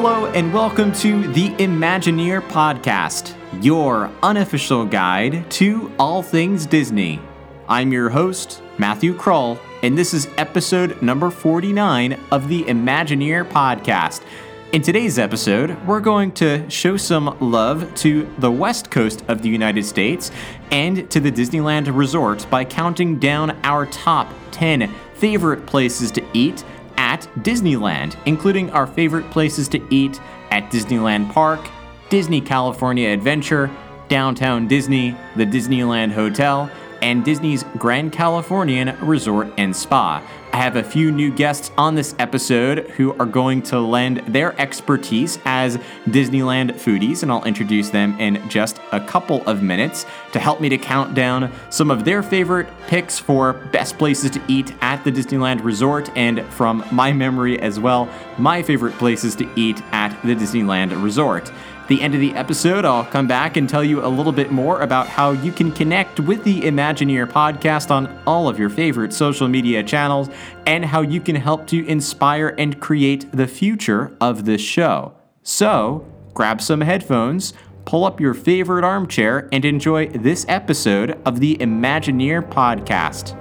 Hello, 0.00 0.26
and 0.26 0.54
welcome 0.54 0.92
to 0.92 1.26
the 1.32 1.48
Imagineer 1.56 2.40
Podcast, 2.40 3.34
your 3.60 4.08
unofficial 4.22 4.84
guide 4.84 5.50
to 5.50 5.92
all 5.98 6.22
things 6.22 6.66
Disney. 6.66 7.20
I'm 7.68 7.90
your 7.90 8.08
host, 8.08 8.62
Matthew 8.78 9.12
Kroll, 9.12 9.58
and 9.82 9.98
this 9.98 10.14
is 10.14 10.28
episode 10.36 11.02
number 11.02 11.30
49 11.30 12.16
of 12.30 12.46
the 12.46 12.62
Imagineer 12.62 13.44
Podcast. 13.50 14.22
In 14.70 14.82
today's 14.82 15.18
episode, 15.18 15.76
we're 15.84 15.98
going 15.98 16.30
to 16.34 16.70
show 16.70 16.96
some 16.96 17.36
love 17.40 17.92
to 17.96 18.32
the 18.38 18.52
west 18.52 18.92
coast 18.92 19.24
of 19.26 19.42
the 19.42 19.48
United 19.48 19.84
States 19.84 20.30
and 20.70 21.10
to 21.10 21.18
the 21.18 21.32
Disneyland 21.32 21.92
Resort 21.92 22.46
by 22.48 22.64
counting 22.64 23.18
down 23.18 23.58
our 23.64 23.84
top 23.86 24.32
10 24.52 24.94
favorite 25.14 25.66
places 25.66 26.12
to 26.12 26.24
eat 26.32 26.64
at 27.08 27.22
Disneyland, 27.38 28.16
including 28.26 28.70
our 28.70 28.86
favorite 28.86 29.30
places 29.30 29.66
to 29.66 29.82
eat 29.88 30.20
at 30.50 30.70
Disneyland 30.70 31.32
Park, 31.32 31.66
Disney 32.10 32.38
California 32.38 33.08
Adventure, 33.08 33.70
Downtown 34.08 34.68
Disney, 34.68 35.16
the 35.34 35.46
Disneyland 35.46 36.12
Hotel, 36.12 36.70
and 37.00 37.24
Disney's 37.24 37.64
Grand 37.78 38.12
Californian 38.12 38.94
Resort 39.00 39.48
and 39.56 39.74
Spa. 39.74 40.22
I 40.58 40.62
have 40.62 40.74
a 40.74 40.82
few 40.82 41.12
new 41.12 41.30
guests 41.30 41.70
on 41.78 41.94
this 41.94 42.16
episode 42.18 42.90
who 42.96 43.16
are 43.20 43.26
going 43.26 43.62
to 43.62 43.78
lend 43.78 44.16
their 44.26 44.60
expertise 44.60 45.38
as 45.44 45.76
Disneyland 46.06 46.72
foodies, 46.72 47.22
and 47.22 47.30
I'll 47.30 47.44
introduce 47.44 47.90
them 47.90 48.18
in 48.18 48.42
just 48.48 48.80
a 48.90 48.98
couple 49.00 49.46
of 49.46 49.62
minutes 49.62 50.04
to 50.32 50.40
help 50.40 50.60
me 50.60 50.68
to 50.70 50.76
count 50.76 51.14
down 51.14 51.52
some 51.70 51.92
of 51.92 52.04
their 52.04 52.24
favorite 52.24 52.66
picks 52.88 53.20
for 53.20 53.52
best 53.70 53.98
places 53.98 54.32
to 54.32 54.42
eat 54.48 54.74
at 54.80 55.04
the 55.04 55.12
Disneyland 55.12 55.62
Resort, 55.62 56.10
and 56.16 56.44
from 56.46 56.84
my 56.90 57.12
memory 57.12 57.60
as 57.60 57.78
well, 57.78 58.08
my 58.36 58.60
favorite 58.60 58.98
places 58.98 59.36
to 59.36 59.48
eat 59.54 59.80
at 59.92 60.20
the 60.22 60.34
Disneyland 60.34 61.00
Resort 61.00 61.52
the 61.88 62.00
end 62.02 62.14
of 62.14 62.20
the 62.20 62.32
episode, 62.34 62.84
I'll 62.84 63.04
come 63.04 63.26
back 63.26 63.56
and 63.56 63.68
tell 63.68 63.82
you 63.82 64.04
a 64.04 64.08
little 64.08 64.32
bit 64.32 64.52
more 64.52 64.82
about 64.82 65.08
how 65.08 65.32
you 65.32 65.50
can 65.50 65.72
connect 65.72 66.20
with 66.20 66.44
the 66.44 66.60
Imagineer 66.60 67.26
podcast 67.26 67.90
on 67.90 68.16
all 68.26 68.48
of 68.48 68.58
your 68.58 68.70
favorite 68.70 69.12
social 69.12 69.48
media 69.48 69.82
channels 69.82 70.28
and 70.66 70.84
how 70.84 71.00
you 71.00 71.20
can 71.20 71.34
help 71.34 71.66
to 71.68 71.86
inspire 71.86 72.54
and 72.58 72.78
create 72.78 73.30
the 73.32 73.46
future 73.46 74.14
of 74.20 74.44
this 74.44 74.60
show. 74.60 75.14
So, 75.42 76.06
grab 76.34 76.60
some 76.60 76.82
headphones, 76.82 77.54
pull 77.86 78.04
up 78.04 78.20
your 78.20 78.34
favorite 78.34 78.84
armchair, 78.84 79.48
and 79.50 79.64
enjoy 79.64 80.08
this 80.08 80.44
episode 80.46 81.18
of 81.24 81.40
the 81.40 81.56
Imagineer 81.56 82.42
podcast. 82.48 83.34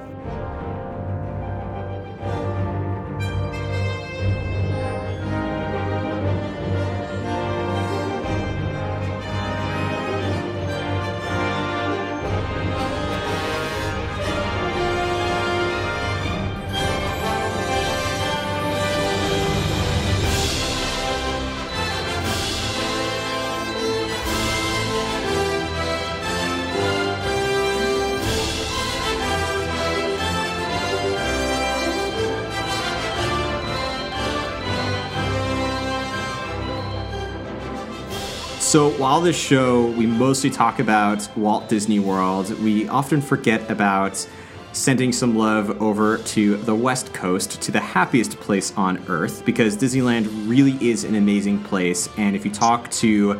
While 38.97 39.21
this 39.21 39.37
show, 39.37 39.91
we 39.91 40.07
mostly 40.07 40.49
talk 40.49 40.79
about 40.79 41.29
Walt 41.37 41.69
Disney 41.69 41.99
World, 41.99 42.49
we 42.63 42.87
often 42.87 43.21
forget 43.21 43.69
about 43.69 44.27
sending 44.71 45.11
some 45.11 45.37
love 45.37 45.79
over 45.79 46.17
to 46.17 46.57
the 46.57 46.73
West 46.73 47.13
Coast, 47.13 47.61
to 47.61 47.71
the 47.71 47.79
happiest 47.79 48.39
place 48.39 48.75
on 48.75 48.97
earth, 49.07 49.45
because 49.45 49.77
Disneyland 49.77 50.49
really 50.49 50.73
is 50.81 51.03
an 51.03 51.13
amazing 51.13 51.63
place. 51.63 52.09
And 52.17 52.35
if 52.35 52.43
you 52.43 52.49
talk 52.49 52.89
to 52.91 53.39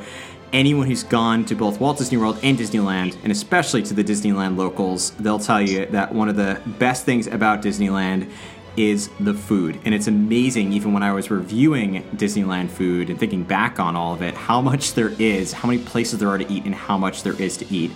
anyone 0.53 0.85
who's 0.85 1.03
gone 1.03 1.43
to 1.45 1.55
both 1.55 1.79
Walt 1.79 1.97
Disney 1.97 2.19
World 2.19 2.39
and 2.43 2.55
Disneyland, 2.55 3.17
and 3.23 3.31
especially 3.31 3.81
to 3.83 3.95
the 3.95 4.03
Disneyland 4.03 4.57
locals, 4.57 5.11
they'll 5.11 5.39
tell 5.39 5.61
you 5.61 5.87
that 5.87 6.13
one 6.13 6.29
of 6.29 6.35
the 6.35 6.61
best 6.77 7.03
things 7.03 7.25
about 7.25 7.63
Disneyland 7.63 8.29
is 8.77 9.09
the 9.19 9.33
food. 9.33 9.79
And 9.83 9.93
it's 9.93 10.07
amazing, 10.07 10.71
even 10.71 10.93
when 10.93 11.03
I 11.03 11.11
was 11.11 11.29
reviewing 11.29 12.03
Disneyland 12.15 12.69
food 12.69 13.09
and 13.09 13.19
thinking 13.19 13.43
back 13.43 13.79
on 13.79 13.95
all 13.95 14.13
of 14.13 14.21
it, 14.21 14.35
how 14.35 14.61
much 14.61 14.93
there 14.93 15.13
is, 15.19 15.51
how 15.51 15.67
many 15.67 15.81
places 15.83 16.19
there 16.19 16.29
are 16.29 16.37
to 16.37 16.49
eat, 16.49 16.63
and 16.65 16.75
how 16.75 16.97
much 16.97 17.23
there 17.23 17.39
is 17.41 17.57
to 17.57 17.73
eat. 17.73 17.91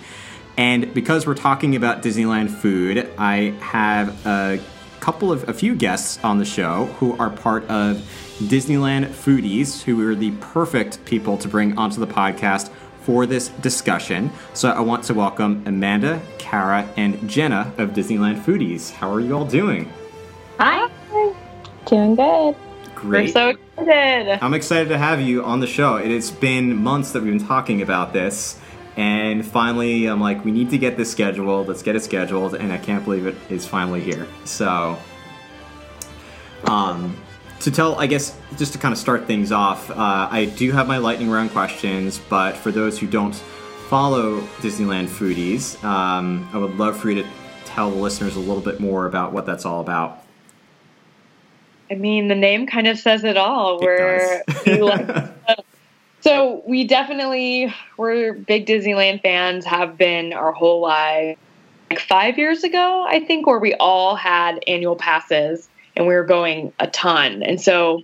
And 0.58 0.92
because 0.92 1.26
we're 1.26 1.34
talking 1.34 1.76
about 1.76 2.02
Disneyland 2.02 2.50
food, 2.50 3.08
I 3.16 3.54
have 3.60 4.26
a 4.26 4.60
couple 5.00 5.32
of 5.32 5.48
a 5.48 5.54
few 5.54 5.74
guests 5.74 6.22
on 6.22 6.38
the 6.38 6.44
show 6.44 6.86
who 6.98 7.16
are 7.16 7.30
part 7.30 7.64
of 7.64 7.96
Disneyland 8.38 9.06
Foodies, 9.06 9.82
who 9.82 10.06
are 10.06 10.14
the 10.14 10.32
perfect 10.32 11.04
people 11.04 11.38
to 11.38 11.48
bring 11.48 11.78
onto 11.78 12.00
the 12.00 12.06
podcast 12.06 12.70
for 13.00 13.26
this 13.26 13.48
discussion. 13.48 14.30
So 14.54 14.70
I 14.70 14.80
want 14.80 15.04
to 15.04 15.14
welcome 15.14 15.62
Amanda, 15.66 16.20
Kara, 16.38 16.88
and 16.96 17.28
Jenna 17.28 17.72
of 17.78 17.90
Disneyland 17.90 18.42
Foodies. 18.44 18.92
How 18.92 19.12
are 19.12 19.20
you 19.20 19.36
all 19.36 19.44
doing? 19.44 19.92
Hi. 20.64 20.88
Doing 21.86 22.14
good. 22.14 22.54
Great. 22.94 23.24
We're 23.24 23.32
so 23.32 23.48
excited. 23.48 24.38
I'm 24.40 24.54
excited 24.54 24.90
to 24.90 24.96
have 24.96 25.20
you 25.20 25.42
on 25.42 25.58
the 25.58 25.66
show. 25.66 25.96
It 25.96 26.12
has 26.12 26.30
been 26.30 26.76
months 26.76 27.10
that 27.10 27.22
we've 27.24 27.36
been 27.36 27.44
talking 27.44 27.82
about 27.82 28.12
this, 28.12 28.60
and 28.96 29.44
finally, 29.44 30.06
I'm 30.06 30.20
like, 30.20 30.44
we 30.44 30.52
need 30.52 30.70
to 30.70 30.78
get 30.78 30.96
this 30.96 31.10
scheduled. 31.10 31.66
Let's 31.66 31.82
get 31.82 31.96
it 31.96 32.04
scheduled, 32.04 32.54
and 32.54 32.72
I 32.72 32.78
can't 32.78 33.02
believe 33.02 33.26
it 33.26 33.34
is 33.50 33.66
finally 33.66 34.02
here. 34.02 34.28
So, 34.44 34.96
um, 36.68 37.16
to 37.58 37.72
tell, 37.72 37.96
I 37.96 38.06
guess, 38.06 38.38
just 38.56 38.72
to 38.74 38.78
kind 38.78 38.92
of 38.92 38.98
start 38.98 39.26
things 39.26 39.50
off, 39.50 39.90
uh, 39.90 40.28
I 40.30 40.44
do 40.44 40.70
have 40.70 40.86
my 40.86 40.98
lightning 40.98 41.28
round 41.28 41.50
questions, 41.50 42.20
but 42.30 42.56
for 42.56 42.70
those 42.70 43.00
who 43.00 43.08
don't 43.08 43.34
follow 43.88 44.40
Disneyland 44.60 45.08
Foodies, 45.08 45.82
um, 45.82 46.48
I 46.52 46.58
would 46.58 46.76
love 46.76 46.96
for 46.96 47.10
you 47.10 47.20
to 47.20 47.28
tell 47.64 47.90
the 47.90 47.96
listeners 47.96 48.36
a 48.36 48.40
little 48.40 48.62
bit 48.62 48.78
more 48.78 49.06
about 49.06 49.32
what 49.32 49.44
that's 49.44 49.66
all 49.66 49.80
about. 49.80 50.21
I 51.92 51.94
mean, 51.94 52.28
the 52.28 52.34
name 52.34 52.66
kind 52.66 52.86
of 52.86 52.98
says 52.98 53.22
it 53.22 53.36
all. 53.36 53.78
It 53.78 53.84
We're 53.84 54.42
we 54.66 54.82
like- 54.82 55.28
so 56.22 56.62
we 56.66 56.86
definitely 56.86 57.72
we're 57.98 58.32
big 58.32 58.66
Disneyland 58.66 59.20
fans. 59.20 59.66
Have 59.66 59.98
been 59.98 60.32
our 60.32 60.52
whole 60.52 60.80
life. 60.80 61.36
Like 61.90 62.00
five 62.00 62.38
years 62.38 62.64
ago, 62.64 63.04
I 63.06 63.20
think, 63.20 63.46
where 63.46 63.58
we 63.58 63.74
all 63.74 64.16
had 64.16 64.64
annual 64.66 64.96
passes 64.96 65.68
and 65.94 66.06
we 66.06 66.14
were 66.14 66.24
going 66.24 66.72
a 66.78 66.86
ton. 66.86 67.42
And 67.42 67.60
so 67.60 68.02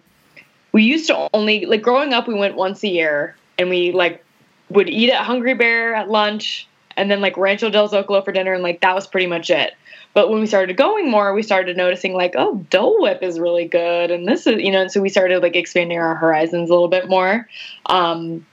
we 0.72 0.82
used 0.82 1.06
to 1.06 1.30
only 1.32 1.64
like 1.64 1.80
growing 1.80 2.12
up. 2.12 2.28
We 2.28 2.34
went 2.34 2.54
once 2.54 2.82
a 2.82 2.88
year, 2.88 3.34
and 3.58 3.70
we 3.70 3.92
like 3.92 4.22
would 4.68 4.90
eat 4.90 5.10
at 5.10 5.24
Hungry 5.24 5.54
Bear 5.54 5.94
at 5.94 6.10
lunch, 6.10 6.68
and 6.98 7.10
then 7.10 7.22
like 7.22 7.38
Rancho 7.38 7.70
del 7.70 7.88
Zocalo 7.88 8.22
for 8.22 8.32
dinner, 8.32 8.52
and 8.52 8.62
like 8.62 8.82
that 8.82 8.94
was 8.94 9.06
pretty 9.06 9.28
much 9.28 9.48
it. 9.48 9.72
But 10.18 10.30
when 10.30 10.40
we 10.40 10.48
started 10.48 10.76
going 10.76 11.08
more, 11.08 11.32
we 11.32 11.44
started 11.44 11.76
noticing 11.76 12.12
like, 12.12 12.34
oh, 12.36 12.56
Dole 12.70 13.00
Whip 13.00 13.22
is 13.22 13.38
really 13.38 13.66
good, 13.66 14.10
and 14.10 14.26
this 14.26 14.48
is 14.48 14.60
you 14.60 14.72
know, 14.72 14.80
and 14.80 14.90
so 14.90 15.00
we 15.00 15.10
started 15.10 15.42
like 15.42 15.54
expanding 15.54 15.96
our 15.96 16.16
horizons 16.16 16.70
a 16.70 16.72
little 16.72 16.88
bit 16.88 17.08
more. 17.08 17.48
Um, 17.86 18.44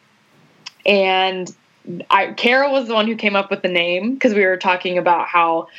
and 0.85 1.51
I, 2.11 2.33
Kara 2.33 2.71
was 2.71 2.87
the 2.87 2.93
one 2.93 3.07
who 3.07 3.15
came 3.15 3.35
up 3.35 3.49
with 3.49 3.63
the 3.63 3.67
name 3.67 4.13
because 4.13 4.35
we 4.35 4.45
were 4.45 4.57
talking 4.57 4.99
about 4.99 5.27
how 5.27 5.69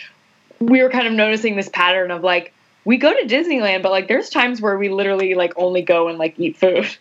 we 0.58 0.82
were 0.82 0.90
kind 0.90 1.06
of 1.06 1.12
noticing 1.12 1.54
this 1.54 1.68
pattern 1.68 2.10
of 2.10 2.24
like 2.24 2.52
we 2.84 2.96
go 2.96 3.12
to 3.12 3.24
Disneyland, 3.24 3.84
but 3.84 3.92
like 3.92 4.08
there's 4.08 4.28
times 4.28 4.60
where 4.60 4.76
we 4.76 4.88
literally 4.88 5.36
like 5.36 5.52
only 5.54 5.82
go 5.82 6.08
and 6.08 6.18
like 6.18 6.34
eat 6.36 6.56
food. 6.56 6.88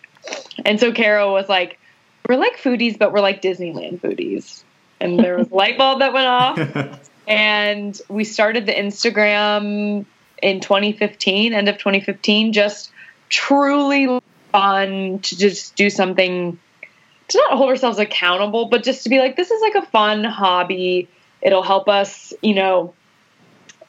And 0.64 0.78
so 0.78 0.92
Kara 0.92 1.28
was 1.30 1.48
like, 1.48 1.80
we're 2.28 2.36
like 2.36 2.56
foodies, 2.56 2.96
but 2.96 3.12
we're 3.12 3.20
like 3.20 3.42
Disneyland 3.42 4.00
foodies. 4.00 4.62
And 5.00 5.18
there 5.18 5.38
was 5.38 5.48
a 5.50 5.54
light 5.54 5.76
bulb 5.76 5.98
that 5.98 6.12
went 6.12 6.26
off 6.26 7.00
and 7.26 8.00
we 8.08 8.24
started 8.24 8.66
the 8.66 8.72
Instagram 8.72 10.04
in 10.42 10.60
2015, 10.60 11.54
end 11.54 11.68
of 11.68 11.78
2015, 11.78 12.52
just 12.52 12.90
truly 13.28 14.20
fun 14.52 15.18
to 15.20 15.36
just 15.36 15.74
do 15.76 15.90
something 15.90 16.58
to 17.28 17.38
not 17.38 17.56
hold 17.56 17.70
ourselves 17.70 17.98
accountable, 17.98 18.66
but 18.66 18.84
just 18.84 19.02
to 19.02 19.08
be 19.08 19.18
like, 19.18 19.36
this 19.36 19.50
is 19.50 19.60
like 19.60 19.74
a 19.74 19.86
fun 19.88 20.24
hobby. 20.24 21.08
It'll 21.42 21.62
help 21.62 21.88
us, 21.88 22.32
you 22.40 22.54
know, 22.54 22.94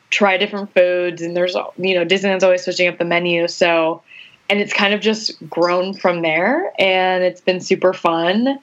try 0.09 0.37
different 0.37 0.73
foods. 0.73 1.21
And 1.21 1.35
there's, 1.35 1.55
you 1.77 1.95
know, 1.95 2.05
Disneyland's 2.05 2.43
always 2.43 2.63
switching 2.63 2.87
up 2.87 2.97
the 2.97 3.05
menu. 3.05 3.47
So, 3.47 4.01
and 4.49 4.59
it's 4.59 4.73
kind 4.73 4.93
of 4.93 5.01
just 5.01 5.35
grown 5.49 5.93
from 5.93 6.21
there. 6.21 6.73
And 6.79 7.23
it's 7.23 7.41
been 7.41 7.61
super 7.61 7.93
fun. 7.93 8.59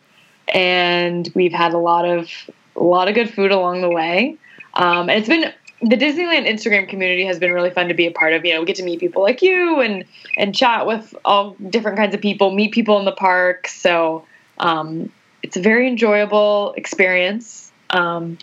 And 0.53 1.31
we've 1.35 1.53
had 1.53 1.73
a 1.73 1.79
lot 1.79 2.05
of, 2.05 2.29
a 2.77 2.83
lot 2.83 3.09
of 3.09 3.15
good 3.15 3.33
food 3.33 3.53
along 3.53 3.83
the 3.83 3.91
way. 3.91 4.37
Um, 4.75 5.09
and 5.09 5.19
it's 5.19 5.29
been 5.29 5.53
the 5.81 5.97
Disneyland 5.97 6.49
Instagram 6.49 6.89
community 6.89 7.25
has 7.27 7.39
been 7.39 7.53
really 7.53 7.71
fun 7.71 7.89
to 7.89 7.95
be 7.95 8.07
a 8.07 8.11
part 8.11 8.33
of. 8.33 8.45
You 8.45 8.55
know, 8.55 8.61
we 8.61 8.67
get 8.67 8.77
to 8.77 8.83
meet 8.83 9.01
people 9.01 9.23
like 9.23 9.43
you 9.43 9.81
and 9.81 10.05
and 10.37 10.55
chat 10.55 10.87
with 10.87 11.15
all 11.25 11.57
different 11.69 11.99
kinds 11.99 12.15
of 12.15 12.21
people, 12.21 12.51
meet 12.51 12.73
people 12.73 12.99
in 12.99 13.05
the 13.05 13.13
park. 13.13 13.69
So 13.69 14.25
um, 14.59 15.13
it's 15.43 15.57
a 15.57 15.61
very 15.61 15.87
enjoyable 15.87 16.75
experience. 16.77 17.71
Um, 17.91 18.39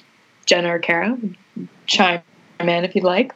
Jenna 0.45 0.75
or 0.75 0.79
Kara, 0.79 1.17
chime 1.87 2.21
in 2.59 2.83
if 2.85 2.95
you'd 2.95 3.03
like. 3.03 3.33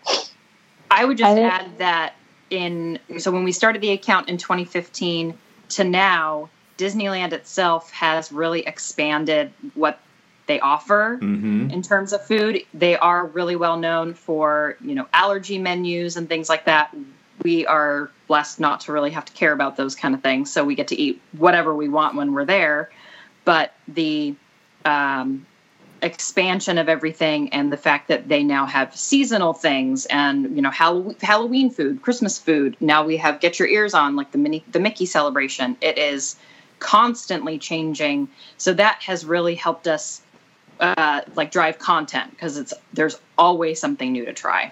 I 0.91 1.05
would 1.05 1.17
just 1.17 1.37
I 1.37 1.41
add 1.41 1.77
that 1.79 2.13
in 2.49 2.99
so 3.17 3.31
when 3.31 3.43
we 3.43 3.51
started 3.51 3.81
the 3.81 3.91
account 3.91 4.29
in 4.29 4.37
2015 4.37 5.37
to 5.69 5.83
now, 5.83 6.49
Disneyland 6.77 7.33
itself 7.33 7.91
has 7.91 8.31
really 8.31 8.61
expanded 8.61 9.51
what 9.73 9.99
they 10.47 10.59
offer 10.59 11.17
mm-hmm. 11.21 11.69
in 11.71 11.81
terms 11.81 12.13
of 12.13 12.25
food. 12.25 12.61
They 12.73 12.95
are 12.97 13.25
really 13.25 13.55
well 13.55 13.77
known 13.77 14.13
for, 14.13 14.77
you 14.81 14.95
know, 14.95 15.07
allergy 15.13 15.57
menus 15.57 16.17
and 16.17 16.29
things 16.29 16.49
like 16.49 16.65
that. 16.65 16.95
We 17.43 17.65
are 17.65 18.09
blessed 18.27 18.59
not 18.59 18.81
to 18.81 18.93
really 18.93 19.11
have 19.11 19.25
to 19.25 19.33
care 19.33 19.51
about 19.51 19.77
those 19.77 19.95
kind 19.95 20.15
of 20.15 20.21
things. 20.21 20.51
So 20.51 20.63
we 20.63 20.75
get 20.75 20.89
to 20.89 20.95
eat 20.95 21.21
whatever 21.33 21.73
we 21.73 21.89
want 21.89 22.15
when 22.15 22.33
we're 22.33 22.45
there. 22.45 22.89
But 23.43 23.73
the 23.87 24.35
um, 24.85 25.45
expansion 26.01 26.77
of 26.77 26.87
everything 26.87 27.49
and 27.49 27.71
the 27.71 27.77
fact 27.77 28.07
that 28.09 28.27
they 28.27 28.43
now 28.43 28.65
have 28.65 28.95
seasonal 28.95 29.53
things 29.53 30.05
and 30.05 30.55
you 30.55 30.61
know 30.61 30.69
Halloween 30.69 31.69
food, 31.69 32.01
Christmas 32.01 32.37
food. 32.37 32.77
Now 32.79 33.05
we 33.05 33.17
have 33.17 33.39
get 33.39 33.59
your 33.59 33.67
ears 33.67 33.93
on 33.93 34.15
like 34.15 34.31
the 34.31 34.37
mini 34.37 34.63
the 34.71 34.79
Mickey 34.79 35.05
celebration. 35.05 35.77
It 35.81 35.97
is 35.97 36.35
constantly 36.79 37.57
changing. 37.57 38.27
So 38.57 38.73
that 38.73 39.01
has 39.03 39.25
really 39.25 39.55
helped 39.55 39.87
us 39.87 40.21
uh, 40.79 41.21
like 41.35 41.51
drive 41.51 41.79
content 41.79 42.31
because 42.31 42.57
it's 42.57 42.73
there's 42.93 43.19
always 43.37 43.79
something 43.79 44.11
new 44.11 44.25
to 44.25 44.33
try. 44.33 44.71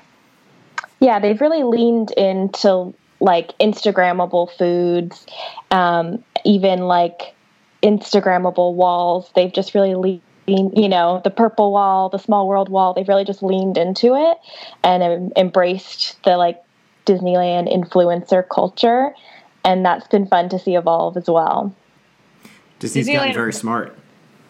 Yeah, 1.00 1.20
they've 1.20 1.40
really 1.40 1.64
leaned 1.64 2.12
into 2.12 2.94
like 3.20 3.58
Instagrammable 3.60 4.52
foods, 4.58 5.26
um, 5.72 6.24
even 6.46 6.82
like 6.88 7.34
Instagrammable 7.82 8.74
walls. 8.74 9.30
They've 9.36 9.52
just 9.52 9.76
really 9.76 9.96
leaned, 10.48 10.78
you 10.78 10.90
know, 10.90 11.22
the 11.24 11.30
purple 11.30 11.72
wall, 11.72 12.10
the 12.10 12.18
small 12.18 12.48
world 12.48 12.70
wall. 12.70 12.94
They've 12.94 13.08
really 13.08 13.26
just 13.26 13.42
leaned 13.42 13.78
into 13.78 14.16
it 14.16 14.38
and 14.84 15.04
um, 15.04 15.34
embraced 15.36 16.22
the 16.24 16.38
like 16.38 16.62
Disneyland 17.06 17.74
influencer 17.74 18.48
culture, 18.48 19.14
and 19.64 19.86
that's 19.86 20.08
been 20.08 20.28
fun 20.28 20.50
to 20.50 20.60
see 20.60 20.76
evolve 20.76 21.18
as 21.18 21.30
well. 21.30 21.76
Disney's 22.80 23.08
Disneyland, 23.08 23.14
gotten 23.14 23.34
very 23.34 23.54
smart. 23.54 23.98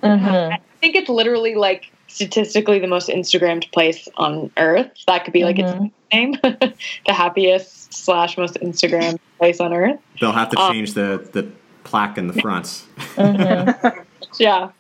Mm-hmm 0.03 0.55
think 0.83 0.95
it's 0.95 1.09
literally 1.09 1.55
like 1.55 1.91
statistically 2.07 2.77
the 2.77 2.87
most 2.87 3.07
Instagrammed 3.07 3.71
place 3.71 4.09
on 4.17 4.51
earth. 4.57 4.91
That 5.07 5.23
could 5.23 5.31
be 5.31 5.45
like 5.45 5.55
mm-hmm. 5.55 5.85
its 5.85 5.93
name, 6.11 6.33
the 7.05 7.13
happiest 7.13 7.93
slash 7.93 8.37
most 8.37 8.55
Instagram 8.55 9.17
place 9.37 9.61
on 9.61 9.71
earth. 9.71 9.99
They'll 10.19 10.33
have 10.33 10.49
to 10.49 10.59
um, 10.59 10.73
change 10.73 10.89
um, 10.89 10.95
the 10.95 11.29
the 11.31 11.51
plaque 11.85 12.17
in 12.17 12.27
the 12.27 12.33
front. 12.33 12.83
Mm-hmm. 13.15 14.01
yeah. 14.39 14.71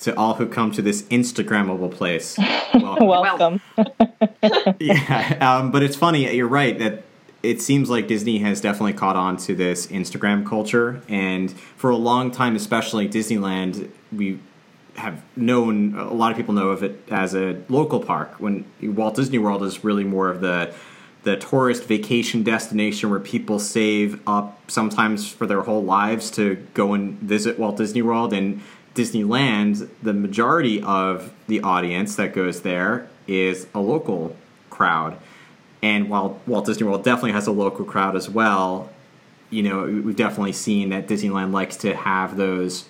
To 0.00 0.16
all 0.16 0.34
who 0.34 0.48
come 0.48 0.72
to 0.72 0.82
this 0.82 1.02
Instagrammable 1.02 1.92
place, 1.92 2.36
welcome. 2.74 3.06
welcome. 3.06 3.60
yeah, 4.80 5.38
um, 5.40 5.70
but 5.70 5.84
it's 5.84 5.94
funny. 5.94 6.34
You're 6.34 6.48
right 6.48 6.76
that 6.80 7.04
it 7.42 7.60
seems 7.60 7.90
like 7.90 8.06
Disney 8.06 8.38
has 8.38 8.60
definitely 8.60 8.92
caught 8.92 9.16
on 9.16 9.36
to 9.38 9.54
this 9.54 9.86
Instagram 9.88 10.46
culture, 10.46 11.02
and 11.08 11.50
for 11.76 11.90
a 11.90 11.96
long 11.96 12.30
time, 12.30 12.54
especially 12.56 13.08
Disneyland, 13.08 13.90
we 14.12 14.38
have 14.94 15.22
known 15.36 15.94
a 15.94 16.12
lot 16.12 16.30
of 16.30 16.36
people 16.36 16.54
know 16.54 16.68
of 16.68 16.82
it 16.82 17.02
as 17.10 17.34
a 17.34 17.58
local 17.68 17.98
park 17.98 18.34
when 18.38 18.64
Walt 18.82 19.16
Disney 19.16 19.38
World 19.38 19.62
is 19.62 19.82
really 19.84 20.04
more 20.04 20.28
of 20.28 20.40
the 20.40 20.72
the 21.22 21.36
tourist 21.36 21.84
vacation 21.84 22.42
destination 22.42 23.08
where 23.08 23.20
people 23.20 23.60
save 23.60 24.20
up 24.26 24.58
sometimes 24.68 25.28
for 25.28 25.46
their 25.46 25.62
whole 25.62 25.84
lives 25.84 26.32
to 26.32 26.56
go 26.74 26.94
and 26.94 27.16
visit 27.20 27.60
Walt 27.60 27.76
Disney 27.76 28.02
World. 28.02 28.32
And 28.32 28.60
Disneyland 28.94 29.88
the 30.02 30.12
majority 30.12 30.82
of 30.82 31.32
the 31.46 31.60
audience 31.62 32.16
that 32.16 32.34
goes 32.34 32.62
there 32.62 33.08
is 33.26 33.66
a 33.74 33.80
local 33.80 34.36
crowd 34.68 35.16
and 35.82 36.08
while 36.08 36.40
Walt 36.46 36.66
Disney 36.66 36.86
World 36.86 37.04
definitely 37.04 37.32
has 37.32 37.46
a 37.46 37.52
local 37.52 37.84
crowd 37.84 38.16
as 38.16 38.28
well 38.28 38.90
you 39.50 39.62
know 39.62 39.84
we've 39.84 40.16
definitely 40.16 40.52
seen 40.52 40.90
that 40.90 41.06
Disneyland 41.06 41.52
likes 41.52 41.76
to 41.78 41.94
have 41.94 42.36
those 42.36 42.86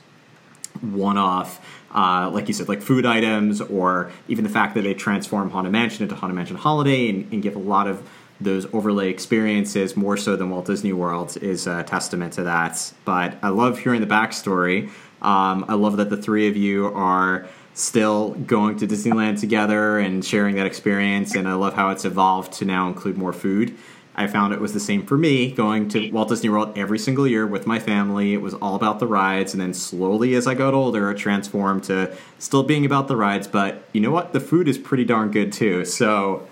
one-off 0.80 1.60
uh, 1.94 2.30
like 2.30 2.48
you 2.48 2.54
said, 2.54 2.68
like 2.68 2.80
food 2.80 3.04
items, 3.04 3.60
or 3.60 4.10
even 4.28 4.44
the 4.44 4.50
fact 4.50 4.74
that 4.74 4.82
they 4.82 4.94
transform 4.94 5.50
Haunted 5.50 5.72
Mansion 5.72 6.02
into 6.02 6.14
Haunted 6.14 6.34
Mansion 6.34 6.56
Holiday 6.56 7.10
and, 7.10 7.30
and 7.32 7.42
give 7.42 7.54
a 7.54 7.58
lot 7.58 7.86
of 7.86 8.08
those 8.40 8.66
overlay 8.72 9.08
experiences 9.10 9.96
more 9.96 10.16
so 10.16 10.34
than 10.34 10.50
Walt 10.50 10.66
Disney 10.66 10.92
World 10.92 11.36
is 11.36 11.66
a 11.66 11.82
testament 11.84 12.32
to 12.34 12.44
that. 12.44 12.92
But 13.04 13.36
I 13.42 13.48
love 13.48 13.78
hearing 13.78 14.00
the 14.00 14.06
backstory. 14.06 14.88
Um, 15.20 15.64
I 15.68 15.74
love 15.74 15.98
that 15.98 16.10
the 16.10 16.16
three 16.16 16.48
of 16.48 16.56
you 16.56 16.88
are 16.88 17.46
still 17.74 18.30
going 18.30 18.76
to 18.78 18.86
Disneyland 18.86 19.40
together 19.40 19.98
and 19.98 20.24
sharing 20.24 20.56
that 20.56 20.66
experience, 20.66 21.34
and 21.34 21.48
I 21.48 21.54
love 21.54 21.74
how 21.74 21.90
it's 21.90 22.04
evolved 22.04 22.52
to 22.54 22.64
now 22.64 22.88
include 22.88 23.16
more 23.16 23.32
food. 23.32 23.76
I 24.14 24.26
found 24.26 24.52
it 24.52 24.60
was 24.60 24.74
the 24.74 24.80
same 24.80 25.06
for 25.06 25.16
me 25.16 25.52
going 25.52 25.88
to 25.88 26.10
Walt 26.10 26.28
Disney 26.28 26.50
World 26.50 26.76
every 26.76 26.98
single 26.98 27.26
year 27.26 27.46
with 27.46 27.66
my 27.66 27.78
family. 27.78 28.34
It 28.34 28.42
was 28.42 28.52
all 28.54 28.74
about 28.74 28.98
the 28.98 29.06
rides, 29.06 29.54
and 29.54 29.60
then 29.60 29.72
slowly 29.72 30.34
as 30.34 30.46
I 30.46 30.54
got 30.54 30.74
older, 30.74 31.10
it 31.10 31.16
transformed 31.16 31.84
to 31.84 32.14
still 32.38 32.62
being 32.62 32.84
about 32.84 33.08
the 33.08 33.16
rides. 33.16 33.48
But 33.48 33.82
you 33.92 34.02
know 34.02 34.10
what? 34.10 34.34
The 34.34 34.40
food 34.40 34.68
is 34.68 34.76
pretty 34.76 35.04
darn 35.04 35.30
good 35.30 35.50
too. 35.50 35.86
So 35.86 36.46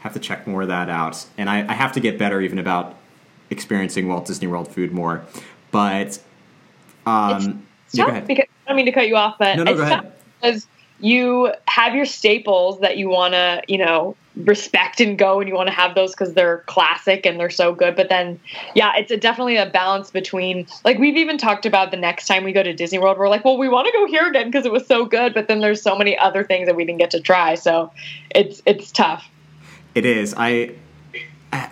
I 0.00 0.02
have 0.02 0.12
to 0.14 0.18
check 0.18 0.46
more 0.46 0.62
of 0.62 0.68
that 0.68 0.88
out, 0.88 1.24
and 1.38 1.48
I, 1.48 1.68
I 1.68 1.74
have 1.74 1.92
to 1.92 2.00
get 2.00 2.18
better 2.18 2.40
even 2.40 2.58
about 2.58 2.96
experiencing 3.48 4.08
Walt 4.08 4.26
Disney 4.26 4.48
World 4.48 4.66
food 4.66 4.90
more. 4.90 5.24
But 5.70 6.18
um, 7.06 7.64
yeah, 7.92 8.20
because 8.20 8.46
I 8.66 8.70
don't 8.70 8.76
mean 8.76 8.86
to 8.86 8.92
cut 8.92 9.06
you 9.06 9.16
off, 9.16 9.36
but 9.38 9.56
no, 9.56 9.62
no, 9.62 9.74
go 9.74 9.82
ahead. 9.82 10.13
Because 10.44 10.66
you 11.00 11.52
have 11.66 11.94
your 11.94 12.04
staples 12.04 12.80
that 12.80 12.96
you 12.96 13.08
want 13.08 13.34
to, 13.34 13.62
you 13.68 13.78
know, 13.78 14.16
respect 14.36 15.00
and 15.00 15.16
go 15.18 15.40
and 15.40 15.48
you 15.48 15.54
want 15.54 15.68
to 15.68 15.74
have 15.74 15.94
those 15.94 16.10
because 16.10 16.34
they're 16.34 16.58
classic 16.66 17.24
and 17.24 17.38
they're 17.38 17.50
so 17.50 17.72
good. 17.72 17.94
But 17.94 18.08
then 18.08 18.40
yeah 18.74 18.92
it's 18.96 19.10
a, 19.10 19.16
definitely 19.16 19.56
a 19.56 19.66
balance 19.66 20.10
between 20.10 20.66
like 20.84 20.98
we've 20.98 21.16
even 21.16 21.38
talked 21.38 21.66
about 21.66 21.90
the 21.90 21.96
next 21.96 22.26
time 22.26 22.42
we 22.42 22.52
go 22.52 22.62
to 22.62 22.72
disney 22.72 22.98
world 22.98 23.16
we're 23.16 23.28
like 23.28 23.44
well 23.44 23.56
we 23.56 23.68
want 23.68 23.86
to 23.86 23.92
go 23.92 24.06
here 24.06 24.26
again 24.26 24.46
because 24.46 24.66
it 24.66 24.72
was 24.72 24.86
so 24.86 25.04
good 25.04 25.34
but 25.34 25.46
then 25.46 25.60
there's 25.60 25.80
so 25.80 25.96
many 25.96 26.18
other 26.18 26.42
things 26.42 26.66
that 26.66 26.74
we 26.74 26.84
didn't 26.84 26.98
get 26.98 27.12
to 27.12 27.20
try. 27.20 27.54
So 27.54 27.92
it's 28.30 28.60
it's 28.66 28.90
tough. 28.90 29.24
It 29.94 30.04
is. 30.04 30.34
I 30.36 30.74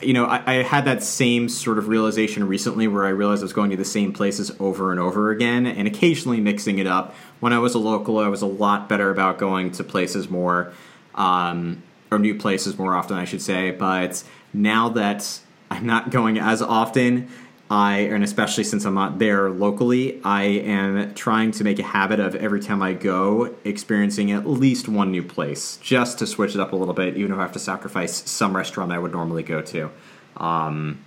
you 0.01 0.13
know 0.13 0.27
I, 0.27 0.43
I 0.47 0.53
had 0.63 0.85
that 0.85 1.03
same 1.03 1.49
sort 1.49 1.79
of 1.79 1.89
realization 1.89 2.47
recently 2.47 2.87
where 2.87 3.05
i 3.05 3.09
realized 3.09 3.43
i 3.43 3.45
was 3.45 3.53
going 3.53 3.71
to 3.71 3.77
the 3.77 3.85
same 3.85 4.13
places 4.13 4.53
over 4.61 4.93
and 4.93 5.01
over 5.01 5.31
again 5.31 5.67
and 5.67 5.89
occasionally 5.89 6.41
mixing 6.41 6.79
it 6.79 6.87
up 6.87 7.15
when 7.43 7.53
i 7.53 7.59
was 7.59 7.75
a 7.75 7.79
local 7.79 8.19
i 8.19 8.29
was 8.29 8.41
a 8.41 8.47
lot 8.47 8.89
better 8.89 9.11
about 9.11 9.37
going 9.39 9.71
to 9.71 9.85
places 9.85 10.31
more 10.31 10.73
um, 11.15 11.83
or 12.13 12.19
new 12.19 12.35
places 12.35 12.79
more 12.79 12.95
often, 12.95 13.17
I 13.17 13.25
should 13.25 13.43
say. 13.43 13.71
But 13.71 14.23
now 14.53 14.91
that 14.91 15.41
I'm 15.71 15.87
not 15.87 16.11
going 16.11 16.39
as 16.39 16.63
often, 16.63 17.29
I 17.71 18.01
and 18.01 18.23
especially 18.23 18.65
since 18.65 18.85
I'm 18.85 18.95
not 18.95 19.19
there 19.19 19.49
locally, 19.49 20.21
I 20.23 20.43
am 20.43 21.15
trying 21.15 21.53
to 21.53 21.65
make 21.65 21.79
a 21.79 21.85
habit 21.85 22.21
of 22.21 22.35
every 22.35 22.61
time 22.61 22.83
I 22.83 22.93
go 22.93 23.55
experiencing 23.65 24.31
at 24.31 24.47
least 24.47 24.89
one 24.89 25.11
new 25.11 25.23
place, 25.23 25.79
just 25.79 26.19
to 26.19 26.27
switch 26.27 26.55
it 26.55 26.61
up 26.61 26.73
a 26.73 26.77
little 26.77 26.95
bit, 26.95 27.17
even 27.17 27.33
if 27.33 27.39
I 27.39 27.43
have 27.43 27.53
to 27.53 27.59
sacrifice 27.59 28.31
some 28.31 28.55
restaurant 28.55 28.93
I 28.93 28.99
would 28.99 29.13
normally 29.13 29.43
go 29.43 29.63
to. 29.63 29.91
Um, 30.37 31.03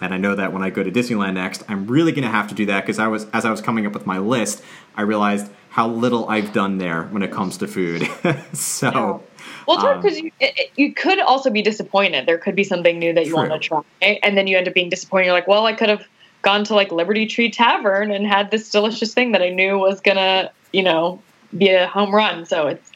and 0.00 0.14
I 0.14 0.16
know 0.16 0.34
that 0.34 0.54
when 0.54 0.62
I 0.62 0.70
go 0.70 0.82
to 0.82 0.90
Disneyland 0.90 1.34
next, 1.34 1.62
I'm 1.68 1.86
really 1.86 2.12
going 2.12 2.24
to 2.24 2.30
have 2.30 2.48
to 2.48 2.54
do 2.54 2.64
that 2.66 2.80
because 2.80 2.98
I 2.98 3.08
was 3.08 3.26
as 3.34 3.44
I 3.44 3.50
was 3.50 3.60
coming 3.60 3.84
up 3.84 3.92
with 3.92 4.06
my 4.06 4.16
list, 4.16 4.62
I 4.96 5.02
realized 5.02 5.50
how 5.70 5.88
little 5.88 6.28
I've 6.28 6.52
done 6.52 6.78
there 6.78 7.04
when 7.04 7.22
it 7.22 7.30
comes 7.30 7.56
to 7.58 7.68
food. 7.68 8.02
so 8.52 9.22
well, 9.66 9.76
it's 9.76 9.82
hard 9.82 10.02
because 10.02 10.18
um, 10.18 10.30
you, 10.40 10.48
you 10.76 10.94
could 10.94 11.20
also 11.20 11.48
be 11.48 11.62
disappointed. 11.62 12.26
There 12.26 12.38
could 12.38 12.56
be 12.56 12.64
something 12.64 12.98
new 12.98 13.12
that 13.14 13.24
you 13.24 13.30
true. 13.30 13.48
want 13.48 13.52
to 13.52 13.58
try, 13.58 13.82
and 14.02 14.36
then 14.36 14.46
you 14.46 14.58
end 14.58 14.68
up 14.68 14.74
being 14.74 14.90
disappointed. 14.90 15.26
You're 15.26 15.34
like, 15.34 15.48
well, 15.48 15.66
I 15.66 15.72
could 15.72 15.88
have 15.88 16.04
gone 16.42 16.64
to 16.64 16.74
like 16.74 16.90
Liberty 16.90 17.26
Tree 17.26 17.50
Tavern 17.50 18.10
and 18.10 18.26
had 18.26 18.50
this 18.50 18.70
delicious 18.70 19.14
thing 19.14 19.32
that 19.32 19.42
I 19.42 19.50
knew 19.50 19.78
was 19.78 20.00
gonna, 20.00 20.50
you 20.72 20.82
know, 20.82 21.22
be 21.56 21.68
a 21.68 21.86
home 21.86 22.14
run. 22.14 22.46
So 22.46 22.66
it's 22.66 22.90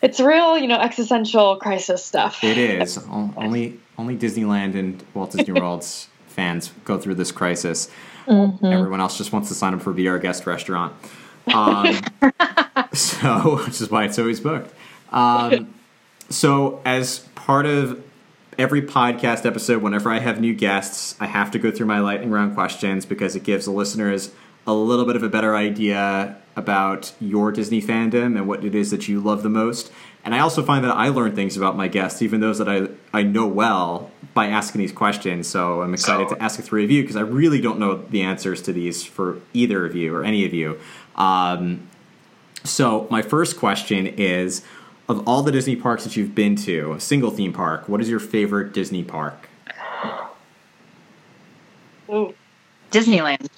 it's 0.00 0.20
real, 0.20 0.56
you 0.56 0.68
know, 0.68 0.78
existential 0.78 1.56
crisis 1.56 2.04
stuff. 2.04 2.42
It 2.42 2.56
is. 2.56 2.98
only 3.08 3.78
only 3.98 4.16
Disneyland 4.16 4.74
and 4.74 5.04
Walt 5.12 5.32
Disney 5.32 5.52
World's 5.60 6.08
fans 6.28 6.72
go 6.84 6.98
through 6.98 7.16
this 7.16 7.32
crisis. 7.32 7.90
Mm-hmm. 8.26 8.64
Everyone 8.64 9.00
else 9.00 9.18
just 9.18 9.32
wants 9.32 9.48
to 9.48 9.54
sign 9.54 9.74
up 9.74 9.82
for 9.82 9.92
Be 9.92 10.08
Our 10.08 10.18
Guest 10.18 10.46
restaurant. 10.46 10.94
Um, 11.52 12.00
so, 12.92 13.62
which 13.64 13.80
is 13.80 13.90
why 13.90 14.04
it's 14.04 14.18
always 14.18 14.40
booked. 14.40 14.74
Um, 15.12 15.74
so, 16.28 16.80
as 16.84 17.20
part 17.34 17.66
of 17.66 18.02
every 18.58 18.82
podcast 18.82 19.46
episode, 19.46 19.82
whenever 19.82 20.10
I 20.10 20.18
have 20.18 20.40
new 20.40 20.54
guests, 20.54 21.14
I 21.20 21.26
have 21.26 21.50
to 21.52 21.58
go 21.58 21.70
through 21.70 21.86
my 21.86 22.00
lightning 22.00 22.30
round 22.30 22.54
questions 22.54 23.06
because 23.06 23.36
it 23.36 23.44
gives 23.44 23.66
the 23.66 23.70
listeners 23.70 24.32
a 24.66 24.74
little 24.74 25.04
bit 25.04 25.14
of 25.14 25.22
a 25.22 25.28
better 25.28 25.54
idea 25.54 26.36
about 26.56 27.12
your 27.20 27.52
Disney 27.52 27.80
fandom 27.82 28.36
and 28.36 28.48
what 28.48 28.64
it 28.64 28.74
is 28.74 28.90
that 28.90 29.06
you 29.06 29.20
love 29.20 29.42
the 29.42 29.48
most. 29.48 29.92
And 30.24 30.34
I 30.34 30.40
also 30.40 30.62
find 30.62 30.84
that 30.84 30.90
I 30.90 31.08
learn 31.08 31.36
things 31.36 31.56
about 31.56 31.76
my 31.76 31.86
guests, 31.86 32.20
even 32.20 32.40
those 32.40 32.58
that 32.58 32.68
I, 32.68 32.88
I 33.16 33.22
know 33.22 33.46
well, 33.46 34.10
by 34.34 34.46
asking 34.46 34.80
these 34.80 34.90
questions. 34.90 35.46
So 35.46 35.82
I'm 35.82 35.94
excited 35.94 36.28
to 36.30 36.42
ask 36.42 36.56
the 36.56 36.62
three 36.62 36.82
of 36.82 36.90
you 36.90 37.02
because 37.02 37.14
I 37.14 37.20
really 37.20 37.60
don't 37.60 37.78
know 37.78 37.96
the 37.96 38.22
answers 38.22 38.60
to 38.62 38.72
these 38.72 39.04
for 39.04 39.38
either 39.54 39.86
of 39.86 39.94
you 39.94 40.14
or 40.16 40.24
any 40.24 40.44
of 40.44 40.52
you. 40.52 40.80
Um, 41.16 41.88
so 42.64 43.06
my 43.10 43.22
first 43.22 43.58
question 43.58 44.06
is 44.06 44.62
of 45.08 45.26
all 45.26 45.42
the 45.42 45.52
Disney 45.52 45.76
parks 45.76 46.04
that 46.04 46.16
you've 46.16 46.34
been 46.34 46.56
to, 46.56 46.92
a 46.92 47.00
single 47.00 47.30
theme 47.30 47.52
park, 47.52 47.88
what 47.88 48.00
is 48.00 48.08
your 48.08 48.20
favorite 48.20 48.72
Disney 48.72 49.02
park? 49.02 49.48
Ooh. 52.08 52.34
Disneyland. 52.90 53.48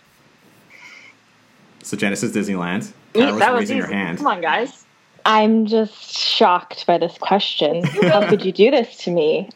So 1.82 1.96
Genesis 1.96 2.32
Disneyland. 2.32 2.92
Kara 3.14 3.32
was 3.32 3.40
that 3.40 3.52
was 3.52 3.60
raising 3.60 3.78
easy. 3.78 3.86
her 3.86 3.92
hand. 3.92 4.18
Come 4.18 4.26
on, 4.26 4.40
guys. 4.40 4.84
I'm 5.24 5.66
just 5.66 6.16
shocked 6.16 6.86
by 6.86 6.98
this 6.98 7.16
question. 7.18 7.84
How 8.02 8.28
could 8.28 8.44
you 8.44 8.52
do 8.52 8.70
this 8.70 8.96
to 9.04 9.10
me? 9.10 9.50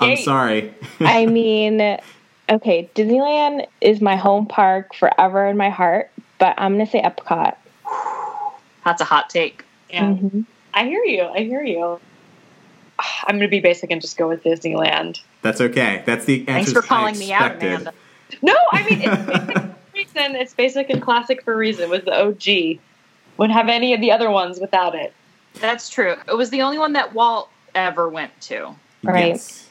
I'm 0.00 0.16
sorry. 0.16 0.74
I 1.00 1.26
mean, 1.26 1.80
okay, 2.48 2.90
Disneyland 2.94 3.66
is 3.80 4.00
my 4.00 4.16
home 4.16 4.46
park 4.46 4.94
forever 4.94 5.46
in 5.46 5.56
my 5.56 5.70
heart, 5.70 6.10
but 6.42 6.56
I'm 6.58 6.74
going 6.74 6.84
to 6.84 6.90
say 6.90 7.00
Epcot. 7.00 7.54
That's 8.84 9.00
a 9.00 9.04
hot 9.04 9.30
take. 9.30 9.64
Yeah. 9.88 10.06
Mm-hmm. 10.06 10.40
I 10.74 10.86
hear 10.86 11.04
you. 11.04 11.22
I 11.22 11.42
hear 11.42 11.62
you. 11.62 12.00
I'm 12.98 13.36
going 13.36 13.42
to 13.42 13.48
be 13.48 13.60
basic 13.60 13.92
and 13.92 14.00
just 14.00 14.16
go 14.16 14.28
with 14.28 14.42
Disneyland. 14.42 15.20
That's 15.42 15.60
okay. 15.60 16.02
That's 16.04 16.24
the 16.24 16.40
answer. 16.48 16.52
Thanks 16.52 16.72
for 16.72 16.82
calling 16.82 17.16
me 17.16 17.32
out, 17.32 17.62
Amanda. 17.62 17.94
No, 18.42 18.56
I 18.72 18.90
mean 18.90 19.02
it's 19.02 19.22
basic 19.22 19.70
reason. 19.94 20.34
It's 20.34 20.54
basic 20.54 20.90
and 20.90 21.00
classic 21.00 21.44
for 21.44 21.52
a 21.52 21.56
reason. 21.56 21.88
Was 21.88 22.02
the 22.02 22.20
OG. 22.20 22.80
Wouldn't 23.36 23.56
have 23.56 23.68
any 23.68 23.94
of 23.94 24.00
the 24.00 24.10
other 24.10 24.28
ones 24.28 24.58
without 24.58 24.96
it. 24.96 25.14
That's 25.60 25.88
true. 25.90 26.16
It 26.26 26.36
was 26.36 26.50
the 26.50 26.62
only 26.62 26.78
one 26.78 26.94
that 26.94 27.14
Walt 27.14 27.50
ever 27.72 28.08
went 28.08 28.32
to. 28.42 28.74
Right. 29.04 29.28
Yes. 29.28 29.70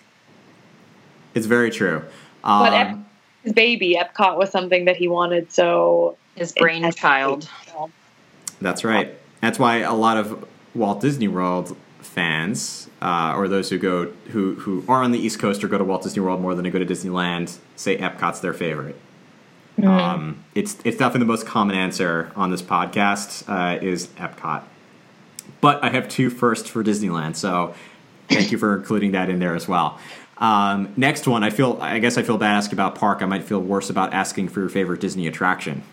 It's 1.34 1.48
very 1.48 1.70
true. 1.70 2.02
Um, 2.46 2.60
but 2.64 2.74
Ep- 2.74 2.98
his 3.44 3.52
baby 3.52 4.00
Epcot 4.00 4.38
was 4.38 4.52
something 4.52 4.86
that 4.86 4.96
he 4.96 5.10
wanted. 5.10 5.52
So 5.52 6.16
his 6.36 6.54
brainchild. 6.54 7.50
That's 8.60 8.84
right. 8.84 9.18
That's 9.42 9.58
why 9.58 9.78
a 9.78 9.94
lot 9.94 10.18
of 10.18 10.48
Walt 10.76 11.02
Disney 11.02 11.28
World 11.28 11.76
fans, 12.00 12.90
uh, 13.02 13.34
or 13.36 13.48
those 13.48 13.70
who 13.70 13.78
go 13.78 14.12
who 14.30 14.56
who 14.56 14.84
are 14.88 15.04
on 15.04 15.12
the 15.12 15.20
East 15.20 15.40
Coast 15.40 15.64
or 15.64 15.68
go 15.68 15.78
to 15.78 15.84
Walt 15.84 16.04
Disney 16.04 16.22
World 16.22 16.42
more 16.42 16.54
than 16.56 16.64
they 16.64 16.70
go 16.70 16.80
to 16.80 16.86
Disneyland, 16.86 17.58
say 17.76 17.98
Epcot's 17.98 18.40
their 18.40 18.54
favorite. 18.54 19.00
Mm-hmm. 19.78 19.88
Um, 19.88 20.44
it's 20.54 20.78
it's 20.84 20.98
definitely 20.98 21.20
the 21.20 21.26
most 21.32 21.46
common 21.46 21.76
answer 21.76 22.32
on 22.36 22.52
this 22.52 22.62
podcast 22.62 23.44
uh, 23.50 23.80
is 23.82 24.08
Epcot. 24.18 24.64
But 25.60 25.84
I 25.84 25.90
have 25.90 26.08
two 26.10 26.30
first 26.30 26.68
for 26.70 26.84
Disneyland, 26.84 27.36
so 27.36 27.74
thank 28.30 28.52
you 28.52 28.58
for 28.58 28.76
including 28.76 29.12
that 29.12 29.30
in 29.30 29.40
there 29.40 29.56
as 29.56 29.68
well. 29.68 30.00
Um, 30.38 30.92
next 30.98 31.28
one, 31.28 31.44
I 31.44 31.50
feel 31.50 31.78
I 31.82 32.00
guess 32.00 32.18
I 32.18 32.24
feel 32.24 32.38
bad 32.38 32.56
asking 32.56 32.76
about 32.76 32.96
park. 32.96 33.22
I 33.22 33.26
might 33.26 33.44
feel 33.44 33.62
worse 33.62 33.90
about 33.90 34.14
asking 34.14 34.50
for 34.50 34.60
your 34.60 34.70
favorite 34.70 35.00
Disney 35.00 35.28
attraction. 35.28 35.84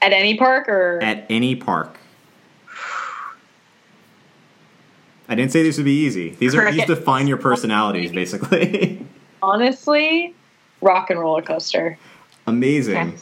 At 0.00 0.12
any 0.12 0.36
park 0.36 0.68
or 0.68 1.00
at 1.02 1.26
any 1.28 1.56
park. 1.56 1.98
I 5.28 5.34
didn't 5.34 5.52
say 5.52 5.62
these 5.62 5.76
would 5.76 5.84
be 5.84 6.04
easy. 6.04 6.30
These 6.30 6.54
are 6.54 6.72
these 6.72 6.86
define 6.86 7.26
your 7.26 7.36
personalities, 7.36 8.12
basically. 8.20 9.04
Honestly, 9.42 10.34
rock 10.80 11.10
and 11.10 11.20
roller 11.20 11.42
coaster. 11.42 11.98
Amazing. 12.46 12.96
Okay. 12.96 13.16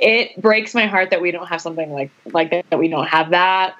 It 0.00 0.42
breaks 0.42 0.74
my 0.74 0.86
heart 0.86 1.10
that 1.10 1.22
we 1.22 1.30
don't 1.30 1.46
have 1.46 1.60
something 1.60 1.92
like 1.92 2.10
like 2.26 2.50
that. 2.50 2.68
That 2.70 2.78
we 2.78 2.88
don't 2.88 3.06
have 3.06 3.30
that, 3.30 3.76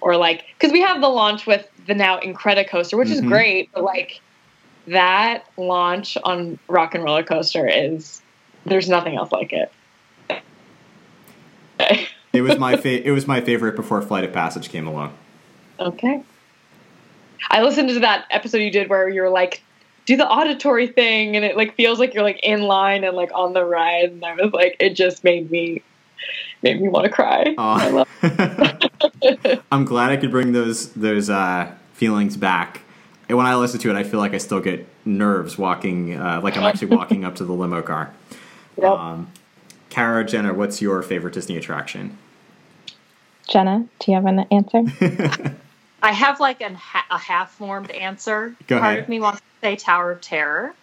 or 0.00 0.16
like 0.16 0.44
because 0.58 0.72
we 0.72 0.80
have 0.80 1.02
the 1.02 1.08
launch 1.08 1.46
with 1.46 1.68
the 1.86 1.94
now 1.94 2.18
Incredicoaster, 2.20 2.96
which 2.96 3.08
mm-hmm. 3.08 3.12
is 3.12 3.20
great, 3.20 3.70
but 3.74 3.84
like 3.84 4.20
that 4.86 5.44
launch 5.58 6.16
on 6.24 6.58
rock 6.68 6.94
and 6.94 7.04
roller 7.04 7.22
coaster 7.22 7.68
is 7.68 8.22
there's 8.64 8.88
nothing 8.88 9.16
else 9.16 9.30
like 9.32 9.52
it. 9.52 9.70
it 12.32 12.42
was 12.42 12.58
my 12.58 12.76
fa- 12.76 13.06
it 13.06 13.10
was 13.10 13.26
my 13.26 13.40
favorite 13.40 13.76
before 13.76 14.02
Flight 14.02 14.24
of 14.24 14.32
Passage 14.32 14.68
came 14.68 14.86
along. 14.86 15.14
Okay. 15.78 16.22
I 17.50 17.62
listened 17.62 17.88
to 17.90 18.00
that 18.00 18.26
episode 18.30 18.58
you 18.58 18.70
did 18.70 18.88
where 18.88 19.08
you're 19.08 19.30
like, 19.30 19.62
do 20.06 20.16
the 20.16 20.28
auditory 20.28 20.86
thing, 20.88 21.36
and 21.36 21.44
it 21.44 21.56
like 21.56 21.74
feels 21.74 21.98
like 21.98 22.14
you're 22.14 22.22
like 22.22 22.40
in 22.42 22.62
line 22.62 23.04
and 23.04 23.16
like 23.16 23.30
on 23.34 23.52
the 23.52 23.64
ride, 23.64 24.10
and 24.10 24.24
I 24.24 24.34
was 24.34 24.52
like, 24.52 24.76
it 24.80 24.90
just 24.90 25.22
made 25.22 25.50
me 25.50 25.82
made 26.62 26.80
me 26.80 26.88
want 26.88 27.04
to 27.04 27.10
cry. 27.10 27.54
I'm 29.70 29.84
glad 29.84 30.10
I 30.10 30.16
could 30.16 30.30
bring 30.30 30.52
those 30.52 30.92
those 30.92 31.30
uh, 31.30 31.72
feelings 31.92 32.36
back. 32.36 32.82
And 33.28 33.36
when 33.36 33.46
I 33.46 33.56
listen 33.56 33.78
to 33.80 33.90
it, 33.90 33.96
I 33.96 34.04
feel 34.04 34.20
like 34.20 34.32
I 34.32 34.38
still 34.38 34.60
get 34.60 34.86
nerves 35.04 35.58
walking, 35.58 36.16
uh, 36.18 36.40
like 36.42 36.56
I'm 36.56 36.64
actually 36.64 36.96
walking 36.96 37.24
up 37.24 37.36
to 37.36 37.44
the 37.44 37.52
limo 37.52 37.82
car. 37.82 38.12
Yep. 38.80 38.92
Um, 38.92 39.32
Kara, 39.90 40.24
Jenna, 40.24 40.54
what's 40.54 40.82
your 40.82 41.02
favorite 41.02 41.34
Disney 41.34 41.56
attraction? 41.56 42.18
Jenna, 43.48 43.86
do 43.98 44.10
you 44.10 44.16
have 44.16 44.26
an 44.26 44.40
answer? 44.50 44.82
I 46.02 46.12
have 46.12 46.38
like 46.38 46.60
an, 46.60 46.78
a 47.10 47.18
half 47.18 47.52
formed 47.52 47.90
answer. 47.90 48.54
Go 48.66 48.78
Part 48.78 48.92
ahead. 48.92 49.04
of 49.04 49.08
me 49.08 49.20
wants 49.20 49.40
to 49.40 49.46
say 49.62 49.76
Tower 49.76 50.12
of 50.12 50.20
Terror, 50.20 50.74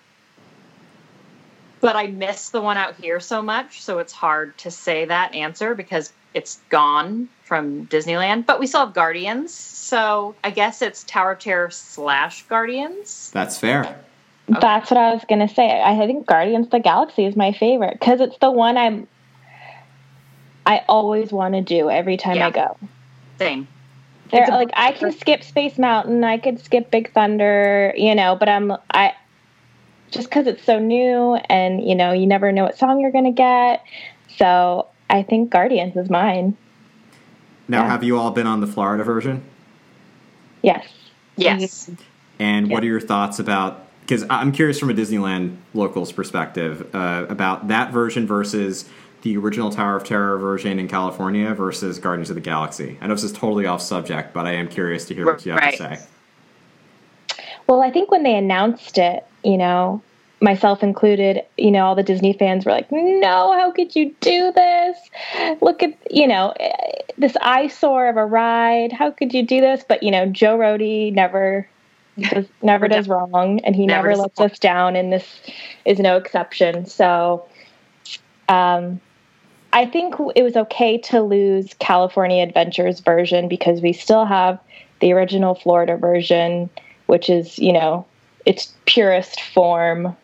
but 1.79 1.95
I 1.95 2.07
miss 2.07 2.49
the 2.49 2.61
one 2.61 2.77
out 2.77 2.95
here 2.95 3.19
so 3.19 3.41
much, 3.41 3.81
so 3.81 3.99
it's 3.99 4.11
hard 4.11 4.57
to 4.59 4.71
say 4.71 5.05
that 5.05 5.35
answer 5.35 5.75
because 5.75 6.11
it's 6.33 6.59
gone 6.69 7.29
from 7.43 7.85
Disneyland. 7.87 8.45
But 8.45 8.59
we 8.59 8.67
still 8.67 8.81
have 8.81 8.93
Guardians, 8.93 9.53
so 9.53 10.35
I 10.43 10.49
guess 10.49 10.81
it's 10.81 11.03
Tower 11.03 11.33
of 11.33 11.39
Terror 11.39 11.69
slash 11.69 12.43
Guardians. 12.43 13.29
That's 13.31 13.57
fair. 13.57 13.99
Okay. 14.49 14.59
That's 14.61 14.91
what 14.91 14.99
I 14.99 15.13
was 15.13 15.23
gonna 15.27 15.47
say. 15.47 15.81
I 15.81 15.97
think 16.05 16.27
Guardians 16.27 16.67
of 16.67 16.71
the 16.71 16.79
Galaxy 16.79 17.25
is 17.25 17.35
my 17.35 17.51
favorite 17.51 17.99
because 17.99 18.21
it's 18.21 18.37
the 18.37 18.51
one 18.51 18.77
I'm. 18.77 19.07
I 20.67 20.83
always 20.87 21.31
want 21.31 21.53
to 21.55 21.61
do 21.61 21.89
every 21.89 22.17
time 22.17 22.37
yeah. 22.37 22.47
I 22.47 22.51
go. 22.51 22.77
Same. 23.39 23.67
There, 24.31 24.47
like 24.47 24.71
I 24.73 24.91
can 24.91 25.11
skip 25.11 25.43
Space 25.43 25.77
Mountain, 25.77 26.23
I 26.23 26.37
could 26.37 26.63
skip 26.63 26.89
Big 26.89 27.11
Thunder, 27.13 27.93
you 27.95 28.15
know, 28.15 28.35
but 28.35 28.49
I'm 28.49 28.73
I 28.91 29.13
just 30.11 30.29
because 30.29 30.47
it's 30.47 30.63
so 30.63 30.79
new 30.79 31.35
and 31.35 31.87
you 31.87 31.95
know 31.95 32.11
you 32.11 32.25
never 32.25 32.51
know 32.51 32.63
what 32.63 32.77
song 32.77 32.99
you're 32.99 33.11
gonna 33.11 33.31
get. 33.31 33.83
So 34.37 34.87
I 35.09 35.23
think 35.23 35.49
Guardians 35.49 35.95
is 35.95 36.09
mine. 36.09 36.57
Now, 37.67 37.83
yeah. 37.83 37.89
have 37.89 38.03
you 38.03 38.17
all 38.17 38.31
been 38.31 38.47
on 38.47 38.61
the 38.61 38.67
Florida 38.67 39.03
version? 39.03 39.43
Yes. 40.61 40.87
Yes. 41.35 41.89
And 42.39 42.69
what 42.69 42.83
are 42.83 42.87
your 42.87 43.01
thoughts 43.01 43.39
about? 43.39 43.84
Because 44.05 44.23
I'm 44.29 44.51
curious 44.51 44.77
from 44.77 44.91
a 44.91 44.93
Disneyland 44.93 45.57
locals 45.73 46.11
perspective 46.11 46.93
uh, 46.93 47.25
about 47.27 47.69
that 47.69 47.91
version 47.91 48.27
versus 48.27 48.87
the 49.23 49.35
original 49.35 49.71
Tower 49.71 49.95
of 49.95 50.03
Terror 50.03 50.37
version 50.37 50.77
in 50.77 50.87
California 50.87 51.51
versus 51.55 51.97
Guardians 51.97 52.29
of 52.29 52.35
the 52.35 52.41
Galaxy? 52.41 52.99
I 53.01 53.07
know 53.07 53.15
this 53.15 53.23
is 53.23 53.33
totally 53.33 53.65
off 53.65 53.81
subject, 53.81 54.33
but 54.33 54.45
I 54.45 54.51
am 54.51 54.67
curious 54.67 55.05
to 55.05 55.15
hear 55.15 55.25
what 55.25 55.43
you 55.45 55.53
have 55.53 55.61
right. 55.61 55.71
to 55.71 55.97
say. 55.97 56.05
Well, 57.65 57.81
I 57.81 57.89
think 57.89 58.11
when 58.11 58.21
they 58.21 58.35
announced 58.35 58.99
it, 58.99 59.25
you 59.43 59.57
know, 59.57 60.03
myself 60.41 60.83
included, 60.83 61.41
you 61.57 61.71
know, 61.71 61.87
all 61.87 61.95
the 61.95 62.03
Disney 62.03 62.33
fans 62.33 62.65
were 62.65 62.71
like, 62.71 62.91
no, 62.91 63.53
how 63.53 63.71
could 63.71 63.95
you 63.95 64.13
do 64.19 64.51
this? 64.51 64.97
Look 65.59 65.81
at, 65.81 65.97
you 66.11 66.27
know, 66.27 66.53
this 67.17 67.35
eyesore 67.41 68.07
of 68.07 68.17
a 68.17 68.25
ride. 68.25 68.93
How 68.93 69.09
could 69.09 69.33
you 69.33 69.41
do 69.41 69.59
this? 69.59 69.83
But, 69.89 70.03
you 70.03 70.11
know, 70.11 70.27
Joe 70.27 70.55
Rohde 70.55 71.13
never 71.13 71.67
does, 72.19 72.45
never 72.61 72.87
does 72.87 73.07
wrong 73.07 73.59
and 73.61 73.75
he 73.75 73.85
never, 73.85 74.09
never 74.09 74.21
lets 74.21 74.39
us 74.39 74.59
down 74.59 74.95
and 74.95 75.11
this 75.11 75.41
is 75.85 75.99
no 75.99 76.17
exception. 76.17 76.85
So, 76.85 77.45
um, 78.49 79.01
I 79.73 79.85
think 79.85 80.15
it 80.35 80.43
was 80.43 80.55
okay 80.55 80.97
to 80.99 81.21
lose 81.21 81.73
California 81.79 82.41
Adventures 82.41 83.01
version 83.01 83.49
because 83.49 83.81
we 83.81 83.91
still 83.91 84.25
have 84.25 84.57
the 85.01 85.11
original 85.11 85.53
Florida 85.53 85.97
version, 85.97 86.69
which 87.07 87.29
is, 87.29 87.59
you 87.59 87.73
know, 87.73 88.05
its 88.45 88.73
purest 88.85 89.41
form 89.41 90.15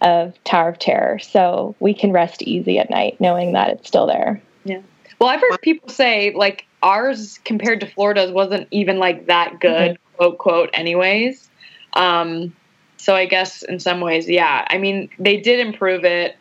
of 0.00 0.34
Tower 0.42 0.70
of 0.70 0.78
Terror. 0.80 1.20
So 1.20 1.76
we 1.78 1.94
can 1.94 2.10
rest 2.10 2.42
easy 2.42 2.80
at 2.80 2.90
night 2.90 3.20
knowing 3.20 3.52
that 3.52 3.70
it's 3.70 3.86
still 3.86 4.06
there. 4.06 4.42
Yeah. 4.64 4.80
Well, 5.20 5.28
I've 5.28 5.40
heard 5.40 5.60
people 5.62 5.88
say 5.88 6.34
like 6.34 6.66
ours 6.82 7.38
compared 7.44 7.80
to 7.80 7.86
Florida's 7.86 8.32
wasn't 8.32 8.66
even 8.70 8.98
like 8.98 9.26
that 9.26 9.60
good, 9.60 9.92
mm-hmm. 9.92 10.03
Quote, 10.16 10.38
quote, 10.38 10.70
anyways. 10.72 11.48
Um, 11.94 12.54
so 12.96 13.14
I 13.14 13.26
guess 13.26 13.62
in 13.62 13.80
some 13.80 14.00
ways, 14.00 14.28
yeah. 14.28 14.66
I 14.68 14.78
mean, 14.78 15.10
they 15.18 15.38
did 15.38 15.60
improve 15.60 16.04
it. 16.04 16.36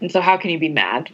And 0.00 0.10
so 0.10 0.20
how 0.20 0.36
can 0.36 0.50
you 0.50 0.58
be 0.58 0.68
mad? 0.68 1.10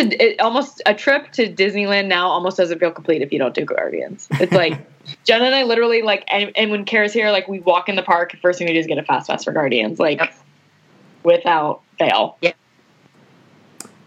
it 0.00 0.40
almost 0.40 0.82
a 0.86 0.94
trip 0.94 1.30
to 1.32 1.52
Disneyland 1.52 2.06
now 2.06 2.28
almost 2.28 2.56
doesn't 2.56 2.78
feel 2.78 2.90
complete 2.90 3.22
if 3.22 3.32
you 3.32 3.38
don't 3.38 3.54
do 3.54 3.64
Guardians. 3.64 4.28
It's 4.32 4.52
like 4.52 4.78
Jen 5.24 5.42
and 5.42 5.54
I 5.54 5.64
literally 5.64 6.02
like, 6.02 6.24
and, 6.28 6.52
and 6.56 6.70
when 6.70 6.84
Kara's 6.84 7.12
here, 7.12 7.30
like 7.30 7.48
we 7.48 7.60
walk 7.60 7.88
in 7.88 7.96
the 7.96 8.02
park. 8.02 8.36
First 8.40 8.58
thing 8.58 8.68
we 8.68 8.74
do 8.74 8.78
is 8.78 8.86
get 8.86 8.98
a 8.98 9.02
fast 9.02 9.28
pass 9.28 9.44
for 9.44 9.52
Guardians, 9.52 9.98
like 9.98 10.18
yep. 10.18 10.34
without 11.22 11.82
fail. 11.98 12.36
Yeah, 12.40 12.52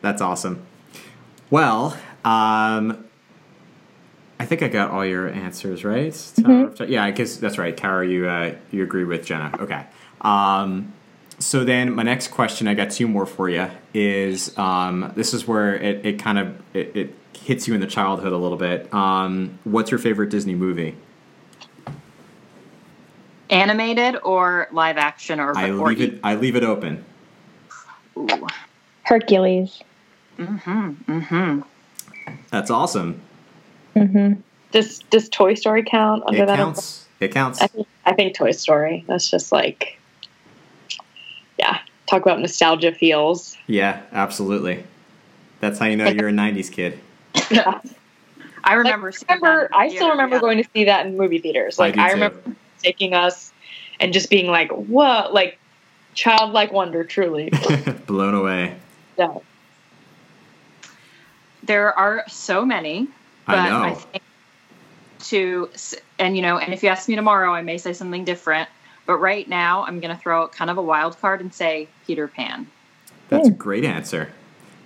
that's 0.02 0.22
awesome. 0.22 0.66
Well, 1.50 1.98
um, 2.26 3.06
think 4.46 4.64
I 4.64 4.68
got 4.68 4.92
all 4.92 5.06
your 5.06 5.28
answers 5.30 5.84
right. 5.84 6.12
Mm-hmm. 6.12 6.92
Yeah, 6.92 7.04
I 7.04 7.12
guess 7.12 7.38
that's 7.38 7.58
right. 7.58 7.76
Kara, 7.76 8.08
you 8.08 8.28
uh, 8.28 8.56
you 8.72 8.84
agree 8.84 9.04
with 9.04 9.26
Jenna. 9.26 9.56
Okay. 9.60 9.86
Um, 10.22 10.94
so 11.40 11.64
then 11.64 11.94
my 11.94 12.04
next 12.04 12.30
question, 12.30 12.68
I 12.68 12.74
got 12.74 12.92
two 12.92 13.08
more 13.08 13.26
for 13.26 13.50
you. 13.50 13.70
Is 13.94 14.58
um, 14.58 15.12
this 15.16 15.34
is 15.34 15.48
where 15.48 15.76
it, 15.76 16.06
it 16.06 16.20
kind 16.20 16.40
of 16.40 16.62
it, 16.74 16.96
it, 16.96 17.16
hits 17.44 17.68
you 17.68 17.74
in 17.74 17.82
the 17.82 17.88
childhood 17.88 18.32
a 18.32 18.38
little 18.38 18.58
bit. 18.58 18.94
Um, 18.94 19.60
what's 19.66 19.92
your 19.92 19.98
favorite 19.98 20.30
Disney 20.30 20.56
movie? 20.56 20.96
Animated 23.50 24.16
or 24.24 24.70
live 24.72 24.98
action 24.98 25.42
or 25.42 25.58
I 25.58 25.72
leave 25.72 26.00
it. 26.00 26.20
I 26.24 26.36
leave 26.36 26.56
it 26.56 26.64
open. 26.64 27.04
Ooh. 28.18 28.48
Hercules. 29.04 29.82
Mm-hmm. 30.38 30.92
Mm-hmm. 31.12 31.62
That's 32.50 32.72
awesome. 32.72 33.22
Mm-hmm. 33.96 34.42
Does 34.72 35.00
Does 35.10 35.30
Toy 35.30 35.54
Story 35.54 35.84
count 35.84 36.24
under 36.26 36.40
that? 36.40 36.44
it 36.44 36.48
that? 36.48 36.58
Counts. 36.58 37.06
It 37.20 37.32
counts. 37.32 37.62
I 37.62 37.68
think, 37.68 37.88
I 38.06 38.14
think 38.14 38.36
Toy 38.36 38.52
Story. 38.52 39.06
That's 39.08 39.30
just 39.30 39.52
like, 39.52 40.00
yeah. 41.58 41.80
Talk 42.06 42.22
about 42.22 42.40
nostalgia 42.40 42.92
feels. 42.92 43.56
Yeah, 43.66 44.02
absolutely. 44.12 44.84
That's 45.62 45.80
how 45.80 45.86
you 45.86 45.96
know 45.96 46.10
you're 46.10 46.28
a 46.28 46.34
'90s 46.34 46.72
kid. 46.72 47.00
Yeah. 47.50 47.80
I 48.64 48.76
remember. 48.76 49.12
Like, 49.12 49.42
remember 49.42 49.70
I 49.74 49.90
still 49.90 50.10
remember 50.10 50.38
yeah. 50.38 50.42
going 50.42 50.64
to 50.64 50.70
see 50.74 50.86
that 50.86 51.06
in 51.06 51.18
movie 51.18 51.40
theaters. 51.40 51.78
Like 51.80 51.98
I, 51.98 52.10
I 52.10 52.12
remember 52.12 52.42
taking 52.82 53.14
us 53.14 53.52
and 54.00 54.14
just 54.14 54.30
being 54.30 54.48
like, 54.48 54.72
"What?" 54.72 55.34
Like 55.34 55.60
childlike 56.14 56.72
wonder, 56.72 57.04
truly. 57.04 57.52
Blown 58.08 58.34
away. 58.34 58.76
Yeah. 59.18 59.38
There 61.64 61.98
are 61.98 62.24
so 62.28 62.66
many, 62.66 63.08
but 63.46 63.60
I, 63.60 63.70
know. 63.70 63.84
I 63.84 63.94
think 63.94 64.24
to 65.24 65.70
and 66.20 66.36
you 66.36 66.42
know, 66.42 66.58
and 66.58 66.74
if 66.74 66.84
you 66.84 66.90
ask 66.90 67.08
me 67.08 67.16
tomorrow, 67.16 67.54
I 67.54 67.62
may 67.62 67.78
say 67.78 67.94
something 67.94 68.24
different. 68.24 68.70
But 69.06 69.18
right 69.18 69.48
now, 69.50 69.84
I'm 69.84 70.00
going 70.00 70.16
to 70.16 70.22
throw 70.22 70.48
kind 70.48 70.72
of 70.72 70.78
a 70.78 70.82
wild 70.82 71.20
card 71.20 71.42
and 71.42 71.54
say 71.54 71.90
Peter 72.08 72.28
Pan. 72.28 72.68
That's 73.28 73.50
a 73.50 73.52
great 73.52 73.84
answer. 73.84 74.32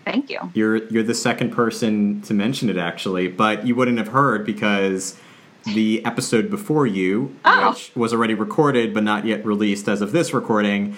Thank 0.06 0.30
you. 0.30 0.40
You're 0.54 0.88
you're 0.88 1.04
the 1.04 1.14
second 1.14 1.52
person 1.52 2.22
to 2.22 2.34
mention 2.34 2.70
it 2.70 2.78
actually, 2.78 3.28
but 3.28 3.68
you 3.68 3.76
wouldn't 3.76 3.98
have 3.98 4.08
heard 4.08 4.46
because 4.46 5.20
the 5.66 6.04
episode 6.06 6.50
before 6.50 6.88
you, 6.88 7.36
oh. 7.44 7.72
which 7.72 7.92
was 7.94 8.14
already 8.14 8.34
recorded 8.34 8.94
but 8.94 9.04
not 9.04 9.26
yet 9.26 9.46
released 9.46 9.90
as 9.90 10.02
of 10.02 10.14
this 10.14 10.34
recording, 10.34 10.96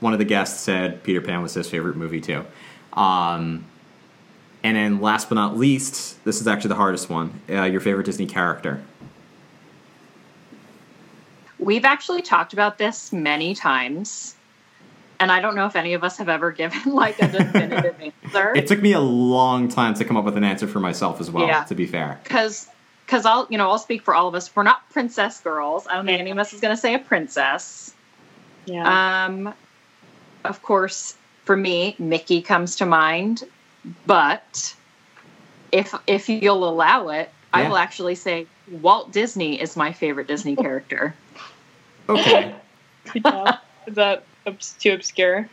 one 0.00 0.12
of 0.12 0.18
the 0.18 0.26
guests 0.26 0.60
said 0.60 1.02
Peter 1.02 1.22
Pan 1.22 1.42
was 1.42 1.54
his 1.54 1.68
favorite 1.70 1.96
movie 1.96 2.20
too. 2.20 2.44
Um, 2.92 3.64
and 4.62 4.76
then 4.76 5.00
last 5.00 5.28
but 5.28 5.36
not 5.36 5.56
least, 5.56 6.22
this 6.24 6.40
is 6.40 6.46
actually 6.46 6.68
the 6.68 6.74
hardest 6.76 7.08
one. 7.08 7.40
Uh, 7.48 7.62
your 7.62 7.80
favorite 7.80 8.04
Disney 8.04 8.26
character? 8.26 8.82
We've 11.58 11.84
actually 11.84 12.22
talked 12.22 12.52
about 12.52 12.78
this 12.78 13.12
many 13.12 13.54
times. 13.54 14.34
And 15.18 15.30
I 15.30 15.40
don't 15.40 15.54
know 15.54 15.66
if 15.66 15.76
any 15.76 15.92
of 15.92 16.02
us 16.02 16.16
have 16.16 16.30
ever 16.30 16.50
given 16.52 16.94
like 16.94 17.20
a 17.20 17.28
definitive 17.28 18.00
answer. 18.24 18.54
It 18.54 18.66
took 18.66 18.80
me 18.80 18.92
a 18.92 19.00
long 19.00 19.68
time 19.68 19.94
to 19.94 20.04
come 20.04 20.16
up 20.16 20.24
with 20.24 20.36
an 20.36 20.44
answer 20.44 20.66
for 20.66 20.80
myself 20.80 21.20
as 21.20 21.30
well, 21.30 21.46
yeah. 21.46 21.64
to 21.64 21.74
be 21.74 21.86
fair. 21.86 22.18
Because 22.22 22.68
because 23.04 23.26
I'll 23.26 23.46
you 23.50 23.58
know 23.58 23.68
I'll 23.68 23.78
speak 23.78 24.02
for 24.02 24.14
all 24.14 24.28
of 24.28 24.34
us. 24.34 24.54
We're 24.54 24.62
not 24.62 24.88
princess 24.90 25.40
girls. 25.40 25.86
I 25.86 25.96
don't 25.96 26.06
think 26.06 26.20
any 26.20 26.30
of 26.30 26.38
us 26.38 26.52
is 26.52 26.60
going 26.60 26.74
to 26.74 26.80
say 26.80 26.94
a 26.94 26.98
princess. 26.98 27.92
Yeah. 28.64 29.24
Um, 29.26 29.52
of 30.44 30.62
course, 30.62 31.16
for 31.44 31.56
me, 31.56 31.96
Mickey 31.98 32.40
comes 32.40 32.76
to 32.76 32.86
mind, 32.86 33.42
but 34.06 34.74
if 35.72 35.94
if 36.06 36.28
you'll 36.28 36.68
allow 36.68 37.08
it, 37.08 37.30
yeah. 37.54 37.60
I 37.60 37.68
will 37.68 37.76
actually 37.76 38.14
say 38.14 38.46
Walt 38.70 39.12
Disney 39.12 39.60
is 39.60 39.76
my 39.76 39.92
favorite 39.92 40.26
Disney 40.26 40.56
character. 40.64 41.14
Okay. 42.08 42.54
is 43.14 43.94
that 43.94 44.24
too 44.78 44.92
obscure? 44.92 45.48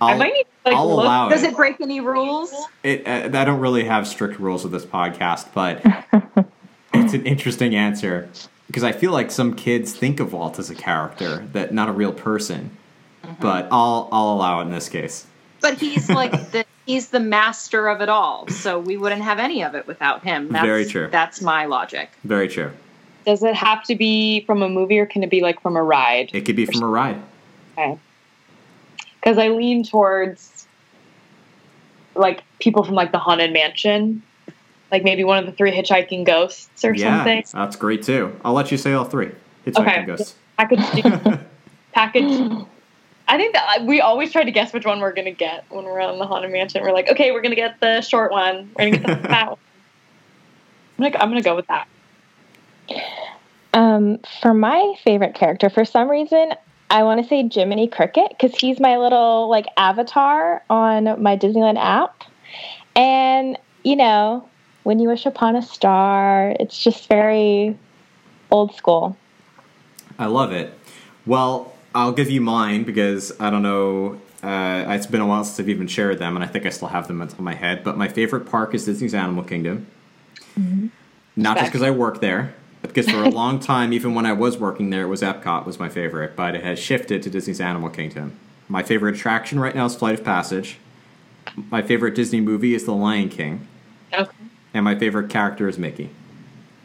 I'll, 0.00 0.08
I 0.08 0.18
might 0.18 0.32
need 0.34 0.42
to, 0.42 0.48
like, 0.66 0.76
I'll 0.76 0.94
look. 0.94 1.04
allow 1.04 1.28
Does 1.28 1.42
it. 1.42 1.50
it 1.50 1.56
break 1.56 1.80
any 1.80 2.00
rules? 2.00 2.52
It, 2.82 3.06
uh, 3.06 3.38
I 3.38 3.44
don't 3.44 3.60
really 3.60 3.84
have 3.84 4.06
strict 4.06 4.38
rules 4.38 4.62
with 4.62 4.72
this 4.72 4.84
podcast, 4.84 5.48
but 5.54 5.82
it's 6.94 7.14
an 7.14 7.24
interesting 7.24 7.74
answer 7.74 8.28
because 8.66 8.84
I 8.84 8.92
feel 8.92 9.12
like 9.12 9.30
some 9.30 9.54
kids 9.54 9.96
think 9.96 10.20
of 10.20 10.32
Walt 10.32 10.58
as 10.58 10.68
a 10.68 10.74
character 10.74 11.46
that 11.52 11.72
not 11.72 11.88
a 11.88 11.92
real 11.92 12.12
person. 12.12 12.76
Mm-hmm. 13.24 13.42
But 13.42 13.68
I'll 13.70 14.08
I'll 14.12 14.32
allow 14.32 14.60
it 14.60 14.64
in 14.64 14.70
this 14.70 14.88
case. 14.88 15.26
But 15.60 15.78
he's 15.78 16.08
like 16.08 16.30
the 16.52 16.64
he's 16.86 17.08
the 17.08 17.20
master 17.20 17.88
of 17.88 18.00
it 18.00 18.08
all, 18.08 18.48
so 18.48 18.78
we 18.78 18.96
wouldn't 18.96 19.22
have 19.22 19.38
any 19.38 19.62
of 19.62 19.74
it 19.74 19.86
without 19.86 20.22
him. 20.22 20.48
That's, 20.48 20.64
Very 20.64 20.84
true. 20.84 21.08
That's 21.10 21.40
my 21.40 21.66
logic. 21.66 22.10
Very 22.24 22.48
true. 22.48 22.70
Does 23.24 23.42
it 23.42 23.54
have 23.54 23.82
to 23.84 23.96
be 23.96 24.44
from 24.44 24.62
a 24.62 24.68
movie, 24.68 24.98
or 24.98 25.06
can 25.06 25.22
it 25.22 25.30
be 25.30 25.40
like 25.40 25.60
from 25.60 25.76
a 25.76 25.82
ride? 25.82 26.30
It 26.32 26.42
could 26.42 26.56
be 26.56 26.66
from 26.66 26.82
a 26.82 26.86
ride. 26.86 27.20
Okay. 27.72 27.98
Because 29.20 29.38
I 29.38 29.48
lean 29.48 29.82
towards 29.82 30.66
like 32.14 32.42
people 32.60 32.84
from 32.84 32.94
like 32.94 33.12
the 33.12 33.18
Haunted 33.18 33.52
Mansion, 33.52 34.22
like 34.92 35.02
maybe 35.02 35.24
one 35.24 35.38
of 35.38 35.46
the 35.46 35.52
three 35.52 35.72
Hitchhiking 35.72 36.24
Ghosts 36.24 36.84
or 36.84 36.94
yeah, 36.94 37.16
something. 37.16 37.44
That's 37.52 37.76
great 37.76 38.04
too. 38.04 38.38
I'll 38.44 38.52
let 38.54 38.70
you 38.70 38.78
say 38.78 38.92
all 38.92 39.04
three. 39.04 39.32
Hitchhiking 39.66 39.80
okay. 39.80 40.04
Ghosts. 40.06 40.36
Package. 40.56 41.40
package 41.92 42.66
I 43.28 43.36
think 43.36 43.54
that 43.54 43.84
we 43.84 44.00
always 44.00 44.32
try 44.32 44.44
to 44.44 44.50
guess 44.50 44.72
which 44.72 44.84
one 44.84 45.00
we're 45.00 45.12
gonna 45.12 45.32
get 45.32 45.64
when 45.68 45.84
we're 45.84 46.00
on 46.00 46.18
the 46.18 46.26
Haunted 46.26 46.52
Mansion. 46.52 46.82
We're 46.82 46.92
like, 46.92 47.10
okay, 47.10 47.32
we're 47.32 47.42
gonna 47.42 47.56
get 47.56 47.80
the 47.80 48.00
short 48.00 48.30
one. 48.30 48.70
We're 48.78 48.90
gonna 48.90 49.04
get 49.04 49.22
the 49.22 49.28
fat 49.28 49.48
one. 49.48 49.58
I'm 50.98 51.04
gonna, 51.04 51.24
I'm 51.24 51.30
gonna 51.30 51.42
go 51.42 51.56
with 51.56 51.66
that. 51.66 51.88
Um, 53.74 54.18
for 54.40 54.54
my 54.54 54.94
favorite 55.04 55.34
character, 55.34 55.68
for 55.68 55.84
some 55.84 56.08
reason, 56.08 56.54
I 56.88 57.02
want 57.02 57.20
to 57.22 57.28
say 57.28 57.48
Jiminy 57.52 57.88
Cricket 57.88 58.28
because 58.30 58.56
he's 58.58 58.78
my 58.78 58.96
little 58.96 59.50
like 59.50 59.66
avatar 59.76 60.62
on 60.70 61.20
my 61.20 61.36
Disneyland 61.36 61.78
app, 61.78 62.24
and 62.94 63.58
you 63.82 63.96
know, 63.96 64.48
when 64.84 65.00
you 65.00 65.08
wish 65.08 65.26
upon 65.26 65.56
a 65.56 65.62
star, 65.62 66.54
it's 66.60 66.82
just 66.82 67.08
very 67.08 67.76
old 68.50 68.74
school. 68.74 69.16
I 70.18 70.26
love 70.26 70.52
it. 70.52 70.72
Well, 71.26 71.75
I'll 71.96 72.12
give 72.12 72.30
you 72.30 72.42
mine 72.42 72.84
because 72.84 73.32
I 73.40 73.48
don't 73.48 73.62
know. 73.62 74.20
Uh, 74.42 74.84
it's 74.88 75.06
been 75.06 75.22
a 75.22 75.26
while 75.26 75.42
since 75.44 75.58
I've 75.58 75.68
even 75.70 75.86
shared 75.88 76.18
them, 76.18 76.36
and 76.36 76.44
I 76.44 76.46
think 76.46 76.66
I 76.66 76.68
still 76.68 76.88
have 76.88 77.08
them 77.08 77.22
on 77.22 77.30
my 77.38 77.54
head. 77.54 77.82
But 77.82 77.96
my 77.96 78.06
favorite 78.06 78.42
park 78.46 78.74
is 78.74 78.84
Disney's 78.84 79.14
Animal 79.14 79.42
Kingdom. 79.44 79.86
Mm-hmm. 80.58 80.88
Not 81.36 81.56
just 81.56 81.72
because 81.72 81.82
I 81.82 81.90
work 81.90 82.20
there, 82.20 82.54
but 82.82 82.92
because 82.92 83.10
for 83.10 83.22
a 83.24 83.28
long 83.42 83.58
time, 83.58 83.94
even 83.94 84.14
when 84.14 84.26
I 84.26 84.34
was 84.34 84.58
working 84.58 84.90
there, 84.90 85.02
it 85.04 85.08
was 85.08 85.22
Epcot 85.22 85.64
was 85.64 85.78
my 85.78 85.88
favorite. 85.88 86.36
But 86.36 86.54
it 86.54 86.62
has 86.62 86.78
shifted 86.78 87.22
to 87.22 87.30
Disney's 87.30 87.60
Animal 87.62 87.88
Kingdom. 87.88 88.38
My 88.68 88.82
favorite 88.82 89.14
attraction 89.16 89.58
right 89.58 89.74
now 89.74 89.86
is 89.86 89.96
Flight 89.96 90.18
of 90.18 90.24
Passage. 90.24 90.76
My 91.70 91.80
favorite 91.80 92.14
Disney 92.14 92.42
movie 92.42 92.74
is 92.74 92.84
The 92.84 92.92
Lion 92.92 93.30
King. 93.30 93.66
Okay. 94.12 94.30
And 94.74 94.84
my 94.84 94.98
favorite 94.98 95.30
character 95.30 95.66
is 95.66 95.78
Mickey. 95.78 96.10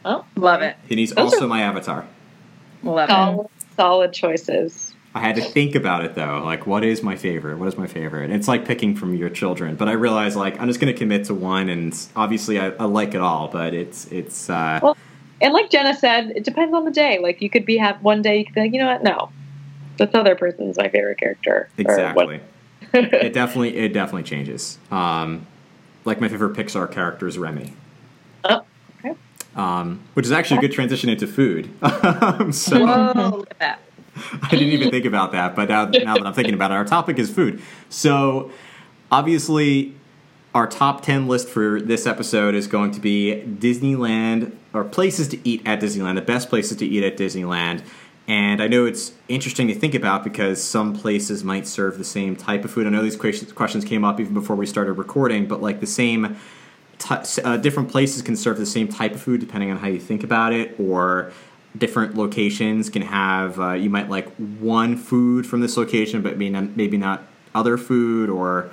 Oh, 0.06 0.24
love 0.36 0.62
it. 0.62 0.76
And 0.88 0.98
he's 0.98 1.10
Those 1.10 1.34
also 1.34 1.44
are- 1.44 1.48
my 1.48 1.60
avatar. 1.60 2.06
Love 2.82 3.08
solid, 3.10 3.44
it. 3.44 3.50
Solid 3.76 4.12
choices. 4.12 4.91
I 5.14 5.20
had 5.20 5.36
to 5.36 5.42
think 5.42 5.74
about 5.74 6.04
it 6.04 6.14
though. 6.14 6.42
Like, 6.44 6.66
what 6.66 6.84
is 6.84 7.02
my 7.02 7.16
favorite? 7.16 7.58
What 7.58 7.68
is 7.68 7.76
my 7.76 7.86
favorite? 7.86 8.30
It's 8.30 8.48
like 8.48 8.64
picking 8.64 8.96
from 8.96 9.14
your 9.14 9.28
children. 9.28 9.76
But 9.76 9.88
I 9.88 9.92
realized 9.92 10.36
like 10.36 10.58
I'm 10.58 10.68
just 10.68 10.80
going 10.80 10.92
to 10.92 10.98
commit 10.98 11.26
to 11.26 11.34
one, 11.34 11.68
and 11.68 11.96
obviously 12.16 12.58
I, 12.58 12.68
I, 12.70 12.84
like 12.84 13.14
it 13.14 13.20
all. 13.20 13.48
But 13.48 13.74
it's 13.74 14.06
it's. 14.06 14.48
Uh, 14.48 14.80
well, 14.82 14.96
and 15.40 15.52
like 15.52 15.70
Jenna 15.70 15.94
said, 15.94 16.30
it 16.30 16.44
depends 16.44 16.74
on 16.74 16.84
the 16.84 16.90
day. 16.90 17.18
Like 17.18 17.42
you 17.42 17.50
could 17.50 17.66
be 17.66 17.76
have 17.76 18.02
one 18.02 18.22
day 18.22 18.38
you 18.38 18.44
could 18.46 18.54
be 18.54 18.60
like, 18.62 18.72
you 18.72 18.78
know 18.78 18.86
what? 18.86 19.02
No, 19.02 19.30
this 19.98 20.10
other 20.14 20.34
person's 20.34 20.78
my 20.78 20.88
favorite 20.88 21.18
character. 21.18 21.68
Exactly. 21.76 22.40
it 22.94 23.34
definitely 23.34 23.76
it 23.76 23.92
definitely 23.92 24.22
changes. 24.22 24.78
Um, 24.90 25.46
like 26.06 26.20
my 26.20 26.28
favorite 26.28 26.56
Pixar 26.56 26.90
character 26.90 27.26
is 27.26 27.36
Remy. 27.36 27.74
Oh. 28.44 28.64
Okay. 28.98 29.14
Um, 29.54 30.00
which 30.14 30.24
is 30.24 30.32
actually 30.32 30.58
a 30.58 30.60
good 30.62 30.72
transition 30.72 31.10
into 31.10 31.26
food. 31.26 31.70
so, 32.54 32.86
Whoa, 32.86 33.36
look 33.36 33.50
at 33.50 33.58
that. 33.58 33.80
I 34.42 34.50
didn't 34.50 34.68
even 34.68 34.90
think 34.90 35.04
about 35.04 35.32
that, 35.32 35.56
but 35.56 35.68
now, 35.68 35.86
now 35.86 36.14
that 36.16 36.26
I'm 36.26 36.34
thinking 36.34 36.54
about 36.54 36.70
it, 36.70 36.74
our 36.74 36.84
topic 36.84 37.18
is 37.18 37.30
food. 37.30 37.62
So, 37.88 38.50
obviously, 39.10 39.94
our 40.54 40.66
top 40.66 41.02
10 41.02 41.28
list 41.28 41.48
for 41.48 41.80
this 41.80 42.06
episode 42.06 42.54
is 42.54 42.66
going 42.66 42.90
to 42.92 43.00
be 43.00 43.42
Disneyland 43.46 44.52
or 44.74 44.84
places 44.84 45.28
to 45.28 45.48
eat 45.48 45.62
at 45.66 45.80
Disneyland, 45.80 46.16
the 46.16 46.22
best 46.22 46.48
places 46.50 46.76
to 46.78 46.86
eat 46.86 47.02
at 47.04 47.16
Disneyland. 47.16 47.82
And 48.28 48.62
I 48.62 48.68
know 48.68 48.84
it's 48.84 49.12
interesting 49.28 49.68
to 49.68 49.74
think 49.74 49.94
about 49.94 50.22
because 50.22 50.62
some 50.62 50.94
places 50.94 51.42
might 51.42 51.66
serve 51.66 51.98
the 51.98 52.04
same 52.04 52.36
type 52.36 52.64
of 52.64 52.70
food. 52.70 52.86
I 52.86 52.90
know 52.90 53.02
these 53.02 53.16
questions 53.16 53.84
came 53.84 54.04
up 54.04 54.20
even 54.20 54.34
before 54.34 54.56
we 54.56 54.66
started 54.66 54.92
recording, 54.92 55.46
but 55.46 55.60
like 55.60 55.80
the 55.80 55.86
same, 55.86 56.36
t- 56.98 57.42
uh, 57.42 57.56
different 57.56 57.90
places 57.90 58.22
can 58.22 58.36
serve 58.36 58.58
the 58.58 58.66
same 58.66 58.88
type 58.88 59.14
of 59.14 59.20
food 59.20 59.40
depending 59.40 59.70
on 59.70 59.78
how 59.78 59.88
you 59.88 59.98
think 59.98 60.22
about 60.22 60.52
it, 60.52 60.78
or 60.78 61.32
different 61.76 62.16
locations 62.16 62.90
can 62.90 63.02
have 63.02 63.58
uh, 63.60 63.72
you 63.72 63.90
might 63.90 64.08
like 64.08 64.28
one 64.60 64.96
food 64.96 65.46
from 65.46 65.60
this 65.60 65.76
location 65.76 66.22
but 66.22 66.36
maybe 66.36 66.50
not, 66.50 66.76
maybe 66.76 66.96
not 66.96 67.22
other 67.54 67.76
food 67.76 68.28
or 68.28 68.70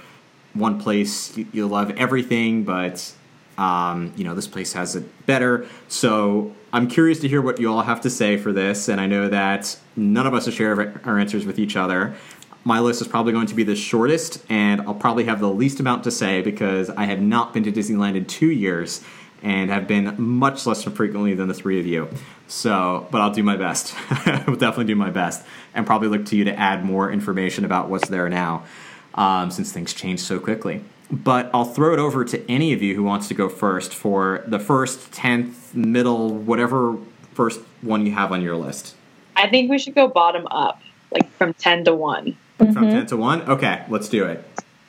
one 0.54 0.80
place 0.80 1.38
you 1.54 1.68
love 1.68 1.92
everything 1.92 2.64
but 2.64 3.14
Um, 3.60 4.14
you 4.16 4.24
know, 4.24 4.36
this 4.36 4.48
place 4.48 4.72
has 4.72 4.96
it 4.96 5.04
better. 5.26 5.68
So 5.90 6.54
I'm 6.72 6.88
curious 6.88 7.20
to 7.20 7.28
hear 7.28 7.42
what 7.42 7.60
you 7.60 7.70
all 7.70 7.82
have 7.82 8.00
to 8.08 8.10
say 8.10 8.38
for 8.38 8.54
this. 8.54 8.88
And 8.88 9.02
I 9.02 9.06
know 9.06 9.28
that 9.28 9.78
none 9.98 10.26
of 10.26 10.34
us 10.34 10.46
will 10.46 10.54
share 10.54 10.72
our 11.04 11.20
answers 11.20 11.46
with 11.46 11.60
each 11.60 11.76
other. 11.76 12.16
My 12.64 12.80
list 12.80 13.02
is 13.02 13.08
probably 13.10 13.34
going 13.34 13.48
to 13.48 13.56
be 13.56 13.66
the 13.66 13.76
shortest, 13.76 14.46
and 14.48 14.80
I'll 14.82 15.02
probably 15.06 15.26
have 15.26 15.42
the 15.42 15.50
least 15.50 15.82
amount 15.82 16.06
to 16.06 16.12
say 16.12 16.42
because 16.42 16.90
I 16.90 17.04
have 17.12 17.22
not 17.22 17.54
been 17.54 17.64
to 17.64 17.72
Disneyland 17.72 18.16
in 18.16 18.24
two 18.24 18.52
years 18.66 19.04
and 19.44 19.70
have 19.70 19.88
been 19.88 20.16
much 20.18 20.66
less 20.66 20.82
frequently 20.84 21.34
than 21.36 21.50
the 21.50 21.54
three 21.54 21.82
of 21.82 21.86
you. 21.86 22.08
So, 22.50 23.08
but 23.12 23.22
I'll 23.22 23.32
do 23.32 23.44
my 23.44 23.56
best. 23.56 23.94
I 24.10 24.44
will 24.48 24.56
definitely 24.56 24.86
do 24.86 24.96
my 24.96 25.12
best, 25.12 25.46
and 25.76 25.86
probably 25.86 26.08
look 26.08 26.26
to 26.28 26.36
you 26.36 26.46
to 26.46 26.60
add 26.60 26.84
more 26.84 27.12
information 27.12 27.64
about 27.64 27.90
what's 27.90 28.10
there 28.10 28.28
now, 28.28 28.66
um, 29.14 29.52
since 29.52 29.72
things 29.72 29.94
change 29.94 30.20
so 30.20 30.40
quickly. 30.40 30.84
But 31.12 31.52
I'll 31.54 31.66
throw 31.66 31.94
it 31.94 32.00
over 32.00 32.26
to 32.26 32.52
any 32.52 32.74
of 32.74 32.82
you 32.82 32.96
who 32.96 33.04
wants 33.04 33.28
to 33.28 33.36
go 33.36 33.50
first 33.50 33.94
for 33.94 34.44
the 34.48 34.58
first, 34.58 35.12
tenth, 35.12 35.76
middle, 35.76 36.34
whatever 36.34 36.98
first 37.34 37.62
one 37.82 38.08
you 38.08 38.14
have 38.14 38.32
on 38.32 38.42
your 38.42 38.56
list. 38.56 38.96
I 39.36 39.48
think 39.48 39.70
we 39.70 39.78
should 39.78 39.96
go 39.96 40.08
bottom 40.08 40.48
up, 40.48 40.82
like 41.12 41.32
from 41.34 41.54
ten 41.54 41.86
to 41.86 41.96
one. 41.96 42.36
Mm-hmm. 42.60 42.74
From 42.74 42.90
ten 42.90 43.06
to 43.08 43.18
one, 43.18 43.44
okay, 43.44 43.86
let's 43.90 44.10
do 44.10 44.26
it. 44.26 44.44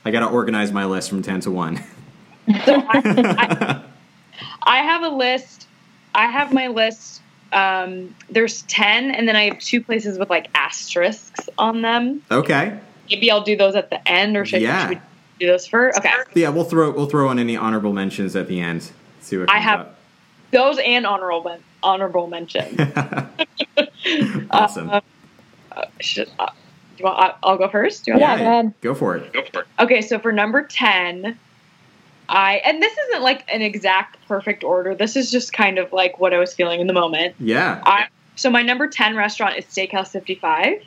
I 0.07 0.11
got 0.11 0.20
to 0.20 0.29
organize 0.29 0.73
my 0.73 0.87
list 0.87 1.11
from 1.11 1.20
ten 1.20 1.40
to 1.40 1.51
one. 1.51 1.85
So 2.64 2.83
I, 2.88 3.03
I, 3.05 3.83
I 4.62 4.77
have 4.79 5.03
a 5.03 5.11
list. 5.11 5.68
I 6.14 6.27
have 6.27 6.55
my 6.55 6.68
list. 6.68 7.20
Um, 7.52 8.14
there's 8.28 8.62
10, 8.62 9.10
and 9.10 9.26
then 9.26 9.36
I 9.36 9.44
have 9.44 9.58
two 9.58 9.82
places 9.82 10.18
with 10.18 10.30
like 10.30 10.48
asterisks 10.54 11.48
on 11.58 11.82
them. 11.82 12.22
Okay. 12.30 12.78
Maybe 13.10 13.30
I'll 13.30 13.42
do 13.42 13.56
those 13.56 13.74
at 13.74 13.90
the 13.90 14.06
end, 14.08 14.36
or 14.36 14.44
should, 14.44 14.62
yeah. 14.62 14.82
should 14.82 14.96
we 14.96 15.00
do 15.40 15.46
those 15.46 15.66
first? 15.66 15.98
Okay. 15.98 16.12
Yeah, 16.34 16.50
we'll 16.50 16.64
throw 16.64 16.92
we'll 16.92 17.08
throw 17.08 17.28
on 17.28 17.38
any 17.38 17.56
honorable 17.56 17.92
mentions 17.92 18.36
at 18.36 18.46
the 18.46 18.60
end. 18.60 18.92
See 19.20 19.36
what 19.36 19.50
I 19.50 19.58
have. 19.58 19.80
Up. 19.80 19.96
Those 20.52 20.78
and 20.78 21.06
honorable 21.06 21.58
honorable 21.82 22.26
mentions. 22.26 22.80
awesome. 24.50 24.90
Uh, 24.90 25.00
uh, 25.72 25.84
should, 26.00 26.28
uh, 26.38 26.46
do 26.46 26.52
you 26.98 27.04
want, 27.04 27.34
I'll 27.42 27.56
go 27.56 27.68
first. 27.68 28.06
yeah, 28.06 28.18
go 28.18 28.24
ahead. 28.24 28.74
Go 28.80 28.94
for 28.94 29.16
it. 29.16 29.32
Go 29.32 29.42
for 29.44 29.60
it. 29.62 29.66
Okay, 29.78 30.02
so 30.02 30.18
for 30.18 30.32
number 30.32 30.62
ten, 30.64 31.38
I 32.30 32.62
and 32.64 32.80
this 32.80 32.96
isn't 32.96 33.22
like 33.22 33.44
an 33.52 33.60
exact 33.60 34.16
perfect 34.28 34.62
order. 34.62 34.94
This 34.94 35.16
is 35.16 35.30
just 35.30 35.52
kind 35.52 35.78
of 35.78 35.92
like 35.92 36.20
what 36.20 36.32
I 36.32 36.38
was 36.38 36.54
feeling 36.54 36.80
in 36.80 36.86
the 36.86 36.92
moment. 36.92 37.34
Yeah. 37.40 37.82
I, 37.84 38.06
so 38.36 38.48
my 38.48 38.62
number 38.62 38.86
10 38.86 39.16
restaurant 39.16 39.58
is 39.58 39.64
Steakhouse 39.64 40.08
55, 40.08 40.80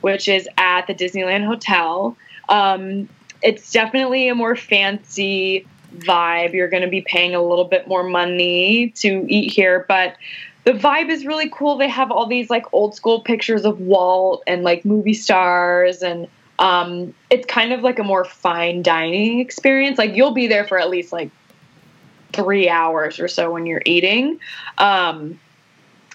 which 0.00 0.28
is 0.28 0.48
at 0.56 0.86
the 0.86 0.94
Disneyland 0.94 1.44
Hotel. 1.44 2.16
Um, 2.48 3.08
it's 3.42 3.72
definitely 3.72 4.28
a 4.28 4.34
more 4.36 4.54
fancy 4.54 5.66
vibe. 5.96 6.52
You're 6.54 6.68
going 6.68 6.84
to 6.84 6.88
be 6.88 7.00
paying 7.00 7.34
a 7.34 7.42
little 7.42 7.64
bit 7.64 7.88
more 7.88 8.04
money 8.04 8.90
to 8.96 9.26
eat 9.28 9.52
here, 9.52 9.84
but 9.88 10.16
the 10.62 10.72
vibe 10.72 11.10
is 11.10 11.26
really 11.26 11.50
cool. 11.50 11.76
They 11.76 11.88
have 11.88 12.12
all 12.12 12.26
these 12.26 12.48
like 12.48 12.64
old 12.72 12.94
school 12.94 13.20
pictures 13.20 13.64
of 13.64 13.80
Walt 13.80 14.44
and 14.46 14.62
like 14.62 14.84
movie 14.84 15.14
stars 15.14 16.02
and 16.02 16.28
um, 16.58 17.14
it's 17.30 17.46
kind 17.46 17.72
of 17.72 17.82
like 17.82 17.98
a 17.98 18.04
more 18.04 18.24
fine 18.24 18.82
dining 18.82 19.40
experience. 19.40 19.98
Like 19.98 20.14
you'll 20.14 20.32
be 20.32 20.46
there 20.46 20.64
for 20.64 20.78
at 20.78 20.88
least 20.90 21.12
like 21.12 21.30
three 22.32 22.68
hours 22.68 23.18
or 23.18 23.28
so 23.28 23.50
when 23.52 23.66
you're 23.66 23.82
eating. 23.84 24.40
Um, 24.78 25.38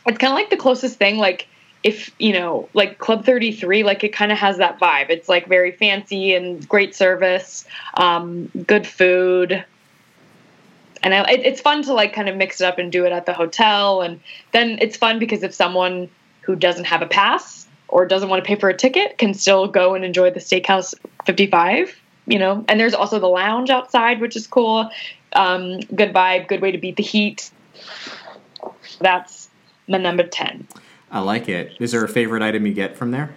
it's 0.06 0.17
kind 0.17 0.32
of 0.32 0.36
like 0.36 0.49
the 0.49 0.58
closest 0.58 0.97
thing, 0.97 1.17
like 1.17 1.47
if 1.84 2.12
you 2.19 2.34
know, 2.34 2.69
like 2.73 2.99
Club 2.99 3.25
33, 3.25 3.84
like 3.84 4.04
it 4.04 4.10
kind 4.13 4.32
of 4.32 4.38
has 4.38 4.58
that 4.58 4.80
vibe. 4.80 5.10
It's 5.10 5.27
like 5.27 5.47
very 5.47 5.71
fancy 5.71 6.36
and 6.36 6.67
great 6.67 6.95
service, 6.95 7.65
um, 7.95 8.47
good 8.67 8.86
food. 8.86 9.63
And 11.04 11.13
I, 11.13 11.32
it, 11.32 11.39
it's 11.41 11.62
fun 11.62 11.82
to 11.84 11.93
like 11.93 12.13
kind 12.13 12.30
of 12.30 12.36
mix 12.36 12.62
it 12.62 12.65
up 12.65 12.77
and 12.77 12.91
do 12.91 13.06
it 13.06 13.12
at 13.12 13.25
the 13.25 13.34
hotel. 13.34 14.01
And 14.01 14.19
then 14.51 14.77
it's 14.82 14.97
fun 14.97 15.17
because 15.17 15.41
if 15.41 15.54
someone 15.54 16.10
who 16.41 16.56
doesn't 16.56 16.86
have 16.86 17.01
a 17.01 17.08
pass 17.08 17.67
or 17.91 18.06
doesn't 18.06 18.30
want 18.30 18.43
to 18.43 18.47
pay 18.47 18.56
for 18.56 18.69
a 18.69 18.75
ticket 18.75 19.17
can 19.17 19.34
still 19.34 19.67
go 19.67 19.93
and 19.93 20.04
enjoy 20.04 20.32
the 20.32 20.39
Steakhouse 20.39 20.93
55. 21.25 21.95
You 22.27 22.39
know, 22.39 22.63
and 22.67 22.80
there's 22.80 22.93
also 22.93 23.19
the 23.19 23.27
lounge 23.27 23.69
outside, 23.69 24.21
which 24.21 24.36
is 24.36 24.47
cool. 24.47 24.89
Um, 25.34 25.80
good 25.80 26.13
vibe, 26.13 26.47
good 26.47 26.62
way 26.62 26.71
to 26.71 26.77
beat 26.77 26.95
the 26.95 27.04
heat. 27.04 27.51
That's 28.99 29.49
my 29.88 29.97
number 29.97 30.23
10. 30.23 30.67
I 31.10 31.19
like 31.19 31.49
it. 31.49 31.73
Is 31.80 31.91
there 31.91 32.04
a 32.04 32.10
favorite 32.10 32.41
item 32.41 32.65
you 32.65 32.73
get 32.73 32.95
from 32.95 33.12
there? 33.12 33.36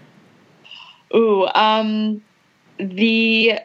Ooh, 1.15 1.47
um, 1.55 2.23
the 2.79 3.59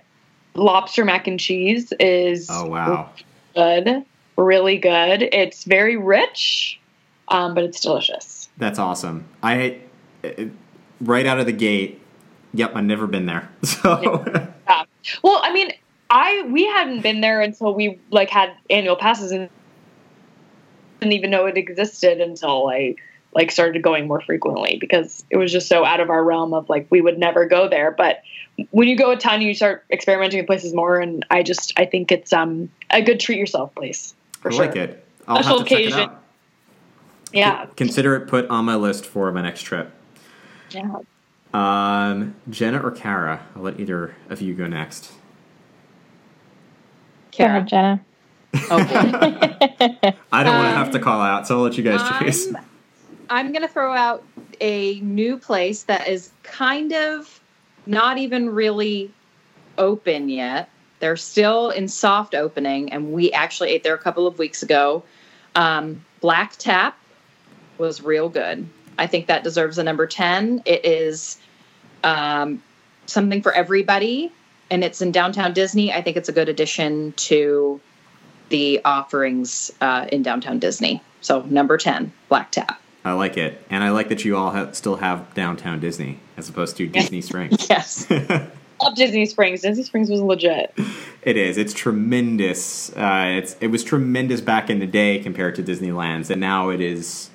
lobster 0.55 1.05
mac 1.05 1.27
and 1.27 1.39
cheese 1.39 1.93
is 1.99 2.47
oh 2.49 2.65
wow 2.67 3.09
good, 3.55 4.05
really 4.37 4.77
good. 4.77 5.23
It's 5.23 5.63
very 5.63 5.97
rich, 5.97 6.79
um, 7.27 7.53
but 7.53 7.63
it's 7.63 7.79
delicious. 7.79 8.49
That's 8.57 8.79
awesome. 8.79 9.25
I 9.43 9.79
right 11.01 11.25
out 11.25 11.39
of 11.39 11.45
the 11.45 11.51
gate, 11.51 12.01
yep, 12.53 12.75
I've 12.75 12.83
never 12.83 13.07
been 13.07 13.25
there. 13.25 13.49
So, 13.63 14.23
yeah. 14.67 14.85
well, 15.23 15.39
I 15.43 15.53
mean, 15.53 15.71
I 16.09 16.43
we 16.49 16.65
hadn't 16.65 17.01
been 17.01 17.21
there 17.21 17.41
until 17.41 17.73
we 17.73 17.99
like 18.11 18.29
had 18.29 18.53
annual 18.69 18.95
passes 18.95 19.31
and 19.31 19.49
didn't 20.99 21.13
even 21.13 21.29
know 21.29 21.45
it 21.45 21.57
existed 21.57 22.19
until 22.19 22.67
I 22.67 22.95
like 23.33 23.51
started 23.51 23.81
going 23.83 24.07
more 24.07 24.21
frequently 24.21 24.77
because 24.79 25.23
it 25.29 25.37
was 25.37 25.51
just 25.51 25.67
so 25.67 25.85
out 25.85 25.99
of 25.99 26.09
our 26.09 26.23
realm 26.23 26.53
of 26.53 26.67
like 26.69 26.87
we 26.89 27.01
would 27.01 27.17
never 27.17 27.45
go 27.45 27.69
there. 27.69 27.91
But 27.91 28.21
when 28.71 28.87
you 28.87 28.97
go 28.97 29.11
a 29.11 29.17
ton, 29.17 29.41
you 29.41 29.53
start 29.53 29.85
experimenting 29.91 30.39
with 30.39 30.47
places 30.47 30.73
more, 30.73 30.99
and 30.99 31.25
I 31.29 31.43
just 31.43 31.73
I 31.77 31.85
think 31.85 32.11
it's 32.11 32.33
um 32.33 32.69
a 32.89 33.01
good 33.01 33.19
treat 33.19 33.37
yourself 33.37 33.73
place. 33.75 34.13
For 34.41 34.51
I 34.51 34.55
sure. 34.55 34.65
like 34.65 34.75
it. 34.75 35.05
I'll 35.27 35.43
Special 35.43 35.61
occasion. 35.61 36.09
Yeah. 37.31 37.67
Consider 37.75 38.15
it 38.15 38.27
put 38.27 38.49
on 38.49 38.65
my 38.65 38.75
list 38.75 39.05
for 39.05 39.31
my 39.31 39.43
next 39.43 39.61
trip. 39.61 39.91
Yeah. 40.71 40.99
Um, 41.53 42.35
Jenna 42.49 42.79
or 42.79 42.91
Kara? 42.91 43.45
I'll 43.55 43.63
let 43.63 43.79
either 43.79 44.15
of 44.29 44.41
you 44.41 44.53
go 44.53 44.67
next. 44.67 45.11
Kara. 47.31 47.61
Jenna. 47.63 48.01
Okay. 48.53 48.71
I 50.31 50.43
don't 50.43 50.55
um, 50.55 50.63
want 50.63 50.73
to 50.73 50.77
have 50.77 50.91
to 50.91 50.99
call 50.99 51.21
out, 51.21 51.47
so 51.47 51.57
I'll 51.57 51.63
let 51.63 51.77
you 51.77 51.83
guys 51.83 52.01
choose. 52.19 52.47
I'm, 52.47 52.65
I'm 53.29 53.51
going 53.51 53.61
to 53.61 53.67
throw 53.67 53.93
out 53.93 54.23
a 54.61 54.99
new 55.01 55.37
place 55.37 55.83
that 55.83 56.07
is 56.07 56.31
kind 56.43 56.93
of 56.93 57.39
not 57.85 58.17
even 58.17 58.49
really 58.49 59.11
open 59.77 60.29
yet. 60.29 60.69
They're 60.99 61.17
still 61.17 61.69
in 61.69 61.87
soft 61.87 62.35
opening, 62.35 62.91
and 62.91 63.13
we 63.13 63.31
actually 63.31 63.69
ate 63.69 63.83
there 63.83 63.95
a 63.95 63.99
couple 63.99 64.27
of 64.27 64.37
weeks 64.37 64.61
ago. 64.61 65.03
Um, 65.55 66.03
Black 66.19 66.57
Tap 66.57 66.97
was 67.77 68.03
real 68.03 68.29
good. 68.29 68.67
I 68.99 69.07
think 69.07 69.27
that 69.27 69.43
deserves 69.43 69.77
a 69.77 69.83
number 69.83 70.05
10. 70.05 70.63
It 70.65 70.85
is 70.85 71.39
um, 72.03 72.61
something 73.05 73.41
for 73.41 73.53
everybody, 73.53 74.31
and 74.69 74.83
it's 74.83 75.01
in 75.01 75.11
downtown 75.11 75.53
Disney. 75.53 75.93
I 75.93 76.01
think 76.01 76.17
it's 76.17 76.29
a 76.29 76.33
good 76.33 76.49
addition 76.49 77.13
to 77.13 77.79
the 78.49 78.81
offerings 78.83 79.71
uh, 79.81 80.07
in 80.11 80.21
downtown 80.21 80.59
Disney. 80.59 81.01
So, 81.21 81.41
number 81.43 81.77
10, 81.77 82.11
Black 82.27 82.51
Tap. 82.51 82.81
I 83.05 83.13
like 83.13 83.37
it. 83.37 83.63
And 83.69 83.83
I 83.83 83.89
like 83.91 84.09
that 84.09 84.25
you 84.25 84.35
all 84.35 84.51
have, 84.51 84.75
still 84.75 84.97
have 84.97 85.33
downtown 85.33 85.79
Disney 85.79 86.19
as 86.37 86.49
opposed 86.49 86.77
to 86.77 86.87
Disney 86.87 87.21
Springs. 87.21 87.65
yes. 87.69 88.09
Love 88.81 88.95
Disney 88.95 89.25
Springs. 89.25 89.61
Disney 89.61 89.83
Springs 89.83 90.09
was 90.09 90.21
legit. 90.21 90.73
It 91.21 91.37
is. 91.37 91.57
It's 91.57 91.73
tremendous. 91.73 92.95
Uh, 92.95 93.35
it's 93.37 93.57
it 93.59 93.67
was 93.67 93.83
tremendous 93.83 94.39
back 94.39 94.69
in 94.69 94.79
the 94.79 94.87
day 94.87 95.19
compared 95.19 95.55
to 95.55 95.63
Disneyland's, 95.63 96.29
and 96.29 96.39
now 96.39 96.69
it 96.69 96.79
is 96.79 97.28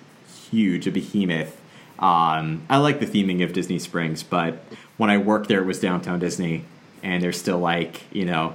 huge, 0.55 0.87
a 0.87 0.91
behemoth. 0.93 1.61
Um, 1.99 2.63
I 2.69 2.79
like 2.79 3.01
the 3.01 3.07
theming 3.07 3.45
of 3.45 3.53
Disney 3.53 3.79
Springs, 3.79 4.23
but 4.23 4.65
when 4.97 5.11
I 5.11 5.19
worked 5.19 5.49
there, 5.49 5.61
it 5.61 5.67
was 5.67 5.81
downtown 5.81 6.19
Disney, 6.19 6.65
and 7.03 7.23
there's 7.23 7.39
still 7.39 7.59
like 7.59 8.03
you 8.13 8.25
know, 8.25 8.55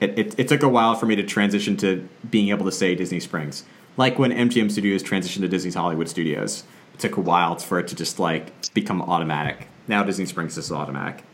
it, 0.00 0.18
it, 0.18 0.38
it 0.38 0.48
took 0.48 0.62
a 0.62 0.68
while 0.68 0.94
for 0.94 1.06
me 1.06 1.16
to 1.16 1.22
transition 1.22 1.76
to 1.78 2.08
being 2.30 2.48
able 2.48 2.64
to 2.64 2.72
say 2.72 2.94
Disney 2.94 3.20
Springs. 3.20 3.64
Like 3.96 4.18
when 4.18 4.30
MGM 4.30 4.70
Studios 4.70 5.02
transitioned 5.02 5.42
to 5.42 5.48
Disney's 5.48 5.74
Hollywood 5.74 6.08
Studios, 6.08 6.64
it 6.94 7.00
took 7.00 7.16
a 7.16 7.20
while 7.20 7.56
for 7.56 7.78
it 7.78 7.88
to 7.88 7.94
just 7.94 8.18
like 8.18 8.72
become 8.72 9.02
automatic. 9.02 9.68
Now 9.86 10.02
Disney 10.02 10.26
Springs 10.26 10.56
is 10.56 10.72
automatic. 10.72 11.24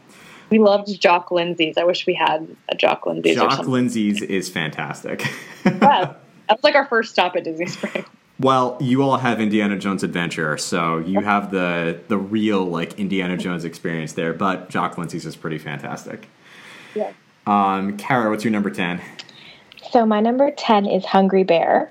We 0.51 0.59
loved 0.59 1.01
Jock 1.01 1.31
Lindsey's. 1.31 1.77
I 1.77 1.85
wish 1.85 2.07
we 2.07 2.15
had 2.15 2.57
a 2.69 2.75
Jock 2.75 3.07
Lindsey's. 3.07 3.37
Jock 3.37 3.67
Lindsey's 3.67 4.23
is 4.23 4.49
fantastic. 4.49 5.25
yeah, 5.65 5.81
that 5.81 6.19
was 6.49 6.65
like 6.65 6.75
our 6.75 6.87
first 6.87 7.13
stop 7.13 7.37
at 7.37 7.45
Disney 7.45 7.67
Springs. 7.67 8.07
Well, 8.41 8.77
you 8.81 9.03
all 9.03 9.17
have 9.17 9.41
Indiana 9.41 9.77
Jones 9.77 10.05
Adventure, 10.05 10.57
so 10.59 10.99
you 10.99 11.21
have 11.21 11.51
the 11.51 11.99
the 12.07 12.19
real 12.19 12.65
like 12.65 12.99
Indiana 12.99 13.37
Jones 13.37 13.65
experience 13.65 14.13
there. 14.13 14.33
But 14.33 14.71
Jock 14.71 14.97
Lindsey's 14.97 15.27
is 15.27 15.35
pretty 15.35 15.59
fantastic. 15.59 16.29
Yeah. 16.95 17.13
Um, 17.47 17.97
Kara, 17.97 18.31
what's 18.31 18.45
your 18.45 18.53
number 18.53 18.71
ten? 18.71 19.01
So 19.91 20.07
my 20.07 20.21
number 20.21 20.53
ten 20.53 20.87
is 20.87 21.05
Hungry 21.05 21.43
Bear. 21.43 21.91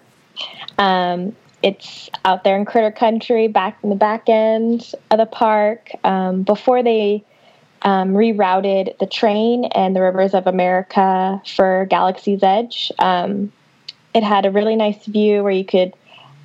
Um, 0.77 1.35
it's 1.63 2.09
out 2.23 2.43
there 2.43 2.55
in 2.55 2.63
Critter 2.63 2.91
Country, 2.91 3.47
back 3.49 3.77
in 3.83 3.89
the 3.89 3.95
back 3.95 4.29
end 4.29 4.93
of 5.11 5.17
the 5.17 5.25
park. 5.25 5.89
Um, 6.05 6.43
before 6.43 6.81
they 6.81 7.25
um, 7.81 8.13
rerouted 8.13 8.97
the 8.99 9.05
train 9.05 9.65
and 9.65 9.95
the 9.95 10.01
Rivers 10.01 10.33
of 10.33 10.47
America 10.47 11.41
for 11.55 11.87
Galaxy's 11.89 12.41
Edge. 12.41 12.91
Um, 12.99 13.51
it 14.13 14.23
had 14.23 14.45
a 14.45 14.51
really 14.51 14.75
nice 14.75 15.05
view 15.05 15.43
where 15.43 15.51
you 15.51 15.65
could 15.65 15.93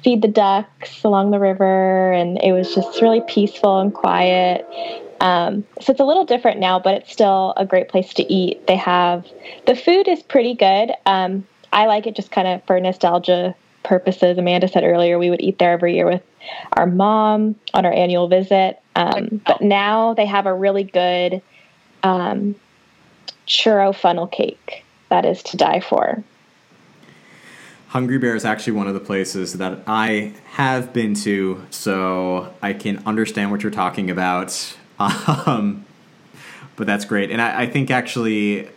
feed 0.03 0.23
the 0.23 0.29
ducks 0.29 1.05
along 1.05 1.31
the 1.31 1.38
river, 1.38 2.12
and 2.12 2.38
it 2.43 2.53
was 2.53 2.75
just 2.75 3.01
really 3.01 3.23
peaceful 3.29 3.81
and 3.81 3.95
quiet. 3.95 4.67
Um, 5.21 5.65
so 5.81 5.93
it's 5.93 6.01
a 6.01 6.05
little 6.05 6.25
different 6.25 6.59
now, 6.59 6.81
but 6.81 6.95
it's 6.95 7.12
still 7.12 7.55
a 7.57 7.65
great 7.65 7.88
place 7.88 8.12
to 8.15 8.33
eat. 8.33 8.67
They 8.67 8.77
have 8.77 9.27
the 9.67 9.77
food 9.77 10.09
is 10.09 10.23
pretty 10.23 10.55
good. 10.55 10.93
Um, 11.07 11.47
I 11.73 11.87
like 11.87 12.07
it 12.07 12.17
just 12.17 12.33
kind 12.33 12.49
of 12.49 12.65
for 12.65 12.79
nostalgia 12.81 13.55
purposes. 13.85 14.37
Amanda 14.37 14.69
said 14.69 14.85
earlier 14.85 15.19
we 15.19 15.31
would 15.31 15.41
eat 15.41 15.59
there 15.59 15.73
every 15.73 15.95
year 15.95 16.07
with 16.07 16.23
our 16.73 16.87
mom 16.87 17.55
on 17.73 17.87
our 17.87 17.93
annual 17.93 18.29
visit. 18.29 18.81
Um, 18.97 19.41
but 19.47 19.62
now 19.62 20.15
they 20.15 20.27
have 20.27 20.47
a 20.47 20.55
really 20.55 20.85
good 20.85 21.41
um, 22.03 22.57
churro 23.47 23.95
funnel 23.95 24.27
cake 24.27 24.85
that 25.09 25.25
is 25.25 25.43
to 25.45 25.57
die 25.57 25.81
for. 25.81 26.23
Hungry 27.92 28.16
Bear 28.16 28.35
is 28.35 28.46
actually 28.46 28.72
one 28.72 28.87
of 28.87 28.94
the 28.94 29.00
places 29.00 29.59
that 29.59 29.81
I 29.87 30.33
have 30.52 30.94
been 30.94 31.12
to, 31.16 31.62
so 31.68 32.55
I 32.62 32.72
can 32.72 33.02
understand 33.05 33.50
what 33.50 33.62
you're 33.62 33.70
talking 33.70 34.11
about. 34.11 34.76
Um, 35.46 35.85
but 36.76 36.87
that's 36.87 37.05
great. 37.05 37.33
And 37.33 37.42
I, 37.42 37.62
I, 37.62 37.66
think 37.66 37.90
actually 37.90 38.68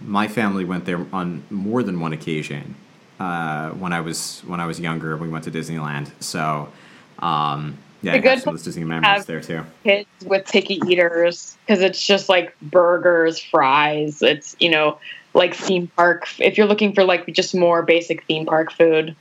my 0.00 0.26
family 0.26 0.64
went 0.64 0.86
there 0.86 1.06
on 1.12 1.44
more 1.50 1.84
than 1.84 2.00
one 2.00 2.12
occasion. 2.12 2.74
Uh, 3.20 3.70
when 3.70 3.92
I 3.92 4.00
was 4.00 4.40
when 4.40 4.58
I 4.58 4.66
was 4.66 4.80
younger, 4.80 5.16
we 5.16 5.28
went 5.28 5.44
to 5.44 5.52
Disneyland. 5.52 6.10
So 6.20 6.72
um, 7.20 7.78
yeah, 8.02 8.14
I 8.14 8.20
have 8.20 8.42
some 8.42 8.54
of 8.54 8.58
those 8.58 8.64
Disney 8.64 8.82
memories 8.82 9.26
there 9.26 9.40
too. 9.40 9.64
Kids 9.84 10.08
with 10.26 10.46
picky 10.46 10.80
eaters 10.88 11.56
because 11.64 11.80
it's 11.80 12.04
just 12.04 12.28
like 12.28 12.58
burgers, 12.60 13.38
fries. 13.38 14.20
It's 14.20 14.56
you 14.58 14.70
know 14.70 14.98
like 15.34 15.54
theme 15.54 15.88
park. 15.96 16.28
If 16.38 16.58
you're 16.58 16.66
looking 16.66 16.94
for 16.94 17.04
like 17.04 17.26
just 17.28 17.54
more 17.54 17.82
basic 17.82 18.24
theme 18.24 18.46
park 18.46 18.72
food, 18.72 19.14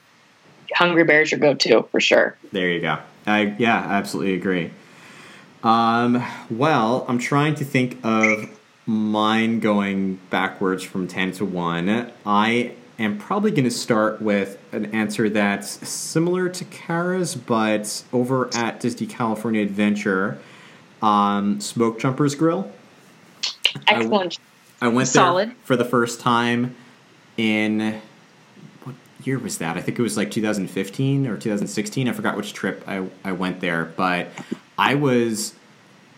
Hungry 0.73 1.03
Bear's 1.03 1.31
your 1.31 1.39
go-to 1.39 1.83
for 1.91 1.99
sure. 1.99 2.37
There 2.51 2.69
you 2.69 2.81
go. 2.81 2.97
I 3.25 3.55
yeah, 3.57 3.77
absolutely 3.77 4.35
agree. 4.35 4.71
Um, 5.63 6.23
well, 6.49 7.05
I'm 7.07 7.19
trying 7.19 7.55
to 7.55 7.65
think 7.65 7.99
of 8.03 8.57
mine 8.85 9.59
going 9.59 10.19
backwards 10.29 10.83
from 10.83 11.07
ten 11.07 11.31
to 11.33 11.45
one. 11.45 12.11
I 12.25 12.73
am 12.99 13.17
probably 13.17 13.51
going 13.51 13.65
to 13.65 13.71
start 13.71 14.21
with 14.21 14.57
an 14.71 14.93
answer 14.93 15.29
that's 15.29 15.87
similar 15.87 16.49
to 16.49 16.65
Kara's, 16.65 17.35
but 17.35 18.03
over 18.13 18.49
at 18.55 18.79
Disney 18.79 19.07
California 19.07 19.61
Adventure, 19.61 20.39
um, 21.01 21.59
Smoke 21.59 21.99
Jumpers 21.99 22.35
Grill. 22.35 22.71
Excellent. 23.87 24.39
I, 24.39 24.56
I 24.81 24.87
went 24.89 25.07
Solid. 25.07 25.49
there 25.49 25.55
for 25.63 25.75
the 25.75 25.85
first 25.85 26.19
time 26.19 26.75
in 27.35 28.01
what 28.83 28.95
year 29.23 29.39
was 29.39 29.57
that? 29.57 29.77
I 29.77 29.81
think 29.81 29.97
it 29.97 30.01
was 30.01 30.17
like 30.17 30.31
2015 30.31 31.27
or 31.27 31.37
2016. 31.37 32.07
I 32.07 32.11
forgot 32.11 32.37
which 32.37 32.53
trip 32.53 32.83
I, 32.87 33.07
I 33.23 33.31
went 33.31 33.59
there, 33.59 33.85
but 33.85 34.27
I 34.77 34.95
was 34.95 35.55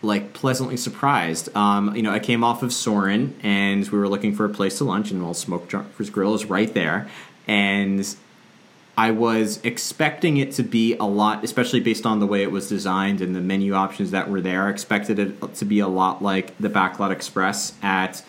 like 0.02 0.32
pleasantly 0.32 0.76
surprised. 0.76 1.54
Um, 1.56 1.94
you 1.94 2.02
know, 2.02 2.12
I 2.12 2.18
came 2.18 2.42
off 2.44 2.62
of 2.62 2.72
Soarin' 2.72 3.34
and 3.42 3.88
we 3.88 3.98
were 3.98 4.08
looking 4.08 4.34
for 4.34 4.44
a 4.44 4.48
place 4.48 4.78
to 4.78 4.84
lunch, 4.84 5.10
and 5.10 5.22
well, 5.22 5.34
Smoke 5.34 5.68
Jumpers 5.68 6.10
Grill 6.10 6.34
is 6.34 6.46
right 6.46 6.72
there, 6.72 7.08
and 7.46 8.16
I 8.96 9.12
was 9.12 9.60
expecting 9.62 10.36
it 10.36 10.52
to 10.52 10.62
be 10.62 10.94
a 10.96 11.04
lot, 11.04 11.44
especially 11.44 11.80
based 11.80 12.04
on 12.04 12.20
the 12.20 12.26
way 12.26 12.42
it 12.42 12.50
was 12.50 12.68
designed 12.68 13.20
and 13.20 13.34
the 13.34 13.40
menu 13.40 13.72
options 13.74 14.10
that 14.10 14.28
were 14.28 14.40
there. 14.40 14.66
I 14.66 14.70
expected 14.70 15.18
it 15.18 15.54
to 15.54 15.64
be 15.64 15.78
a 15.78 15.88
lot 15.88 16.22
like 16.22 16.56
the 16.58 16.68
Backlot 16.68 17.10
Express 17.10 17.74
at 17.82 18.22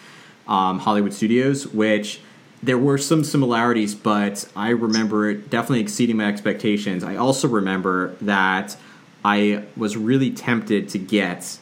um, 0.51 0.79
Hollywood 0.79 1.13
Studios, 1.13 1.65
which 1.65 2.19
there 2.61 2.77
were 2.77 2.97
some 2.97 3.23
similarities, 3.23 3.95
but 3.95 4.47
I 4.55 4.69
remember 4.69 5.29
it 5.29 5.49
definitely 5.49 5.79
exceeding 5.79 6.17
my 6.17 6.25
expectations. 6.25 7.03
I 7.03 7.15
also 7.15 7.47
remember 7.47 8.15
that 8.21 8.75
I 9.23 9.63
was 9.77 9.95
really 9.97 10.29
tempted 10.29 10.89
to 10.89 10.99
get 10.99 11.57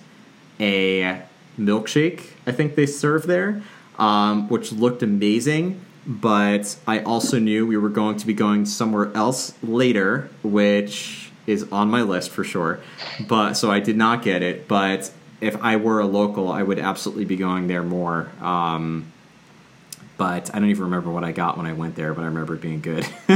a 0.59 1.21
milkshake, 1.57 2.31
I 2.47 2.51
think 2.51 2.75
they 2.75 2.85
serve 2.85 3.27
there, 3.27 3.61
um, 3.97 4.49
which 4.49 4.71
looked 4.71 5.03
amazing. 5.03 5.85
But 6.07 6.77
I 6.87 7.01
also 7.01 7.37
knew 7.37 7.67
we 7.67 7.77
were 7.77 7.89
going 7.89 8.17
to 8.17 8.25
be 8.25 8.33
going 8.33 8.65
somewhere 8.65 9.11
else 9.13 9.53
later, 9.61 10.29
which 10.41 11.31
is 11.45 11.67
on 11.71 11.89
my 11.89 12.01
list 12.01 12.31
for 12.31 12.43
sure. 12.43 12.79
But 13.27 13.53
so 13.53 13.69
I 13.69 13.79
did 13.79 13.97
not 13.97 14.23
get 14.23 14.41
it. 14.41 14.67
But 14.67 15.11
if 15.41 15.61
I 15.61 15.77
were 15.77 15.99
a 15.99 16.05
local, 16.05 16.51
I 16.51 16.63
would 16.63 16.79
absolutely 16.79 17.25
be 17.25 17.35
going 17.37 17.67
there 17.67 17.83
more. 17.83 18.29
Um, 18.41 19.11
but 20.17 20.53
I 20.53 20.59
don't 20.59 20.69
even 20.69 20.83
remember 20.83 21.09
what 21.09 21.23
I 21.23 21.31
got 21.31 21.57
when 21.57 21.65
I 21.65 21.73
went 21.73 21.95
there, 21.95 22.13
but 22.13 22.23
I 22.23 22.25
remember 22.25 22.55
it 22.55 22.61
being 22.61 22.81
good. 22.81 23.07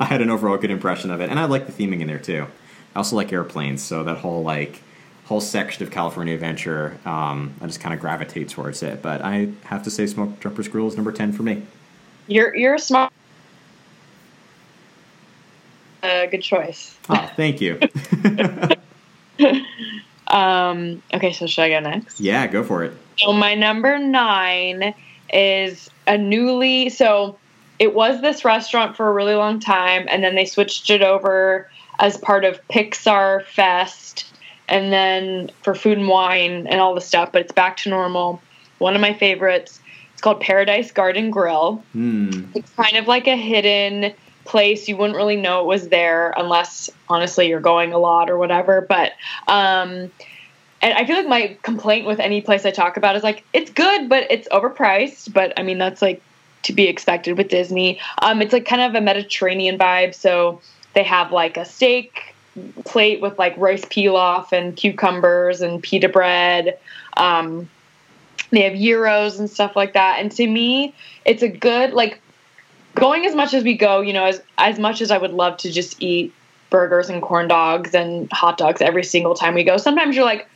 I 0.00 0.04
had 0.04 0.22
an 0.22 0.30
overall 0.30 0.56
good 0.56 0.70
impression 0.70 1.10
of 1.10 1.20
it, 1.20 1.30
and 1.30 1.38
I 1.38 1.44
like 1.44 1.66
the 1.66 1.72
theming 1.72 2.00
in 2.00 2.06
there 2.06 2.18
too. 2.18 2.46
I 2.94 2.98
also 2.98 3.16
like 3.16 3.32
airplanes, 3.32 3.82
so 3.82 4.02
that 4.04 4.18
whole 4.18 4.42
like 4.42 4.82
whole 5.26 5.40
section 5.40 5.82
of 5.82 5.90
California 5.90 6.34
Adventure, 6.34 6.98
um, 7.04 7.54
I 7.60 7.66
just 7.66 7.80
kind 7.80 7.94
of 7.94 8.00
gravitate 8.00 8.48
towards 8.48 8.82
it. 8.82 9.02
But 9.02 9.22
I 9.22 9.50
have 9.64 9.82
to 9.84 9.90
say, 9.90 10.06
Smoke 10.06 10.40
Jumpers 10.40 10.68
Grill 10.68 10.88
is 10.88 10.96
number 10.96 11.12
ten 11.12 11.32
for 11.32 11.42
me. 11.42 11.62
You're 12.26 12.54
you're 12.54 12.74
a 12.74 12.78
smart. 12.78 13.12
Uh, 16.02 16.26
good 16.26 16.42
choice. 16.42 16.98
Oh, 17.08 17.30
thank 17.36 17.60
you. 17.60 17.78
um, 20.32 21.02
okay, 21.14 21.32
so 21.32 21.46
should 21.46 21.62
I 21.62 21.68
go 21.68 21.80
next? 21.80 22.20
Yeah, 22.20 22.46
go 22.46 22.64
for 22.64 22.82
it. 22.84 22.92
So 23.18 23.32
my 23.32 23.54
number 23.54 23.98
nine 23.98 24.94
is 25.32 25.88
a 26.06 26.18
newly 26.18 26.88
so 26.88 27.38
it 27.78 27.94
was 27.94 28.20
this 28.20 28.44
restaurant 28.44 28.96
for 28.96 29.08
a 29.08 29.12
really 29.12 29.34
long 29.34 29.60
time, 29.60 30.06
and 30.08 30.22
then 30.22 30.34
they 30.34 30.44
switched 30.44 30.88
it 30.90 31.02
over 31.02 31.68
as 31.98 32.16
part 32.16 32.44
of 32.44 32.60
Pixar 32.68 33.44
Fest 33.44 34.32
and 34.68 34.92
then 34.92 35.50
for 35.62 35.74
food 35.74 35.98
and 35.98 36.08
wine 36.08 36.66
and 36.68 36.80
all 36.80 36.94
the 36.94 37.00
stuff, 37.00 37.32
but 37.32 37.42
it's 37.42 37.52
back 37.52 37.76
to 37.78 37.88
normal. 37.88 38.40
One 38.78 38.94
of 38.94 39.00
my 39.00 39.12
favorites. 39.12 39.80
It's 40.12 40.22
called 40.22 40.40
Paradise 40.40 40.92
Garden 40.92 41.30
Grill. 41.30 41.82
Mm. 41.94 42.48
It's 42.54 42.70
kind 42.72 42.96
of 42.96 43.08
like 43.08 43.26
a 43.26 43.36
hidden 43.36 44.14
place. 44.44 44.88
You 44.88 44.96
wouldn't 44.96 45.16
really 45.16 45.36
know 45.36 45.60
it 45.60 45.66
was 45.66 45.88
there 45.88 46.32
unless, 46.36 46.90
honestly, 47.08 47.48
you're 47.48 47.60
going 47.60 47.92
a 47.92 47.98
lot 47.98 48.30
or 48.30 48.38
whatever. 48.38 48.80
But 48.80 49.12
um, 49.48 50.10
and 50.82 50.94
I 50.94 51.04
feel 51.06 51.16
like 51.16 51.28
my 51.28 51.56
complaint 51.62 52.06
with 52.06 52.18
any 52.18 52.40
place 52.40 52.66
I 52.66 52.70
talk 52.70 52.96
about 52.96 53.16
is 53.16 53.22
like 53.22 53.44
it's 53.52 53.70
good, 53.70 54.08
but 54.08 54.26
it's 54.30 54.48
overpriced. 54.48 55.32
But 55.32 55.52
I 55.58 55.62
mean 55.62 55.78
that's 55.78 56.02
like 56.02 56.22
to 56.64 56.72
be 56.72 56.88
expected 56.88 57.36
with 57.38 57.48
Disney. 57.48 58.00
Um, 58.20 58.42
it's 58.42 58.52
like 58.52 58.66
kind 58.66 58.82
of 58.82 58.94
a 58.94 59.00
Mediterranean 59.00 59.78
vibe, 59.78 60.14
so 60.14 60.60
they 60.94 61.02
have 61.02 61.32
like 61.32 61.56
a 61.56 61.64
steak 61.64 62.34
plate 62.84 63.20
with 63.20 63.38
like 63.38 63.56
rice 63.56 63.84
pilaf 63.84 64.52
and 64.52 64.76
cucumbers 64.76 65.60
and 65.60 65.82
pita 65.82 66.08
bread. 66.08 66.78
Um, 67.16 67.68
they 68.50 68.62
have 68.62 68.74
gyros 68.74 69.38
and 69.38 69.48
stuff 69.48 69.74
like 69.74 69.94
that. 69.94 70.18
And 70.20 70.30
to 70.32 70.46
me, 70.46 70.94
it's 71.24 71.42
a 71.42 71.48
good 71.48 71.92
like 71.92 72.20
going 72.94 73.26
as 73.26 73.34
much 73.34 73.54
as 73.54 73.64
we 73.64 73.76
go. 73.76 74.00
You 74.00 74.12
know, 74.12 74.24
as 74.24 74.42
as 74.58 74.78
much 74.78 75.00
as 75.00 75.10
I 75.10 75.18
would 75.18 75.32
love 75.32 75.56
to 75.58 75.72
just 75.72 76.02
eat 76.02 76.32
burgers 76.70 77.10
and 77.10 77.20
corn 77.20 77.48
dogs 77.48 77.94
and 77.94 78.32
hot 78.32 78.56
dogs 78.58 78.80
every 78.80 79.04
single 79.04 79.34
time 79.34 79.54
we 79.54 79.62
go. 79.64 79.76
Sometimes 79.76 80.16
you're 80.16 80.24
like, 80.24 80.48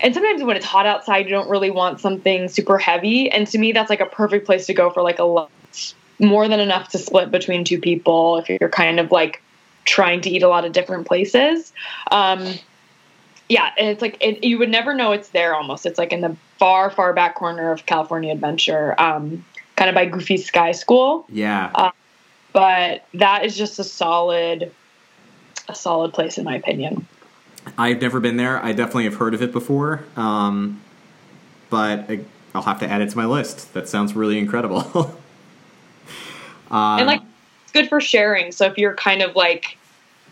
and 0.00 0.12
sometimes 0.12 0.42
when 0.42 0.56
it's 0.56 0.66
hot 0.66 0.84
outside, 0.84 1.24
you 1.24 1.30
don't 1.30 1.48
really 1.48 1.70
want 1.70 2.00
something 2.00 2.48
super 2.48 2.76
heavy. 2.76 3.30
And 3.30 3.46
to 3.46 3.58
me, 3.58 3.72
that's 3.72 3.88
like 3.88 4.00
a 4.00 4.06
perfect 4.06 4.44
place 4.44 4.66
to 4.66 4.74
go 4.74 4.90
for 4.90 5.02
like 5.02 5.18
a 5.18 5.24
lot 5.24 5.50
More 6.18 6.46
than 6.46 6.60
enough 6.60 6.90
to 6.90 6.98
split 6.98 7.30
between 7.30 7.64
two 7.64 7.80
people 7.80 8.36
if 8.38 8.48
you're 8.48 8.68
kind 8.68 9.00
of 9.00 9.10
like 9.10 9.42
trying 9.84 10.20
to 10.20 10.30
eat 10.30 10.42
a 10.42 10.48
lot 10.48 10.64
of 10.64 10.72
different 10.72 11.06
places. 11.06 11.72
Um, 12.10 12.54
yeah, 13.48 13.70
it's 13.76 14.00
like 14.00 14.18
it, 14.20 14.44
you 14.44 14.58
would 14.58 14.70
never 14.70 14.94
know 14.94 15.12
it's 15.12 15.30
there. 15.30 15.54
Almost, 15.54 15.86
it's 15.86 15.98
like 15.98 16.12
in 16.12 16.20
the 16.20 16.36
far, 16.58 16.90
far 16.90 17.12
back 17.12 17.34
corner 17.34 17.72
of 17.72 17.86
California 17.86 18.32
Adventure, 18.32 18.94
um, 19.00 19.44
kind 19.82 19.88
of 19.88 19.96
by 19.96 20.06
Goofy 20.06 20.36
Sky 20.36 20.70
School. 20.70 21.26
Yeah, 21.28 21.72
uh, 21.74 21.90
but 22.52 23.04
that 23.14 23.44
is 23.44 23.56
just 23.56 23.80
a 23.80 23.84
solid, 23.84 24.70
a 25.68 25.74
solid 25.74 26.12
place 26.12 26.38
in 26.38 26.44
my 26.44 26.54
opinion. 26.54 27.08
I've 27.76 28.00
never 28.00 28.20
been 28.20 28.36
there. 28.36 28.64
I 28.64 28.70
definitely 28.70 29.04
have 29.04 29.16
heard 29.16 29.34
of 29.34 29.42
it 29.42 29.50
before, 29.50 30.04
um, 30.14 30.80
but 31.68 32.08
I, 32.08 32.20
will 32.54 32.62
have 32.62 32.78
to 32.78 32.88
add 32.88 33.00
it 33.00 33.10
to 33.10 33.16
my 33.16 33.24
list. 33.24 33.74
That 33.74 33.88
sounds 33.88 34.14
really 34.14 34.38
incredible. 34.38 34.84
um, 36.70 37.00
and 37.00 37.08
like 37.08 37.22
it's 37.64 37.72
good 37.72 37.88
for 37.88 38.00
sharing. 38.00 38.52
So 38.52 38.66
if 38.66 38.78
you're 38.78 38.94
kind 38.94 39.20
of 39.20 39.34
like 39.34 39.78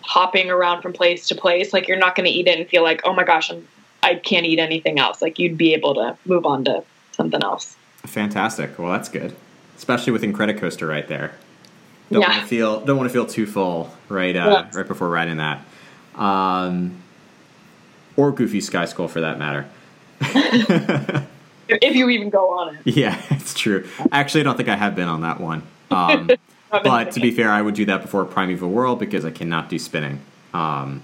hopping 0.02 0.48
around 0.48 0.82
from 0.82 0.92
place 0.92 1.26
to 1.26 1.34
place, 1.34 1.72
like 1.72 1.88
you're 1.88 1.98
not 1.98 2.14
going 2.14 2.26
to 2.26 2.32
eat 2.32 2.46
it 2.46 2.56
and 2.56 2.68
feel 2.68 2.84
like, 2.84 3.00
oh 3.02 3.14
my 3.14 3.24
gosh, 3.24 3.50
I'm, 3.50 3.66
I 4.00 4.14
can't 4.14 4.46
eat 4.46 4.60
anything 4.60 5.00
else. 5.00 5.20
Like 5.20 5.40
you'd 5.40 5.58
be 5.58 5.74
able 5.74 5.94
to 5.94 6.16
move 6.24 6.46
on 6.46 6.66
to 6.66 6.84
something 7.10 7.42
else. 7.42 7.74
Fantastic. 8.06 8.78
Well, 8.78 8.92
that's 8.92 9.08
good, 9.08 9.34
especially 9.76 10.12
with 10.12 10.22
Incredicoaster 10.22 10.88
right 10.88 11.06
there. 11.06 11.32
Don't 12.10 12.22
yeah. 12.22 12.28
want 12.28 12.40
to 12.40 12.46
feel 12.46 12.80
don't 12.80 12.96
want 12.96 13.08
to 13.08 13.12
feel 13.12 13.26
too 13.26 13.46
full 13.46 13.94
right 14.08 14.34
uh, 14.34 14.66
right 14.74 14.88
before 14.88 15.08
riding 15.08 15.36
that, 15.36 15.64
um, 16.16 17.00
or 18.16 18.32
Goofy 18.32 18.60
Sky 18.60 18.84
School 18.86 19.06
for 19.06 19.20
that 19.20 19.38
matter. 19.38 19.68
if 20.20 21.94
you 21.94 22.08
even 22.08 22.30
go 22.30 22.50
on 22.50 22.76
it. 22.76 22.80
Yeah, 22.84 23.20
it's 23.30 23.54
true. 23.54 23.88
Actually, 24.10 24.40
I 24.40 24.44
don't 24.44 24.56
think 24.56 24.68
I 24.68 24.76
have 24.76 24.96
been 24.96 25.08
on 25.08 25.20
that 25.20 25.40
one. 25.40 25.62
Um, 25.90 26.30
but 26.70 27.12
to 27.12 27.20
be 27.20 27.30
fair, 27.30 27.50
I 27.50 27.62
would 27.62 27.74
do 27.74 27.84
that 27.86 28.02
before 28.02 28.24
Primeval 28.24 28.70
Whirl 28.70 28.96
because 28.96 29.24
I 29.24 29.30
cannot 29.30 29.68
do 29.68 29.78
spinning. 29.78 30.20
Um, 30.52 31.02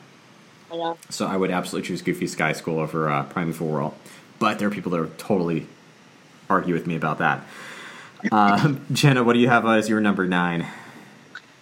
yeah. 0.73 0.95
So 1.09 1.27
I 1.27 1.37
would 1.37 1.51
absolutely 1.51 1.87
choose 1.87 2.03
Goofy 2.03 2.27
Sky 2.27 2.53
School 2.53 2.81
over 2.81 3.09
uh, 3.09 3.23
Primeval 3.25 3.69
Whirl. 3.69 3.95
But 4.39 4.59
there 4.59 4.69
are 4.69 4.71
people 4.71 4.91
that 4.93 5.01
are 5.01 5.11
totally 5.19 5.67
argue 6.49 6.75
with 6.75 6.87
me 6.87 6.97
about 6.97 7.19
that. 7.19 7.47
Uh, 8.31 8.75
Jenna, 8.93 9.25
what 9.25 9.35
do 9.35 9.39
you 9.39 9.49
have 9.49 9.67
as 9.67 9.89
your 9.89 10.01
number 10.01 10.27
nine? 10.27 10.67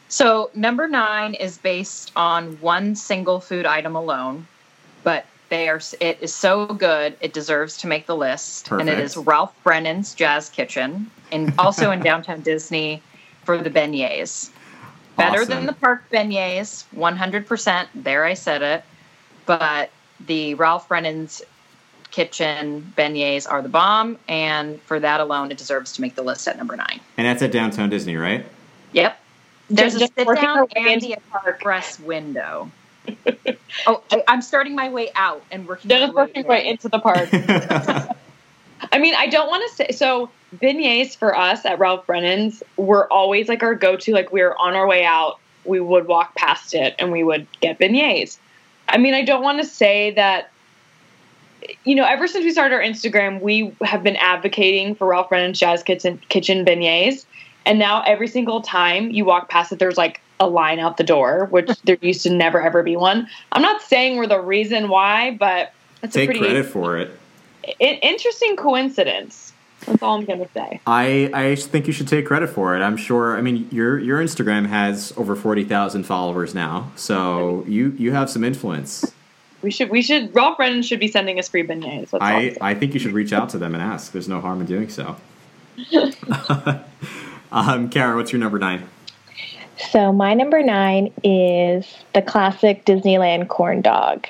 So 0.09 0.51
number 0.55 0.87
nine 0.87 1.35
is 1.35 1.59
based 1.59 2.13
on 2.15 2.61
one 2.61 2.95
single 2.95 3.41
food 3.41 3.67
item 3.67 3.97
alone, 3.97 4.47
but 5.03 5.27
they 5.49 5.69
are. 5.69 5.81
It 6.01 6.19
is 6.21 6.33
so 6.33 6.67
good 6.67 7.17
it 7.21 7.33
deserves 7.33 7.79
to 7.79 7.87
make 7.87 8.07
the 8.07 8.17
list, 8.17 8.67
Perfect. 8.67 8.89
and 8.89 8.99
it 8.99 9.03
is 9.03 9.17
Ralph 9.17 9.55
Brennan's 9.65 10.15
Jazz 10.15 10.49
Kitchen, 10.49 11.11
and 11.33 11.53
also 11.59 11.91
in 11.91 12.01
downtown 12.01 12.41
Disney 12.43 13.03
for 13.45 13.59
the 13.59 13.71
beignets. 13.71 14.51
Better 15.17 15.41
awesome. 15.41 15.49
than 15.49 15.67
the 15.67 15.73
park 15.73 16.05
beignets, 16.13 16.85
one 16.93 17.17
hundred 17.17 17.47
percent. 17.47 17.89
There, 17.95 18.25
I 18.25 18.35
said 18.35 18.63
it. 18.63 18.85
But 19.47 19.91
the 20.25 20.55
Ralph 20.55 20.89
Brennan's 20.89 21.43
kitchen 22.15 22.93
beignets 22.97 23.51
are 23.51 23.61
the 23.61 23.69
bomb, 23.69 24.17
and 24.29 24.81
for 24.83 25.01
that 25.01 25.21
alone, 25.21 25.51
it 25.51 25.59
deserves 25.59 25.93
to 25.95 26.01
make 26.01 26.15
the 26.15 26.23
list 26.23 26.47
at 26.47 26.57
number 26.57 26.77
nine. 26.77 27.01
And 27.17 27.27
that's 27.27 27.43
at 27.43 27.51
downtown 27.51 27.91
Disney, 27.91 28.17
right? 28.17 28.47
Yep. 28.93 29.21
There's 29.69 29.99
just, 29.99 30.13
a 30.17 30.25
sit 30.25 30.37
down 30.37 30.69
and 30.77 31.01
the 31.01 31.15
express 31.15 31.99
window. 31.99 32.71
oh, 33.89 34.03
I, 34.13 34.23
am 34.29 34.43
starting 34.43 34.77
my 34.77 34.91
way 34.91 35.11
out 35.17 35.43
and 35.51 35.67
working. 35.67 35.89
Just 35.89 36.15
working 36.15 36.47
right 36.47 36.65
into 36.65 36.89
the 36.89 37.01
park. 37.01 37.29
I 37.33 38.99
mean, 38.99 39.15
I 39.17 39.27
don't 39.27 39.49
want 39.49 39.69
to 39.69 39.77
say 39.77 39.91
so. 39.91 40.31
Beignets 40.57 41.17
for 41.17 41.37
us 41.37 41.65
at 41.65 41.81
Ralph 41.81 42.07
Brennan's 42.07 42.63
were 42.77 43.13
always 43.13 43.49
like 43.49 43.65
our 43.65 43.75
go-to. 43.75 44.13
Like 44.13 44.33
we 44.33 44.41
were 44.41 44.57
on 44.57 44.75
our 44.75 44.87
way 44.87 45.05
out, 45.05 45.41
we 45.65 45.81
would 45.81 46.07
walk 46.07 46.37
past 46.37 46.75
it 46.75 46.95
and 47.01 47.11
we 47.11 47.25
would 47.25 47.49
get 47.61 47.81
beignets. 47.81 48.39
I 48.89 48.99
mean, 48.99 49.15
I 49.15 49.23
don't 49.23 49.43
want 49.43 49.61
to 49.61 49.67
say 49.67 50.13
that. 50.13 50.53
You 51.85 51.95
know, 51.95 52.05
ever 52.05 52.27
since 52.27 52.45
we 52.45 52.51
started 52.51 52.75
our 52.75 52.81
Instagram, 52.81 53.41
we 53.41 53.75
have 53.83 54.03
been 54.03 54.17
advocating 54.17 54.95
for 54.95 55.07
Ralph 55.07 55.29
Brennan's 55.29 55.59
Jazz 55.59 55.83
Kitchen, 55.83 56.21
kitchen 56.29 56.65
beignets. 56.65 57.25
And 57.67 57.79
now 57.79 58.03
every 58.03 58.29
single 58.29 58.61
time 58.61 59.11
you 59.11 59.25
walk 59.25 59.49
past 59.49 59.73
it, 59.73 59.79
there's 59.79 59.97
like 59.97 60.21
a 60.41 60.49
line 60.49 60.79
out 60.79 60.97
the 60.97 61.05
door, 61.05 61.47
which 61.47 61.71
there 61.85 61.99
used 62.01 62.23
to 62.25 62.31
never 62.31 62.61
ever 62.61 62.83
be 62.83 62.97
one. 62.97 63.29
I'm 63.53 63.63
not 63.63 63.83
saying 63.83 64.17
we're 64.17 64.27
the 64.27 64.41
reason 64.41 64.89
why, 64.89 65.37
but 65.39 65.73
that's 66.01 66.15
Take 66.15 66.31
a 66.31 66.33
pretty 66.33 66.41
credit 66.41 66.67
for 66.67 66.99
it. 66.99 67.11
interesting 67.81 68.57
coincidence. 68.57 69.53
That's 69.87 70.03
all 70.03 70.17
I'm 70.17 70.25
gonna 70.25 70.49
say. 70.55 70.81
I, 70.87 71.31
I 71.35 71.57
think 71.57 71.87
you 71.87 71.93
should 71.93 72.09
take 72.09 72.27
credit 72.27 72.49
for 72.49 72.75
it. 72.75 72.81
I'm 72.81 72.97
sure. 72.97 73.37
I 73.37 73.43
mean, 73.43 73.69
your 73.71 73.99
your 73.99 74.19
Instagram 74.19 74.67
has 74.67 75.13
over 75.17 75.37
forty 75.37 75.65
thousand 75.65 76.05
followers 76.05 76.55
now, 76.55 76.91
so 76.97 77.65
you 77.67 77.95
you 77.99 78.13
have 78.13 78.31
some 78.31 78.45
influence. 78.45 79.13
We 79.65 79.71
should 79.71 79.89
we 79.89 80.03
should 80.03 80.35
Rob 80.35 80.59
Brennan 80.59 80.83
should 80.83 81.01
be 81.01 81.09
sending 81.09 81.39
us 81.39 81.49
free 81.49 81.67
beignets. 81.67 82.11
I 82.21 82.55
I 82.61 82.75
think 82.75 82.93
you 82.93 83.01
should 83.01 83.13
reach 83.13 83.33
out 83.33 83.49
to 83.51 83.59
them 83.59 83.75
and 83.75 83.83
ask. 83.83 84.13
There's 84.13 84.29
no 84.29 84.43
harm 84.43 84.61
in 84.61 84.67
doing 84.67 84.91
so. 84.91 85.17
um, 87.51 87.89
Kara, 87.89 88.15
what's 88.15 88.31
your 88.31 88.41
number 88.41 88.59
nine? 88.59 88.87
So 89.91 90.13
my 90.13 90.35
number 90.35 90.63
nine 90.63 91.13
is 91.25 91.87
the 92.13 92.21
classic 92.21 92.85
Disneyland 92.85 93.49
corn 93.49 93.81
dog. 93.81 94.27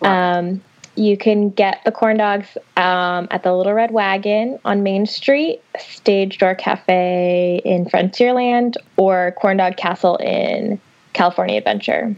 Um, 0.00 0.62
you 0.94 1.16
can 1.16 1.50
get 1.50 1.82
the 1.84 1.90
corn 1.90 2.18
dogs 2.18 2.56
um, 2.76 3.26
at 3.32 3.42
the 3.42 3.52
Little 3.52 3.74
Red 3.74 3.90
Wagon 3.90 4.60
on 4.64 4.84
Main 4.84 5.06
Street, 5.06 5.60
Stage 5.76 6.38
Door 6.38 6.54
Cafe 6.54 7.60
in 7.64 7.84
Frontierland, 7.86 8.76
or 8.96 9.34
Corn 9.40 9.56
Dog 9.56 9.76
Castle 9.76 10.16
in 10.16 10.80
California 11.14 11.58
Adventure. 11.58 12.14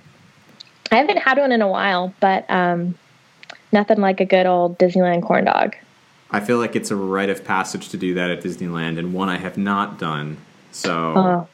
I 0.90 0.96
haven't 0.96 1.18
had 1.18 1.38
one 1.38 1.52
in 1.52 1.62
a 1.62 1.68
while, 1.68 2.12
but 2.20 2.50
um, 2.50 2.94
nothing 3.72 3.98
like 4.00 4.20
a 4.20 4.24
good 4.24 4.46
old 4.46 4.78
Disneyland 4.78 5.22
corn 5.22 5.44
dog. 5.44 5.76
I 6.30 6.40
feel 6.40 6.58
like 6.58 6.76
it's 6.76 6.90
a 6.90 6.96
rite 6.96 7.30
of 7.30 7.44
passage 7.44 7.88
to 7.90 7.96
do 7.96 8.14
that 8.14 8.30
at 8.30 8.42
Disneyland, 8.42 8.98
and 8.98 9.12
one 9.12 9.28
I 9.28 9.38
have 9.38 9.56
not 9.56 9.98
done. 9.98 10.36
So. 10.72 11.14
Uh, 11.14 11.46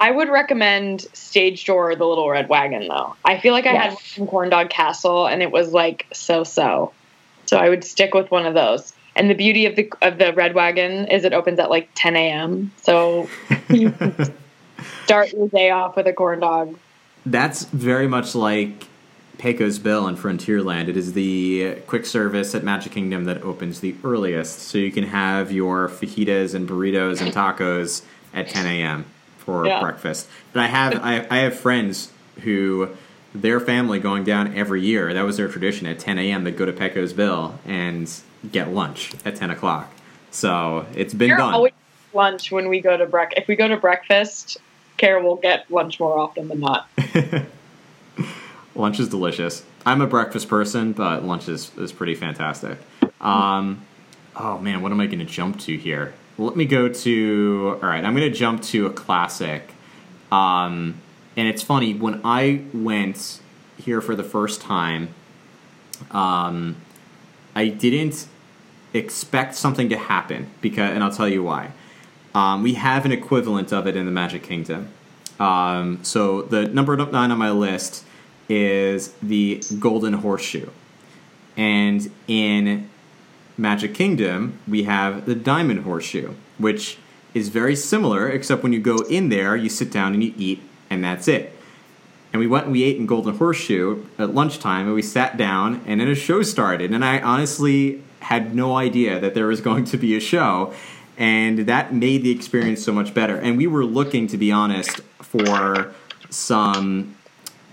I 0.00 0.10
would 0.10 0.28
recommend 0.28 1.02
Stage 1.12 1.64
Door 1.64 1.96
the 1.96 2.06
Little 2.06 2.28
Red 2.30 2.48
Wagon 2.48 2.86
though. 2.86 3.16
I 3.24 3.38
feel 3.38 3.52
like 3.52 3.66
I 3.66 3.72
yes. 3.72 3.90
had 3.90 3.98
from 3.98 4.26
Corn 4.28 4.48
Dog 4.48 4.70
Castle 4.70 5.26
and 5.26 5.42
it 5.42 5.50
was 5.50 5.72
like 5.72 6.06
so 6.12 6.44
so. 6.44 6.92
So 7.46 7.56
I 7.56 7.68
would 7.68 7.82
stick 7.82 8.14
with 8.14 8.30
one 8.30 8.46
of 8.46 8.54
those. 8.54 8.92
And 9.16 9.28
the 9.28 9.34
beauty 9.34 9.66
of 9.66 9.74
the 9.74 9.92
of 10.00 10.18
the 10.18 10.32
Red 10.32 10.54
Wagon 10.54 11.08
is 11.08 11.24
it 11.24 11.32
opens 11.32 11.58
at 11.58 11.70
like 11.70 11.88
10 11.96 12.14
a.m. 12.14 12.70
So 12.82 13.28
you 13.68 13.92
start 15.04 15.32
your 15.32 15.48
day 15.48 15.70
off 15.70 15.96
with 15.96 16.06
a 16.06 16.12
corn 16.12 16.40
dog. 16.40 16.78
That's 17.26 17.64
very 17.64 18.08
much 18.08 18.34
like 18.34 18.86
Pecos 19.38 19.78
Bill 19.78 20.08
in 20.08 20.16
Frontierland. 20.16 20.88
It 20.88 20.96
is 20.96 21.12
the 21.12 21.76
quick 21.86 22.06
service 22.06 22.54
at 22.54 22.64
Magic 22.64 22.92
Kingdom 22.92 23.24
that 23.24 23.42
opens 23.42 23.80
the 23.80 23.94
earliest, 24.02 24.60
so 24.60 24.78
you 24.78 24.90
can 24.90 25.04
have 25.04 25.52
your 25.52 25.88
fajitas 25.88 26.54
and 26.54 26.68
burritos 26.68 27.20
and 27.20 27.32
tacos 27.32 28.02
at 28.34 28.48
10 28.48 28.66
a.m 28.66 29.04
for 29.48 29.66
yeah. 29.66 29.80
breakfast. 29.80 30.28
And 30.52 30.60
I 30.60 30.66
have 30.66 31.02
I, 31.02 31.26
I 31.30 31.38
have 31.38 31.58
friends 31.58 32.12
who 32.42 32.90
their 33.34 33.60
family 33.60 33.98
going 33.98 34.22
down 34.22 34.54
every 34.54 34.82
year. 34.82 35.14
That 35.14 35.22
was 35.22 35.38
their 35.38 35.48
tradition. 35.48 35.86
At 35.86 35.98
10 35.98 36.18
a.m., 36.18 36.44
they'd 36.44 36.56
go 36.56 36.66
to 36.66 36.72
Pecos 36.72 37.14
Bill 37.14 37.58
and 37.64 38.12
get 38.52 38.68
lunch 38.74 39.12
at 39.24 39.36
10 39.36 39.50
o'clock. 39.50 39.90
So 40.30 40.84
it's 40.94 41.14
been 41.14 41.28
Kara 41.28 41.40
done. 41.40 41.54
Always 41.54 41.72
lunch 42.12 42.52
when 42.52 42.68
we 42.68 42.82
go 42.82 42.98
to 42.98 43.06
break. 43.06 43.32
If 43.38 43.48
we 43.48 43.56
go 43.56 43.68
to 43.68 43.78
breakfast, 43.78 44.58
Kara 44.98 45.22
will 45.22 45.36
get 45.36 45.70
lunch 45.70 45.98
more 45.98 46.18
often 46.18 46.48
than 46.48 46.60
not. 46.60 46.88
lunch 48.74 49.00
is 49.00 49.08
delicious. 49.08 49.64
I'm 49.86 50.02
a 50.02 50.06
breakfast 50.06 50.48
person, 50.48 50.92
but 50.92 51.24
lunch 51.24 51.48
is, 51.48 51.70
is 51.78 51.92
pretty 51.92 52.14
fantastic. 52.14 52.78
Um, 53.20 53.86
oh 54.36 54.58
man, 54.58 54.82
what 54.82 54.92
am 54.92 55.00
I 55.00 55.06
going 55.06 55.20
to 55.20 55.24
jump 55.24 55.58
to 55.60 55.76
here? 55.78 56.12
let 56.38 56.56
me 56.56 56.64
go 56.64 56.88
to. 56.88 57.78
All 57.82 57.88
right, 57.88 58.04
I'm 58.04 58.14
going 58.14 58.30
to 58.30 58.36
jump 58.36 58.62
to 58.64 58.86
a 58.86 58.90
classic. 58.90 59.74
Um, 60.30 61.00
and 61.36 61.48
it's 61.48 61.62
funny 61.62 61.94
when 61.94 62.20
I 62.24 62.62
went 62.72 63.40
here 63.76 64.00
for 64.00 64.14
the 64.14 64.24
first 64.24 64.60
time. 64.60 65.14
Um, 66.10 66.76
I 67.54 67.68
didn't 67.68 68.28
expect 68.94 69.56
something 69.56 69.88
to 69.88 69.96
happen 69.96 70.50
because, 70.60 70.92
and 70.92 71.02
I'll 71.02 71.12
tell 71.12 71.28
you 71.28 71.42
why. 71.42 71.72
Um, 72.38 72.62
we 72.62 72.74
have 72.74 73.04
an 73.04 73.10
equivalent 73.10 73.72
of 73.72 73.88
it 73.88 73.96
in 73.96 74.06
the 74.06 74.12
Magic 74.12 74.44
Kingdom. 74.44 74.90
Um, 75.40 75.98
so 76.04 76.42
the 76.42 76.68
number 76.68 76.96
nine 76.96 77.32
on 77.32 77.38
my 77.38 77.50
list 77.50 78.04
is 78.48 79.12
the 79.20 79.60
Golden 79.80 80.12
Horseshoe, 80.12 80.70
and 81.56 82.08
in 82.28 82.88
Magic 83.56 83.92
Kingdom, 83.92 84.60
we 84.68 84.84
have 84.84 85.26
the 85.26 85.34
Diamond 85.34 85.80
Horseshoe, 85.80 86.34
which 86.58 86.98
is 87.34 87.48
very 87.48 87.74
similar, 87.74 88.28
except 88.28 88.62
when 88.62 88.72
you 88.72 88.78
go 88.78 88.98
in 89.10 89.30
there, 89.30 89.56
you 89.56 89.68
sit 89.68 89.90
down 89.90 90.14
and 90.14 90.22
you 90.22 90.32
eat, 90.36 90.62
and 90.90 91.02
that's 91.02 91.26
it. 91.26 91.56
And 92.32 92.38
we 92.38 92.46
went 92.46 92.66
and 92.66 92.72
we 92.72 92.84
ate 92.84 92.98
in 92.98 93.06
Golden 93.06 93.36
Horseshoe 93.36 94.04
at 94.16 94.32
lunchtime, 94.32 94.86
and 94.86 94.94
we 94.94 95.02
sat 95.02 95.36
down, 95.36 95.82
and 95.86 96.00
then 96.00 96.06
a 96.06 96.14
show 96.14 96.42
started. 96.42 96.92
And 96.92 97.04
I 97.04 97.18
honestly 97.18 98.00
had 98.20 98.54
no 98.54 98.76
idea 98.76 99.18
that 99.18 99.34
there 99.34 99.48
was 99.48 99.60
going 99.68 99.84
to 99.86 99.96
be 99.96 100.16
a 100.16 100.20
show, 100.20 100.72
and 101.18 101.58
that 101.66 101.92
made 101.92 102.22
the 102.22 102.30
experience 102.30 102.82
so 102.82 102.92
much 102.92 103.12
better. 103.12 103.36
And 103.36 103.58
we 103.58 103.66
were 103.66 103.84
looking, 103.84 104.26
to 104.28 104.38
be 104.38 104.50
honest, 104.50 105.00
for 105.20 105.92
some 106.30 107.16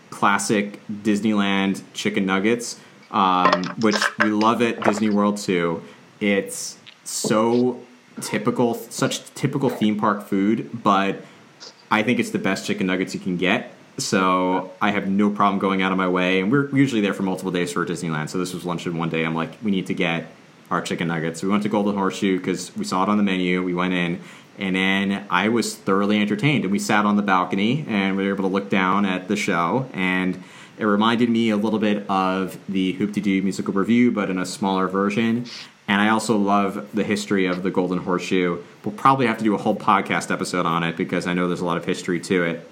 classic 0.10 0.82
Disneyland 0.90 1.82
chicken 1.94 2.26
nuggets 2.26 2.80
um, 3.16 3.64
which 3.80 3.96
we 4.20 4.30
love 4.30 4.62
at 4.62 4.84
Disney 4.84 5.10
World 5.10 5.38
too. 5.38 5.82
It's 6.20 6.78
so 7.04 7.82
typical, 8.22 8.74
such 8.76 9.34
typical 9.34 9.70
theme 9.70 9.98
park 9.98 10.28
food, 10.28 10.70
but 10.84 11.24
I 11.90 12.04
think 12.04 12.20
it's 12.20 12.32
the 12.32 12.40
best 12.40 12.66
chicken 12.66 12.88
nuggets 12.88 13.14
you 13.14 13.20
can 13.20 13.38
get. 13.38 13.74
So 13.98 14.74
I 14.82 14.92
have 14.92 15.08
no 15.08 15.30
problem 15.30 15.60
going 15.60 15.82
out 15.82 15.94
of 15.94 15.98
my 15.98 16.10
way, 16.10 16.42
and 16.42 16.52
we're 16.52 16.76
usually 16.76 17.00
there 17.00 17.14
for 17.14 17.24
multiple 17.24 17.52
days 17.52 17.72
for 17.72 17.86
Disneyland. 17.86 18.30
So 18.30 18.38
this 18.38 18.54
was 18.54 18.66
lunch 18.66 18.86
in 18.86 18.98
one 18.98 19.10
day. 19.10 19.24
I'm 19.24 19.36
like, 19.36 19.52
we 19.64 19.72
need 19.72 19.88
to 19.88 19.94
get 19.94 20.28
our 20.70 20.82
chicken 20.82 21.08
nuggets. 21.08 21.44
We 21.44 21.50
went 21.50 21.64
to 21.64 21.70
Golden 21.70 21.96
Horseshoe 21.96 22.38
because 22.38 22.76
we 22.76 22.86
saw 22.86 23.04
it 23.04 23.10
on 23.10 23.18
the 23.18 23.24
menu. 23.24 23.64
We 23.64 23.74
went 23.74 23.94
in, 23.94 24.22
and 24.58 24.76
then 24.76 25.26
I 25.30 25.50
was 25.50 25.76
thoroughly 25.76 26.20
entertained. 26.20 26.64
And 26.64 26.72
we 26.72 26.80
sat 26.80 27.06
on 27.06 27.16
the 27.16 27.22
balcony, 27.22 27.86
and 27.88 28.18
we 28.18 28.26
were 28.26 28.34
able 28.34 28.50
to 28.50 28.54
look 28.54 28.70
down 28.70 29.06
at 29.06 29.28
the 29.28 29.36
show 29.36 29.90
and 29.94 30.44
it 30.78 30.86
reminded 30.86 31.30
me 31.30 31.50
a 31.50 31.58
little 31.58 31.80
bit 31.80 32.08
of 32.10 32.58
the 32.68 32.94
Hoop-Dee-Doo 32.94 33.42
musical 33.42 33.74
revue, 33.74 34.12
but 34.12 34.30
in 34.30 34.38
a 34.38 34.46
smaller 34.46 34.88
version. 34.88 35.46
And 35.88 36.02
I 36.02 36.10
also 36.10 36.38
love 36.38 36.90
the 36.94 37.04
history 37.04 37.46
of 37.46 37.64
the 37.64 37.72
Golden 37.72 38.00
Horseshoe. 38.00 38.62
We'll 38.84 38.96
probably 38.96 39.28
have 39.28 39.38
to 39.38 39.44
do 39.44 39.56
a 39.56 39.58
whole 39.58 39.76
podcast 39.76 40.32
episode 40.32 40.66
on 40.66 40.84
it 40.84 40.98
because 40.98 41.28
I 41.28 41.34
know 41.34 41.48
there's 41.48 41.62
a 41.62 41.66
lot 41.66 41.78
of 41.78 41.86
history 41.86 42.20
to 42.22 42.44
it. 42.44 42.70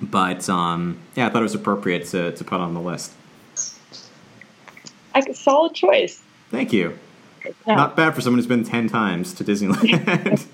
But 0.00 0.48
um, 0.48 0.98
yeah, 1.16 1.26
I 1.26 1.30
thought 1.30 1.40
it 1.40 1.44
was 1.44 1.54
appropriate 1.54 2.06
to, 2.08 2.32
to 2.32 2.44
put 2.44 2.60
on 2.60 2.74
the 2.74 2.80
list. 2.80 3.12
A 5.14 5.34
solid 5.34 5.74
choice. 5.74 6.22
Thank 6.50 6.72
you. 6.72 6.98
Yeah. 7.44 7.74
Not 7.74 7.96
bad 7.96 8.14
for 8.14 8.20
someone 8.20 8.38
who's 8.38 8.46
been 8.46 8.64
10 8.64 8.88
times 8.88 9.34
to 9.34 9.44
Disneyland 9.44 10.46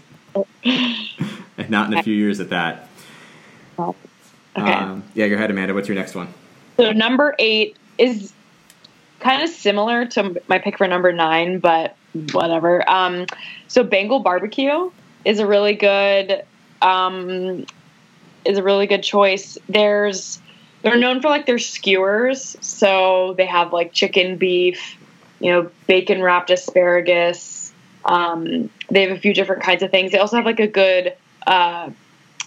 and 1.57 1.71
not 1.71 1.93
in 1.93 1.99
a 1.99 2.03
few 2.03 2.15
years 2.15 2.41
at 2.41 2.51
that. 2.51 2.89
Okay. 3.79 3.93
Um, 4.57 5.05
yeah, 5.15 5.29
go 5.29 5.37
ahead, 5.37 5.51
Amanda. 5.51 5.75
What's 5.75 5.89
your 5.89 5.95
next 5.95 6.15
one? 6.15 6.29
So 6.77 6.93
number 6.93 7.35
eight 7.39 7.77
is 7.99 8.33
kind 9.21 9.43
of 9.43 9.51
similar 9.51 10.07
to 10.07 10.41
my 10.49 10.59
pick 10.59 10.79
for 10.79 10.89
number 10.89 11.13
nine, 11.13 11.61
but 11.61 11.97
whatever. 12.33 12.89
Um, 12.91 13.27
so 13.69 13.85
Bengal 13.85 14.21
barbecue 14.21 14.91
is 15.25 15.39
a 15.39 15.47
really 15.47 15.75
good 15.75 16.43
um, 16.83 17.67
is 18.45 18.59
a 18.59 18.63
really 18.63 18.87
good 18.87 19.03
choice. 19.03 19.59
There's 19.69 20.41
they're 20.83 20.97
known 20.97 21.21
for 21.21 21.29
like 21.29 21.47
their 21.47 21.59
skewers, 21.59 22.57
so 22.61 23.35
they 23.37 23.47
have 23.47 23.73
like 23.73 23.93
chicken, 23.93 24.37
beef, 24.37 24.97
you 25.41 25.51
know, 25.51 25.71
bacon 25.87 26.23
wrapped 26.23 26.51
asparagus. 26.51 27.73
Um, 28.05 28.71
they 28.91 29.03
have 29.03 29.17
a 29.17 29.21
few 29.21 29.35
different 29.35 29.63
kinds 29.63 29.83
of 29.83 29.91
things. 29.91 30.13
They 30.13 30.19
also 30.19 30.37
have 30.37 30.47
like 30.47 30.61
a 30.61 30.67
good 30.67 31.15
uh, 31.47 31.91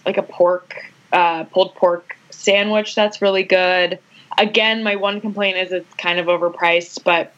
like 0.06 0.18
a 0.18 0.24
pork 0.24 0.76
uh, 1.12 1.44
pulled 1.46 1.76
pork 1.76 2.16
sandwich 2.30 2.96
that's 2.96 3.22
really 3.22 3.44
good. 3.44 4.00
Again, 4.38 4.84
my 4.84 4.96
one 4.96 5.22
complaint 5.22 5.58
is 5.58 5.72
it's 5.72 5.94
kind 5.96 6.20
of 6.20 6.28
overpriced, 6.28 7.04
but 7.04 7.34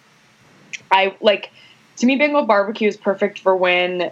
I 0.91 1.16
like 1.22 1.51
to 1.97 2.06
me 2.06 2.16
Bengal 2.16 2.45
barbecue 2.45 2.88
is 2.88 2.97
perfect 2.97 3.39
for 3.39 3.56
when 3.56 4.12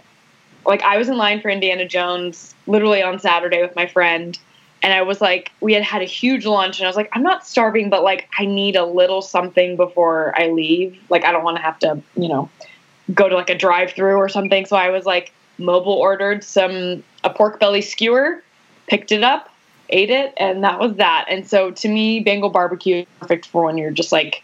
like 0.66 0.82
I 0.82 0.98
was 0.98 1.08
in 1.08 1.16
line 1.16 1.40
for 1.40 1.48
Indiana 1.48 1.86
Jones 1.86 2.54
literally 2.66 3.02
on 3.02 3.18
Saturday 3.18 3.62
with 3.62 3.76
my 3.76 3.86
friend 3.86 4.38
and 4.84 4.92
I 4.92 5.00
was 5.00 5.22
like 5.22 5.50
we 5.62 5.72
had 5.72 5.82
had 5.82 6.02
a 6.02 6.04
huge 6.04 6.44
lunch 6.44 6.78
and 6.78 6.86
I 6.86 6.88
was 6.88 6.96
like 6.96 7.08
I'm 7.12 7.22
not 7.22 7.46
starving 7.46 7.88
but 7.88 8.04
like 8.04 8.28
I 8.38 8.44
need 8.44 8.76
a 8.76 8.84
little 8.84 9.22
something 9.22 9.76
before 9.76 10.34
I 10.36 10.48
leave. 10.48 11.02
Like 11.08 11.24
I 11.24 11.32
don't 11.32 11.42
want 11.42 11.56
to 11.56 11.62
have 11.62 11.78
to, 11.80 12.02
you 12.16 12.28
know, 12.28 12.50
go 13.14 13.28
to 13.28 13.34
like 13.34 13.48
a 13.48 13.56
drive-through 13.56 14.16
or 14.16 14.28
something. 14.28 14.66
So 14.66 14.76
I 14.76 14.90
was 14.90 15.06
like 15.06 15.32
mobile 15.56 15.94
ordered 15.94 16.44
some 16.44 17.02
a 17.24 17.30
pork 17.30 17.58
belly 17.58 17.80
skewer, 17.80 18.44
picked 18.86 19.10
it 19.10 19.24
up, 19.24 19.50
ate 19.88 20.10
it, 20.10 20.34
and 20.36 20.62
that 20.64 20.78
was 20.78 20.94
that. 20.96 21.24
And 21.30 21.48
so 21.48 21.70
to 21.70 21.88
me, 21.88 22.20
Bengal 22.20 22.50
barbecue 22.50 22.96
is 22.96 23.06
perfect 23.20 23.46
for 23.46 23.64
when 23.64 23.78
you're 23.78 23.90
just 23.90 24.12
like, 24.12 24.42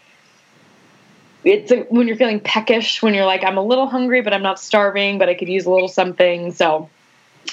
it's 1.43 1.71
when 1.89 2.07
you're 2.07 2.17
feeling 2.17 2.39
peckish, 2.39 3.03
when 3.03 3.13
you're 3.13 3.27
like, 3.27 3.43
I'm 3.43 3.57
a 3.57 3.63
little 3.63 3.87
hungry, 3.87 4.21
but 4.21 4.33
I'm 4.33 4.43
not 4.43 4.59
starving, 4.59 5.19
but 5.19 5.29
I 5.29 5.35
could 5.35 5.49
use 5.49 5.65
a 5.65 5.71
little 5.71 5.87
something. 5.87 6.51
So 6.51 6.89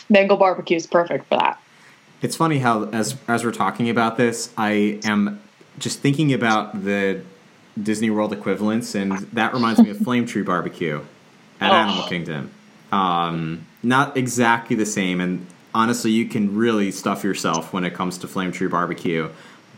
Bengal 0.08 0.38
barbecue 0.38 0.78
is 0.78 0.86
perfect 0.86 1.26
for 1.26 1.36
that. 1.36 1.60
It's 2.20 2.34
funny 2.34 2.58
how, 2.58 2.84
as 2.84 3.16
as 3.28 3.44
we're 3.44 3.52
talking 3.52 3.88
about 3.90 4.16
this, 4.16 4.52
I 4.56 4.98
am 5.04 5.40
just 5.78 6.00
thinking 6.00 6.32
about 6.32 6.84
the 6.84 7.22
Disney 7.80 8.10
World 8.10 8.32
equivalents, 8.32 8.94
and 8.94 9.12
that 9.32 9.52
reminds 9.52 9.80
me 9.80 9.90
of 9.90 9.98
Flame 9.98 10.26
Tree 10.26 10.42
Barbecue 10.42 11.00
at 11.60 11.70
oh. 11.70 11.74
Animal 11.74 12.08
Kingdom. 12.08 12.50
Um, 12.90 13.66
not 13.82 14.16
exactly 14.16 14.74
the 14.74 14.86
same, 14.86 15.20
and 15.20 15.46
honestly, 15.74 16.10
you 16.10 16.26
can 16.26 16.56
really 16.56 16.90
stuff 16.90 17.22
yourself 17.22 17.72
when 17.72 17.84
it 17.84 17.94
comes 17.94 18.18
to 18.18 18.28
Flame 18.28 18.50
Tree 18.50 18.66
Barbecue, 18.66 19.28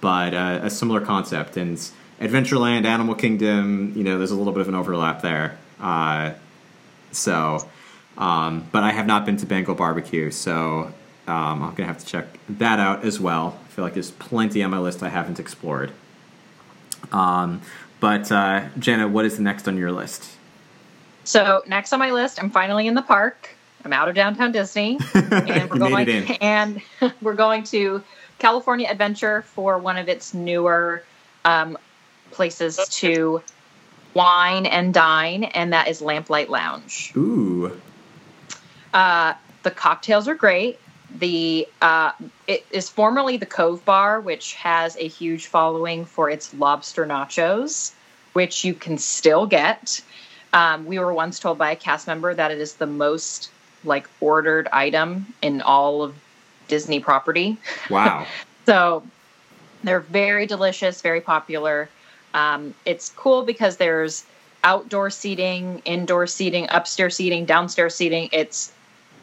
but 0.01 0.33
uh, 0.33 0.61
a 0.63 0.71
similar 0.71 1.01
concept. 1.01 1.57
And 1.59 1.77
Adventureland, 2.21 2.87
Animal 2.87 3.15
Kingdom, 3.17 3.93
you 3.95 4.05
know, 4.05 4.17
there's 4.17 4.31
a 4.31 4.37
little 4.37 4.53
bit 4.53 4.63
of 4.63 4.69
an 4.69 4.75
overlap 4.75 5.21
there. 5.21 5.59
Uh, 5.79 6.33
so, 7.13 7.69
um, 8.17 8.67
but 8.73 8.83
I 8.83 8.93
have 8.93 9.07
not 9.07 9.27
been 9.27 9.37
to 9.39 9.47
Bengal 9.47 9.75
Barbecue, 9.75 10.31
so 10.31 10.93
um, 11.31 11.63
I'm 11.63 11.75
gonna 11.75 11.87
have 11.87 11.99
to 11.99 12.07
check 12.07 12.27
that 12.49 12.81
out 12.81 13.05
as 13.05 13.21
well. 13.21 13.59
I 13.65 13.69
feel 13.69 13.85
like 13.85 13.95
there's 13.95 14.11
plenty 14.11 14.63
on 14.63 14.71
my 14.71 14.79
list 14.79 15.03
I 15.03 15.09
haven't 15.09 15.39
explored. 15.39 15.93
Um, 17.13 17.63
but 18.01 18.31
uh, 18.33 18.67
Jenna, 18.79 19.07
what 19.07 19.25
is 19.25 19.37
the 19.37 19.43
next 19.43 19.69
on 19.69 19.77
your 19.77 19.93
list? 19.93 20.29
So 21.25 21.63
next 21.67 21.93
on 21.93 21.99
my 21.99 22.11
list, 22.11 22.43
I'm 22.43 22.51
finally 22.51 22.87
in 22.87 22.95
the 22.95 23.03
park. 23.03 23.51
I'm 23.85 23.93
out 23.93 24.09
of 24.09 24.15
downtown 24.15 24.53
Disney, 24.53 24.99
and 25.15 25.71
we're 25.71 25.79
going 25.79 26.09
and 26.41 26.83
we're 27.23 27.35
going 27.35 27.63
to 27.65 28.03
California 28.39 28.89
Adventure 28.91 29.43
for 29.43 29.79
one 29.79 29.97
of 29.97 30.09
its 30.09 30.35
newer 30.35 31.05
um, 31.45 31.79
places 32.33 32.79
to 32.91 33.43
wine 34.15 34.67
and 34.67 34.93
dine, 34.93 35.45
and 35.45 35.73
that 35.73 35.89
is 35.89 36.03
Lamplight 36.03 36.49
Lounge. 36.49 37.13
Ooh. 37.17 37.81
Uh, 38.93 39.35
the 39.63 39.71
cocktails 39.71 40.27
are 40.27 40.35
great. 40.35 40.79
The 41.19 41.67
uh, 41.83 42.13
it 42.47 42.65
is 42.71 42.89
formerly 42.89 43.37
the 43.37 43.47
Cove 43.47 43.85
Bar, 43.85 44.21
which 44.21 44.55
has 44.55 44.97
a 44.97 45.07
huge 45.07 45.47
following 45.47 46.05
for 46.05 46.31
its 46.31 46.55
lobster 46.55 47.07
nachos, 47.07 47.93
which 48.33 48.65
you 48.65 48.75
can 48.75 48.99
still 48.99 49.47
get. 49.47 50.01
Um, 50.53 50.87
we 50.87 50.99
were 50.99 51.13
once 51.13 51.39
told 51.39 51.59
by 51.59 51.73
a 51.73 51.77
cast 51.77 52.07
member 52.07 52.35
that 52.35 52.51
it 52.51 52.59
is 52.59 52.75
the 52.75 52.87
most 52.87 53.51
like 53.85 54.09
ordered 54.21 54.69
item 54.73 55.33
in 55.43 55.63
all 55.63 56.03
of 56.03 56.15
Disney 56.69 57.01
property. 57.01 57.57
Wow. 57.89 58.27
so 58.67 59.03
they're 59.83 60.01
very 60.01 60.47
delicious, 60.47 61.03
very 61.03 61.21
popular. 61.21 61.89
Um, 62.35 62.75
it's 62.85 63.11
cool 63.11 63.45
because 63.45 63.77
there's 63.77 64.25
outdoor 64.63 65.11
seating, 65.11 65.83
indoor 65.85 66.27
seating, 66.27 66.67
upstairs 66.71 67.17
seating, 67.17 67.45
downstairs 67.45 67.95
seating. 67.95 68.29
It's 68.33 68.73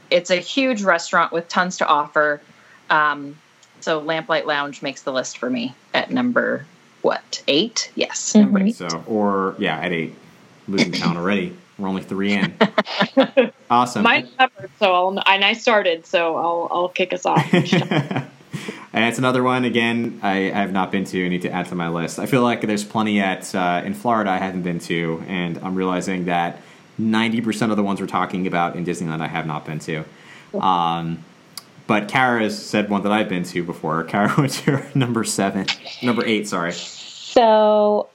it's 0.09 0.29
a 0.29 0.37
huge 0.37 0.83
restaurant 0.83 1.31
with 1.31 1.47
tons 1.47 1.77
to 1.77 1.87
offer. 1.87 2.41
Um, 2.89 3.37
so 3.79 4.01
Lamplight 4.01 4.45
Lounge 4.45 4.81
makes 4.81 5.03
the 5.03 5.11
list 5.11 5.37
for 5.37 5.49
me 5.49 5.75
at 5.93 6.11
number 6.11 6.65
what 7.01 7.43
eight? 7.47 7.91
Yes, 7.95 8.33
mm-hmm. 8.33 8.39
number 8.41 8.59
eight. 8.59 8.75
So 8.75 9.03
or 9.07 9.55
yeah, 9.59 9.79
at 9.79 9.91
eight, 9.91 10.15
losing 10.67 10.91
count 10.91 11.17
already. 11.17 11.55
We're 11.77 11.87
only 11.87 12.01
three 12.01 12.33
in. 12.33 12.57
awesome. 13.69 14.03
Mine 14.03 14.27
covered, 14.37 14.71
so 14.79 14.93
I'll, 14.93 15.23
and 15.27 15.45
I 15.45 15.53
started, 15.53 16.05
so 16.05 16.35
I'll 16.35 16.67
I'll 16.71 16.89
kick 16.89 17.13
us 17.13 17.25
off. 17.25 17.53
and 17.53 18.29
it's 18.93 19.19
another 19.19 19.43
one 19.43 19.63
again. 19.63 20.19
I, 20.23 20.51
I, 20.51 20.61
have 20.61 20.71
not 20.71 20.91
been 20.91 21.05
to. 21.05 21.25
I 21.25 21.29
need 21.29 21.43
to 21.43 21.51
add 21.51 21.67
to 21.67 21.75
my 21.75 21.87
list. 21.89 22.17
I 22.17 22.25
feel 22.25 22.41
like 22.41 22.61
there's 22.61 22.83
plenty 22.83 23.19
at 23.19 23.53
uh, 23.53 23.83
in 23.85 23.93
Florida 23.93 24.31
I 24.31 24.37
haven't 24.37 24.63
been 24.63 24.79
to, 24.79 25.23
and 25.27 25.59
I'm 25.59 25.75
realizing 25.75 26.25
that 26.25 26.59
90% 26.99 27.71
of 27.71 27.77
the 27.77 27.83
ones 27.83 28.01
we're 28.01 28.07
talking 28.07 28.47
about 28.47 28.75
in 28.75 28.85
Disneyland 28.85 29.21
I 29.21 29.27
have 29.27 29.45
not 29.45 29.65
been 29.65 29.79
to. 29.79 30.03
Um, 30.59 31.23
but 31.85 32.07
Kara 32.07 32.41
has 32.41 32.61
said 32.61 32.89
one 32.89 33.03
that 33.03 33.11
I've 33.11 33.29
been 33.29 33.43
to 33.43 33.63
before. 33.63 34.03
Kara, 34.05 34.29
what's 34.31 34.65
your 34.65 34.83
number 34.95 35.23
seven? 35.23 35.65
Number 36.01 36.25
eight, 36.25 36.47
sorry. 36.47 36.73
So 36.73 38.09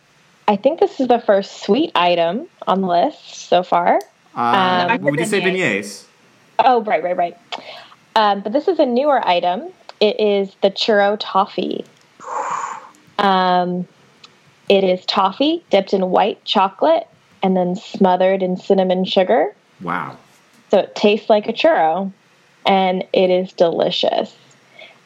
I 0.48 0.56
think 0.56 0.80
this 0.80 1.00
is 1.00 1.08
the 1.08 1.20
first 1.20 1.62
sweet 1.62 1.92
item 1.94 2.46
on 2.66 2.80
the 2.82 2.86
list 2.88 3.48
so 3.48 3.62
far. 3.62 3.98
Uh, 4.36 4.88
um, 4.90 5.02
well, 5.02 5.12
we 5.12 5.18
did 5.18 5.28
say 5.28 5.40
beignets. 5.40 6.04
Oh, 6.58 6.82
right, 6.82 7.02
right, 7.02 7.16
right. 7.16 7.36
Um, 8.16 8.40
but 8.40 8.52
this 8.52 8.68
is 8.68 8.78
a 8.78 8.86
newer 8.86 9.26
item. 9.26 9.72
It 10.00 10.18
is 10.20 10.54
the 10.62 10.70
churro 10.70 11.16
toffee. 11.18 11.84
Um, 13.18 13.86
it 14.68 14.82
is 14.82 15.06
toffee 15.06 15.62
dipped 15.70 15.92
in 15.92 16.10
white 16.10 16.44
chocolate 16.44 17.06
and 17.42 17.56
then 17.56 17.76
smothered 17.76 18.42
in 18.42 18.56
cinnamon 18.56 19.04
sugar. 19.04 19.54
Wow. 19.80 20.16
So 20.70 20.78
it 20.78 20.94
tastes 20.94 21.28
like 21.28 21.48
a 21.48 21.52
churro, 21.52 22.12
and 22.64 23.04
it 23.12 23.30
is 23.30 23.52
delicious. 23.52 24.34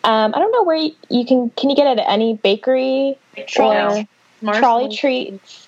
Um, 0.05 0.32
I 0.34 0.39
don't 0.39 0.53
know 0.53 0.62
where 0.62 0.76
you, 0.76 0.93
you, 1.11 1.26
can 1.26 1.51
can 1.51 1.70
you 1.70 1.76
get 1.76 1.87
it 1.87 1.99
at 1.99 2.09
any 2.09 2.34
bakery 2.37 3.18
trolley, 3.49 4.09
or 4.47 4.55
trolley 4.55 4.95
treats 4.95 5.66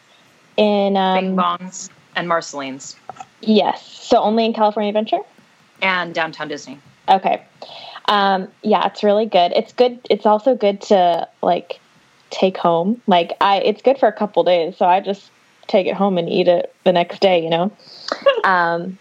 in 0.56 0.96
um, 0.96 1.20
Bing 1.20 1.36
Bongs 1.36 1.90
and 2.14 2.28
Marceline's. 2.28 2.94
Yes, 3.40 3.84
so 3.86 4.18
only 4.18 4.44
in 4.44 4.52
California 4.52 4.90
Adventure 4.90 5.20
and 5.82 6.14
Downtown 6.14 6.46
Disney. 6.46 6.78
Okay, 7.08 7.42
um, 8.06 8.48
yeah, 8.62 8.86
it's 8.86 9.02
really 9.02 9.26
good. 9.26 9.52
It's 9.52 9.72
good. 9.72 9.98
It's 10.08 10.26
also 10.26 10.54
good 10.54 10.80
to 10.82 11.28
like 11.42 11.80
take 12.30 12.56
home. 12.56 13.00
Like 13.06 13.32
I, 13.40 13.58
it's 13.58 13.82
good 13.82 13.98
for 13.98 14.06
a 14.06 14.12
couple 14.12 14.44
days. 14.44 14.76
So 14.76 14.86
I 14.86 15.00
just 15.00 15.30
take 15.68 15.86
it 15.86 15.94
home 15.94 16.18
and 16.18 16.28
eat 16.28 16.48
it 16.48 16.74
the 16.84 16.92
next 16.92 17.20
day. 17.20 17.42
You 17.42 17.50
know. 17.50 17.72
um, 18.44 18.98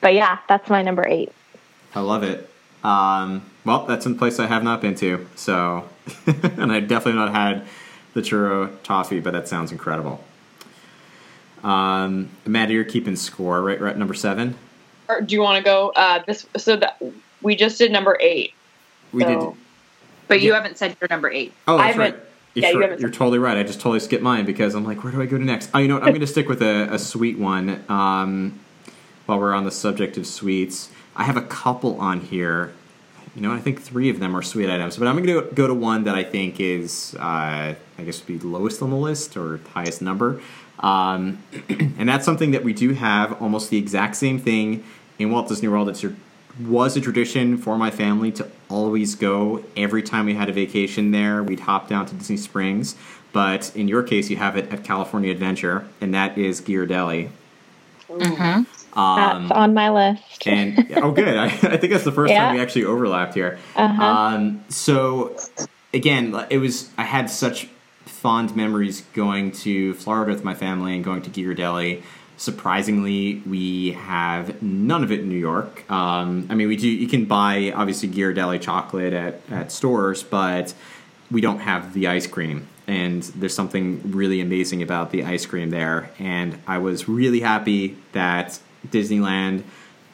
but 0.00 0.14
yeah, 0.14 0.38
that's 0.48 0.68
my 0.68 0.82
number 0.82 1.06
eight. 1.06 1.32
I 1.94 2.00
love 2.00 2.22
it. 2.22 2.48
Um, 2.82 3.44
well, 3.64 3.86
that's 3.86 4.06
a 4.06 4.14
place 4.14 4.38
I 4.38 4.46
have 4.46 4.62
not 4.62 4.80
been 4.80 4.94
to. 4.96 5.26
So, 5.36 5.88
and 6.26 6.72
I 6.72 6.80
definitely 6.80 7.20
not 7.20 7.34
had 7.34 7.66
the 8.14 8.20
churro 8.20 8.70
toffee, 8.82 9.20
but 9.20 9.32
that 9.32 9.48
sounds 9.48 9.72
incredible. 9.72 10.24
Um, 11.62 12.30
Maddie, 12.46 12.74
you're 12.74 12.84
keeping 12.84 13.16
score, 13.16 13.62
right? 13.62 13.80
Right, 13.80 13.96
number 13.96 14.14
seven. 14.14 14.56
Or 15.08 15.20
do 15.20 15.34
you 15.34 15.42
want 15.42 15.58
to 15.58 15.62
go? 15.62 15.92
Uh, 15.94 16.22
this 16.26 16.46
so 16.56 16.76
that 16.76 17.02
we 17.42 17.56
just 17.56 17.78
did 17.78 17.92
number 17.92 18.16
eight. 18.20 18.54
We 19.12 19.22
so. 19.22 19.28
did, 19.28 19.60
but 20.28 20.40
you 20.40 20.54
haven't 20.54 20.78
said 20.78 20.96
your 21.00 21.08
number 21.08 21.30
eight. 21.30 21.52
Oh, 21.68 21.76
that's 21.76 21.98
I 21.98 22.02
haven't, 22.02 22.18
right. 22.18 22.29
You're, 22.54 22.64
yeah, 22.64 22.70
you 22.72 22.80
haven't 22.80 23.00
you're 23.00 23.10
totally 23.10 23.38
right. 23.38 23.56
I 23.56 23.62
just 23.62 23.80
totally 23.80 24.00
skipped 24.00 24.22
mine 24.22 24.44
because 24.44 24.74
I'm 24.74 24.84
like, 24.84 25.04
where 25.04 25.12
do 25.12 25.22
I 25.22 25.26
go 25.26 25.38
to 25.38 25.44
next? 25.44 25.70
Oh, 25.72 25.78
you 25.78 25.88
know 25.88 25.94
what? 25.94 26.02
I'm 26.02 26.10
going 26.10 26.20
to 26.20 26.26
stick 26.26 26.48
with 26.48 26.62
a, 26.62 26.92
a 26.92 26.98
sweet 26.98 27.38
one. 27.38 27.84
Um, 27.88 28.58
while 29.26 29.38
we're 29.38 29.54
on 29.54 29.64
the 29.64 29.70
subject 29.70 30.16
of 30.16 30.26
sweets, 30.26 30.90
I 31.14 31.22
have 31.24 31.36
a 31.36 31.42
couple 31.42 32.00
on 32.00 32.20
here. 32.20 32.72
You 33.36 33.42
know, 33.42 33.52
I 33.52 33.60
think 33.60 33.80
three 33.80 34.10
of 34.10 34.18
them 34.18 34.36
are 34.36 34.42
sweet 34.42 34.68
items, 34.68 34.96
but 34.96 35.06
I'm 35.06 35.22
going 35.22 35.48
to 35.48 35.54
go 35.54 35.68
to 35.68 35.74
one 35.74 36.02
that 36.04 36.16
I 36.16 36.24
think 36.24 36.58
is, 36.58 37.14
uh, 37.20 37.74
I 37.98 38.02
guess, 38.02 38.26
would 38.26 38.26
be 38.26 38.44
lowest 38.44 38.82
on 38.82 38.90
the 38.90 38.96
list 38.96 39.36
or 39.36 39.60
highest 39.72 40.02
number. 40.02 40.40
Um, 40.80 41.42
and 41.68 42.08
that's 42.08 42.24
something 42.24 42.50
that 42.50 42.64
we 42.64 42.72
do 42.72 42.94
have 42.94 43.40
almost 43.40 43.70
the 43.70 43.78
exact 43.78 44.16
same 44.16 44.40
thing 44.40 44.82
in 45.20 45.30
Walt 45.30 45.46
Disney 45.46 45.68
World. 45.68 45.88
It's 45.88 46.02
your 46.02 46.16
was 46.58 46.96
a 46.96 47.00
tradition 47.00 47.56
for 47.56 47.76
my 47.76 47.90
family 47.90 48.32
to 48.32 48.48
always 48.68 49.14
go 49.14 49.64
every 49.76 50.02
time 50.02 50.26
we 50.26 50.34
had 50.34 50.48
a 50.48 50.52
vacation 50.52 51.10
there. 51.10 51.42
We'd 51.42 51.60
hop 51.60 51.88
down 51.88 52.06
to 52.06 52.14
Disney 52.14 52.36
Springs, 52.36 52.96
but 53.32 53.74
in 53.76 53.88
your 53.88 54.02
case, 54.02 54.30
you 54.30 54.36
have 54.36 54.56
it 54.56 54.72
at 54.72 54.84
California 54.84 55.30
Adventure, 55.30 55.86
and 56.00 56.14
that 56.14 56.36
is 56.36 56.60
Ghirardelli. 56.60 57.30
Mm-hmm. 58.08 58.98
Um, 58.98 59.48
that's 59.48 59.52
on 59.52 59.74
my 59.74 59.90
list. 59.90 60.46
and 60.46 60.86
oh, 60.96 61.12
good. 61.12 61.36
I, 61.36 61.44
I 61.46 61.76
think 61.76 61.92
that's 61.92 62.04
the 62.04 62.12
first 62.12 62.32
yeah. 62.32 62.46
time 62.46 62.56
we 62.56 62.60
actually 62.60 62.84
overlapped 62.84 63.34
here. 63.34 63.58
Uh-huh. 63.76 64.02
Um, 64.02 64.64
so 64.68 65.36
again, 65.94 66.34
it 66.50 66.58
was 66.58 66.90
I 66.98 67.04
had 67.04 67.30
such 67.30 67.68
fond 68.06 68.54
memories 68.56 69.02
going 69.14 69.52
to 69.52 69.94
Florida 69.94 70.32
with 70.32 70.44
my 70.44 70.54
family 70.54 70.94
and 70.94 71.04
going 71.04 71.22
to 71.22 71.30
Ghirardelli. 71.30 72.02
Surprisingly, 72.40 73.42
we 73.46 73.92
have 73.92 74.62
none 74.62 75.04
of 75.04 75.12
it 75.12 75.20
in 75.20 75.28
New 75.28 75.36
York. 75.36 75.84
Um, 75.90 76.46
I 76.48 76.54
mean, 76.54 76.68
we 76.68 76.76
do. 76.76 76.88
You 76.88 77.06
can 77.06 77.26
buy 77.26 77.70
obviously 77.76 78.08
Ghirardelli 78.08 78.62
chocolate 78.62 79.12
at 79.12 79.42
at 79.50 79.70
stores, 79.70 80.22
but 80.22 80.72
we 81.30 81.42
don't 81.42 81.58
have 81.58 81.92
the 81.92 82.06
ice 82.06 82.26
cream. 82.26 82.66
And 82.86 83.24
there's 83.24 83.52
something 83.52 84.00
really 84.12 84.40
amazing 84.40 84.82
about 84.82 85.10
the 85.10 85.22
ice 85.22 85.44
cream 85.44 85.68
there. 85.68 86.12
And 86.18 86.58
I 86.66 86.78
was 86.78 87.06
really 87.06 87.40
happy 87.40 87.98
that 88.12 88.58
Disneyland 88.88 89.62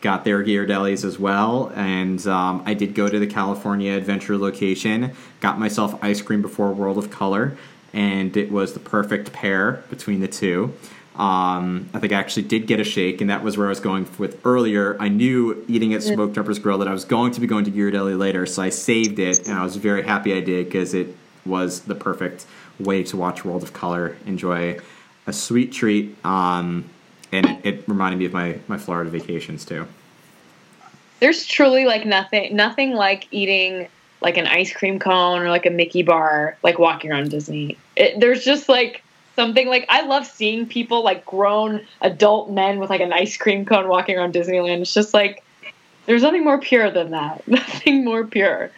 got 0.01 0.25
their 0.25 0.43
Ghirardellis 0.43 1.05
as 1.05 1.21
well. 1.21 1.71
And 1.77 2.27
um, 2.27 2.61
I 2.67 2.75
did 2.75 2.97
go 2.97 3.09
to 3.09 3.21
the 3.21 3.29
California 3.29 3.93
Adventure 3.93 4.37
location, 4.37 5.13
got 5.39 5.61
myself 5.61 5.97
ice 6.03 6.23
cream 6.23 6.43
before 6.43 6.73
World 6.73 6.99
of 6.99 7.09
Color, 7.09 7.57
and 7.93 8.37
it 8.37 8.51
was 8.51 8.73
the 8.73 8.81
perfect 8.81 9.33
pair 9.33 9.85
between 9.91 10.19
the 10.19 10.27
two. 10.27 10.75
Um, 11.17 11.89
I 11.95 11.99
think 11.99 12.13
I 12.13 12.17
actually 12.17 12.43
did 12.43 12.67
get 12.67 12.79
a 12.79 12.85
shake, 12.85 13.23
and 13.23 13.31
that 13.31 13.43
was 13.43 13.57
where 13.57 13.67
I 13.67 13.71
was 13.71 13.81
going 13.81 14.07
with 14.19 14.39
earlier. 14.45 14.97
I 15.01 15.09
knew 15.09 15.65
eating 15.67 15.95
at 15.95 16.03
Smoke 16.03 16.35
Jumpers 16.35 16.59
Grill 16.59 16.77
that 16.79 16.89
I 16.89 16.93
was 16.93 17.07
going 17.07 17.33
to 17.33 17.41
be 17.41 17.47
going 17.47 17.65
to 17.65 17.71
Ghirardelli 17.71 18.19
later, 18.19 18.45
so 18.45 18.63
I 18.63 18.69
saved 18.69 19.19
it, 19.19 19.49
and 19.49 19.59
I 19.59 19.65
was 19.65 19.77
very 19.77 20.03
happy 20.03 20.35
I 20.35 20.41
did 20.41 20.67
because 20.67 20.93
it 20.93 21.17
was 21.47 21.81
the 21.81 21.95
perfect 21.95 22.45
way 22.79 23.03
to 23.05 23.17
watch 23.17 23.47
World 23.47 23.63
of 23.63 23.73
Color, 23.73 24.17
enjoy 24.27 24.79
a 25.27 25.33
sweet 25.33 25.73
treat, 25.73 26.23
um, 26.25 26.85
and 27.33 27.47
it, 27.47 27.67
it 27.67 27.89
reminded 27.89 28.19
me 28.19 28.27
of 28.27 28.33
my 28.33 28.59
my 28.69 28.77
Florida 28.77 29.09
vacations 29.09 29.65
too. 29.65 29.87
There's 31.21 31.47
truly 31.47 31.87
like 31.87 32.05
nothing, 32.05 32.55
nothing 32.55 32.93
like 32.93 33.27
eating 33.31 33.89
like 34.21 34.37
an 34.37 34.47
ice 34.47 34.73
cream 34.73 34.99
cone 34.99 35.41
or 35.41 35.49
like 35.49 35.65
a 35.65 35.71
Mickey 35.71 36.03
bar, 36.03 36.59
like 36.63 36.79
walking 36.79 37.11
around 37.11 37.31
Disney. 37.31 37.79
It, 37.97 38.21
there's 38.21 38.45
just 38.45 38.69
like 38.69 39.03
something 39.37 39.69
like 39.69 39.87
I 39.89 40.03
love 40.03 40.27
seeing 40.27 40.67
people 40.67 41.05
like 41.05 41.25
grown 41.25 41.87
adult 42.01 42.51
men 42.51 42.81
with 42.81 42.91
like 42.91 43.01
an 43.01 43.13
ice 43.13 43.37
cream 43.37 43.65
cone 43.65 43.89
walking 43.89 44.17
around 44.17 44.35
Disneyland. 44.35 44.81
It's 44.81 44.93
just 44.93 45.15
like 45.15 45.45
there's 46.07 46.23
nothing 46.23 46.45
more 46.45 46.59
pure 46.59 46.91
than 46.91 47.11
that. 47.11 47.47
Nothing 47.49 48.05
more 48.05 48.25
pure. 48.25 48.71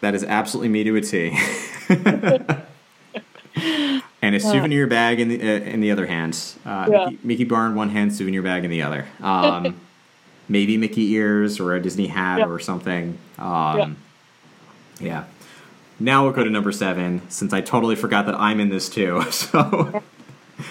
That 0.00 0.14
is 0.14 0.24
absolutely 0.24 0.68
me 0.68 0.84
to 0.84 0.96
a 0.96 1.00
T. 1.00 1.38
and 4.22 4.34
a 4.34 4.40
souvenir 4.40 4.86
bag 4.86 5.20
in 5.20 5.28
the 5.28 5.40
uh, 5.40 5.60
in 5.60 5.80
the 5.80 5.90
other 5.90 6.06
hand. 6.06 6.38
Uh, 6.64 6.88
yeah. 6.90 7.04
Mickey, 7.06 7.18
Mickey, 7.22 7.44
bar 7.44 7.66
in 7.66 7.74
one 7.74 7.90
hand, 7.90 8.14
souvenir 8.14 8.42
bag 8.42 8.64
in 8.64 8.70
the 8.70 8.82
other. 8.82 9.06
Um, 9.20 9.80
maybe 10.48 10.76
Mickey 10.76 11.12
ears 11.12 11.60
or 11.60 11.74
a 11.74 11.80
Disney 11.80 12.06
hat 12.06 12.40
yeah. 12.40 12.46
or 12.46 12.58
something. 12.58 13.18
Um, 13.38 13.96
yeah. 14.98 15.24
Now 16.00 16.24
we'll 16.24 16.32
go 16.32 16.42
to 16.42 16.50
number 16.50 16.72
seven, 16.72 17.20
since 17.28 17.52
I 17.52 17.60
totally 17.60 17.94
forgot 17.94 18.24
that 18.26 18.34
I'm 18.34 18.58
in 18.58 18.70
this 18.70 18.88
too. 18.88 19.22
So, 19.30 20.02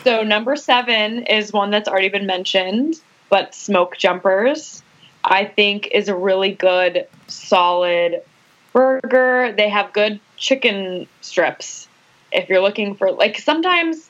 so 0.03 0.23
number 0.23 0.55
seven 0.55 1.23
is 1.23 1.53
one 1.53 1.71
that's 1.71 1.87
already 1.87 2.09
been 2.09 2.25
mentioned, 2.25 2.99
but 3.29 3.55
Smoke 3.55 3.97
Jumpers, 3.97 4.83
I 5.23 5.45
think, 5.45 5.87
is 5.91 6.09
a 6.09 6.15
really 6.15 6.51
good, 6.51 7.07
solid 7.27 8.21
burger. 8.73 9.53
They 9.55 9.69
have 9.69 9.93
good 9.93 10.19
chicken 10.37 11.07
strips. 11.21 11.87
If 12.31 12.49
you're 12.49 12.61
looking 12.61 12.95
for, 12.95 13.11
like, 13.11 13.39
sometimes 13.39 14.09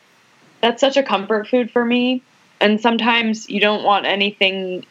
that's 0.62 0.82
such 0.82 0.98
a 0.98 1.04
comfort 1.04 1.48
food 1.48 1.72
for 1.72 1.84
me. 1.84 2.22
And 2.62 2.82
sometimes 2.82 3.50
you 3.50 3.60
don't 3.62 3.84
want 3.84 4.06
anything 4.06 4.86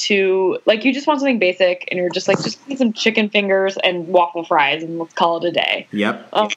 to 0.00 0.58
like 0.66 0.84
you 0.84 0.92
just 0.92 1.06
want 1.06 1.20
something 1.20 1.38
basic 1.38 1.86
and 1.90 1.98
you're 1.98 2.10
just 2.10 2.28
like 2.28 2.42
just 2.42 2.66
need 2.68 2.78
some 2.78 2.92
chicken 2.92 3.28
fingers 3.28 3.76
and 3.84 4.08
waffle 4.08 4.44
fries 4.44 4.82
and 4.82 4.98
let's 4.98 5.14
call 5.14 5.38
it 5.38 5.48
a 5.48 5.52
day. 5.52 5.86
Yep. 5.92 6.28
Um, 6.32 6.50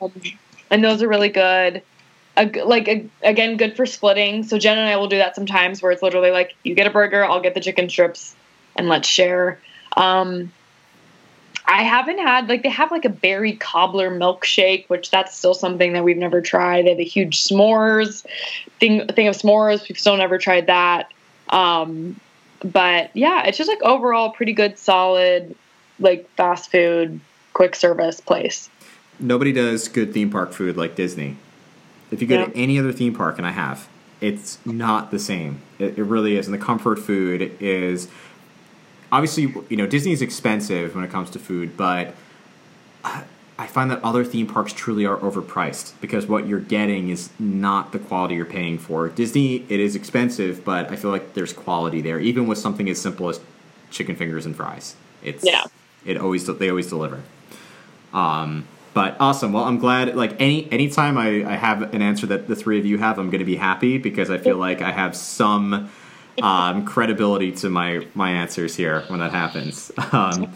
and 0.70 0.84
those 0.84 1.02
are 1.02 1.08
really 1.08 1.30
good. 1.30 1.82
A, 2.36 2.46
like 2.64 2.88
a, 2.88 3.08
again, 3.22 3.58
good 3.58 3.76
for 3.76 3.86
splitting. 3.86 4.44
So 4.44 4.58
Jen 4.58 4.78
and 4.78 4.90
I 4.90 4.96
will 4.96 5.08
do 5.08 5.18
that 5.18 5.36
sometimes, 5.36 5.82
where 5.82 5.92
it's 5.92 6.02
literally 6.02 6.32
like 6.32 6.56
you 6.64 6.74
get 6.74 6.88
a 6.88 6.90
burger, 6.90 7.24
I'll 7.24 7.42
get 7.42 7.54
the 7.54 7.62
chicken 7.62 7.90
strips, 7.90 8.36
and 8.76 8.90
let's 8.90 9.08
share. 9.08 9.60
Um, 9.96 10.52
I 11.66 11.84
haven't 11.84 12.18
had 12.18 12.50
like 12.50 12.64
they 12.64 12.70
have 12.70 12.92
like 12.92 13.06
a 13.06 13.10
berry 13.10 13.54
cobbler 13.54 14.10
milkshake, 14.10 14.90
which 14.90 15.12
that's 15.12 15.38
still 15.38 15.54
something 15.54 15.94
that 15.94 16.04
we've 16.04 16.18
never 16.18 16.42
tried. 16.42 16.86
They 16.86 16.90
have 16.90 17.00
a 17.00 17.04
huge 17.04 17.44
s'mores 17.44 18.26
thing 18.80 19.08
thing 19.08 19.28
of 19.28 19.36
s'mores. 19.36 19.88
We've 19.88 20.00
still 20.00 20.18
never 20.18 20.38
tried 20.38 20.68
that. 20.68 21.12
Um, 21.50 22.20
but 22.64 23.16
yeah, 23.16 23.46
it's 23.46 23.58
just 23.58 23.70
like 23.70 23.82
overall 23.84 24.32
pretty 24.32 24.54
good, 24.54 24.78
solid, 24.78 25.56
like 26.00 26.30
fast 26.36 26.72
food, 26.72 27.20
quick 27.54 27.76
service 27.76 28.20
place. 28.20 28.70
Nobody 29.20 29.52
does 29.52 29.88
good 29.88 30.14
theme 30.14 30.30
park 30.30 30.54
food 30.54 30.78
like 30.78 30.96
Disney. 30.96 31.38
If 32.12 32.22
you 32.22 32.28
go 32.28 32.40
yeah. 32.40 32.46
to 32.46 32.58
any 32.58 32.78
other 32.80 32.92
theme 32.92 33.14
park, 33.14 33.38
and 33.38 33.48
I 33.48 33.52
have, 33.52 33.88
it's 34.22 34.64
not 34.66 35.12
the 35.12 35.20
same. 35.20 35.62
It, 35.80 35.98
it 35.98 36.04
really 36.04 36.38
is. 36.38 36.48
And 36.48 36.54
the 36.54 36.64
comfort 36.64 37.00
food 37.00 37.56
is 37.60 38.08
obviously, 39.12 39.54
you 39.70 39.78
know, 39.78 39.88
Disney 39.88 40.12
is 40.12 40.22
expensive 40.22 40.96
when 40.96 41.04
it 41.04 41.12
comes 41.12 41.30
to 41.32 41.40
food, 41.40 41.76
but 41.76 42.16
uh, 43.04 43.24
I 43.58 43.68
find 43.68 43.92
that 43.92 44.04
other 44.04 44.24
theme 44.24 44.48
parks 44.48 44.74
truly 44.74 45.06
are 45.06 45.18
overpriced 45.18 45.94
because 46.02 46.26
what 46.26 46.48
you're 46.48 46.60
getting 46.60 47.10
is 47.10 47.30
not 47.38 47.92
the 47.92 48.00
quality 48.00 48.36
you're 48.36 48.46
paying 48.46 48.80
for. 48.80 49.10
Disney, 49.10 49.66
it 49.70 49.80
is 49.80 49.96
expensive, 49.96 50.66
but 50.66 50.92
I 50.92 50.96
feel 50.96 51.12
like 51.12 51.36
there's 51.36 51.54
quality 51.54 52.02
there, 52.02 52.20
even 52.20 52.48
with 52.48 52.58
something 52.58 52.90
as 52.90 53.00
simple 53.00 53.30
as 53.30 53.40
chicken 53.92 54.16
fingers 54.16 54.46
and 54.46 54.56
fries. 54.56 54.96
It's 55.24 55.44
yeah. 55.44 55.66
It 56.04 56.18
always 56.18 56.46
they 56.46 56.70
always 56.70 56.88
deliver. 56.88 57.22
Um, 58.12 58.68
but 58.94 59.16
awesome. 59.20 59.54
Well, 59.54 59.64
I'm 59.64 59.80
glad. 59.80 60.16
Like 60.16 60.36
any 60.40 60.72
anytime 60.72 61.18
I, 61.18 61.46
I 61.46 61.56
have 61.56 61.94
an 61.94 62.02
answer 62.02 62.26
that 62.28 62.48
the 62.48 62.56
three 62.56 62.80
of 62.80 62.86
you 62.86 62.98
have, 62.98 63.20
I'm 63.20 63.30
going 63.30 63.40
to 63.40 63.46
be 63.46 63.56
happy 63.56 63.98
because 63.98 64.30
I 64.30 64.38
feel 64.38 64.58
like 64.58 64.82
I 64.82 64.92
have 64.92 65.16
some 65.16 65.90
um, 66.42 66.86
credibility 66.86 67.52
to 67.54 67.70
my 67.70 68.08
my 68.16 68.32
answers 68.32 68.76
here 68.76 69.04
when 69.08 69.20
that 69.20 69.32
happens. 69.32 69.92
Um, 70.12 70.54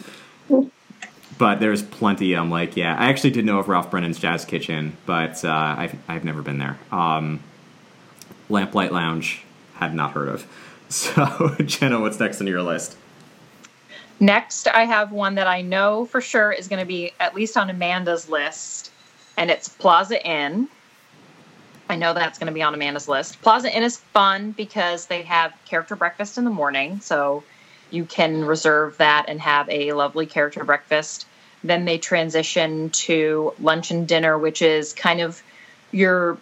but 1.37 1.59
there's 1.59 1.83
plenty. 1.83 2.35
I'm 2.35 2.49
like, 2.49 2.75
yeah, 2.75 2.95
I 2.95 3.09
actually 3.09 3.31
did 3.31 3.45
know 3.45 3.59
of 3.59 3.67
Ralph 3.67 3.91
Brennan's 3.91 4.19
Jazz 4.19 4.45
Kitchen, 4.45 4.97
but 5.05 5.43
uh, 5.43 5.75
I've 5.77 5.95
I've 6.07 6.23
never 6.23 6.41
been 6.41 6.57
there. 6.57 6.77
Um, 6.91 7.41
Lamplight 8.49 8.91
Lounge 8.91 9.43
had 9.75 9.93
not 9.93 10.11
heard 10.11 10.29
of. 10.29 10.47
So, 10.89 11.53
Jenna, 11.65 11.99
what's 11.99 12.17
next 12.17 12.39
on 12.39 12.47
your 12.47 12.63
list? 12.63 12.95
Next, 14.21 14.69
I 14.69 14.85
have 14.85 15.11
one 15.11 15.35
that 15.35 15.45
I 15.45 15.61
know 15.61 16.05
for 16.05 16.21
sure 16.21 16.49
is 16.49 16.69
going 16.69 16.79
to 16.79 16.85
be 16.85 17.11
at 17.19 17.35
least 17.35 17.57
on 17.57 17.69
Amanda's 17.69 18.29
list, 18.29 18.89
and 19.35 19.51
it's 19.51 19.67
Plaza 19.67 20.25
Inn. 20.25 20.69
I 21.89 21.97
know 21.97 22.13
that's 22.13 22.39
going 22.39 22.47
to 22.47 22.53
be 22.53 22.61
on 22.61 22.73
Amanda's 22.73 23.09
list. 23.09 23.41
Plaza 23.41 23.75
Inn 23.75 23.83
is 23.83 23.97
fun 23.97 24.51
because 24.51 25.07
they 25.07 25.23
have 25.23 25.53
character 25.65 25.97
breakfast 25.97 26.37
in 26.37 26.45
the 26.45 26.51
morning, 26.51 27.01
so 27.01 27.43
you 27.89 28.05
can 28.05 28.45
reserve 28.45 28.97
that 28.97 29.25
and 29.27 29.39
have 29.41 29.69
a 29.69 29.93
lovely 29.93 30.25
character 30.25 30.63
breakfast. 30.63 31.25
Then 31.63 31.85
they 31.85 31.97
transition 31.97 32.89
to 32.91 33.53
lunch 33.59 33.91
and 33.91 34.07
dinner, 34.07 34.37
which 34.37 34.61
is 34.61 34.93
kind 34.93 35.21
of 35.21 35.41
your 35.91 36.37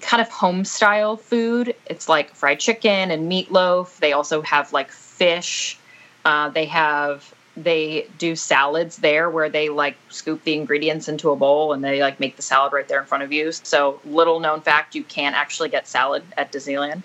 kind 0.00 0.20
of 0.20 0.28
home 0.28 0.64
style 0.64 1.16
food. 1.16 1.74
It's 1.86 2.08
like 2.08 2.34
fried 2.34 2.60
chicken 2.60 3.10
and 3.10 3.30
meatloaf. 3.30 3.98
They 3.98 4.12
also 4.12 4.42
have 4.42 4.72
like 4.72 4.90
fish. 4.90 5.78
Uh, 6.24 6.48
they 6.50 6.66
have 6.66 7.32
they 7.56 8.06
do 8.18 8.36
salads 8.36 8.98
there 8.98 9.30
where 9.30 9.48
they 9.48 9.70
like 9.70 9.96
scoop 10.10 10.44
the 10.44 10.52
ingredients 10.52 11.08
into 11.08 11.30
a 11.30 11.36
bowl 11.36 11.72
and 11.72 11.82
they 11.82 12.02
like 12.02 12.20
make 12.20 12.36
the 12.36 12.42
salad 12.42 12.72
right 12.72 12.86
there 12.86 13.00
in 13.00 13.06
front 13.06 13.24
of 13.24 13.32
you. 13.32 13.50
So 13.50 14.00
little 14.04 14.40
known 14.40 14.60
fact, 14.60 14.94
you 14.94 15.02
can 15.02 15.32
actually 15.34 15.70
get 15.70 15.88
salad 15.88 16.22
at 16.36 16.52
Disneyland, 16.52 17.02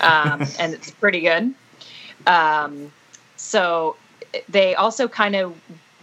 um, 0.00 0.46
and 0.58 0.74
it's 0.74 0.90
pretty 0.90 1.20
good. 1.20 1.54
Um, 2.26 2.92
so 3.44 3.96
they 4.48 4.74
also 4.74 5.06
kind 5.06 5.36
of 5.36 5.54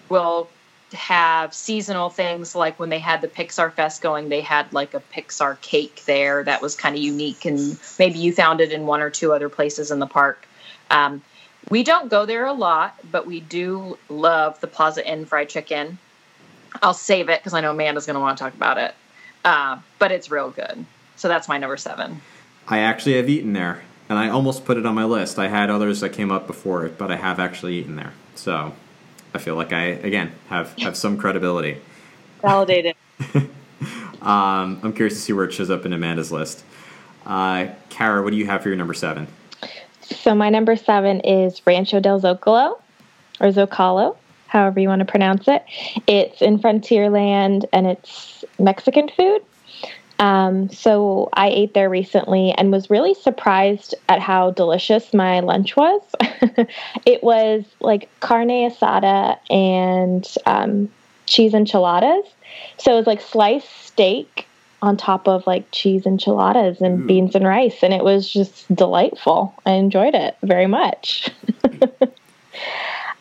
will 0.09 0.47
have 0.93 1.53
seasonal 1.53 2.09
things 2.09 2.53
like 2.53 2.79
when 2.79 2.89
they 2.89 2.99
had 2.99 3.21
the 3.21 3.27
Pixar 3.27 3.73
Fest 3.73 4.01
going, 4.01 4.29
they 4.29 4.41
had 4.41 4.71
like 4.71 4.93
a 4.93 5.01
Pixar 5.13 5.59
cake 5.61 6.03
there 6.05 6.43
that 6.43 6.61
was 6.61 6.75
kind 6.75 6.95
of 6.95 7.01
unique, 7.01 7.45
and 7.45 7.79
maybe 7.97 8.19
you 8.19 8.31
found 8.31 8.61
it 8.61 8.71
in 8.71 8.85
one 8.85 9.01
or 9.01 9.09
two 9.09 9.33
other 9.33 9.49
places 9.49 9.89
in 9.89 9.97
the 9.99 10.05
park. 10.05 10.47
Um, 10.91 11.23
we 11.69 11.83
don't 11.83 12.09
go 12.09 12.25
there 12.25 12.45
a 12.45 12.53
lot, 12.53 12.95
but 13.09 13.25
we 13.25 13.39
do 13.39 13.97
love 14.07 14.59
the 14.61 14.67
Plaza 14.67 15.05
Inn 15.09 15.25
fried 15.25 15.49
chicken. 15.49 15.97
I'll 16.81 16.93
save 16.93 17.29
it 17.29 17.39
because 17.39 17.53
I 17.53 17.61
know 17.61 17.71
Amanda's 17.71 18.05
going 18.05 18.15
to 18.15 18.19
want 18.19 18.37
to 18.37 18.43
talk 18.43 18.53
about 18.53 18.77
it, 18.77 18.93
uh, 19.43 19.79
but 19.97 20.11
it's 20.11 20.29
real 20.29 20.51
good. 20.51 20.85
So 21.15 21.27
that's 21.27 21.47
my 21.47 21.57
number 21.57 21.77
seven. 21.77 22.21
I 22.67 22.79
actually 22.79 23.15
have 23.15 23.29
eaten 23.29 23.53
there 23.53 23.81
and 24.11 24.19
I 24.19 24.27
almost 24.27 24.65
put 24.65 24.75
it 24.75 24.85
on 24.85 24.93
my 24.93 25.05
list. 25.05 25.39
I 25.39 25.47
had 25.47 25.69
others 25.69 26.01
that 26.01 26.09
came 26.09 26.31
up 26.31 26.45
before 26.45 26.85
it, 26.85 26.97
but 26.97 27.09
I 27.09 27.15
have 27.15 27.39
actually 27.39 27.75
eaten 27.75 27.95
there. 27.95 28.11
So 28.35 28.73
I 29.33 29.37
feel 29.37 29.55
like 29.55 29.71
I 29.71 29.83
again 29.83 30.33
have 30.49 30.77
have 30.79 30.97
some 30.97 31.17
credibility. 31.17 31.77
Validated. 32.41 32.97
um, 34.21 34.81
I'm 34.83 34.91
curious 34.91 35.13
to 35.13 35.21
see 35.21 35.31
where 35.31 35.45
it 35.45 35.53
shows 35.53 35.69
up 35.69 35.85
in 35.85 35.93
Amanda's 35.93 36.29
list. 36.29 36.65
Uh, 37.25 37.69
Kara, 37.89 38.21
what 38.21 38.31
do 38.31 38.35
you 38.35 38.47
have 38.47 38.61
for 38.61 38.67
your 38.67 38.77
number 38.77 38.93
seven? 38.93 39.27
So 40.01 40.35
my 40.35 40.49
number 40.49 40.75
seven 40.75 41.21
is 41.21 41.65
Rancho 41.65 42.01
del 42.01 42.19
Zocalo, 42.19 42.81
or 43.39 43.47
Zocalo, 43.47 44.17
however 44.47 44.81
you 44.81 44.89
want 44.89 44.99
to 44.99 45.05
pronounce 45.05 45.47
it. 45.47 45.63
It's 46.05 46.41
in 46.41 46.59
Frontierland 46.59 47.63
and 47.71 47.87
it's 47.87 48.43
Mexican 48.59 49.07
food. 49.07 49.41
Um, 50.21 50.69
so 50.69 51.29
I 51.33 51.49
ate 51.49 51.73
there 51.73 51.89
recently 51.89 52.51
and 52.51 52.71
was 52.71 52.91
really 52.91 53.15
surprised 53.15 53.95
at 54.07 54.19
how 54.19 54.51
delicious 54.51 55.15
my 55.15 55.39
lunch 55.39 55.75
was. 55.75 55.99
it 57.07 57.23
was 57.23 57.65
like 57.79 58.07
carne 58.19 58.49
asada 58.49 59.39
and 59.49 60.31
um, 60.45 60.89
cheese 61.25 61.55
enchiladas. 61.55 62.31
So 62.77 62.93
it 62.93 62.97
was 62.97 63.07
like 63.07 63.19
sliced 63.19 63.71
steak 63.83 64.47
on 64.83 64.95
top 64.95 65.27
of 65.27 65.47
like 65.47 65.65
cheese 65.71 66.05
enchiladas 66.05 66.81
and 66.81 67.01
Ooh. 67.01 67.07
beans 67.07 67.33
and 67.33 67.47
rice, 67.47 67.81
and 67.81 67.91
it 67.91 68.03
was 68.03 68.31
just 68.31 68.73
delightful. 68.73 69.55
I 69.65 69.71
enjoyed 69.71 70.13
it 70.13 70.37
very 70.43 70.67
much. 70.67 71.31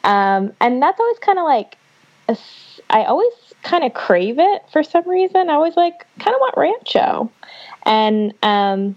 um, 0.05 0.53
and 0.61 0.83
that's 0.83 1.01
always 1.01 1.19
kind 1.21 1.39
of 1.39 1.45
like, 1.45 1.79
a, 2.29 2.37
I 2.91 3.05
always 3.05 3.33
kind 3.63 3.85
of 3.85 3.95
crave 3.95 4.39
it 4.39 4.63
for 4.73 4.83
some 4.83 5.09
reason. 5.09 5.51
I 5.51 5.55
always 5.55 5.77
like 5.77 6.07
kind 6.19 6.35
of 6.35 6.41
want 6.41 6.57
rancho, 6.57 7.31
and 7.85 8.33
um, 8.43 8.97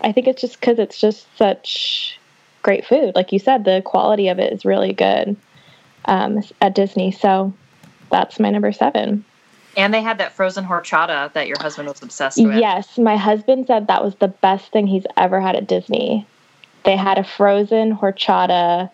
I 0.00 0.12
think 0.12 0.26
it's 0.26 0.40
just 0.40 0.60
because 0.60 0.78
it's 0.78 1.00
just 1.00 1.26
such 1.36 2.18
great 2.62 2.84
food. 2.84 3.14
Like 3.14 3.32
you 3.32 3.38
said, 3.38 3.64
the 3.64 3.82
quality 3.84 4.28
of 4.28 4.38
it 4.38 4.52
is 4.52 4.64
really 4.64 4.92
good 4.92 5.36
um, 6.06 6.42
at 6.60 6.74
Disney. 6.74 7.12
So 7.12 7.52
that's 8.10 8.40
my 8.40 8.50
number 8.50 8.72
seven. 8.72 9.24
And 9.76 9.92
they 9.92 10.02
had 10.02 10.18
that 10.18 10.32
frozen 10.32 10.64
horchata 10.64 11.32
that 11.34 11.48
your 11.48 11.58
husband 11.60 11.88
was 11.88 12.02
obsessed 12.02 12.42
with. 12.42 12.56
Yes, 12.56 12.96
my 12.98 13.16
husband 13.16 13.66
said 13.66 13.88
that 13.88 14.02
was 14.02 14.14
the 14.16 14.28
best 14.28 14.72
thing 14.72 14.86
he's 14.86 15.06
ever 15.16 15.40
had 15.40 15.54
at 15.54 15.68
Disney. 15.68 16.26
They 16.84 16.96
had 16.96 17.18
a 17.18 17.24
frozen 17.24 17.94
horchata 17.94 18.90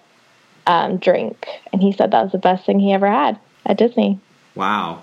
um, 0.66 0.96
drink, 0.96 1.46
and 1.72 1.80
he 1.80 1.92
said 1.92 2.10
that 2.10 2.22
was 2.22 2.32
the 2.32 2.38
best 2.38 2.66
thing 2.66 2.80
he 2.80 2.92
ever 2.92 3.10
had 3.10 3.38
at 3.64 3.78
Disney. 3.78 4.18
Wow. 4.54 5.02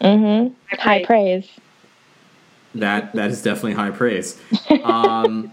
Mm-hmm. 0.00 0.54
High, 0.76 0.82
high 0.82 1.04
praise. 1.04 1.48
That 2.74 3.14
that 3.14 3.30
is 3.30 3.42
definitely 3.42 3.74
high 3.74 3.90
praise. 3.90 4.40
Um, 4.84 5.52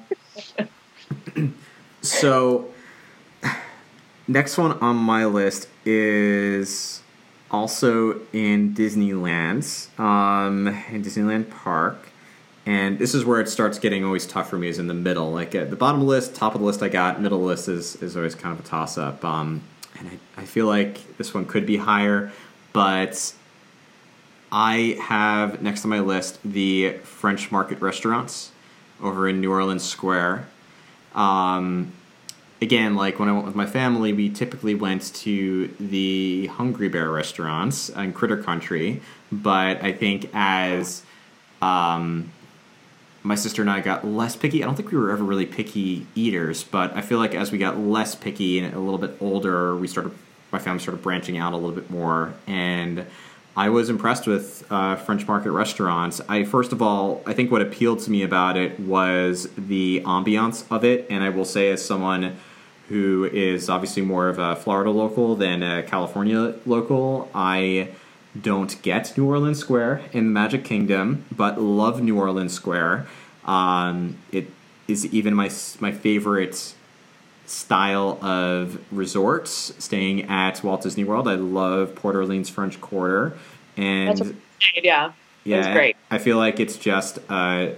so, 2.02 2.70
next 4.28 4.58
one 4.58 4.74
on 4.74 4.96
my 4.96 5.26
list 5.26 5.68
is 5.86 7.02
also 7.50 8.20
in 8.34 8.74
Disneyland, 8.74 10.00
um, 10.00 10.68
in 10.68 11.04
Disneyland 11.04 11.50
Park. 11.50 12.10
And 12.66 12.98
this 12.98 13.14
is 13.14 13.26
where 13.26 13.42
it 13.42 13.50
starts 13.50 13.78
getting 13.78 14.04
always 14.04 14.26
tough 14.26 14.50
for 14.50 14.58
me 14.58 14.70
is 14.70 14.80
in 14.80 14.88
the 14.88 14.94
middle. 14.94 15.32
Like 15.32 15.54
at 15.54 15.70
the 15.70 15.76
bottom 15.76 16.02
of 16.02 16.08
the 16.08 16.10
list, 16.10 16.34
top 16.36 16.56
of 16.56 16.62
the 16.62 16.66
list 16.66 16.82
I 16.82 16.90
got, 16.90 17.22
middle 17.22 17.42
list 17.42 17.68
is, 17.68 17.96
is 17.98 18.16
always 18.16 18.36
kind 18.36 18.58
of 18.58 18.66
a 18.66 18.68
toss 18.68 18.98
up. 18.98 19.24
Um, 19.24 19.62
and 20.00 20.08
I, 20.10 20.42
I 20.42 20.46
feel 20.46 20.66
like 20.66 21.18
this 21.18 21.34
one 21.34 21.46
could 21.46 21.66
be 21.66 21.78
higher, 21.78 22.32
but 22.74 23.34
I 24.52 24.98
have 25.02 25.62
next 25.62 25.84
on 25.86 25.90
my 25.90 26.00
list 26.00 26.40
the 26.44 26.94
French 27.04 27.52
Market 27.52 27.80
restaurants 27.82 28.52
over 29.02 29.28
in 29.28 29.42
New 29.42 29.52
Orleans 29.52 29.84
Square. 29.84 30.48
Um, 31.16 31.94
again, 32.62 32.96
like 32.96 33.20
when 33.20 33.30
I 33.30 33.34
went 33.34 33.46
with 33.46 33.56
my 33.56 33.66
family, 33.66 34.14
we 34.14 34.30
typically 34.30 34.76
went 34.76 35.14
to 35.16 35.68
the 35.80 36.48
Hungry 36.48 36.90
Bear 36.90 37.10
restaurants 37.10 37.90
in 37.90 38.14
Critter 38.14 38.42
Country. 38.42 39.02
But 39.32 39.84
I 39.84 39.92
think 39.92 40.30
as 40.34 41.04
um, 41.62 42.32
my 43.24 43.36
sister 43.36 43.62
and 43.62 43.72
I 43.72 43.80
got 43.80 44.06
less 44.06 44.36
picky, 44.36 44.64
I 44.64 44.66
don't 44.66 44.76
think 44.76 44.92
we 44.92 44.98
were 44.98 45.12
ever 45.12 45.24
really 45.24 45.46
picky 45.46 46.06
eaters, 46.14 46.64
but 46.64 46.96
I 46.96 47.02
feel 47.02 47.20
like 47.20 47.34
as 47.34 47.52
we 47.52 47.58
got 47.58 47.78
less 47.78 48.16
picky 48.16 48.60
and 48.60 48.74
a 48.74 48.80
little 48.80 49.00
bit 49.00 49.16
older, 49.20 49.76
we 49.76 49.88
started, 49.88 50.12
my 50.54 50.60
family 50.60 50.80
started 50.80 51.02
branching 51.02 51.38
out 51.38 51.52
a 51.52 51.58
little 51.58 51.76
bit 51.76 51.90
more. 51.90 52.34
And 52.48 53.06
I 53.56 53.70
was 53.70 53.90
impressed 53.90 54.26
with 54.26 54.66
uh, 54.72 54.96
French 54.96 55.28
Market 55.28 55.52
restaurants. 55.52 56.22
I 56.30 56.44
first 56.44 56.72
of 56.72 56.82
all, 56.82 57.22
I 57.26 57.34
think 57.34 57.52
what 57.52 57.62
appealed 57.62 58.00
to 58.00 58.12
me 58.12 58.24
about 58.24 58.58
it 58.58 58.80
was 58.80 59.50
the 59.58 60.02
ambiance 60.06 60.66
of 60.72 60.84
it, 60.84 61.06
and 61.10 61.24
I 61.24 61.30
will 61.30 61.46
say 61.46 61.72
as 61.72 61.84
someone 61.84 62.38
who 62.90 63.26
is 63.26 63.70
obviously 63.70 64.02
more 64.02 64.28
of 64.28 64.40
a 64.40 64.56
Florida 64.56 64.90
local 64.90 65.36
than 65.36 65.64
a 65.64 65.84
California 65.84 66.56
local. 66.66 67.30
I 67.34 67.90
don't 68.40 68.82
get 68.82 69.16
New 69.18 69.28
Orleans 69.28 69.60
Square 69.60 70.02
in 70.12 70.26
the 70.26 70.32
Magic 70.32 70.64
Kingdom, 70.64 71.26
but 71.36 71.62
love 71.62 72.02
New 72.02 72.18
Orleans 72.18 72.54
Square. 72.54 73.08
Um, 73.46 74.18
it 74.32 74.48
is 74.88 75.06
even 75.08 75.34
my 75.34 75.50
my 75.80 75.92
favorite 75.92 76.74
style 77.46 78.24
of 78.24 78.80
resorts. 78.92 79.74
Staying 79.80 80.24
at 80.24 80.64
Walt 80.64 80.82
Disney 80.82 81.04
World, 81.04 81.28
I 81.28 81.36
love 81.36 81.96
Port 81.96 82.16
Orleans 82.16 82.50
French 82.50 82.80
Quarter, 82.82 83.38
and 83.78 84.18
That's 84.18 84.34
yeah, 84.82 85.12
yeah, 85.44 85.74
great. 85.74 85.98
I 86.10 86.18
feel 86.18 86.38
like 86.38 86.60
it's 86.60 86.78
just. 86.78 87.20
Uh, 87.30 87.70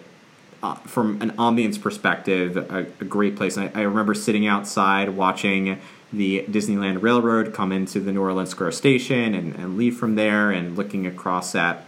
uh, 0.63 0.73
from 0.75 1.21
an 1.21 1.29
ambience 1.33 1.79
perspective, 1.79 2.57
a, 2.57 2.87
a 2.99 3.05
great 3.05 3.35
place. 3.35 3.55
I, 3.55 3.69
I, 3.75 3.81
remember 3.81 4.15
sitting 4.15 4.47
outside 4.47 5.09
watching 5.09 5.79
the 6.11 6.43
Disneyland 6.49 7.03
Railroad 7.03 7.53
come 7.53 7.71
into 7.71 7.99
the 7.99 8.11
New 8.11 8.21
Orleans 8.21 8.49
Square 8.49 8.71
Station 8.71 9.35
and, 9.35 9.55
and 9.55 9.77
leave 9.77 9.95
from 9.95 10.15
there, 10.15 10.49
and 10.49 10.75
looking 10.75 11.05
across 11.05 11.53
at 11.53 11.85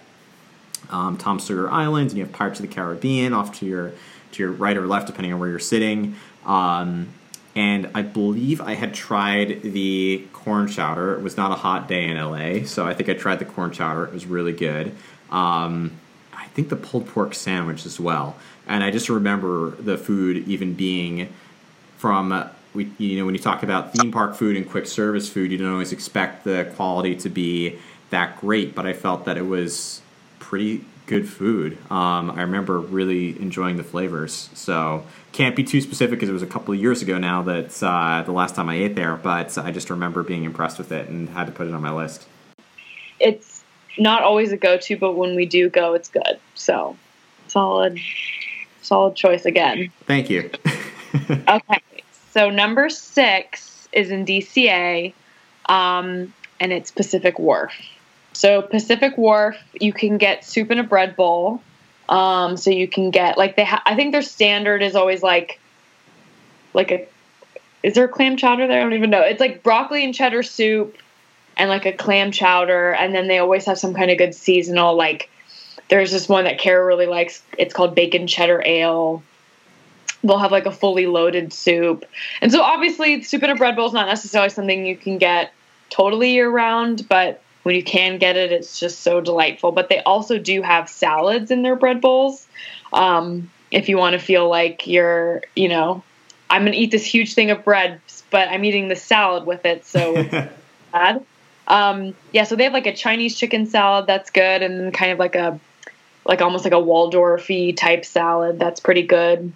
um, 0.90 1.18
Tom 1.18 1.40
Sawyer 1.40 1.70
Island, 1.70 2.10
and 2.12 2.20
you 2.20 2.26
have 2.26 2.34
Pirates 2.34 2.60
of 2.60 2.68
the 2.68 2.74
Caribbean 2.74 3.34
off 3.34 3.58
to 3.60 3.66
your 3.66 3.94
to 4.34 4.44
your 4.44 4.52
right 4.52 4.78
or 4.78 4.86
left, 4.86 5.08
depending 5.08 5.34
on 5.34 5.40
where 5.40 5.50
you're 5.50 5.60
sitting. 5.60 6.16
Um, 6.46 7.10
and 7.58 7.90
I 7.94 8.04
believe 8.04 8.62
I 8.62 8.76
had 8.76 8.94
tried 8.94 9.62
the 9.64 10.26
corn 10.32 10.68
chowder. 10.68 11.16
It 11.16 11.22
was 11.22 11.36
not 11.36 11.52
a 11.52 11.56
hot 11.56 11.88
day 11.88 12.06
in 12.06 12.18
LA, 12.18 12.66
so 12.66 12.86
I 12.86 12.94
think 12.94 13.10
I 13.10 13.14
tried 13.14 13.40
the 13.40 13.46
corn 13.46 13.72
chowder. 13.72 14.06
It 14.06 14.14
was 14.14 14.26
really 14.26 14.54
good. 14.54 14.96
Um, 15.32 15.92
I 16.34 16.46
think 16.48 16.70
the 16.70 16.76
pulled 16.76 17.08
pork 17.08 17.34
sandwich 17.34 17.86
as 17.86 18.00
well 18.00 18.36
and 18.68 18.84
I 18.84 18.92
just 18.92 19.10
remember 19.10 19.72
the 19.72 19.98
food 19.98 20.48
even 20.48 20.74
being 20.74 21.34
from 21.98 22.50
we 22.74 22.92
you 22.98 23.18
know 23.18 23.26
when 23.26 23.34
you 23.34 23.42
talk 23.42 23.64
about 23.64 23.94
theme 23.94 24.12
park 24.12 24.36
food 24.36 24.58
and 24.58 24.70
quick 24.70 24.86
service 24.86 25.30
food, 25.30 25.52
you 25.52 25.58
don't 25.58 25.72
always 25.72 25.94
expect 25.94 26.44
the 26.44 26.72
quality 26.76 27.16
to 27.16 27.30
be 27.30 27.80
that 28.10 28.40
great, 28.40 28.76
but 28.76 28.86
I 28.86 28.94
felt 28.94 29.26
that 29.26 29.38
it 29.38 29.46
was 29.46 30.02
pretty 30.40 30.84
good 31.08 31.28
food. 31.28 31.78
Um, 31.90 32.32
I 32.32 32.42
remember 32.42 32.80
really 32.80 33.40
enjoying 33.42 33.78
the 33.78 33.84
flavors. 33.84 34.50
So 34.54 35.06
can't 35.38 35.56
be 35.56 35.64
too 35.64 35.82
specific 35.82 36.18
because 36.18 36.30
it 36.30 36.34
was 36.34 36.42
a 36.42 36.48
couple 36.48 36.74
of 36.74 36.80
years 36.80 37.04
ago 37.04 37.20
now 37.20 37.44
that 37.44 37.84
uh, 37.84 38.24
the 38.24 38.32
last 38.32 38.56
time 38.56 38.70
I 38.70 38.76
ate 38.76 38.96
there, 38.96 39.16
but 39.16 39.56
I 39.60 39.70
just 39.70 39.92
remember 39.92 40.24
being 40.24 40.46
impressed 40.46 40.80
with 40.80 40.92
it 40.92 41.10
and 41.10 41.30
had 41.30 41.46
to 41.46 41.52
put 41.52 41.68
it 41.68 41.76
on 41.76 41.82
my 41.84 41.94
list. 41.94 42.28
It's 43.20 43.64
not 44.00 44.24
always 44.24 44.52
a 44.52 44.58
go-to, 44.58 44.98
but 44.98 45.14
when 45.14 45.36
we 45.36 45.46
do 45.46 45.70
go, 45.70 45.94
it's 45.94 46.10
good. 46.10 46.40
So 46.56 46.98
solid 47.48 48.00
solid 48.82 49.16
choice 49.16 49.46
again. 49.46 49.92
Thank 50.08 50.32
you. 50.32 50.50
okay, 51.30 51.82
so 52.32 52.50
number 52.50 52.90
six 52.90 53.88
is 53.92 54.10
in 54.10 54.26
DCA, 54.26 55.14
um, 55.68 56.34
and 56.60 56.74
it's 56.74 56.90
Pacific 56.90 57.38
Wharf. 57.38 57.74
So 58.34 58.64
Pacific 58.64 59.16
Wharf, 59.20 59.56
you 59.80 59.94
can 59.94 60.18
get 60.18 60.46
soup 60.46 60.72
in 60.72 60.80
a 60.80 60.84
bread 60.84 61.16
bowl. 61.16 61.62
Um, 62.10 62.58
so 62.58 62.70
you 62.70 62.88
can 62.88 63.12
get 63.12 63.38
like 63.38 63.56
they. 63.56 63.66
Ha- 63.66 63.84
I 63.86 63.96
think 63.96 64.12
their 64.12 64.22
standard 64.22 64.82
is 64.82 64.96
always 64.96 65.22
like, 65.22 65.60
like 66.74 66.92
a. 66.92 67.08
Is 67.84 67.94
there 67.96 68.06
a 68.06 68.10
clam 68.10 68.38
chowder 68.38 68.68
there? 68.68 68.80
I 68.80 68.84
don't 68.84 68.94
even 68.94 69.10
know. 69.10 69.22
It's 69.22 69.40
like 69.40 69.64
broccoli 69.64 70.04
and 70.04 70.14
cheddar 70.14 70.44
soup, 70.44 70.98
and 71.58 71.70
like 71.70 71.86
a 71.86 71.92
clam 71.92 72.32
chowder, 72.32 72.94
and 72.94 73.14
then 73.14 73.28
they 73.28 73.40
always 73.40 73.66
have 73.66 73.78
some 73.78 73.94
kind 73.94 74.12
of 74.12 74.18
good 74.18 74.34
seasonal 74.34 74.96
like 74.96 75.30
there's 75.90 76.12
this 76.12 76.28
one 76.28 76.44
that 76.44 76.60
Kara 76.60 76.86
really 76.86 77.06
likes. 77.06 77.42
It's 77.58 77.74
called 77.74 77.96
bacon 77.96 78.28
cheddar 78.28 78.62
ale. 78.66 79.24
They'll 80.24 80.40
have 80.40 80.52
like 80.52 80.66
a 80.66 80.72
fully 80.72 81.08
loaded 81.08 81.54
soup. 81.54 82.04
And 82.42 82.52
so 82.52 82.62
obviously 82.62 83.22
soup 83.24 83.44
in 83.44 83.50
a 83.50 83.56
bread 83.56 83.76
bowl 83.76 83.88
is 83.88 83.94
not 83.94 84.08
necessarily 84.08 84.50
something 84.50 84.86
you 84.86 84.98
can 84.98 85.18
get 85.18 85.54
totally 85.90 86.32
year 86.32 86.50
round, 86.50 87.08
but 87.08 87.42
when 87.68 87.76
you 87.76 87.84
can 87.84 88.18
get 88.18 88.38
it, 88.38 88.54
it's 88.54 88.80
just 88.80 89.02
so 89.02 89.20
delightful. 89.20 89.74
But 89.74 89.90
they 89.90 90.00
also 90.04 90.38
do 90.38 90.62
have 90.62 90.88
salads 90.88 91.52
in 91.52 91.64
their 91.64 91.76
bread 91.76 92.00
bowls. 92.00 92.48
Um, 92.94 93.52
if 93.72 93.90
you 93.90 93.98
want 93.98 94.14
to 94.14 94.20
feel 94.20 94.48
like 94.48 94.88
you're, 94.88 95.42
you 95.54 95.68
know, 95.68 96.02
I'm 96.50 96.62
going 96.62 96.72
to 96.72 96.78
eat 96.78 96.92
this 96.92 97.04
huge 97.04 97.34
thing 97.34 97.52
of 97.52 97.66
bread, 97.66 98.00
but 98.32 98.48
I'm 98.48 98.64
eating 98.64 98.88
the 98.88 98.96
salad 98.96 99.46
with 99.46 99.66
it, 99.66 99.86
so 99.86 100.14
bad. 100.94 101.26
Um, 101.68 102.16
yeah, 102.32 102.46
so 102.46 102.56
they 102.56 102.64
have 102.64 102.72
like 102.72 102.88
a 102.88 102.96
Chinese 102.96 103.38
chicken 103.38 103.66
salad 103.66 104.08
that's 104.08 104.30
good, 104.30 104.62
and 104.62 104.94
kind 104.94 105.12
of 105.12 105.20
like 105.20 105.36
a 105.36 105.60
like 106.24 106.42
almost 106.42 106.64
like 106.64 106.74
a 106.74 106.78
Waldorfy 106.78 107.76
type 107.76 108.06
salad 108.06 108.60
that's 108.60 108.80
pretty 108.80 109.04
good. 109.04 109.52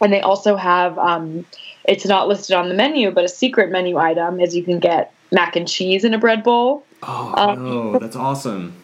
And 0.00 0.12
they 0.12 0.20
also 0.20 0.54
have 0.54 0.96
um, 0.98 1.44
it's 1.82 2.06
not 2.06 2.28
listed 2.28 2.54
on 2.54 2.68
the 2.68 2.76
menu, 2.76 3.10
but 3.10 3.24
a 3.24 3.28
secret 3.28 3.72
menu 3.72 3.96
item 3.96 4.38
is 4.38 4.54
you 4.54 4.62
can 4.62 4.78
get 4.78 5.12
mac 5.32 5.56
and 5.56 5.66
cheese 5.66 6.04
in 6.04 6.14
a 6.14 6.18
bread 6.18 6.44
bowl. 6.44 6.84
Oh, 7.02 7.34
um, 7.36 7.64
no, 7.64 7.98
that's 7.98 8.16
awesome. 8.16 8.74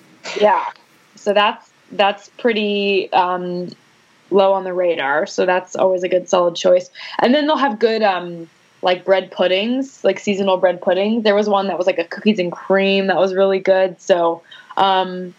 Yeah. 0.41 0.65
So 1.17 1.33
that's 1.33 1.71
that's 1.93 2.29
pretty 2.39 3.13
um, 3.13 3.71
low 4.31 4.53
on 4.53 4.65
the 4.65 4.73
radar. 4.73 5.27
So 5.27 5.47
that's 5.47 5.77
always 5.77 6.03
a 6.03 6.09
good 6.09 6.29
solid 6.29 6.57
choice. 6.57 6.91
And 7.19 7.35
then 7.35 7.47
they'll 7.47 7.57
have 7.57 7.79
good 7.79 8.03
um, 8.03 8.49
like 8.83 9.05
bread 9.05 9.31
puddings, 9.31 10.05
like 10.05 10.19
seasonal 10.19 10.57
bread 10.59 10.81
puddings. 10.81 11.25
There 11.25 11.35
was 11.35 11.49
one 11.49 11.69
that 11.69 11.79
was 11.79 11.87
like 11.87 11.99
a 11.99 12.05
cookies 12.05 12.39
and 12.39 12.53
cream 12.53 13.07
that 13.09 13.17
was 13.17 13.35
really 13.35 13.59
good. 13.59 14.01
So 14.01 14.43
um, 14.77 15.35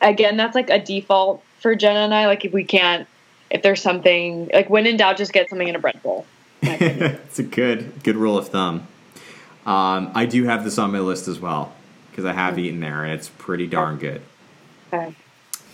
again, 0.00 0.36
that's 0.36 0.54
like 0.54 0.70
a 0.70 0.78
default 0.78 1.42
for 1.60 1.74
Jenna 1.74 2.00
and 2.00 2.14
I. 2.14 2.26
Like 2.26 2.44
if 2.44 2.52
we 2.52 2.64
can't, 2.64 3.06
if 3.50 3.62
there's 3.62 3.82
something 3.82 4.50
like 4.52 4.70
when 4.70 4.86
in 4.86 4.96
doubt, 4.96 5.16
just 5.16 5.32
get 5.32 5.48
something 5.48 5.68
in 5.68 5.76
a 5.76 5.80
bread 5.80 6.02
bowl. 6.02 6.26
it's 6.62 7.38
a 7.38 7.42
good 7.42 8.02
good 8.02 8.16
rule 8.16 8.38
of 8.38 8.48
thumb. 8.48 8.86
Um, 9.66 10.12
I 10.14 10.26
do 10.26 10.44
have 10.44 10.64
this 10.64 10.78
on 10.78 10.92
my 10.92 11.00
list 11.00 11.28
as 11.28 11.40
well 11.40 11.75
because 12.16 12.24
I 12.24 12.32
have 12.32 12.58
eaten 12.58 12.80
there 12.80 13.04
and 13.04 13.12
it's 13.12 13.28
pretty 13.28 13.66
darn 13.66 13.98
good. 13.98 14.22
Okay. 14.90 15.14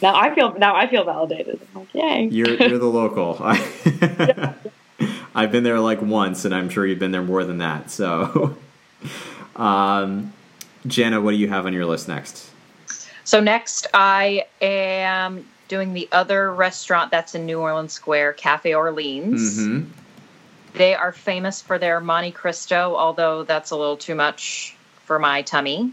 Now 0.03 0.17
I 0.17 0.35
feel 0.35 0.53
now 0.59 0.75
I 0.75 0.89
feel 0.89 1.05
validated. 1.05 1.61
I'm 1.75 1.83
like, 1.83 1.95
yay! 1.95 2.27
You're 2.27 2.55
you're 2.55 2.79
the 2.79 2.87
local. 2.87 3.37
I've 5.35 5.53
been 5.53 5.63
there 5.63 5.79
like 5.79 6.03
once, 6.03 6.45
and 6.45 6.53
I'm 6.53 6.69
sure 6.69 6.85
you've 6.85 6.99
been 6.99 7.13
there 7.13 7.23
more 7.23 7.45
than 7.45 7.59
that. 7.59 7.93
So, 7.93 8.57
um, 9.57 10.33
Jenna, 10.85 11.21
what 11.21 11.31
do 11.31 11.37
you 11.37 11.49
have 11.49 11.67
on 11.67 11.73
your 11.73 11.87
list 11.87 12.09
next? 12.09 12.51
So 13.23 13.39
next, 13.39 13.87
I 13.95 14.47
am 14.61 15.47
doing 15.69 15.95
the 15.95 16.09
other 16.11 16.53
restaurant 16.53 17.13
that's 17.13 17.37
in 17.37 17.47
New 17.47 17.61
Orleans 17.61 17.93
Square, 17.93 18.33
Cafe 18.33 18.75
Orleans. 18.75 19.61
Mm-hmm. 19.61 19.91
They 20.75 20.95
are 20.97 21.13
famous 21.13 21.63
for 21.63 21.79
their 21.79 22.01
Monte 22.01 22.33
Cristo, 22.33 22.97
although 22.97 23.45
that's 23.45 23.71
a 23.71 23.77
little 23.77 23.97
too 23.97 24.17
much 24.17 24.77
for 25.05 25.21
my 25.21 25.43
tummy. 25.43 25.93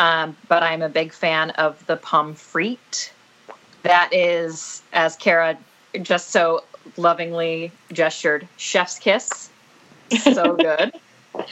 Um, 0.00 0.34
but 0.48 0.62
I'm 0.62 0.80
a 0.80 0.88
big 0.88 1.12
fan 1.12 1.50
of 1.50 1.84
the 1.86 1.96
pomme 1.96 2.34
frite. 2.34 3.12
That 3.82 4.14
is, 4.14 4.82
as 4.94 5.14
Kara 5.16 5.58
just 6.00 6.30
so 6.30 6.64
lovingly 6.96 7.70
gestured, 7.92 8.48
chef's 8.56 8.98
kiss. 8.98 9.50
So 10.22 10.56
good. 10.56 10.92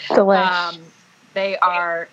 Delicious. 0.08 0.56
Um, 0.56 0.80
they 1.34 1.58
are 1.58 2.08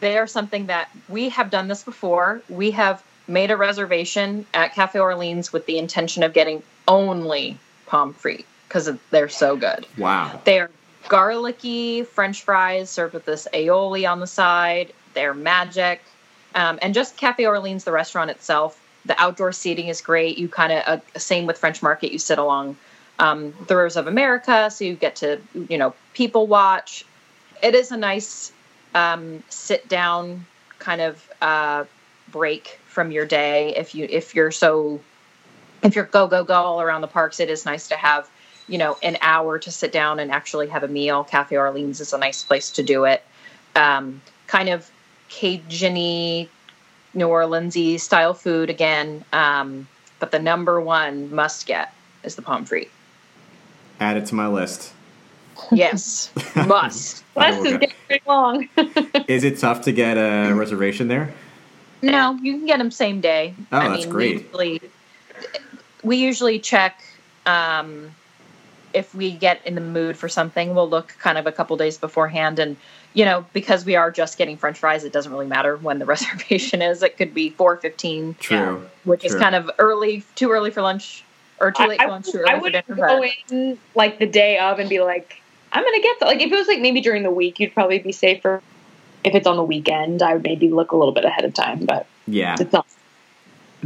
they 0.00 0.18
are 0.18 0.26
something 0.26 0.66
that 0.66 0.90
we 1.08 1.30
have 1.30 1.50
done 1.50 1.68
this 1.68 1.82
before. 1.82 2.42
We 2.50 2.72
have 2.72 3.02
made 3.26 3.50
a 3.50 3.56
reservation 3.56 4.44
at 4.52 4.74
Cafe 4.74 4.98
Orleans 4.98 5.54
with 5.54 5.64
the 5.64 5.78
intention 5.78 6.22
of 6.22 6.34
getting 6.34 6.62
only 6.86 7.58
pomme 7.86 8.12
frite 8.12 8.44
because 8.68 8.90
they're 9.10 9.30
so 9.30 9.56
good. 9.56 9.86
Wow. 9.96 10.38
They 10.44 10.60
are 10.60 10.70
garlicky 11.08 12.02
French 12.02 12.42
fries 12.42 12.90
served 12.90 13.14
with 13.14 13.24
this 13.24 13.48
aioli 13.54 14.10
on 14.10 14.20
the 14.20 14.26
side. 14.26 14.92
They're 15.16 15.34
magic. 15.34 16.00
Um, 16.54 16.78
and 16.80 16.94
just 16.94 17.16
Cafe 17.16 17.44
Orleans, 17.44 17.82
the 17.82 17.90
restaurant 17.90 18.30
itself, 18.30 18.80
the 19.04 19.20
outdoor 19.20 19.50
seating 19.52 19.88
is 19.88 20.00
great. 20.00 20.38
You 20.38 20.48
kind 20.48 20.72
of, 20.72 20.82
uh, 20.86 21.18
same 21.18 21.46
with 21.46 21.58
French 21.58 21.82
Market, 21.82 22.12
you 22.12 22.20
sit 22.20 22.38
along 22.38 22.76
um, 23.18 23.52
the 23.66 23.74
rivers 23.74 23.96
of 23.96 24.06
America, 24.06 24.70
so 24.70 24.84
you 24.84 24.94
get 24.94 25.16
to, 25.16 25.40
you 25.68 25.78
know, 25.78 25.94
people 26.14 26.46
watch. 26.46 27.04
It 27.62 27.74
is 27.74 27.90
a 27.90 27.96
nice 27.96 28.52
um, 28.94 29.42
sit 29.48 29.88
down 29.88 30.46
kind 30.78 31.00
of 31.00 31.30
uh, 31.40 31.84
break 32.28 32.78
from 32.86 33.10
your 33.10 33.26
day 33.26 33.74
if 33.76 33.94
you 33.94 34.06
if 34.08 34.34
you're 34.34 34.50
so 34.50 35.00
if 35.82 35.94
you're 35.94 36.04
go 36.06 36.26
go 36.26 36.44
go 36.44 36.54
all 36.54 36.80
around 36.80 37.02
the 37.02 37.06
parks 37.06 37.40
it 37.40 37.50
is 37.50 37.64
nice 37.64 37.88
to 37.88 37.94
have 37.94 38.28
you 38.68 38.78
know 38.78 38.96
an 39.02 39.16
hour 39.20 39.58
to 39.58 39.70
sit 39.70 39.92
down 39.92 40.18
and 40.18 40.30
actually 40.30 40.66
have 40.66 40.82
a 40.82 40.88
meal 40.88 41.24
cafe 41.24 41.56
orleans 41.56 42.00
is 42.00 42.12
a 42.12 42.18
nice 42.18 42.42
place 42.42 42.70
to 42.70 42.82
do 42.82 43.04
it 43.04 43.22
um, 43.74 44.20
kind 44.46 44.68
of 44.68 44.90
cajun 45.28 46.48
new 47.14 47.26
orleansy 47.28 47.98
style 47.98 48.34
food 48.34 48.70
again 48.70 49.24
um, 49.32 49.88
but 50.18 50.30
the 50.30 50.38
number 50.38 50.80
one 50.80 51.34
must 51.34 51.66
get 51.66 51.92
is 52.24 52.36
the 52.36 52.42
pomme 52.42 52.64
frite 52.64 52.90
add 54.00 54.16
it 54.16 54.26
to 54.26 54.34
my 54.34 54.46
list 54.46 54.92
Yes, 55.72 56.30
must. 56.56 57.24
List 57.36 57.66
is 57.66 57.72
getting 57.78 57.96
pretty 58.06 58.22
long. 58.26 58.68
is 59.28 59.44
it 59.44 59.58
tough 59.58 59.82
to 59.82 59.92
get 59.92 60.16
a 60.16 60.52
reservation 60.54 61.08
there? 61.08 61.32
No, 62.02 62.38
you 62.42 62.58
can 62.58 62.66
get 62.66 62.78
them 62.78 62.90
same 62.90 63.20
day. 63.20 63.54
Oh, 63.72 63.78
I 63.78 63.88
that's 63.88 64.04
mean, 64.04 64.10
great. 64.10 64.34
We 64.34 64.42
usually, 64.42 64.80
we 66.02 66.16
usually 66.16 66.58
check 66.58 67.02
um, 67.46 68.14
if 68.92 69.14
we 69.14 69.32
get 69.32 69.66
in 69.66 69.74
the 69.74 69.80
mood 69.80 70.16
for 70.16 70.28
something. 70.28 70.74
We'll 70.74 70.88
look 70.88 71.16
kind 71.18 71.38
of 71.38 71.46
a 71.46 71.52
couple 71.52 71.76
days 71.76 71.96
beforehand, 71.96 72.58
and 72.58 72.76
you 73.16 73.24
know, 73.24 73.46
because 73.54 73.86
we 73.86 73.96
are 73.96 74.10
just 74.10 74.36
getting 74.36 74.58
French 74.58 74.78
fries, 74.78 75.02
it 75.02 75.10
doesn't 75.10 75.32
really 75.32 75.46
matter 75.46 75.78
when 75.78 75.98
the 75.98 76.04
reservation 76.14 76.82
is. 76.82 77.02
It 77.02 77.16
could 77.16 77.32
be 77.32 77.48
four 77.48 77.78
fifteen, 77.78 78.36
true, 78.38 78.86
which 79.04 79.22
true. 79.22 79.30
is 79.30 79.34
kind 79.34 79.54
of 79.54 79.70
early, 79.78 80.22
too 80.34 80.50
early 80.50 80.70
for 80.70 80.82
lunch, 80.82 81.24
or 81.58 81.72
too 81.72 81.86
late 81.86 81.98
I, 81.98 82.04
for 82.04 82.10
lunch, 82.10 82.30
too 82.30 82.38
early 82.38 82.50
I 82.50 82.60
for 82.60 82.70
dinner. 82.70 82.94
Go 82.94 83.24
in 83.50 83.78
like 83.94 84.18
the 84.18 84.26
day 84.26 84.58
of 84.58 84.78
and 84.78 84.90
be 84.90 85.00
like, 85.00 85.40
I'm 85.72 85.82
gonna 85.82 86.02
get 86.02 86.20
that. 86.20 86.26
Like 86.26 86.42
if 86.42 86.52
it 86.52 86.54
was 86.54 86.68
like 86.68 86.80
maybe 86.80 87.00
during 87.00 87.22
the 87.22 87.30
week, 87.30 87.58
you'd 87.58 87.72
probably 87.72 87.98
be 87.98 88.12
safer. 88.12 88.62
If 89.24 89.34
it's 89.34 89.46
on 89.46 89.56
the 89.56 89.64
weekend, 89.64 90.22
I 90.22 90.34
would 90.34 90.42
maybe 90.42 90.68
look 90.68 90.92
a 90.92 90.96
little 90.96 91.14
bit 91.14 91.24
ahead 91.24 91.46
of 91.46 91.54
time. 91.54 91.86
But 91.86 92.06
yeah, 92.26 92.56
it's 92.60 92.72
not. 92.72 92.86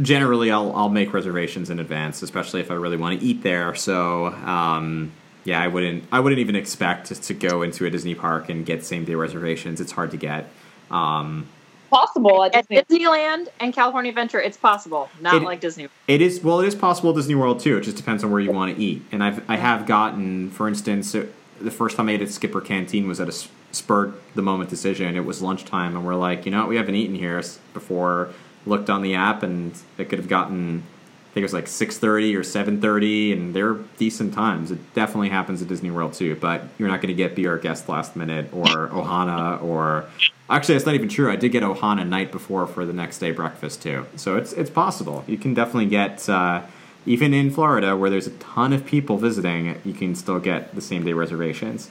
Generally, 0.01 0.51
I'll 0.51 0.75
I'll 0.75 0.89
make 0.89 1.13
reservations 1.13 1.69
in 1.69 1.79
advance, 1.79 2.21
especially 2.21 2.59
if 2.59 2.69
I 2.69 2.73
really 2.73 2.97
want 2.97 3.17
to 3.17 3.25
eat 3.25 3.43
there. 3.43 3.75
So 3.75 4.27
um, 4.27 5.13
yeah, 5.43 5.61
I 5.61 5.67
wouldn't 5.67 6.03
I 6.11 6.19
wouldn't 6.19 6.39
even 6.39 6.55
expect 6.55 7.07
to, 7.07 7.15
to 7.15 7.33
go 7.33 7.61
into 7.61 7.85
a 7.85 7.89
Disney 7.89 8.15
park 8.15 8.49
and 8.49 8.65
get 8.65 8.85
same 8.85 9.05
day 9.05 9.15
reservations. 9.15 9.81
It's 9.81 9.91
hard 9.91 10.11
to 10.11 10.17
get. 10.17 10.49
Um, 10.89 11.47
possible 11.89 12.43
at, 12.43 12.53
Disney. 12.53 12.81
Disneyland 12.81 13.47
and 13.59 13.73
California 13.73 14.09
Adventure. 14.09 14.41
It's 14.41 14.57
possible, 14.57 15.09
not 15.19 15.35
it, 15.35 15.43
like 15.43 15.59
Disney. 15.59 15.89
It 16.07 16.21
is 16.21 16.43
well, 16.43 16.59
it 16.59 16.67
is 16.67 16.75
possible 16.75 17.11
at 17.11 17.15
Disney 17.15 17.35
World 17.35 17.59
too. 17.59 17.77
It 17.77 17.81
just 17.81 17.97
depends 17.97 18.23
on 18.23 18.31
where 18.31 18.39
you 18.39 18.51
want 18.51 18.75
to 18.75 18.81
eat. 18.81 19.03
And 19.11 19.23
I've 19.23 19.47
I 19.49 19.57
have 19.57 19.85
gotten, 19.85 20.49
for 20.51 20.67
instance, 20.67 21.11
the 21.11 21.71
first 21.71 21.97
time 21.97 22.09
I 22.09 22.13
ate 22.13 22.21
at 22.21 22.29
Skipper 22.29 22.61
Canteen 22.61 23.07
was 23.07 23.19
at 23.19 23.29
a 23.29 23.33
spur 23.71 24.13
the 24.35 24.41
moment 24.41 24.69
decision. 24.69 25.15
It 25.15 25.25
was 25.25 25.41
lunchtime, 25.41 25.95
and 25.95 26.05
we're 26.05 26.15
like, 26.15 26.45
you 26.45 26.51
know, 26.51 26.61
what? 26.61 26.69
we 26.69 26.77
haven't 26.77 26.95
eaten 26.95 27.15
here 27.15 27.41
before. 27.73 28.29
Looked 28.65 28.91
on 28.91 29.01
the 29.01 29.15
app, 29.15 29.43
and 29.43 29.77
it 29.97 30.09
could 30.09 30.19
have 30.19 30.27
gotten. 30.27 30.83
I 31.31 31.33
think 31.33 31.43
it 31.43 31.45
was 31.45 31.53
like 31.53 31.67
six 31.67 31.97
thirty 31.97 32.35
or 32.35 32.43
seven 32.43 32.81
thirty, 32.81 33.31
and 33.31 33.53
they're 33.53 33.75
decent 33.97 34.33
times. 34.33 34.69
It 34.69 34.93
definitely 34.93 35.29
happens 35.29 35.61
at 35.61 35.69
Disney 35.69 35.89
World 35.89 36.13
too, 36.13 36.35
but 36.35 36.63
you're 36.77 36.89
not 36.89 36.99
going 37.01 37.07
to 37.07 37.13
get 37.13 37.35
Be 37.35 37.47
Our 37.47 37.57
Guest 37.57 37.87
last 37.87 38.17
minute 38.17 38.49
or 38.51 38.89
Ohana 38.89 39.63
or 39.63 40.05
actually 40.49 40.75
that's 40.75 40.85
not 40.85 40.95
even 40.95 41.07
true. 41.07 41.31
I 41.31 41.37
did 41.37 41.53
get 41.53 41.63
Ohana 41.63 42.05
night 42.05 42.33
before 42.33 42.67
for 42.67 42.85
the 42.85 42.91
next 42.91 43.19
day 43.19 43.31
breakfast 43.31 43.81
too, 43.81 44.05
so 44.17 44.35
it's 44.35 44.51
it's 44.51 44.69
possible. 44.69 45.23
You 45.27 45.37
can 45.37 45.53
definitely 45.53 45.87
get. 45.87 46.27
Uh, 46.27 46.63
even 47.05 47.33
in 47.33 47.49
Florida, 47.49 47.97
where 47.97 48.11
there's 48.11 48.27
a 48.27 48.31
ton 48.31 48.73
of 48.73 48.85
people 48.85 49.17
visiting, 49.17 49.79
you 49.83 49.93
can 49.93 50.13
still 50.13 50.39
get 50.39 50.75
the 50.75 50.81
same 50.81 51.03
day 51.03 51.13
reservations. 51.13 51.89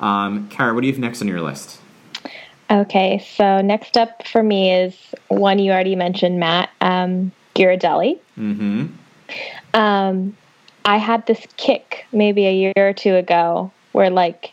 Um, 0.00 0.48
Kara, 0.48 0.74
what 0.74 0.82
do 0.82 0.86
you 0.86 0.92
have 0.92 1.00
next 1.00 1.20
on 1.20 1.28
your 1.28 1.40
list? 1.40 1.80
Okay, 2.70 3.18
so 3.18 3.60
next 3.60 3.96
up 3.96 4.26
for 4.26 4.42
me 4.42 4.72
is 4.72 4.94
one 5.28 5.58
you 5.58 5.72
already 5.72 5.96
mentioned, 5.96 6.38
Matt, 6.38 6.70
um, 6.80 7.32
Ghirardelli. 7.56 8.20
Mm-hmm. 8.38 8.86
Um, 9.74 10.36
I 10.84 10.96
had 10.96 11.26
this 11.26 11.44
kick 11.56 12.06
maybe 12.12 12.46
a 12.46 12.52
year 12.52 12.72
or 12.76 12.92
two 12.92 13.14
ago 13.14 13.70
where, 13.92 14.10
like, 14.10 14.52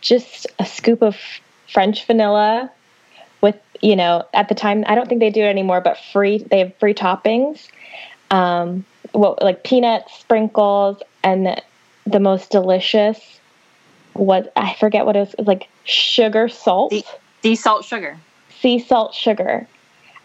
just 0.00 0.46
a 0.58 0.64
scoop 0.64 1.02
of 1.02 1.16
French 1.70 2.06
vanilla 2.06 2.70
with, 3.40 3.56
you 3.82 3.96
know, 3.96 4.24
at 4.32 4.48
the 4.48 4.54
time, 4.54 4.84
I 4.86 4.94
don't 4.94 5.08
think 5.08 5.20
they 5.20 5.30
do 5.30 5.42
it 5.42 5.48
anymore, 5.48 5.80
but 5.80 5.98
free, 6.12 6.38
they 6.38 6.60
have 6.60 6.76
free 6.76 6.94
toppings. 6.94 7.68
Um, 8.30 8.84
what 9.12 9.42
like 9.42 9.64
peanuts, 9.64 10.12
sprinkles, 10.18 11.02
and 11.22 11.46
the, 11.46 11.62
the 12.06 12.20
most 12.20 12.50
delicious. 12.50 13.40
What 14.14 14.52
I 14.56 14.74
forget 14.74 15.06
what 15.06 15.16
it 15.16 15.20
was 15.20 15.34
like 15.46 15.68
sugar 15.84 16.48
salt. 16.48 16.92
Sea, 16.92 17.04
sea 17.42 17.54
salt 17.54 17.84
sugar. 17.84 18.18
Sea 18.60 18.78
salt 18.78 19.14
sugar, 19.14 19.66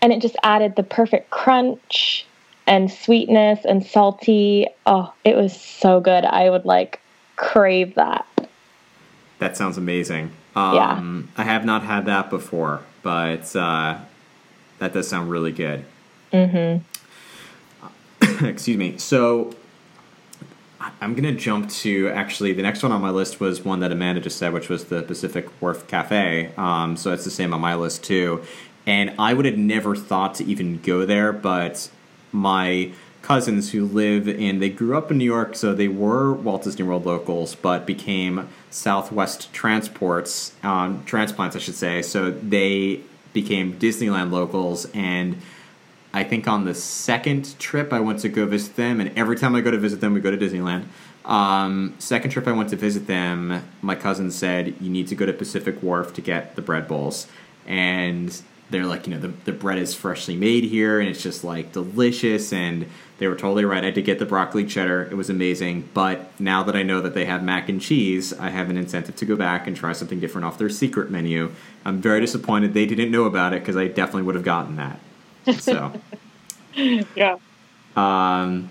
and 0.02 0.12
it 0.12 0.22
just 0.22 0.36
added 0.44 0.76
the 0.76 0.84
perfect 0.84 1.30
crunch 1.30 2.26
and 2.68 2.92
sweetness 2.92 3.66
and 3.66 3.86
salty. 3.86 4.68
Oh, 4.86 5.14
it 5.24 5.36
was 5.36 5.60
so 5.60 6.00
good. 6.00 6.26
I 6.26 6.50
would 6.50 6.66
like 6.66 7.02
crave 7.36 7.96
that. 7.96 8.26
That 9.40 9.58
sounds 9.58 9.78
amazing. 9.78 10.32
Um, 10.56 10.76
yeah. 10.76 11.42
I 11.42 11.46
have 11.46 11.66
not 11.66 11.84
had 11.84 12.06
that 12.06 12.30
before, 12.30 12.82
but 13.02 13.56
uh, 13.56 13.98
that 14.80 14.94
does 14.94 15.08
sound 15.08 15.30
really 15.30 15.52
good. 15.52 15.86
Mm-hmm. 16.32 16.84
excuse 18.46 18.78
me. 18.78 18.98
So 18.98 19.54
I'm 21.02 21.14
going 21.14 21.24
to 21.24 21.40
jump 21.40 21.70
to 21.70 22.10
actually 22.10 22.54
the 22.54 22.62
next 22.62 22.84
one 22.84 22.92
on 22.92 23.02
my 23.02 23.10
list 23.10 23.40
was 23.40 23.64
one 23.64 23.80
that 23.82 23.92
Amanda 23.92 24.22
just 24.22 24.38
said, 24.38 24.54
which 24.54 24.70
was 24.70 24.86
the 24.86 25.04
Pacific 25.04 25.50
Wharf 25.62 25.88
Cafe. 25.88 26.52
Um, 26.58 26.98
so 26.98 27.12
it's 27.14 27.24
the 27.24 27.32
same 27.32 27.54
on 27.54 27.62
my 27.62 27.76
list 27.76 28.04
too. 28.04 28.44
And 28.86 29.14
I 29.18 29.34
would 29.34 29.46
have 29.46 29.58
never 29.58 29.96
thought 29.96 30.36
to 30.36 30.46
even 30.46 30.80
go 30.82 31.06
there, 31.06 31.32
but 31.32 31.90
my 32.34 32.92
cousins 33.24 33.72
who 33.72 33.86
live 33.86 34.28
in. 34.28 34.60
They 34.60 34.70
grew 34.70 34.98
up 34.98 35.10
in 35.10 35.18
New 35.18 35.26
York, 35.26 35.56
so 35.56 35.74
they 35.74 35.88
were 35.88 36.34
Walt 36.34 36.64
Disney 36.64 36.86
World 36.86 37.06
locals, 37.06 37.56
but 37.56 37.86
became 37.86 38.50
Southwest 38.70 39.52
transports, 39.54 40.54
um, 40.62 41.04
transplants, 41.06 41.56
I 41.56 41.60
should 41.60 41.76
say. 41.76 42.02
So 42.02 42.32
they 42.32 43.00
became 43.32 43.80
Disneyland 43.80 44.32
locals, 44.32 44.86
and 44.94 45.38
I 46.14 46.24
think 46.24 46.48
on 46.48 46.66
the 46.66 46.76
second 46.76 47.58
trip 47.58 47.92
I 47.92 48.02
went 48.02 48.20
to 48.20 48.30
go 48.30 48.46
visit 48.46 48.76
them, 48.76 49.00
and 49.00 49.18
every 49.18 49.38
time 49.38 49.56
I 49.56 49.62
go 49.62 49.72
to 49.72 49.80
visit 49.80 50.02
them, 50.02 50.14
we 50.14 50.20
go 50.20 50.30
to 50.30 50.38
Disneyland. 50.38 50.86
Um, 51.26 51.96
second 52.00 52.32
trip 52.32 52.48
I 52.48 52.52
went 52.52 52.70
to 52.70 52.76
visit 52.76 53.08
them, 53.08 53.64
my 53.82 53.96
cousin 53.96 54.30
said 54.30 54.76
you 54.82 54.90
need 54.90 55.08
to 55.08 55.16
go 55.16 55.26
to 55.26 55.34
Pacific 55.34 55.82
Wharf 55.82 56.14
to 56.16 56.22
get 56.22 56.58
the 56.58 56.62
bread 56.62 56.90
bowls, 56.90 57.28
and 57.66 58.42
they're 58.70 58.86
like, 58.86 59.08
you 59.08 59.14
know, 59.14 59.20
the, 59.20 59.28
the 59.28 59.52
bread 59.52 59.78
is 59.78 59.94
freshly 59.94 60.36
made 60.36 60.64
here, 60.64 61.00
and 61.00 61.10
it's 61.10 61.22
just 61.22 61.44
like 61.44 61.72
delicious, 61.72 62.52
and 62.52 62.88
they 63.20 63.28
were 63.28 63.36
totally 63.36 63.66
right. 63.66 63.84
I 63.84 63.92
did 63.92 64.06
get 64.06 64.20
the 64.20 64.26
broccoli 64.26 64.66
cheddar; 64.66 65.04
it 65.04 65.16
was 65.16 65.30
amazing. 65.30 65.90
But 65.94 66.40
now 66.40 66.64
that 66.64 66.76
I 66.76 66.84
know 66.84 67.02
that 67.02 67.14
they 67.14 67.26
have 67.26 67.44
mac 67.44 67.70
and 67.70 67.80
cheese, 67.80 68.34
I 68.34 68.50
have 68.50 68.70
an 68.70 68.78
incentive 68.78 69.16
to 69.18 69.26
go 69.26 69.36
back 69.36 69.68
and 69.68 69.76
try 69.76 69.94
something 69.94 70.20
different 70.20 70.46
off 70.46 70.58
their 70.58 70.70
secret 70.70 71.12
menu. 71.12 71.52
I'm 71.86 72.02
very 72.02 72.20
disappointed 72.20 72.74
they 72.74 72.86
didn't 72.86 73.12
know 73.12 73.26
about 73.26 73.54
it 73.54 73.62
because 73.62 73.78
I 73.78 73.88
definitely 73.88 74.24
would 74.24 74.36
have 74.36 74.44
gotten 74.44 74.78
that. 74.78 75.00
So, 75.60 75.94
yeah. 77.16 77.38
Um, 77.96 78.70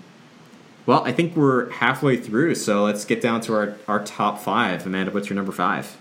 well, 0.85 1.03
I 1.05 1.13
think 1.13 1.35
we're 1.35 1.69
halfway 1.69 2.17
through, 2.17 2.55
so 2.55 2.83
let's 2.83 3.05
get 3.05 3.21
down 3.21 3.39
to 3.41 3.53
our, 3.53 3.77
our 3.87 4.03
top 4.03 4.39
five. 4.39 4.85
Amanda, 4.85 5.11
what's 5.11 5.29
your 5.29 5.35
number 5.35 5.53
five? 5.53 5.97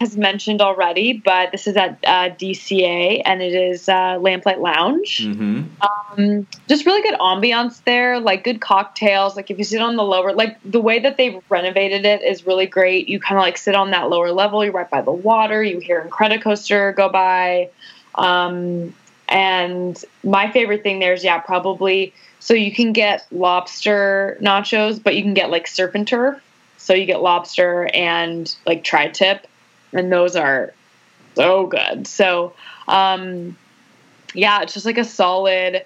Has 0.00 0.16
mentioned 0.16 0.60
already, 0.60 1.14
but 1.14 1.50
this 1.50 1.66
is 1.66 1.76
at 1.76 1.98
uh, 2.04 2.30
DCA 2.30 3.22
and 3.24 3.42
it 3.42 3.52
is 3.52 3.88
uh, 3.88 4.18
Lamplight 4.18 4.60
Lounge. 4.60 5.18
Mm-hmm. 5.18 5.64
Um, 5.82 6.46
just 6.68 6.86
really 6.86 7.02
good 7.02 7.18
ambiance 7.18 7.82
there, 7.84 8.20
like 8.20 8.44
good 8.44 8.60
cocktails. 8.60 9.34
Like 9.34 9.50
if 9.50 9.58
you 9.58 9.64
sit 9.64 9.82
on 9.82 9.96
the 9.96 10.04
lower, 10.04 10.32
like 10.32 10.56
the 10.64 10.80
way 10.80 11.00
that 11.00 11.16
they've 11.16 11.42
renovated 11.48 12.06
it 12.06 12.22
is 12.22 12.46
really 12.46 12.66
great. 12.66 13.08
You 13.08 13.18
kind 13.18 13.38
of 13.38 13.42
like 13.42 13.58
sit 13.58 13.74
on 13.74 13.90
that 13.90 14.08
lower 14.08 14.30
level. 14.30 14.64
You're 14.64 14.72
right 14.72 14.88
by 14.88 15.02
the 15.02 15.12
water. 15.12 15.62
You 15.62 15.80
hear 15.80 16.00
Incredicoaster 16.08 16.94
go 16.94 17.08
by. 17.08 17.70
Um, 18.14 18.94
and 19.28 20.02
my 20.24 20.50
favorite 20.50 20.82
thing 20.82 21.00
there 21.00 21.12
is, 21.12 21.22
yeah, 21.24 21.38
probably 21.38 22.14
so 22.40 22.54
you 22.54 22.72
can 22.72 22.92
get 22.92 23.26
lobster 23.30 24.38
nachos, 24.40 25.02
but 25.02 25.16
you 25.16 25.22
can 25.22 25.34
get 25.34 25.50
like 25.50 25.66
surf 25.66 25.94
and 25.94 26.06
turf. 26.06 26.42
So 26.76 26.94
you 26.94 27.04
get 27.04 27.20
lobster 27.20 27.90
and 27.92 28.54
like 28.66 28.84
tri 28.84 29.08
tip, 29.08 29.46
and 29.92 30.12
those 30.12 30.36
are 30.36 30.72
so 31.34 31.66
good. 31.66 32.06
So, 32.06 32.52
um, 32.86 33.56
yeah, 34.34 34.62
it's 34.62 34.74
just 34.74 34.86
like 34.86 34.98
a 34.98 35.04
solid. 35.04 35.84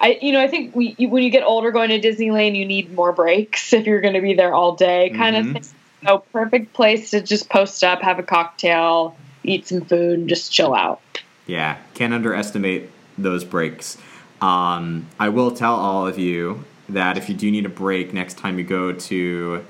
I, 0.00 0.18
you 0.20 0.32
know, 0.32 0.40
I 0.40 0.48
think 0.48 0.74
we, 0.74 0.94
when 0.98 1.22
you 1.22 1.30
get 1.30 1.44
older 1.44 1.70
going 1.70 1.90
to 1.90 2.00
Disneyland, 2.00 2.56
you 2.56 2.64
need 2.64 2.92
more 2.92 3.12
breaks 3.12 3.72
if 3.72 3.86
you're 3.86 4.00
going 4.00 4.14
to 4.14 4.20
be 4.20 4.34
there 4.34 4.54
all 4.54 4.74
day, 4.74 5.10
kind 5.10 5.36
mm-hmm. 5.36 5.56
of 5.56 5.62
thing. 5.64 5.76
So, 6.04 6.18
perfect 6.32 6.72
place 6.72 7.10
to 7.10 7.20
just 7.20 7.48
post 7.48 7.84
up, 7.84 8.02
have 8.02 8.18
a 8.18 8.24
cocktail, 8.24 9.16
eat 9.44 9.68
some 9.68 9.82
food, 9.82 10.20
and 10.20 10.28
just 10.28 10.52
chill 10.52 10.74
out. 10.74 11.00
Yeah, 11.46 11.78
can't 11.94 12.12
underestimate 12.12 12.90
those 13.16 13.44
breaks. 13.44 13.98
Um, 14.40 15.08
I 15.20 15.28
will 15.28 15.52
tell 15.52 15.74
all 15.74 16.06
of 16.06 16.18
you 16.18 16.64
that 16.88 17.16
if 17.16 17.28
you 17.28 17.34
do 17.34 17.50
need 17.50 17.66
a 17.66 17.70
break 17.70 18.12
next 18.12 18.38
time 18.38 18.58
you 18.58 18.64
go 18.64 18.92
to 18.92 19.64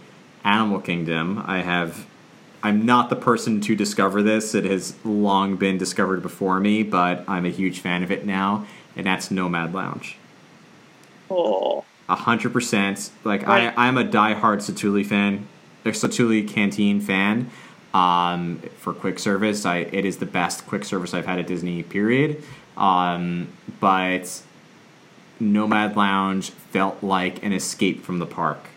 Animal 0.45 0.81
Kingdom, 0.81 1.43
I 1.47 1.59
have. 1.59 2.07
I'm 2.63 2.87
not 2.87 3.11
the 3.11 3.17
person 3.17 3.61
to 3.63 3.75
discover 3.75 4.23
this. 4.23 4.55
It 4.55 4.65
has 4.65 4.95
long 5.05 5.57
been 5.57 5.79
discovered 5.79 6.23
before 6.23 6.61
me, 6.61 6.83
but 6.83 7.25
I'm 7.29 7.45
a 7.45 7.51
huge 7.51 7.81
fan 7.81 8.03
of 8.03 8.11
it 8.11 8.25
now, 8.25 8.67
and 8.97 9.07
that's 9.07 9.31
Nomad 9.31 9.75
Lounge. 9.75 10.17
Oh. 11.31 11.85
A 12.09 12.15
hundred 12.17 12.53
percent. 12.53 13.11
Like 13.25 13.49
I, 13.49 13.73
I'm 13.77 13.97
a 13.97 14.05
diehard 14.05 14.59
Satu'li 14.59 15.05
fan, 15.05 15.47
a 15.85 15.89
Satu'li 15.89 16.47
Canteen 16.47 17.01
fan. 17.01 17.51
Um, 17.95 18.59
for 18.79 18.93
quick 18.93 19.19
service, 19.19 19.67
I 19.67 19.79
it 19.79 20.05
is 20.05 20.19
the 20.19 20.27
best 20.27 20.67
quick 20.67 20.85
service 20.85 21.15
I've 21.15 21.27
had 21.27 21.39
at 21.39 21.47
Disney. 21.47 21.83
Period. 21.83 22.43
Um, 22.77 23.49
but 23.81 24.43
Nomad 25.41 25.97
Lounge 25.97 26.51
felt 26.51 27.03
like 27.03 27.43
an 27.43 27.53
escape 27.53 28.03
from 28.03 28.19
the 28.19 28.27
park. 28.27 28.69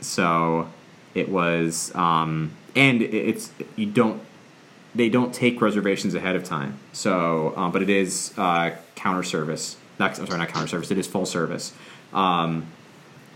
So 0.00 0.68
it 1.14 1.28
was, 1.28 1.94
um, 1.94 2.52
and 2.74 3.02
it's 3.02 3.52
you 3.76 3.86
don't 3.86 4.20
they 4.94 5.08
don't 5.08 5.34
take 5.34 5.60
reservations 5.60 6.14
ahead 6.14 6.36
of 6.36 6.44
time. 6.44 6.78
So, 6.92 7.52
um, 7.56 7.72
but 7.72 7.82
it 7.82 7.90
is 7.90 8.32
uh, 8.38 8.76
counter 8.94 9.24
service. 9.24 9.76
Not, 9.98 10.18
I'm 10.18 10.26
sorry, 10.26 10.38
not 10.38 10.48
counter 10.48 10.68
service. 10.68 10.90
It 10.90 10.98
is 10.98 11.06
full 11.06 11.26
service. 11.26 11.72
Um, 12.12 12.68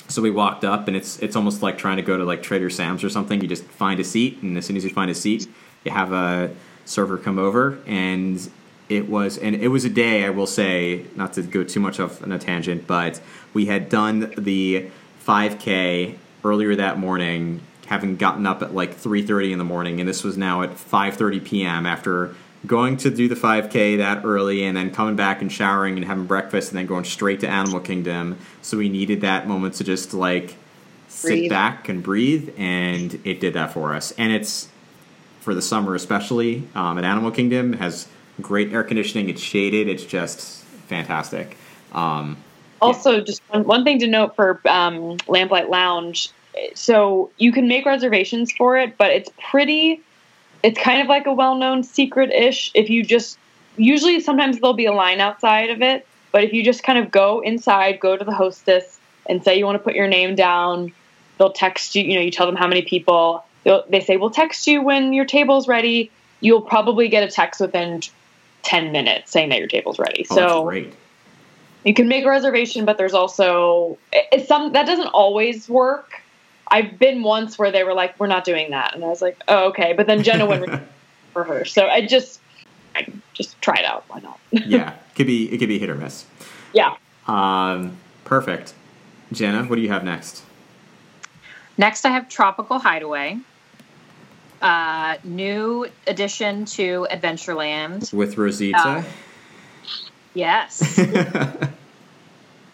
so 0.09 0.22
we 0.22 0.30
walked 0.30 0.64
up, 0.64 0.89
and 0.89 0.97
it's 0.97 1.18
it's 1.18 1.36
almost 1.36 1.62
like 1.62 1.76
trying 1.78 1.97
to 1.97 2.03
go 2.03 2.16
to 2.16 2.24
like 2.24 2.43
Trader 2.43 2.70
Sam's 2.70 3.05
or 3.05 3.11
something. 3.11 3.41
You 3.41 3.49
just 3.49 3.64
find 3.64 4.01
a 4.01 4.05
seat, 4.05 4.43
and 4.43 4.57
as 4.57 4.66
soon 4.66 4.76
as 4.76 4.84
you 4.84 4.91
find 4.91 5.11
a 5.11 5.14
seat, 5.14 5.47
you 5.84 5.91
have 5.91 6.12
a 6.12 6.51
server 6.84 7.18
come 7.18 7.39
over, 7.39 7.78
and 7.86 8.51
it 8.89 9.09
was 9.09 9.36
and 9.36 9.55
it 9.55 9.68
was 9.68 9.84
a 9.84 9.91
day 9.91 10.24
I 10.24 10.30
will 10.30 10.47
say 10.47 11.05
not 11.14 11.34
to 11.34 11.43
go 11.43 11.62
too 11.62 11.80
much 11.80 12.01
off 12.01 12.22
on 12.22 12.32
a 12.32 12.39
tangent, 12.39 12.86
but 12.86 13.20
we 13.53 13.66
had 13.66 13.89
done 13.91 14.32
the 14.39 14.89
5K 15.26 16.16
earlier 16.43 16.74
that 16.76 16.99
morning, 16.99 17.61
having 17.89 18.16
gotten 18.16 18.47
up 18.47 18.62
at 18.62 18.74
like 18.74 18.95
3:30 18.95 19.53
in 19.53 19.59
the 19.59 19.64
morning, 19.64 19.99
and 19.99 20.09
this 20.09 20.22
was 20.22 20.36
now 20.36 20.62
at 20.62 20.70
5:30 20.70 21.45
p.m. 21.45 21.86
after 21.86 22.34
going 22.66 22.97
to 22.99 23.11
do 23.11 23.28
the 23.28 23.34
5K 23.34 23.99
that 23.99 24.24
early 24.24 24.64
and 24.64 24.76
then 24.76 24.91
coming 24.91 25.16
back 25.16 25.41
and 25.41 25.51
showering 25.51 25.97
and 25.97 26.05
having 26.05 26.26
breakfast 26.26 26.70
and 26.70 26.78
then 26.78 26.86
going 26.86 27.05
straight 27.05 27.41
to 27.41 27.49
Animal 27.49 27.80
Kingdom. 27.80 28.36
So 28.62 28.78
we 28.78 28.89
needed 28.89 29.20
that 29.20 29.47
moment 29.47 29.74
to 29.74 29.84
just 29.84 30.12
like 30.12 30.57
breathe. 31.22 31.45
sit 31.45 31.51
back 31.51 31.89
and 31.89 32.03
breathe, 32.03 32.53
and 32.59 33.18
it 33.24 33.41
did 33.41 33.55
that 33.55 33.72
for 33.72 33.95
us. 33.95 34.12
And 34.12 34.32
it's 34.32 34.68
for 35.41 35.55
the 35.55 35.62
summer, 35.62 35.95
especially 35.95 36.68
um, 36.74 36.99
at 36.99 37.05
Animal 37.05 37.30
Kingdom, 37.30 37.74
has 37.74 38.09
great 38.41 38.72
air 38.72 38.84
conditioning. 38.84 39.28
It's 39.28 39.41
shaded. 39.41 39.89
It's 39.89 40.05
just 40.05 40.62
fantastic. 40.89 41.57
Um, 41.93 42.36
also, 42.80 43.16
yeah. 43.16 43.20
just 43.20 43.43
one, 43.49 43.64
one, 43.64 43.84
thing 43.84 43.99
to 44.01 44.07
note 44.07 44.36
for 44.36 44.61
um, 44.66 45.16
Lamplight 45.26 45.70
Lounge. 45.70 46.30
So 46.74 47.30
you 47.38 47.52
can 47.52 47.68
make 47.68 47.86
reservations 47.86 48.52
for 48.52 48.76
it, 48.76 48.96
but 48.96 49.11
it's 49.11 49.30
pretty 49.50 50.02
it's 50.62 50.80
kind 50.80 51.00
of 51.00 51.06
like 51.06 51.26
a 51.26 51.32
well-known 51.32 51.82
secret-ish 51.82 52.70
if 52.74 52.90
you 52.90 53.04
just 53.04 53.38
usually 53.76 54.20
sometimes 54.20 54.59
there'll 54.59 54.74
be 54.74 54.86
a 54.86 54.92
line 54.92 55.20
outside 55.20 55.70
of 55.70 55.82
it 55.82 56.06
but 56.32 56.44
if 56.44 56.52
you 56.52 56.64
just 56.64 56.82
kind 56.82 56.98
of 56.98 57.11
go 57.11 57.40
inside 57.40 58.00
go 58.00 58.16
to 58.16 58.24
the 58.24 58.34
hostess 58.34 58.98
and 59.26 59.42
say 59.44 59.56
you 59.56 59.64
want 59.64 59.76
to 59.76 59.82
put 59.82 59.94
your 59.94 60.09
name 60.09 60.34
down 60.34 60.92
they'll 61.38 61.52
text 61.52 61.94
you 61.94 62.02
you 62.02 62.14
know 62.14 62.20
you 62.20 62.30
tell 62.30 62.46
them 62.46 62.56
how 62.56 62.66
many 62.66 62.82
people 62.82 63.44
They'll, 63.64 63.84
they 63.88 64.00
say 64.00 64.16
we'll 64.16 64.30
text 64.30 64.66
you 64.66 64.82
when 64.82 65.12
your 65.12 65.24
table's 65.24 65.68
ready 65.68 66.11
you'll 66.40 66.62
probably 66.62 67.09
get 67.09 67.22
a 67.22 67.28
text 67.28 67.61
within 67.61 68.02
10 68.62 68.92
minutes 68.92 69.30
saying 69.30 69.50
that 69.50 69.59
your 69.59 69.68
table's 69.68 69.98
ready 69.98 70.26
oh, 70.30 70.34
so 70.34 70.64
great. 70.64 70.92
you 71.84 71.94
can 71.94 72.09
make 72.09 72.24
a 72.24 72.28
reservation 72.28 72.84
but 72.84 72.98
there's 72.98 73.14
also 73.14 73.98
it's 74.12 74.48
some 74.48 74.72
that 74.72 74.86
doesn't 74.86 75.09
always 75.09 75.68
work 75.68 76.22
I've 76.70 76.98
been 76.98 77.22
once 77.22 77.58
where 77.58 77.70
they 77.70 77.84
were 77.84 77.94
like, 77.94 78.18
"We're 78.18 78.26
not 78.26 78.44
doing 78.44 78.70
that," 78.70 78.94
and 78.94 79.04
I 79.04 79.08
was 79.08 79.22
like, 79.22 79.42
"Oh, 79.48 79.68
okay." 79.68 79.92
But 79.92 80.06
then 80.06 80.22
Jenna 80.22 80.46
went 80.46 80.68
for 81.32 81.44
her, 81.44 81.64
so 81.64 81.86
I 81.86 82.06
just, 82.06 82.40
I 82.94 83.06
just 83.34 83.60
try 83.60 83.76
it 83.76 83.84
out. 83.84 84.04
Why 84.08 84.20
not? 84.20 84.38
yeah, 84.52 84.94
could 85.14 85.26
be 85.26 85.52
it 85.52 85.58
could 85.58 85.68
be 85.68 85.78
hit 85.78 85.90
or 85.90 85.94
miss. 85.94 86.24
Yeah. 86.72 86.96
Um, 87.26 87.96
perfect. 88.24 88.74
Jenna, 89.32 89.64
what 89.64 89.76
do 89.76 89.82
you 89.82 89.88
have 89.88 90.04
next? 90.04 90.42
Next, 91.76 92.04
I 92.04 92.10
have 92.10 92.28
Tropical 92.28 92.78
Hideaway. 92.78 93.38
Uh, 94.60 95.16
new 95.22 95.86
addition 96.06 96.64
to 96.64 97.06
Adventureland 97.10 98.12
with 98.12 98.36
Rosita. 98.36 98.78
Uh, 98.78 99.02
yes. 100.34 100.98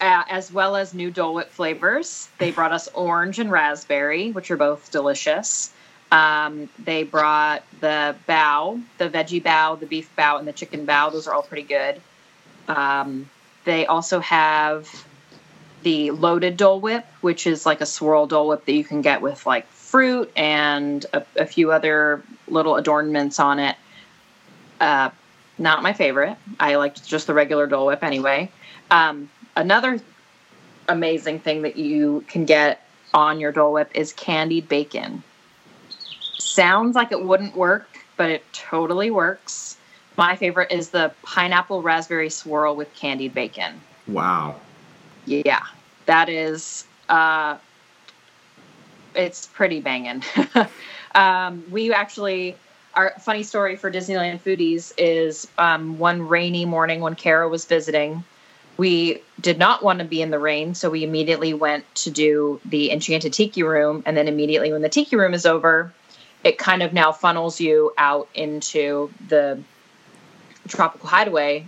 uh, 0.01 0.23
as 0.29 0.51
well 0.51 0.75
as 0.75 0.93
new 0.93 1.11
Dole 1.11 1.33
Whip 1.33 1.49
flavors. 1.49 2.29
They 2.37 2.51
brought 2.51 2.71
us 2.71 2.87
orange 2.93 3.39
and 3.39 3.51
raspberry, 3.51 4.31
which 4.31 4.51
are 4.51 4.57
both 4.57 4.91
delicious. 4.91 5.73
Um, 6.11 6.69
they 6.79 7.03
brought 7.03 7.63
the 7.81 8.15
bao, 8.27 8.81
the 8.97 9.09
veggie 9.09 9.41
bao, 9.41 9.79
the 9.79 9.85
beef 9.85 10.09
bao, 10.17 10.39
and 10.39 10.47
the 10.47 10.53
chicken 10.53 10.85
bao. 10.85 11.11
Those 11.11 11.27
are 11.27 11.33
all 11.33 11.43
pretty 11.43 11.67
good. 11.67 12.01
Um, 12.67 13.29
they 13.63 13.85
also 13.85 14.19
have 14.19 14.89
the 15.83 16.11
loaded 16.11 16.57
Dole 16.57 16.79
Whip, 16.79 17.05
which 17.21 17.47
is 17.47 17.65
like 17.65 17.81
a 17.81 17.85
swirl 17.85 18.27
Dole 18.27 18.47
Whip 18.47 18.65
that 18.65 18.73
you 18.73 18.83
can 18.83 19.01
get 19.01 19.21
with 19.21 19.45
like 19.45 19.67
fruit 19.67 20.31
and 20.35 21.05
a, 21.13 21.23
a 21.35 21.45
few 21.45 21.71
other 21.71 22.23
little 22.47 22.75
adornments 22.75 23.39
on 23.39 23.59
it. 23.59 23.75
Uh, 24.79 25.09
not 25.57 25.83
my 25.83 25.93
favorite. 25.93 26.37
I 26.59 26.75
like 26.75 27.01
just 27.05 27.27
the 27.27 27.33
regular 27.33 27.67
Dole 27.67 27.87
Whip 27.87 28.03
anyway. 28.03 28.51
Um, 28.91 29.29
another 29.55 29.99
amazing 30.87 31.39
thing 31.39 31.63
that 31.63 31.77
you 31.77 32.23
can 32.27 32.45
get 32.45 32.81
on 33.13 33.39
your 33.39 33.51
Dole 33.51 33.73
Whip 33.73 33.91
is 33.93 34.13
candied 34.13 34.67
bacon. 34.67 35.23
Sounds 36.37 36.95
like 36.95 37.11
it 37.11 37.23
wouldn't 37.23 37.55
work, 37.55 37.87
but 38.17 38.29
it 38.29 38.43
totally 38.53 39.09
works. 39.09 39.77
My 40.17 40.35
favorite 40.35 40.71
is 40.71 40.89
the 40.89 41.11
pineapple 41.23 41.81
raspberry 41.81 42.29
swirl 42.29 42.75
with 42.75 42.93
candied 42.95 43.33
bacon. 43.33 43.81
Wow. 44.07 44.55
Yeah, 45.25 45.63
that 46.05 46.29
is. 46.29 46.85
Uh, 47.09 47.57
it's 49.15 49.47
pretty 49.47 49.81
banging. 49.81 50.23
um, 51.15 51.63
we 51.71 51.93
actually, 51.93 52.55
our 52.93 53.13
funny 53.19 53.43
story 53.43 53.75
for 53.75 53.91
Disneyland 53.91 54.41
foodies 54.41 54.93
is 54.97 55.47
um, 55.57 55.97
one 55.97 56.21
rainy 56.27 56.65
morning 56.65 57.01
when 57.01 57.15
Kara 57.15 57.47
was 57.49 57.65
visiting. 57.65 58.23
We 58.77 59.21
did 59.39 59.57
not 59.57 59.83
want 59.83 59.99
to 59.99 60.05
be 60.05 60.21
in 60.21 60.31
the 60.31 60.39
rain, 60.39 60.75
so 60.75 60.89
we 60.89 61.03
immediately 61.03 61.53
went 61.53 61.83
to 61.95 62.11
do 62.11 62.59
the 62.65 62.91
Enchanted 62.91 63.33
Tiki 63.33 63.63
Room. 63.63 64.03
And 64.05 64.17
then 64.17 64.27
immediately 64.27 64.71
when 64.71 64.81
the 64.81 64.89
Tiki 64.89 65.15
Room 65.15 65.33
is 65.33 65.45
over, 65.45 65.93
it 66.43 66.57
kind 66.57 66.83
of 66.83 66.93
now 66.93 67.11
funnels 67.11 67.59
you 67.59 67.93
out 67.97 68.27
into 68.35 69.11
the 69.27 69.59
Tropical 70.67 71.09
Hideaway 71.09 71.67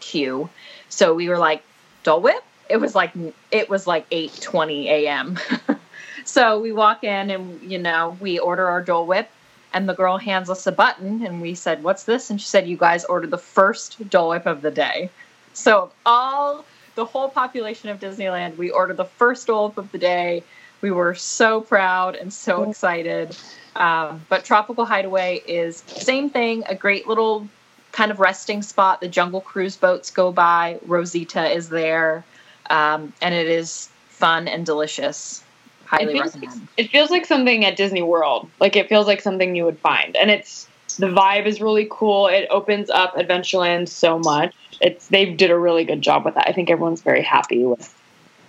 queue. 0.00 0.48
So 0.88 1.14
we 1.14 1.28
were 1.28 1.38
like, 1.38 1.62
Dole 2.02 2.20
Whip? 2.20 2.44
It 2.68 2.78
was 2.78 2.94
like 2.94 3.12
it 3.50 3.70
was 3.70 3.86
like 3.86 4.06
eight 4.10 4.38
twenty 4.42 4.88
a.m. 4.90 5.38
so 6.24 6.60
we 6.60 6.70
walk 6.72 7.02
in 7.02 7.30
and 7.30 7.62
you 7.62 7.78
know 7.78 8.16
we 8.20 8.38
order 8.38 8.66
our 8.66 8.82
Dole 8.82 9.06
Whip, 9.06 9.30
and 9.72 9.88
the 9.88 9.94
girl 9.94 10.18
hands 10.18 10.50
us 10.50 10.66
a 10.66 10.72
button, 10.72 11.24
and 11.24 11.40
we 11.40 11.54
said, 11.54 11.82
"What's 11.82 12.04
this?" 12.04 12.28
And 12.28 12.38
she 12.38 12.46
said, 12.46 12.68
"You 12.68 12.76
guys 12.76 13.06
ordered 13.06 13.30
the 13.30 13.38
first 13.38 14.10
Dole 14.10 14.30
Whip 14.30 14.44
of 14.44 14.60
the 14.60 14.70
day." 14.70 15.08
So 15.52 15.90
all 16.06 16.64
the 16.94 17.04
whole 17.04 17.28
population 17.28 17.90
of 17.90 18.00
Disneyland, 18.00 18.56
we 18.56 18.70
ordered 18.70 18.96
the 18.96 19.04
first 19.04 19.46
Dole 19.46 19.72
of 19.76 19.92
the 19.92 19.98
day. 19.98 20.42
We 20.80 20.90
were 20.90 21.14
so 21.14 21.60
proud 21.60 22.16
and 22.16 22.32
so 22.32 22.68
excited. 22.70 23.36
Um, 23.76 24.24
but 24.28 24.44
Tropical 24.44 24.84
Hideaway 24.84 25.42
is 25.46 25.78
same 25.86 26.30
thing, 26.30 26.64
a 26.68 26.74
great 26.74 27.06
little 27.06 27.48
kind 27.92 28.10
of 28.10 28.20
resting 28.20 28.62
spot. 28.62 29.00
The 29.00 29.08
Jungle 29.08 29.40
Cruise 29.40 29.76
boats 29.76 30.10
go 30.10 30.32
by. 30.32 30.78
Rosita 30.86 31.50
is 31.50 31.68
there, 31.68 32.24
um, 32.70 33.12
and 33.22 33.34
it 33.34 33.48
is 33.48 33.88
fun 34.08 34.48
and 34.48 34.66
delicious. 34.66 35.42
Highly 35.84 36.04
it 36.04 36.12
feels, 36.12 36.34
recommend. 36.34 36.68
It 36.76 36.90
feels 36.90 37.10
like 37.10 37.26
something 37.26 37.64
at 37.64 37.76
Disney 37.76 38.02
World. 38.02 38.50
Like 38.60 38.76
it 38.76 38.88
feels 38.88 39.06
like 39.06 39.20
something 39.20 39.54
you 39.54 39.64
would 39.64 39.78
find, 39.78 40.16
and 40.16 40.30
it's 40.30 40.68
the 40.98 41.06
vibe 41.06 41.46
is 41.46 41.60
really 41.60 41.86
cool. 41.90 42.26
It 42.26 42.46
opens 42.50 42.90
up 42.90 43.14
Adventureland 43.14 43.88
so 43.88 44.18
much. 44.18 44.54
It's 44.80 45.08
they 45.08 45.26
did 45.32 45.50
a 45.50 45.58
really 45.58 45.84
good 45.84 46.02
job 46.02 46.24
with 46.24 46.34
that. 46.34 46.48
I 46.48 46.52
think 46.52 46.70
everyone's 46.70 47.00
very 47.00 47.22
happy 47.22 47.64
with 47.64 47.94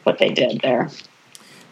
what 0.03 0.19
they 0.19 0.30
did 0.30 0.61
there. 0.61 0.89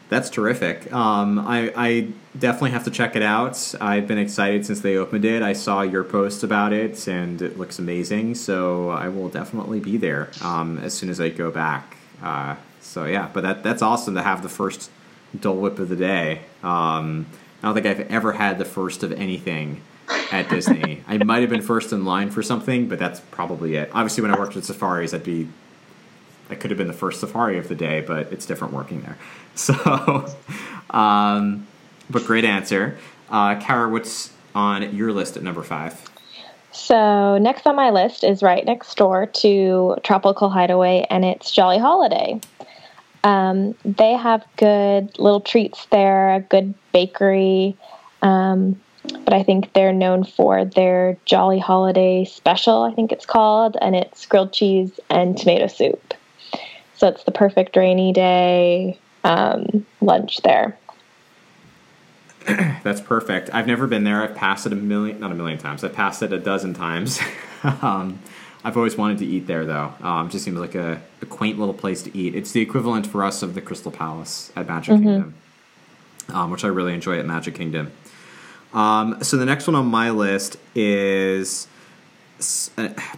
That's 0.10 0.30
terrific. 0.30 0.92
Um, 0.94 1.40
I, 1.40 1.72
I, 1.76 2.08
definitely 2.40 2.72
have 2.72 2.86
to 2.86 2.92
check 2.92 3.18
it 3.18 3.24
out. 3.24 3.76
I've 3.82 4.08
been 4.08 4.20
excited 4.20 4.66
since 4.66 4.80
they 4.80 4.96
opened 4.96 5.26
it. 5.26 5.42
I 5.42 5.52
saw 5.52 5.82
your 5.82 6.04
post 6.04 6.44
about 6.44 6.72
it, 6.72 7.08
and 7.08 7.42
it 7.42 7.58
looks 7.58 7.78
amazing. 7.78 8.36
So 8.36 8.90
I 8.90 9.10
will 9.10 9.28
definitely 9.28 9.82
be 9.82 9.98
there 9.98 10.30
um, 10.42 10.78
as 10.78 10.94
soon 10.94 11.10
as 11.10 11.20
I 11.20 11.28
go 11.30 11.52
back. 11.52 11.98
Uh, 12.24 12.56
so 12.80 13.04
yeah, 13.06 13.30
but 13.34 13.42
that 13.42 13.64
that's 13.64 13.82
awesome 13.82 14.16
to 14.16 14.22
have 14.22 14.44
the 14.44 14.50
first 14.50 14.90
Dole 15.38 15.58
Whip 15.58 15.78
of 15.78 15.90
the 15.90 15.96
day. 15.96 16.42
Um, 16.64 17.26
I 17.62 17.68
don't 17.68 17.74
think 17.74 17.86
I've 17.86 18.12
ever 18.12 18.34
had 18.34 18.60
the 18.60 18.66
first 18.66 19.04
of 19.04 19.12
anything 19.12 19.82
at 20.32 20.50
Disney. 20.50 21.04
I 21.08 21.18
might 21.18 21.42
have 21.42 21.50
been 21.50 21.62
first 21.62 21.92
in 21.92 22.06
line 22.06 22.30
for 22.30 22.44
something, 22.44 22.88
but 22.88 23.00
that's 23.00 23.20
probably 23.20 23.76
it. 23.76 23.90
Obviously, 23.94 24.22
when 24.22 24.32
I 24.32 24.40
worked 24.40 24.56
at 24.56 24.64
safaris, 24.64 25.14
I'd 25.14 25.24
be 25.24 25.48
I 26.50 26.56
could 26.56 26.72
have 26.72 26.78
been 26.78 26.88
the 26.88 26.94
first 26.94 27.20
safari 27.20 27.58
of 27.58 27.68
the 27.68 27.76
day, 27.76 28.02
but 28.02 28.32
it's 28.32 28.46
different 28.46 28.74
working 28.74 29.02
there. 29.02 29.18
So, 29.58 29.74
um, 30.92 31.66
but 32.12 32.24
great 32.26 32.46
answer. 32.46 32.96
Uh, 33.28 33.60
Kara, 33.60 33.90
what's 33.90 34.32
on 34.54 34.96
your 34.96 35.12
list 35.12 35.36
at 35.36 35.42
number 35.42 35.64
five? 35.64 36.00
So, 36.72 37.40
next 37.40 37.66
on 37.66 37.76
my 37.76 37.90
list 37.90 38.24
is 38.24 38.44
right 38.44 38.64
next 38.64 38.96
door 38.98 39.26
to 39.26 39.96
Tropical 40.04 40.52
Hideaway, 40.52 41.08
and 41.10 41.26
it's 41.26 41.50
Jolly 41.50 41.80
Holiday. 41.80 42.40
Um, 43.24 43.74
they 43.84 44.14
have 44.14 44.46
good 44.58 45.18
little 45.18 45.42
treats 45.42 45.88
there, 45.88 46.36
a 46.36 46.40
good 46.42 46.76
bakery, 46.92 47.76
um, 48.22 48.80
but 49.24 49.34
I 49.34 49.44
think 49.44 49.74
they're 49.74 49.94
known 49.94 50.24
for 50.24 50.66
their 50.66 51.18
Jolly 51.26 51.60
Holiday 51.60 52.26
special, 52.26 52.84
I 52.84 52.94
think 52.94 53.12
it's 53.12 53.26
called, 53.26 53.78
and 53.82 53.96
it's 53.96 54.26
grilled 54.26 54.54
cheese 54.54 55.00
and 55.10 55.38
tomato 55.38 55.68
soup. 55.68 56.14
So, 56.96 57.08
it's 57.08 57.24
the 57.24 57.32
perfect 57.32 57.76
rainy 57.76 58.12
day 58.12 58.98
um, 59.24 59.86
lunch 60.02 60.42
there. 60.42 60.78
That's 62.84 63.02
perfect. 63.02 63.50
I've 63.54 63.68
never 63.68 63.88
been 63.88 64.04
there. 64.06 64.24
I've 64.24 64.36
passed 64.36 64.66
it 64.66 64.72
a 64.72 64.76
million, 64.76 65.20
not 65.20 65.32
a 65.32 65.36
million 65.36 65.60
times. 65.60 65.84
I've 65.84 65.94
passed 65.94 66.24
it 66.24 66.32
a 66.32 66.40
dozen 66.40 66.74
times. 66.74 67.20
um, 67.64 68.20
I've 68.64 68.78
always 68.78 68.98
wanted 68.98 69.18
to 69.20 69.26
eat 69.26 69.48
there, 69.48 69.66
though. 69.66 69.94
Um, 70.02 70.30
just 70.30 70.46
seems 70.46 70.58
like 70.58 70.76
a, 70.76 71.02
a, 71.22 71.26
quaint 71.26 71.60
little 71.60 71.74
place 71.74 72.02
to 72.04 72.18
eat. 72.18 72.36
It's 72.36 72.52
the 72.52 72.62
equivalent 72.62 73.06
for 73.06 73.24
us 73.24 73.44
of 73.44 73.54
the 73.54 73.62
Crystal 73.62 73.92
Palace 73.92 74.52
at 74.56 74.68
Magic 74.68 74.96
mm-hmm. 74.96 75.04
Kingdom, 75.04 75.36
um, 76.30 76.52
which 76.52 76.64
I 76.64 76.68
really 76.68 76.94
enjoy 76.94 77.20
at 77.20 77.26
Magic 77.26 77.56
Kingdom. 77.56 77.92
Um, 78.78 79.24
so 79.24 79.38
the 79.38 79.46
next 79.46 79.66
one 79.66 79.76
on 79.76 79.88
my 79.88 80.12
list 80.12 80.58
is 80.76 81.68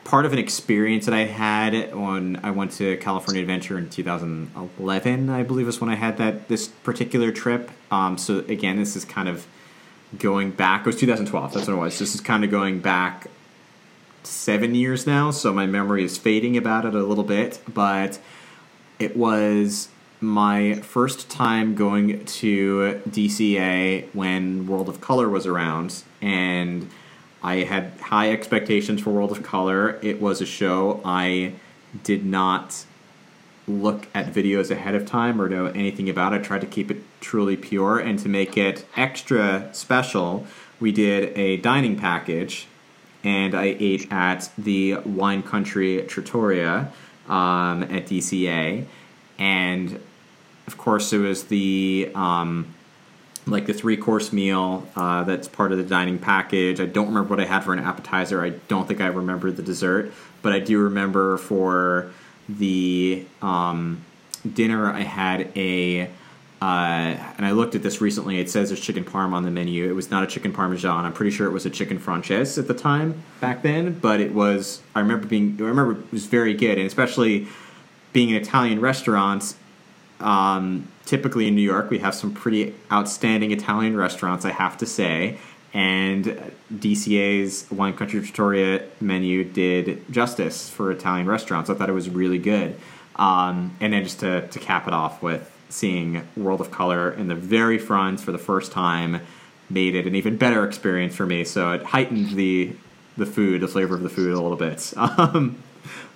part 0.05 0.25
of 0.25 0.31
an 0.31 0.39
experience 0.39 1.03
that 1.03 1.13
I 1.13 1.25
had 1.25 1.93
when 1.93 2.39
I 2.43 2.51
went 2.51 2.71
to 2.73 2.95
California 2.95 3.41
Adventure 3.41 3.77
in 3.77 3.89
2011, 3.89 5.29
I 5.29 5.43
believe 5.43 5.67
is 5.67 5.81
when 5.81 5.89
I 5.89 5.95
had 5.95 6.17
that 6.19 6.47
this 6.47 6.69
particular 6.69 7.33
trip. 7.33 7.71
Um, 7.91 8.17
so 8.17 8.39
again, 8.47 8.77
this 8.77 8.95
is 8.95 9.03
kind 9.03 9.27
of 9.27 9.45
going 10.17 10.51
back. 10.51 10.81
It 10.81 10.85
was 10.85 10.95
2012. 10.95 11.53
That's 11.53 11.67
what 11.67 11.73
it 11.73 11.77
was. 11.77 11.99
This 11.99 12.15
is 12.15 12.21
kind 12.21 12.45
of 12.45 12.51
going 12.51 12.79
back 12.79 13.27
seven 14.23 14.75
years 14.75 15.05
now. 15.05 15.29
So 15.31 15.51
my 15.51 15.65
memory 15.65 16.05
is 16.05 16.17
fading 16.17 16.55
about 16.55 16.85
it 16.85 16.95
a 16.95 17.03
little 17.03 17.25
bit, 17.25 17.59
but 17.67 18.17
it 18.97 19.17
was 19.17 19.89
my 20.21 20.75
first 20.75 21.29
time 21.29 21.75
going 21.75 22.25
to 22.25 23.01
DCA 23.09 24.07
when 24.13 24.67
World 24.67 24.89
of 24.89 24.99
Color 24.99 25.29
was 25.29 25.45
around, 25.45 26.03
and 26.21 26.89
I 27.41 27.57
had 27.57 27.93
high 28.01 28.31
expectations 28.31 29.01
for 29.01 29.11
World 29.11 29.31
of 29.31 29.43
Color. 29.43 29.97
It 30.01 30.21
was 30.21 30.41
a 30.41 30.45
show 30.45 31.01
I 31.05 31.53
did 32.03 32.25
not 32.25 32.85
look 33.67 34.07
at 34.13 34.33
videos 34.33 34.71
ahead 34.71 34.95
of 34.95 35.05
time 35.05 35.41
or 35.41 35.47
know 35.47 35.67
anything 35.67 36.09
about. 36.09 36.33
I 36.33 36.39
tried 36.39 36.61
to 36.61 36.67
keep 36.67 36.91
it 36.91 36.97
truly 37.21 37.55
pure, 37.55 37.97
and 37.97 38.19
to 38.19 38.27
make 38.27 38.57
it 38.57 38.85
extra 38.97 39.69
special, 39.73 40.45
we 40.81 40.91
did 40.91 41.37
a 41.37 41.57
dining 41.57 41.97
package, 41.97 42.67
and 43.23 43.55
I 43.55 43.77
ate 43.79 44.11
at 44.11 44.51
the 44.57 44.95
Wine 44.95 45.43
Country 45.43 46.03
Trattoria 46.07 46.91
um, 47.29 47.83
at 47.83 48.07
DCA, 48.07 48.85
and 49.37 50.01
of 50.69 50.77
course 50.77 51.11
it 51.13 51.17
was 51.17 51.45
the 51.45 52.11
um, 52.13 52.75
like 53.47 53.65
the 53.65 53.73
three 53.73 53.97
course 53.97 54.31
meal 54.31 54.87
uh, 54.95 55.23
that's 55.23 55.47
part 55.47 55.71
of 55.71 55.79
the 55.79 55.83
dining 55.83 56.19
package. 56.19 56.79
I 56.79 56.85
don't 56.85 57.07
remember 57.07 57.31
what 57.31 57.39
I 57.39 57.45
had 57.45 57.63
for 57.63 57.73
an 57.73 57.79
appetizer. 57.79 58.43
I 58.43 58.51
don't 58.67 58.87
think 58.87 59.01
I 59.01 59.07
remember 59.07 59.49
the 59.49 59.63
dessert, 59.63 60.13
but 60.43 60.53
I 60.53 60.59
do 60.59 60.77
remember 60.77 61.39
for 61.39 62.11
the 62.47 63.25
um, 63.41 64.05
dinner 64.53 64.91
I 64.91 65.01
had 65.01 65.51
a. 65.57 66.11
Uh, 66.61 67.15
and 67.37 67.45
I 67.45 67.51
looked 67.51 67.73
at 67.73 67.81
this 67.81 67.99
recently. 67.99 68.37
It 68.37 68.49
says 68.49 68.69
there's 68.69 68.81
chicken 68.81 69.05
parm 69.05 69.31
on 69.31 69.43
the 69.43 69.49
menu. 69.49 69.89
It 69.89 69.93
was 69.93 70.11
not 70.11 70.23
a 70.23 70.27
chicken 70.27 70.51
parmesan. 70.51 71.05
I'm 71.05 71.13
pretty 71.13 71.31
sure 71.31 71.47
it 71.47 71.53
was 71.53 71.65
a 71.65 71.69
chicken 71.69 71.97
francese 71.97 72.57
at 72.59 72.67
the 72.67 72.73
time 72.75 73.23
back 73.39 73.63
then. 73.63 73.97
But 73.97 74.19
it 74.19 74.35
was. 74.35 74.83
I 74.93 74.99
remember 74.99 75.25
being. 75.25 75.57
I 75.59 75.63
remember 75.63 75.93
it 75.93 76.11
was 76.11 76.27
very 76.27 76.53
good, 76.53 76.77
and 76.77 76.85
especially 76.85 77.47
being 78.13 78.29
an 78.29 78.35
Italian 78.35 78.81
restaurant. 78.81 79.55
Um, 80.19 80.87
typically 81.05 81.47
in 81.47 81.55
New 81.55 81.61
York, 81.61 81.89
we 81.89 81.99
have 81.99 82.13
some 82.13 82.33
pretty 82.33 82.75
outstanding 82.91 83.51
Italian 83.51 83.95
restaurants, 83.95 84.45
I 84.45 84.51
have 84.51 84.77
to 84.77 84.85
say. 84.85 85.37
And 85.73 86.51
DCA's 86.73 87.69
Wine 87.69 87.93
Country 87.93 88.21
Trattoria 88.21 88.83
menu 88.99 89.43
did 89.43 90.11
justice 90.11 90.69
for 90.69 90.91
Italian 90.91 91.27
restaurants. 91.27 91.69
I 91.69 91.75
thought 91.75 91.89
it 91.89 91.93
was 91.93 92.09
really 92.09 92.39
good. 92.39 92.75
Um, 93.15 93.75
and 93.79 93.93
then 93.93 94.03
just 94.03 94.21
to, 94.21 94.47
to 94.47 94.59
cap 94.59 94.87
it 94.87 94.93
off 94.93 95.21
with 95.21 95.51
seeing 95.69 96.27
World 96.35 96.61
of 96.61 96.71
Color 96.71 97.11
in 97.11 97.27
the 97.27 97.35
very 97.35 97.77
front 97.77 98.19
for 98.19 98.31
the 98.31 98.37
first 98.37 98.71
time 98.71 99.21
made 99.69 99.93
it 99.93 100.07
an 100.07 100.15
even 100.15 100.37
better 100.37 100.65
experience 100.65 101.15
for 101.15 101.25
me. 101.25 101.43
So 101.43 101.71
it 101.73 101.83
heightened 101.83 102.31
the 102.31 102.73
the 103.17 103.25
food, 103.25 103.61
the 103.61 103.67
flavor 103.67 103.95
of 103.95 104.01
the 104.01 104.09
food 104.09 104.31
a 104.31 104.39
little 104.39 104.57
bit 104.57 104.93
um, 104.97 105.61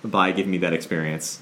by 0.02 0.32
giving 0.32 0.50
me 0.50 0.58
that 0.58 0.72
experience. 0.72 1.40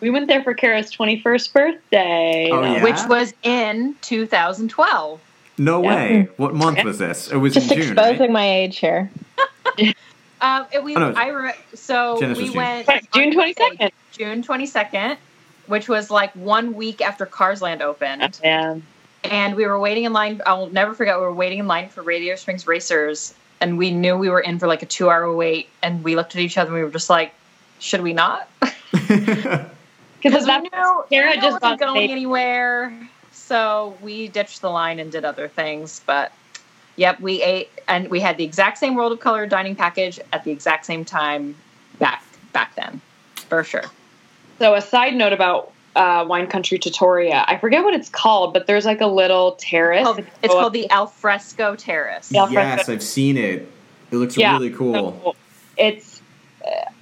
We 0.00 0.10
went 0.10 0.28
there 0.28 0.42
for 0.42 0.54
Kara's 0.54 0.90
21st 0.90 1.52
birthday, 1.52 2.48
oh, 2.50 2.62
yeah? 2.62 2.82
which 2.82 2.98
was 3.08 3.34
in 3.42 3.94
2012. 4.00 5.20
No 5.58 5.82
yeah. 5.82 5.88
way. 5.88 6.28
What 6.38 6.54
month 6.54 6.82
was 6.84 6.98
this? 6.98 7.30
It 7.30 7.36
was 7.36 7.52
just 7.52 7.70
in 7.70 7.82
June, 7.82 7.92
exposing 7.92 8.20
right? 8.20 8.30
my 8.30 8.50
age 8.50 8.78
here. 8.78 9.10
um, 10.40 10.66
it, 10.72 10.82
we, 10.82 10.96
oh, 10.96 11.10
no. 11.10 11.12
I 11.14 11.28
re- 11.28 11.54
so 11.74 12.18
Genesis 12.18 12.48
we 12.48 12.56
went 12.56 12.88
June 13.12 13.32
22nd. 13.32 13.90
June 14.12 14.42
22nd, 14.42 15.18
which 15.66 15.86
was 15.86 16.10
like 16.10 16.34
one 16.34 16.74
week 16.74 17.02
after 17.02 17.26
Cars 17.26 17.60
Land 17.60 17.82
opened. 17.82 18.40
Yeah. 18.42 18.78
And 19.24 19.54
we 19.54 19.66
were 19.66 19.78
waiting 19.78 20.04
in 20.04 20.14
line. 20.14 20.40
I'll 20.46 20.70
never 20.70 20.94
forget. 20.94 21.16
We 21.16 21.24
were 21.24 21.34
waiting 21.34 21.58
in 21.58 21.66
line 21.66 21.90
for 21.90 22.02
Radiator 22.02 22.38
Springs 22.38 22.66
Racers, 22.66 23.34
and 23.60 23.76
we 23.76 23.90
knew 23.90 24.16
we 24.16 24.30
were 24.30 24.40
in 24.40 24.58
for 24.58 24.66
like 24.66 24.82
a 24.82 24.86
two-hour 24.86 25.34
wait. 25.34 25.68
And 25.82 26.02
we 26.02 26.16
looked 26.16 26.34
at 26.34 26.40
each 26.40 26.56
other, 26.56 26.68
and 26.68 26.76
we 26.76 26.84
were 26.84 26.90
just 26.90 27.10
like, 27.10 27.34
"Should 27.80 28.00
we 28.00 28.14
not?" 28.14 28.48
because 30.22 30.46
we 30.46 30.58
knew 30.58 31.04
Kara 31.08 31.36
just 31.36 31.60
wasn't 31.60 31.80
going 31.80 32.10
anywhere, 32.10 33.08
so 33.32 33.96
we 34.02 34.28
ditched 34.28 34.60
the 34.60 34.70
line 34.70 34.98
and 34.98 35.10
did 35.10 35.24
other 35.24 35.48
things. 35.48 36.02
But 36.06 36.32
yep, 36.96 37.20
we 37.20 37.42
ate 37.42 37.70
and 37.88 38.08
we 38.08 38.20
had 38.20 38.36
the 38.36 38.44
exact 38.44 38.78
same 38.78 38.94
World 38.94 39.12
of 39.12 39.20
Color 39.20 39.46
dining 39.46 39.76
package 39.76 40.20
at 40.32 40.44
the 40.44 40.50
exact 40.50 40.86
same 40.86 41.04
time 41.04 41.54
back 41.98 42.24
back 42.52 42.74
then, 42.76 43.00
for 43.48 43.64
sure. 43.64 43.84
So 44.58 44.74
a 44.74 44.82
side 44.82 45.14
note 45.14 45.32
about 45.32 45.72
uh, 45.96 46.24
Wine 46.28 46.46
Country 46.46 46.78
Trattoria. 46.78 47.44
I 47.46 47.58
forget 47.58 47.84
what 47.84 47.94
it's 47.94 48.08
called, 48.08 48.52
but 48.52 48.66
there's 48.66 48.84
like 48.84 49.00
a 49.00 49.06
little 49.06 49.52
terrace. 49.52 50.06
Oh, 50.06 50.18
it's 50.42 50.52
called 50.54 50.72
the 50.72 50.90
Alfresco 50.90 51.76
Terrace. 51.76 52.30
Yes, 52.30 52.88
I've 52.88 53.02
seen 53.02 53.36
it. 53.36 53.70
It 54.10 54.16
looks 54.16 54.36
yeah, 54.36 54.52
really 54.52 54.70
cool. 54.70 54.94
So 54.94 55.20
cool. 55.22 55.36
It's 55.76 56.09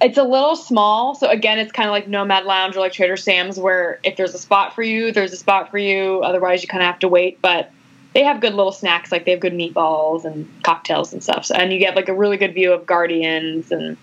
it's 0.01 0.17
a 0.17 0.23
little 0.23 0.55
small, 0.55 1.15
so 1.15 1.29
again, 1.29 1.59
it's 1.59 1.71
kind 1.71 1.89
of 1.89 1.91
like 1.91 2.07
Nomad 2.07 2.45
Lounge 2.45 2.77
or 2.77 2.79
like 2.79 2.93
Trader 2.93 3.17
Sam's, 3.17 3.59
where 3.59 3.99
if 4.03 4.15
there's 4.15 4.33
a 4.33 4.39
spot 4.39 4.73
for 4.73 4.81
you, 4.81 5.11
there's 5.11 5.33
a 5.33 5.37
spot 5.37 5.69
for 5.71 5.77
you. 5.77 6.21
Otherwise, 6.21 6.61
you 6.61 6.67
kind 6.67 6.81
of 6.81 6.87
have 6.87 6.99
to 6.99 7.07
wait. 7.07 7.41
But 7.41 7.71
they 8.13 8.23
have 8.23 8.41
good 8.41 8.53
little 8.53 8.71
snacks, 8.71 9.11
like 9.11 9.25
they 9.25 9.31
have 9.31 9.39
good 9.39 9.53
meatballs 9.53 10.25
and 10.25 10.49
cocktails 10.63 11.11
and 11.13 11.21
stuff. 11.21 11.45
So, 11.45 11.55
and 11.55 11.73
you 11.73 11.79
get 11.79 11.95
like 11.95 12.09
a 12.09 12.13
really 12.13 12.37
good 12.37 12.53
view 12.53 12.71
of 12.71 12.85
Guardians 12.85 13.71
and 13.71 13.97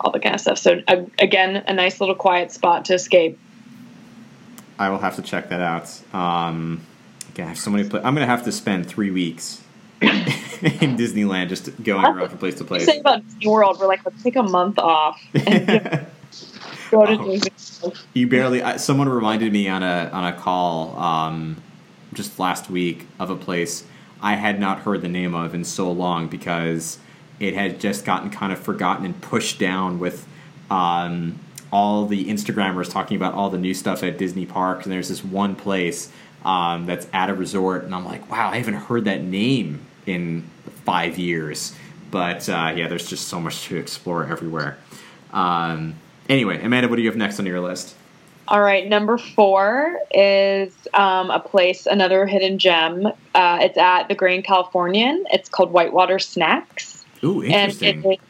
all 0.00 0.10
the 0.10 0.20
kind 0.20 0.34
of 0.34 0.40
stuff. 0.40 0.58
So 0.58 0.82
uh, 0.88 1.04
again, 1.18 1.56
a 1.66 1.72
nice 1.72 2.00
little 2.00 2.14
quiet 2.14 2.50
spot 2.50 2.86
to 2.86 2.94
escape. 2.94 3.38
I 4.78 4.88
will 4.88 4.98
have 4.98 5.16
to 5.16 5.22
check 5.22 5.50
that 5.50 5.60
out. 5.60 6.14
Um, 6.14 6.80
again, 7.28 7.46
I 7.46 7.48
have 7.50 7.58
so 7.58 7.70
many. 7.70 7.88
Pla- 7.88 8.00
I'm 8.00 8.14
going 8.14 8.26
to 8.26 8.26
have 8.26 8.44
to 8.44 8.52
spend 8.52 8.86
three 8.86 9.10
weeks 9.10 9.61
in 10.62 10.96
Disneyland 10.96 11.48
just 11.48 11.82
going 11.82 12.04
around 12.04 12.28
from 12.28 12.38
place 12.38 12.54
to 12.56 12.64
place. 12.64 12.84
Say 12.84 13.00
about 13.00 13.24
Disney 13.24 13.48
World, 13.48 13.78
we're 13.80 13.86
like, 13.86 14.04
let's 14.04 14.22
take 14.22 14.36
a 14.36 14.42
month 14.42 14.78
off. 14.78 15.20
go 16.92 17.06
to 17.06 17.40
oh, 17.84 17.92
You 18.14 18.26
barely. 18.28 18.62
I, 18.62 18.76
someone 18.76 19.08
reminded 19.08 19.52
me 19.52 19.68
on 19.68 19.82
a 19.82 20.10
on 20.12 20.24
a 20.24 20.32
call 20.32 20.96
um, 20.98 21.62
just 22.12 22.38
last 22.38 22.70
week 22.70 23.06
of 23.18 23.30
a 23.30 23.36
place 23.36 23.84
I 24.20 24.34
had 24.34 24.60
not 24.60 24.80
heard 24.80 25.02
the 25.02 25.08
name 25.08 25.34
of 25.34 25.54
in 25.54 25.64
so 25.64 25.90
long 25.90 26.28
because 26.28 26.98
it 27.40 27.54
had 27.54 27.80
just 27.80 28.04
gotten 28.04 28.30
kind 28.30 28.52
of 28.52 28.58
forgotten 28.58 29.04
and 29.04 29.20
pushed 29.20 29.58
down 29.58 29.98
with. 29.98 30.26
Um, 30.70 31.38
all 31.70 32.04
the 32.04 32.26
Instagrammers 32.26 32.90
talking 32.90 33.16
about 33.16 33.32
all 33.32 33.48
the 33.48 33.56
new 33.56 33.72
stuff 33.72 34.02
at 34.02 34.18
Disney 34.18 34.44
parks, 34.44 34.84
and 34.84 34.92
there's 34.92 35.08
this 35.08 35.24
one 35.24 35.56
place 35.56 36.12
um, 36.44 36.84
that's 36.84 37.06
at 37.14 37.30
a 37.30 37.34
resort, 37.34 37.84
and 37.84 37.94
I'm 37.94 38.04
like, 38.04 38.30
wow, 38.30 38.50
I 38.50 38.58
haven't 38.58 38.74
heard 38.74 39.06
that 39.06 39.22
name 39.22 39.80
in 40.06 40.48
five 40.84 41.18
years. 41.18 41.74
But 42.10 42.48
uh, 42.48 42.74
yeah, 42.76 42.88
there's 42.88 43.08
just 43.08 43.28
so 43.28 43.40
much 43.40 43.64
to 43.68 43.76
explore 43.76 44.26
everywhere. 44.26 44.78
Um, 45.32 45.94
anyway, 46.28 46.62
Amanda, 46.62 46.88
what 46.88 46.96
do 46.96 47.02
you 47.02 47.08
have 47.08 47.16
next 47.16 47.38
on 47.38 47.46
your 47.46 47.60
list? 47.60 47.96
All 48.48 48.60
right, 48.60 48.86
number 48.86 49.16
four 49.16 49.98
is 50.12 50.74
um, 50.92 51.30
a 51.30 51.40
place, 51.40 51.86
another 51.86 52.26
hidden 52.26 52.58
gem. 52.58 53.06
Uh, 53.34 53.58
it's 53.62 53.78
at 53.78 54.08
the 54.08 54.14
Grand 54.14 54.44
Californian. 54.44 55.24
It's 55.30 55.48
called 55.48 55.72
Whitewater 55.72 56.18
Snacks. 56.18 57.04
Ooh, 57.24 57.42
interesting. 57.42 58.04
It, 58.04 58.20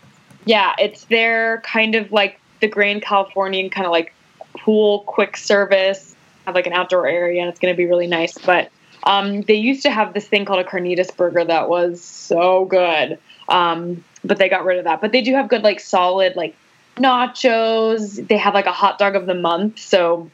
yeah, 0.45 0.75
it's 0.79 1.05
their 1.07 1.61
kind 1.65 1.95
of 1.95 2.13
like 2.13 2.39
the 2.61 2.69
Grand 2.69 3.03
Californian 3.03 3.71
kind 3.71 3.87
of 3.87 3.91
like 3.91 4.13
pool 4.59 5.01
quick 5.07 5.37
service, 5.37 6.15
have 6.47 6.55
like 6.55 6.67
an 6.67 6.73
outdoor 6.73 7.07
area, 7.07 7.41
and 7.41 7.49
it's 7.49 7.59
going 7.59 7.73
to 7.73 7.77
be 7.77 7.87
really 7.87 8.07
nice. 8.07 8.37
But 8.37 8.71
um, 9.05 9.43
they 9.43 9.55
used 9.55 9.83
to 9.83 9.91
have 9.91 10.15
this 10.15 10.27
thing 10.27 10.45
called 10.45 10.61
a 10.61 10.69
carnitas 10.69 11.15
burger 11.17 11.45
that 11.45 11.69
was 11.69 12.03
so 12.03 12.65
good, 12.67 13.19
um, 13.49 14.03
but 14.25 14.39
they 14.39 14.49
got 14.49 14.65
rid 14.65 14.79
of 14.79 14.85
that. 14.85 15.01
But 15.01 15.13
they 15.13 15.23
do 15.23 15.35
have 15.35 15.49
good 15.49 15.63
like 15.63 15.81
solid 15.81 16.37
like 16.37 16.55
nachos. 16.97 18.27
They 18.29 18.37
have 18.37 18.55
like 18.55 18.67
a 18.67 18.73
hot 18.73 18.99
dog 18.99 19.17
of 19.17 19.27
the 19.27 19.35
month, 19.35 19.79
so 19.79 20.31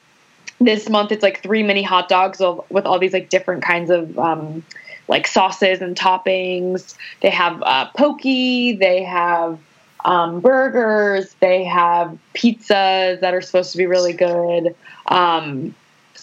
this 0.60 0.88
month 0.88 1.12
it's 1.12 1.22
like 1.22 1.42
three 1.42 1.62
mini 1.62 1.82
hot 1.82 2.08
dogs 2.08 2.40
with 2.68 2.84
all 2.84 2.98
these 2.98 3.12
like 3.12 3.28
different 3.28 3.62
kinds 3.62 3.90
of 3.90 4.18
um, 4.18 4.64
like 5.08 5.26
sauces 5.26 5.80
and 5.80 5.96
toppings. 5.96 6.96
They 7.22 7.30
have 7.30 7.62
uh, 7.62 7.90
pokey. 7.96 8.72
They 8.76 9.02
have 9.04 9.58
um, 10.04 10.40
burgers. 10.40 11.34
They 11.40 11.64
have 11.64 12.16
pizzas 12.34 13.20
that 13.20 13.34
are 13.34 13.40
supposed 13.40 13.72
to 13.72 13.78
be 13.78 13.86
really 13.86 14.12
good. 14.12 14.74
Um, 15.06 15.74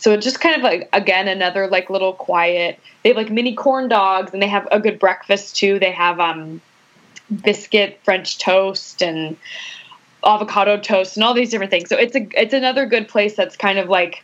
so 0.05 0.11
it's 0.11 0.23
just 0.23 0.39
kind 0.39 0.55
of 0.55 0.61
like 0.61 0.87
again 0.93 1.27
another 1.27 1.67
like 1.67 1.89
little 1.89 2.13
quiet. 2.13 2.79
They 3.01 3.09
have 3.09 3.17
like 3.17 3.31
mini 3.31 3.55
corn 3.55 3.87
dogs, 3.87 4.33
and 4.33 4.39
they 4.39 4.47
have 4.47 4.67
a 4.71 4.79
good 4.79 4.99
breakfast 4.99 5.55
too. 5.55 5.79
They 5.79 5.91
have 5.93 6.19
um, 6.19 6.61
biscuit 7.41 7.99
French 8.03 8.37
toast 8.37 9.01
and 9.01 9.35
avocado 10.23 10.77
toast 10.77 11.17
and 11.17 11.23
all 11.23 11.33
these 11.33 11.49
different 11.49 11.71
things. 11.71 11.89
So 11.89 11.97
it's 11.97 12.15
a 12.15 12.27
it's 12.39 12.53
another 12.53 12.85
good 12.85 13.07
place 13.07 13.35
that's 13.35 13.57
kind 13.57 13.79
of 13.79 13.89
like 13.89 14.23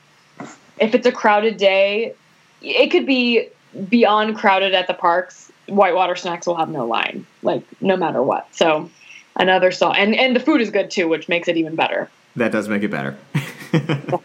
if 0.77 0.93
it's 0.93 1.07
a 1.07 1.11
crowded 1.11 1.57
day, 1.57 2.13
it 2.61 2.91
could 2.91 3.07
be 3.07 3.49
beyond 3.89 4.35
crowded 4.35 4.75
at 4.75 4.85
the 4.85 4.93
parks. 4.93 5.51
Whitewater 5.65 6.15
Snacks 6.15 6.45
will 6.45 6.57
have 6.57 6.69
no 6.69 6.85
line, 6.85 7.25
like 7.41 7.63
no 7.81 7.97
matter 7.97 8.21
what. 8.21 8.47
So 8.55 8.91
another 9.35 9.71
song, 9.71 9.95
and 9.97 10.13
and 10.13 10.35
the 10.35 10.41
food 10.41 10.61
is 10.61 10.69
good 10.69 10.91
too, 10.91 11.07
which 11.07 11.27
makes 11.27 11.47
it 11.47 11.57
even 11.57 11.73
better. 11.73 12.07
That 12.35 12.51
does 12.51 12.69
make 12.69 12.83
it 12.83 12.91
better. 12.91 13.17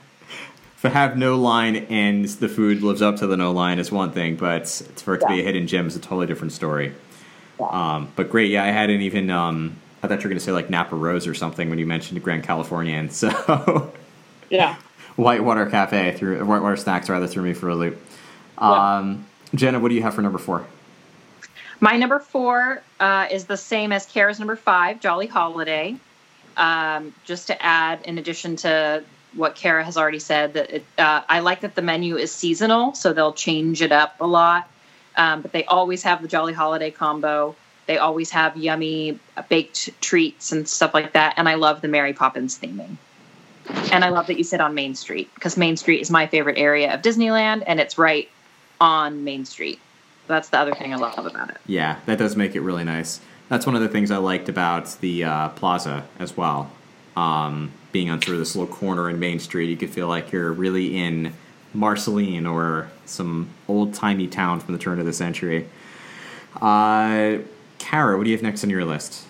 to 0.86 0.94
have 0.94 1.16
no 1.16 1.36
line 1.36 1.76
and 1.76 2.24
the 2.24 2.48
food 2.48 2.82
lives 2.82 3.02
up 3.02 3.16
to 3.16 3.26
the 3.26 3.36
no 3.36 3.52
line 3.52 3.78
is 3.78 3.92
one 3.92 4.12
thing, 4.12 4.36
but 4.36 4.68
for 4.96 5.14
it 5.14 5.18
to 5.18 5.26
yeah. 5.28 5.36
be 5.36 5.40
a 5.40 5.44
hidden 5.44 5.66
gem 5.66 5.86
is 5.86 5.96
a 5.96 6.00
totally 6.00 6.26
different 6.26 6.52
story. 6.52 6.94
Yeah. 7.58 7.66
Um, 7.66 8.12
but 8.16 8.30
great, 8.30 8.50
yeah, 8.50 8.64
I 8.64 8.68
hadn't 8.68 9.00
even. 9.00 9.30
Um, 9.30 9.76
I 10.02 10.08
thought 10.08 10.18
you 10.18 10.24
were 10.24 10.30
going 10.30 10.38
to 10.38 10.44
say 10.44 10.52
like 10.52 10.70
Napa 10.70 10.94
Rose 10.94 11.26
or 11.26 11.34
something 11.34 11.70
when 11.70 11.78
you 11.78 11.86
mentioned 11.86 12.22
Grand 12.22 12.44
Californian. 12.44 13.10
So 13.10 13.92
yeah, 14.50 14.76
Whitewater 15.16 15.66
Cafe 15.66 16.16
through 16.16 16.44
Whitewater 16.44 16.76
Snacks 16.76 17.08
rather 17.08 17.26
threw 17.26 17.42
me 17.42 17.54
for 17.54 17.68
a 17.68 17.74
loop. 17.74 17.98
Um, 18.58 19.26
yeah. 19.52 19.58
Jenna, 19.58 19.80
what 19.80 19.88
do 19.88 19.94
you 19.94 20.02
have 20.02 20.14
for 20.14 20.22
number 20.22 20.38
four? 20.38 20.66
My 21.80 21.96
number 21.96 22.18
four 22.18 22.82
uh, 23.00 23.28
is 23.30 23.44
the 23.44 23.56
same 23.56 23.92
as 23.92 24.06
Kara's 24.06 24.38
number 24.38 24.56
five, 24.56 25.00
Jolly 25.00 25.26
Holiday. 25.26 25.96
Um, 26.56 27.14
just 27.24 27.48
to 27.48 27.62
add, 27.62 28.00
in 28.06 28.16
addition 28.16 28.56
to 28.56 29.04
what 29.36 29.54
Kara 29.54 29.84
has 29.84 29.96
already 29.96 30.18
said, 30.18 30.54
that 30.54 30.70
it, 30.70 30.84
uh, 30.98 31.22
I 31.28 31.40
like 31.40 31.60
that 31.60 31.74
the 31.74 31.82
menu 31.82 32.16
is 32.16 32.32
seasonal, 32.32 32.94
so 32.94 33.12
they'll 33.12 33.32
change 33.32 33.82
it 33.82 33.92
up 33.92 34.20
a 34.20 34.26
lot. 34.26 34.68
Um, 35.16 35.42
but 35.42 35.52
they 35.52 35.64
always 35.64 36.02
have 36.02 36.22
the 36.22 36.28
Jolly 36.28 36.52
Holiday 36.52 36.90
combo. 36.90 37.54
They 37.86 37.98
always 37.98 38.30
have 38.30 38.56
yummy 38.56 39.18
baked 39.48 40.00
treats 40.00 40.52
and 40.52 40.68
stuff 40.68 40.92
like 40.92 41.12
that. 41.12 41.34
And 41.36 41.48
I 41.48 41.54
love 41.54 41.80
the 41.80 41.88
Mary 41.88 42.12
Poppins 42.12 42.58
theming. 42.58 42.96
And 43.92 44.04
I 44.04 44.10
love 44.10 44.26
that 44.26 44.38
you 44.38 44.44
sit 44.44 44.60
on 44.60 44.74
Main 44.74 44.94
Street 44.94 45.30
because 45.34 45.56
Main 45.56 45.76
Street 45.76 46.00
is 46.00 46.10
my 46.10 46.26
favorite 46.26 46.58
area 46.58 46.94
of 46.94 47.02
Disneyland, 47.02 47.64
and 47.66 47.80
it's 47.80 47.98
right 47.98 48.28
on 48.80 49.24
Main 49.24 49.44
Street. 49.44 49.80
That's 50.26 50.48
the 50.50 50.58
other 50.58 50.74
thing 50.74 50.92
I 50.92 50.96
love 50.96 51.24
about 51.24 51.50
it. 51.50 51.58
Yeah, 51.66 51.98
that 52.06 52.18
does 52.18 52.36
make 52.36 52.54
it 52.54 52.60
really 52.60 52.84
nice. 52.84 53.20
That's 53.48 53.66
one 53.66 53.74
of 53.76 53.80
the 53.80 53.88
things 53.88 54.10
I 54.10 54.16
liked 54.18 54.48
about 54.48 54.96
the 55.00 55.24
uh, 55.24 55.48
plaza 55.50 56.04
as 56.18 56.36
well. 56.36 56.70
Um, 57.16 57.72
being 57.96 58.10
on 58.10 58.20
sort 58.20 58.34
of 58.34 58.40
this 58.40 58.54
little 58.54 58.74
corner 58.74 59.08
in 59.08 59.18
Main 59.18 59.38
Street, 59.38 59.70
you 59.70 59.76
could 59.78 59.88
feel 59.88 60.06
like 60.06 60.30
you're 60.30 60.52
really 60.52 60.98
in 60.98 61.32
Marceline 61.72 62.46
or 62.46 62.90
some 63.06 63.48
old 63.68 63.94
timey 63.94 64.26
town 64.26 64.60
from 64.60 64.74
the 64.74 64.78
turn 64.78 65.00
of 65.00 65.06
the 65.06 65.14
century. 65.14 65.66
Uh, 66.60 67.38
Kara, 67.78 68.18
what 68.18 68.24
do 68.24 68.28
you 68.28 68.36
have 68.36 68.42
next 68.42 68.62
on 68.64 68.68
your 68.68 68.84
list? 68.84 69.24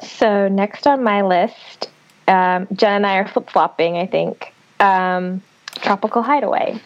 So 0.00 0.46
next 0.46 0.86
on 0.86 1.02
my 1.02 1.22
list, 1.22 1.90
um, 2.28 2.68
Jen 2.72 2.92
and 2.92 3.04
I 3.04 3.16
are 3.16 3.26
flip 3.26 3.50
flopping. 3.50 3.96
I 3.96 4.06
think 4.06 4.54
um, 4.78 5.42
Tropical 5.74 6.22
Hideaway. 6.22 6.80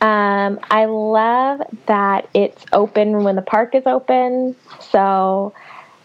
Um, 0.00 0.60
I 0.70 0.86
love 0.86 1.60
that 1.84 2.26
it's 2.32 2.64
open 2.72 3.22
when 3.22 3.36
the 3.36 3.42
park 3.42 3.74
is 3.74 3.82
open. 3.84 4.56
So 4.80 5.52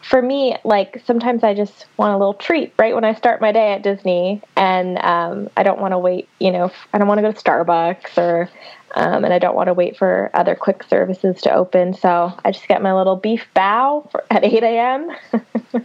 for 0.06 0.22
me, 0.22 0.56
like 0.64 1.02
sometimes 1.06 1.44
I 1.44 1.56
just 1.56 1.88
want 1.98 2.14
a 2.14 2.18
little 2.18 2.36
treat 2.36 2.74
right 2.78 2.94
when 2.94 3.04
I 3.04 3.16
start 3.16 3.42
my 3.42 3.52
day 3.52 3.74
at 3.74 3.82
Disney, 3.82 4.42
and 4.56 5.00
um, 5.00 5.50
I 5.58 5.64
don't 5.64 5.80
want 5.80 5.94
to 5.94 5.98
wait. 5.98 6.30
You 6.40 6.52
know, 6.52 6.72
I 6.94 7.00
don't 7.00 7.08
want 7.08 7.18
to 7.18 7.22
go 7.24 7.32
to 7.32 7.42
Starbucks 7.42 8.18
or, 8.18 8.50
um, 8.96 9.26
and 9.26 9.34
I 9.34 9.40
don't 9.40 9.56
want 9.56 9.68
to 9.68 9.74
wait 9.74 9.98
for 9.98 10.30
other 10.36 10.54
quick 10.54 10.84
services 10.84 11.42
to 11.42 11.54
open. 11.54 11.96
So 11.96 12.32
I 12.46 12.52
just 12.52 12.68
get 12.68 12.84
my 12.84 12.94
little 12.94 13.16
beef 13.16 13.48
bao 13.56 14.10
for, 14.12 14.24
at 14.30 14.44
eight 14.44 14.64
a.m. 14.64 15.10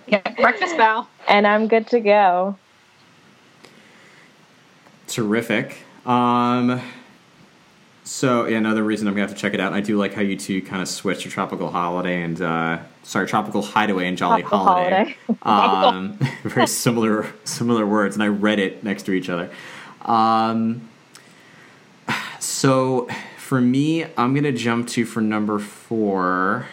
yeah, 0.07 0.21
breakfast 0.37 0.77
bao, 0.77 1.07
and 1.29 1.47
I'm 1.47 1.67
good 1.67 1.87
to 1.89 2.01
go. 2.01 2.57
Terrific. 5.07 5.79
Um, 6.05 6.81
so 8.11 8.45
yeah, 8.47 8.59
another 8.59 8.83
reason 8.83 9.07
I'm 9.07 9.15
gonna 9.15 9.29
have 9.29 9.37
to 9.37 9.41
check 9.41 9.55
it 9.55 9.61
out. 9.61 9.69
And 9.69 9.77
I 9.77 9.81
do 9.81 9.97
like 9.97 10.15
how 10.15 10.21
you 10.21 10.37
two 10.37 10.61
kind 10.63 10.83
of 10.83 10.89
switch 10.89 11.23
to 11.23 11.31
Tropical 11.31 11.71
Holiday 11.71 12.23
and 12.23 12.43
uh, 12.43 12.79
sorry, 13.05 13.29
Tropical 13.29 13.63
Hideaway 13.63 14.09
and 14.09 14.19
Jolly 14.19 14.43
Tropical 14.43 14.59
Holiday. 14.59 15.17
holiday. 15.41 16.19
um, 16.19 16.19
very 16.43 16.67
similar 16.67 17.33
similar 17.45 17.87
words, 17.87 18.17
and 18.17 18.23
I 18.25 18.27
read 18.27 18.59
it 18.59 18.83
next 18.83 19.05
to 19.05 19.13
each 19.13 19.29
other. 19.29 19.49
Um, 20.03 20.89
so 22.41 23.07
for 23.39 23.61
me, 23.61 24.07
I'm 24.17 24.35
gonna 24.35 24.51
jump 24.51 24.89
to 24.89 25.05
for 25.05 25.21
number 25.21 25.61
four 25.61 26.67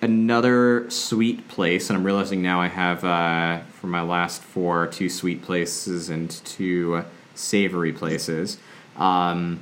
another 0.00 0.88
sweet 0.88 1.46
place, 1.48 1.90
and 1.90 1.98
I'm 1.98 2.04
realizing 2.04 2.40
now 2.40 2.58
I 2.58 2.68
have 2.68 3.04
uh, 3.04 3.58
for 3.64 3.86
my 3.86 4.00
last 4.00 4.42
four 4.42 4.86
two 4.86 5.10
sweet 5.10 5.42
places 5.42 6.08
and 6.08 6.30
two 6.30 7.04
savory 7.34 7.92
places. 7.92 8.56
Um, 8.96 9.60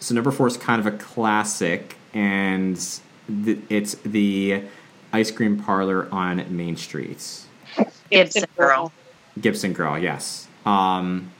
so 0.00 0.14
number 0.14 0.30
four 0.30 0.46
is 0.46 0.56
kind 0.56 0.80
of 0.80 0.86
a 0.86 0.96
classic, 0.96 1.96
and 2.14 2.76
th- 3.44 3.58
it's 3.68 3.94
the 3.96 4.62
ice 5.12 5.30
cream 5.30 5.58
parlor 5.58 6.08
on 6.12 6.44
Main 6.54 6.76
Street. 6.76 7.44
Gibson 8.10 8.44
Girl. 8.56 8.92
Gibson 9.40 9.72
Girl, 9.72 9.98
yes. 9.98 10.46
Um, 10.64 11.30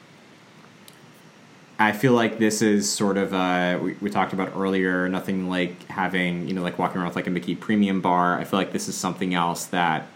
I 1.78 1.92
feel 1.92 2.12
like 2.12 2.38
this 2.38 2.60
is 2.60 2.90
sort 2.90 3.16
of 3.16 3.32
uh, 3.32 3.78
we, 3.80 3.94
we 4.00 4.10
talked 4.10 4.32
about 4.32 4.52
earlier. 4.56 5.08
Nothing 5.08 5.48
like 5.48 5.86
having 5.86 6.48
you 6.48 6.54
know 6.54 6.62
like 6.62 6.78
walking 6.78 6.98
around 6.98 7.08
with 7.08 7.16
like 7.16 7.26
a 7.26 7.30
Mickey 7.30 7.54
Premium 7.54 8.00
bar. 8.00 8.38
I 8.38 8.44
feel 8.44 8.58
like 8.58 8.72
this 8.72 8.88
is 8.88 8.96
something 8.96 9.34
else 9.34 9.66
that 9.66 10.06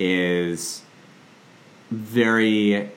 is 0.00 0.82
very 1.90 2.90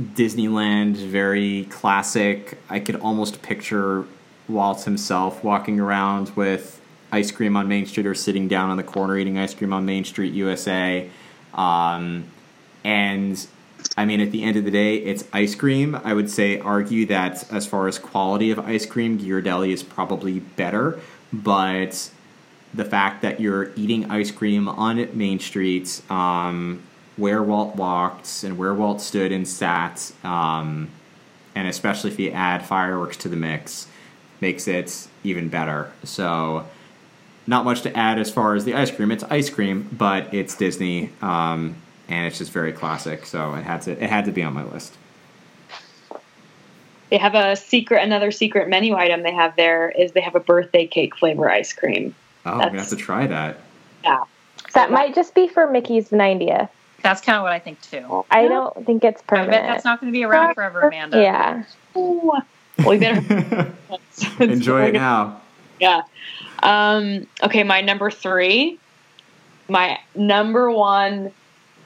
Disneyland, 0.00 0.96
very 0.96 1.64
classic. 1.70 2.58
I 2.68 2.80
could 2.80 2.96
almost 2.96 3.42
picture 3.42 4.04
Walt 4.48 4.84
himself 4.84 5.42
walking 5.42 5.80
around 5.80 6.30
with 6.36 6.80
ice 7.12 7.30
cream 7.30 7.56
on 7.56 7.68
Main 7.68 7.86
Street 7.86 8.06
or 8.06 8.14
sitting 8.14 8.48
down 8.48 8.70
on 8.70 8.76
the 8.76 8.82
corner 8.82 9.16
eating 9.16 9.38
ice 9.38 9.54
cream 9.54 9.72
on 9.72 9.86
Main 9.86 10.04
Street, 10.04 10.32
USA. 10.34 11.08
Um, 11.54 12.24
and 12.84 13.46
I 13.96 14.04
mean, 14.04 14.20
at 14.20 14.30
the 14.32 14.42
end 14.42 14.56
of 14.56 14.64
the 14.64 14.70
day, 14.70 14.96
it's 14.96 15.24
ice 15.32 15.54
cream. 15.54 15.94
I 16.04 16.12
would 16.12 16.30
say 16.30 16.58
argue 16.60 17.06
that 17.06 17.50
as 17.52 17.66
far 17.66 17.88
as 17.88 17.98
quality 17.98 18.50
of 18.50 18.58
ice 18.58 18.84
cream, 18.84 19.18
Ghirardelli 19.18 19.72
is 19.72 19.82
probably 19.82 20.40
better, 20.40 21.00
but 21.32 22.10
the 22.74 22.84
fact 22.84 23.22
that 23.22 23.40
you're 23.40 23.72
eating 23.76 24.10
ice 24.10 24.30
cream 24.30 24.68
on 24.68 25.16
Main 25.16 25.38
Street, 25.38 26.02
um, 26.10 26.82
where 27.16 27.42
Walt 27.42 27.76
walked 27.76 28.44
and 28.44 28.58
where 28.58 28.74
Walt 28.74 29.00
stood 29.00 29.32
and 29.32 29.46
sat, 29.46 30.12
um, 30.22 30.88
and 31.54 31.66
especially 31.68 32.10
if 32.10 32.18
you 32.18 32.30
add 32.30 32.64
fireworks 32.64 33.16
to 33.18 33.28
the 33.28 33.36
mix, 33.36 33.86
makes 34.40 34.68
it 34.68 35.08
even 35.24 35.48
better. 35.48 35.90
So, 36.04 36.66
not 37.46 37.64
much 37.64 37.82
to 37.82 37.96
add 37.96 38.18
as 38.18 38.30
far 38.30 38.54
as 38.54 38.64
the 38.64 38.74
ice 38.74 38.90
cream. 38.90 39.10
It's 39.10 39.24
ice 39.24 39.48
cream, 39.48 39.88
but 39.92 40.34
it's 40.34 40.56
Disney. 40.56 41.10
Um, 41.22 41.76
and 42.08 42.26
it's 42.26 42.38
just 42.38 42.52
very 42.52 42.72
classic. 42.72 43.26
So 43.26 43.54
it 43.54 43.62
had 43.62 43.82
to 43.82 43.92
it 43.92 44.08
had 44.10 44.24
to 44.26 44.32
be 44.32 44.42
on 44.42 44.54
my 44.54 44.64
list. 44.64 44.96
They 47.10 47.18
have 47.18 47.36
a 47.36 47.54
secret, 47.54 48.02
another 48.02 48.32
secret 48.32 48.68
menu 48.68 48.96
item 48.96 49.22
they 49.22 49.32
have 49.32 49.54
there 49.54 49.90
is 49.90 50.12
they 50.12 50.20
have 50.20 50.34
a 50.34 50.40
birthday 50.40 50.86
cake 50.86 51.16
flavor 51.16 51.48
ice 51.48 51.72
cream. 51.72 52.14
Oh, 52.44 52.52
I'm 52.52 52.68
gonna 52.68 52.80
have 52.80 52.88
to 52.88 52.96
try 52.96 53.26
that. 53.26 53.58
Yeah, 54.02 54.24
that 54.74 54.90
might 54.90 55.14
just 55.14 55.34
be 55.34 55.48
for 55.48 55.70
Mickey's 55.70 56.10
90th. 56.10 56.68
That's 57.06 57.20
kind 57.20 57.36
of 57.36 57.42
what 57.42 57.52
I 57.52 57.58
think 57.60 57.80
too. 57.82 58.24
I 58.30 58.48
don't 58.48 58.84
think 58.84 59.04
it's 59.04 59.22
permanent. 59.22 59.54
I 59.54 59.58
bet 59.58 59.68
that's 59.68 59.84
not 59.84 60.00
going 60.00 60.12
to 60.12 60.16
be 60.16 60.24
around 60.24 60.54
forever, 60.54 60.80
Amanda. 60.80 61.20
Yeah. 61.20 61.64
Ooh. 61.96 62.32
Well, 62.78 62.88
we 62.88 62.98
better 62.98 63.72
enjoy 64.40 64.86
it 64.86 64.94
now. 64.94 65.40
Yeah. 65.80 66.02
Um, 66.62 67.26
okay, 67.42 67.62
my 67.62 67.80
number 67.80 68.10
three, 68.10 68.78
my 69.68 69.98
number 70.14 70.70
one 70.70 71.32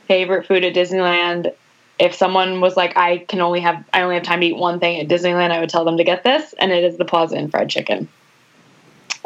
favorite 0.09 0.47
food 0.47 0.65
at 0.65 0.75
Disneyland. 0.75 1.53
If 1.99 2.15
someone 2.15 2.63
was 2.63 2.77
like, 2.77 2.97
I 2.97 3.19
can 3.19 3.43
only 3.43 3.61
have, 3.61 3.85
I 3.93 4.01
only 4.03 4.15
have 4.15 4.25
time 4.25 4.41
to 4.41 4.47
eat 4.47 4.57
one 4.57 4.81
thing 4.81 5.01
at 5.01 5.09
Disneyland, 5.09 5.51
I 5.51 5.61
would 5.61 5.69
tell 5.69 5.85
them 5.85 5.99
to 5.99 6.05
get 6.05 6.25
this, 6.25 6.55
and 6.59 6.73
it 6.73 6.83
is 6.83 6.97
the 6.97 7.05
Plaza 7.05 7.37
Inn 7.37 7.51
fried 7.51 7.69
chicken. 7.69 8.09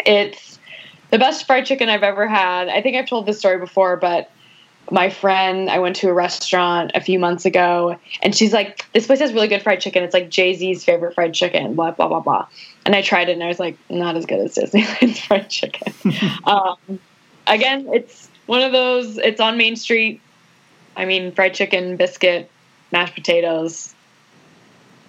It's 0.05 0.59
the 1.11 1.19
best 1.19 1.47
fried 1.47 1.67
chicken 1.67 1.89
I've 1.89 2.03
ever 2.03 2.27
had. 2.27 2.69
I 2.69 2.83
think 2.83 2.97
I've 2.97 3.09
told 3.09 3.27
this 3.27 3.39
story 3.39 3.59
before, 3.59 3.97
but 3.97 4.31
my 4.91 5.11
friend, 5.11 5.71
I 5.71 5.79
went 5.79 5.97
to 5.97 6.09
a 6.09 6.13
restaurant 6.13 6.93
a 6.95 7.01
few 7.01 7.19
months 7.19 7.45
ago, 7.45 7.99
and 8.23 8.35
she's 8.35 8.53
like, 8.53 8.85
"This 8.93 9.07
place 9.07 9.21
has 9.21 9.33
really 9.33 9.49
good 9.49 9.63
fried 9.63 9.81
chicken. 9.81 10.03
It's 10.03 10.15
like 10.15 10.29
Jay 10.29 10.55
Z's 10.55 10.85
favorite 10.85 11.15
fried 11.15 11.35
chicken." 11.35 11.75
Blah 11.75 11.93
blah 11.93 12.09
blah 12.09 12.21
blah. 12.21 12.47
And 12.85 12.95
I 12.95 13.03
tried 13.03 13.29
it, 13.29 13.33
and 13.33 13.43
I 13.43 13.49
was 13.49 13.59
like, 13.59 13.77
"Not 13.89 14.17
as 14.17 14.27
good 14.27 14.41
as 14.41 14.55
Disneyland's 14.55 15.21
fried 15.27 15.49
chicken." 15.49 15.93
um, 16.45 16.77
again, 17.47 17.89
it's 17.93 18.29
one 18.47 18.63
of 18.63 18.73
those. 18.73 19.19
It's 19.19 19.41
on 19.41 19.57
Main 19.57 19.77
Street. 19.77 20.21
I 20.97 21.05
mean, 21.05 21.33
fried 21.33 21.55
chicken, 21.55 21.97
biscuit, 21.97 22.51
mashed 22.93 23.15
potatoes. 23.15 23.95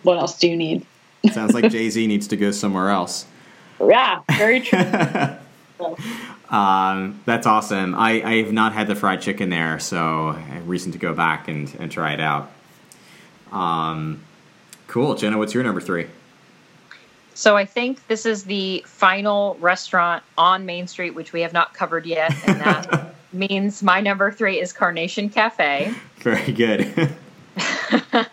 What 0.03 0.17
else 0.17 0.37
do 0.37 0.47
you 0.47 0.55
need? 0.55 0.85
Sounds 1.31 1.53
like 1.53 1.69
Jay 1.71 1.89
Z 1.89 2.05
needs 2.07 2.27
to 2.27 2.37
go 2.37 2.51
somewhere 2.51 2.89
else. 2.89 3.25
Yeah, 3.79 4.21
very 4.37 4.61
true. 4.61 4.79
Um, 6.49 7.21
that's 7.25 7.47
awesome. 7.47 7.95
I, 7.95 8.21
I 8.21 8.35
have 8.37 8.51
not 8.53 8.73
had 8.73 8.87
the 8.87 8.95
fried 8.95 9.21
chicken 9.21 9.49
there, 9.49 9.79
so 9.79 10.29
I 10.29 10.61
reason 10.65 10.91
to 10.91 10.97
go 10.97 11.13
back 11.13 11.47
and, 11.47 11.73
and 11.79 11.91
try 11.91 12.13
it 12.13 12.19
out. 12.19 12.51
Um, 13.51 14.21
cool. 14.87 15.15
Jenna, 15.15 15.37
what's 15.37 15.53
your 15.53 15.63
number 15.63 15.81
three? 15.81 16.07
So 17.33 17.57
I 17.57 17.65
think 17.65 18.05
this 18.07 18.25
is 18.25 18.45
the 18.45 18.83
final 18.87 19.57
restaurant 19.59 20.23
on 20.37 20.65
Main 20.65 20.87
Street, 20.87 21.15
which 21.15 21.33
we 21.33 21.41
have 21.41 21.51
not 21.51 21.73
covered 21.73 22.05
yet, 22.05 22.33
and 22.47 22.61
that 22.61 23.15
means 23.33 23.83
my 23.83 23.99
number 23.99 24.31
three 24.31 24.59
is 24.59 24.71
Carnation 24.71 25.29
Cafe. 25.29 25.93
Very 26.19 26.53
good. 26.53 27.13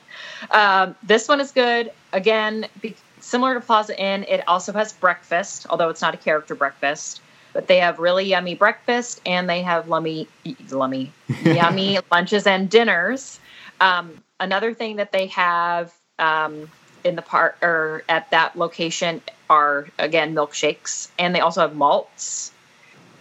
um, 0.50 0.94
this 1.02 1.26
one 1.28 1.40
is 1.40 1.50
good. 1.50 1.90
Again, 2.12 2.66
be- 2.80 2.94
similar 3.20 3.54
to 3.54 3.60
Plaza 3.60 4.00
Inn, 4.00 4.24
it 4.28 4.46
also 4.46 4.72
has 4.72 4.92
breakfast, 4.92 5.66
although 5.68 5.88
it's 5.88 6.00
not 6.00 6.14
a 6.14 6.18
character 6.18 6.54
breakfast. 6.54 7.20
But 7.52 7.66
they 7.66 7.78
have 7.78 7.98
really 7.98 8.24
yummy 8.24 8.54
breakfast, 8.54 9.20
and 9.26 9.48
they 9.48 9.62
have 9.62 9.88
lummy, 9.88 10.28
lummy, 10.70 11.12
yummy 11.44 11.98
lunches 12.10 12.46
and 12.46 12.70
dinners. 12.70 13.38
Um, 13.80 14.22
another 14.40 14.74
thing 14.74 14.96
that 14.96 15.12
they 15.12 15.26
have 15.28 15.92
um, 16.18 16.70
in 17.04 17.16
the 17.16 17.22
park 17.22 17.58
or 17.62 18.04
at 18.08 18.30
that 18.30 18.56
location 18.56 19.20
are 19.50 19.86
again 19.98 20.34
milkshakes, 20.34 21.08
and 21.18 21.34
they 21.34 21.40
also 21.40 21.60
have 21.60 21.74
malts. 21.74 22.52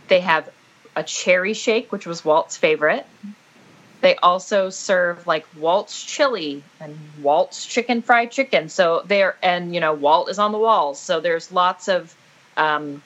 They 0.07 0.21
have 0.21 0.49
a 0.95 1.03
cherry 1.03 1.53
shake, 1.53 1.91
which 1.91 2.05
was 2.05 2.23
Walt's 2.23 2.57
favorite. 2.57 3.05
They 4.01 4.15
also 4.15 4.69
serve 4.69 5.27
like 5.27 5.45
Walt's 5.57 6.03
chili 6.03 6.63
and 6.79 6.97
Walt's 7.21 7.65
chicken 7.65 8.01
fried 8.01 8.31
chicken. 8.31 8.67
So 8.67 9.03
there, 9.05 9.37
and 9.43 9.73
you 9.73 9.79
know, 9.79 9.93
Walt 9.93 10.29
is 10.29 10.39
on 10.39 10.51
the 10.51 10.57
walls. 10.57 10.99
So 10.99 11.21
there's 11.21 11.51
lots 11.51 11.87
of 11.87 12.13
um, 12.57 13.01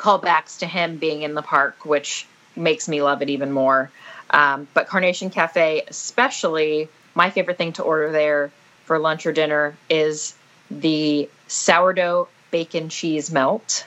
callbacks 0.00 0.58
to 0.60 0.66
him 0.66 0.96
being 0.96 1.22
in 1.22 1.34
the 1.34 1.42
park, 1.42 1.84
which 1.84 2.26
makes 2.56 2.88
me 2.88 3.02
love 3.02 3.22
it 3.22 3.30
even 3.30 3.52
more. 3.52 3.90
Um, 4.30 4.66
but 4.74 4.86
Carnation 4.86 5.30
Cafe, 5.30 5.84
especially, 5.88 6.88
my 7.14 7.30
favorite 7.30 7.58
thing 7.58 7.72
to 7.74 7.82
order 7.82 8.10
there 8.10 8.50
for 8.84 8.98
lunch 8.98 9.26
or 9.26 9.32
dinner 9.32 9.76
is 9.88 10.34
the 10.70 11.28
sourdough 11.48 12.28
bacon 12.50 12.88
cheese 12.88 13.30
melt. 13.30 13.84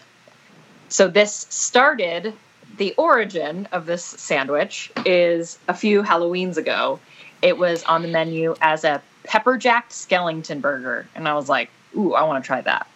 So 0.90 1.08
this 1.08 1.48
started 1.50 2.34
the 2.78 2.94
origin 2.98 3.68
of 3.72 3.86
this 3.86 4.04
sandwich 4.04 4.92
is 5.06 5.58
a 5.68 5.74
few 5.74 6.04
Halloweens 6.04 6.58
ago. 6.58 7.00
It 7.42 7.58
was 7.58 7.84
on 7.84 8.02
the 8.02 8.08
menu 8.08 8.56
as 8.62 8.84
a 8.84 9.02
pepper 9.24 9.58
jack 9.58 9.90
skellington 9.90 10.62
burger, 10.62 11.08
and 11.16 11.28
I 11.28 11.34
was 11.34 11.50
like, 11.50 11.70
"Ooh, 11.96 12.14
I 12.14 12.24
want 12.24 12.44
to 12.44 12.48
try 12.48 12.62
that." 12.62 12.88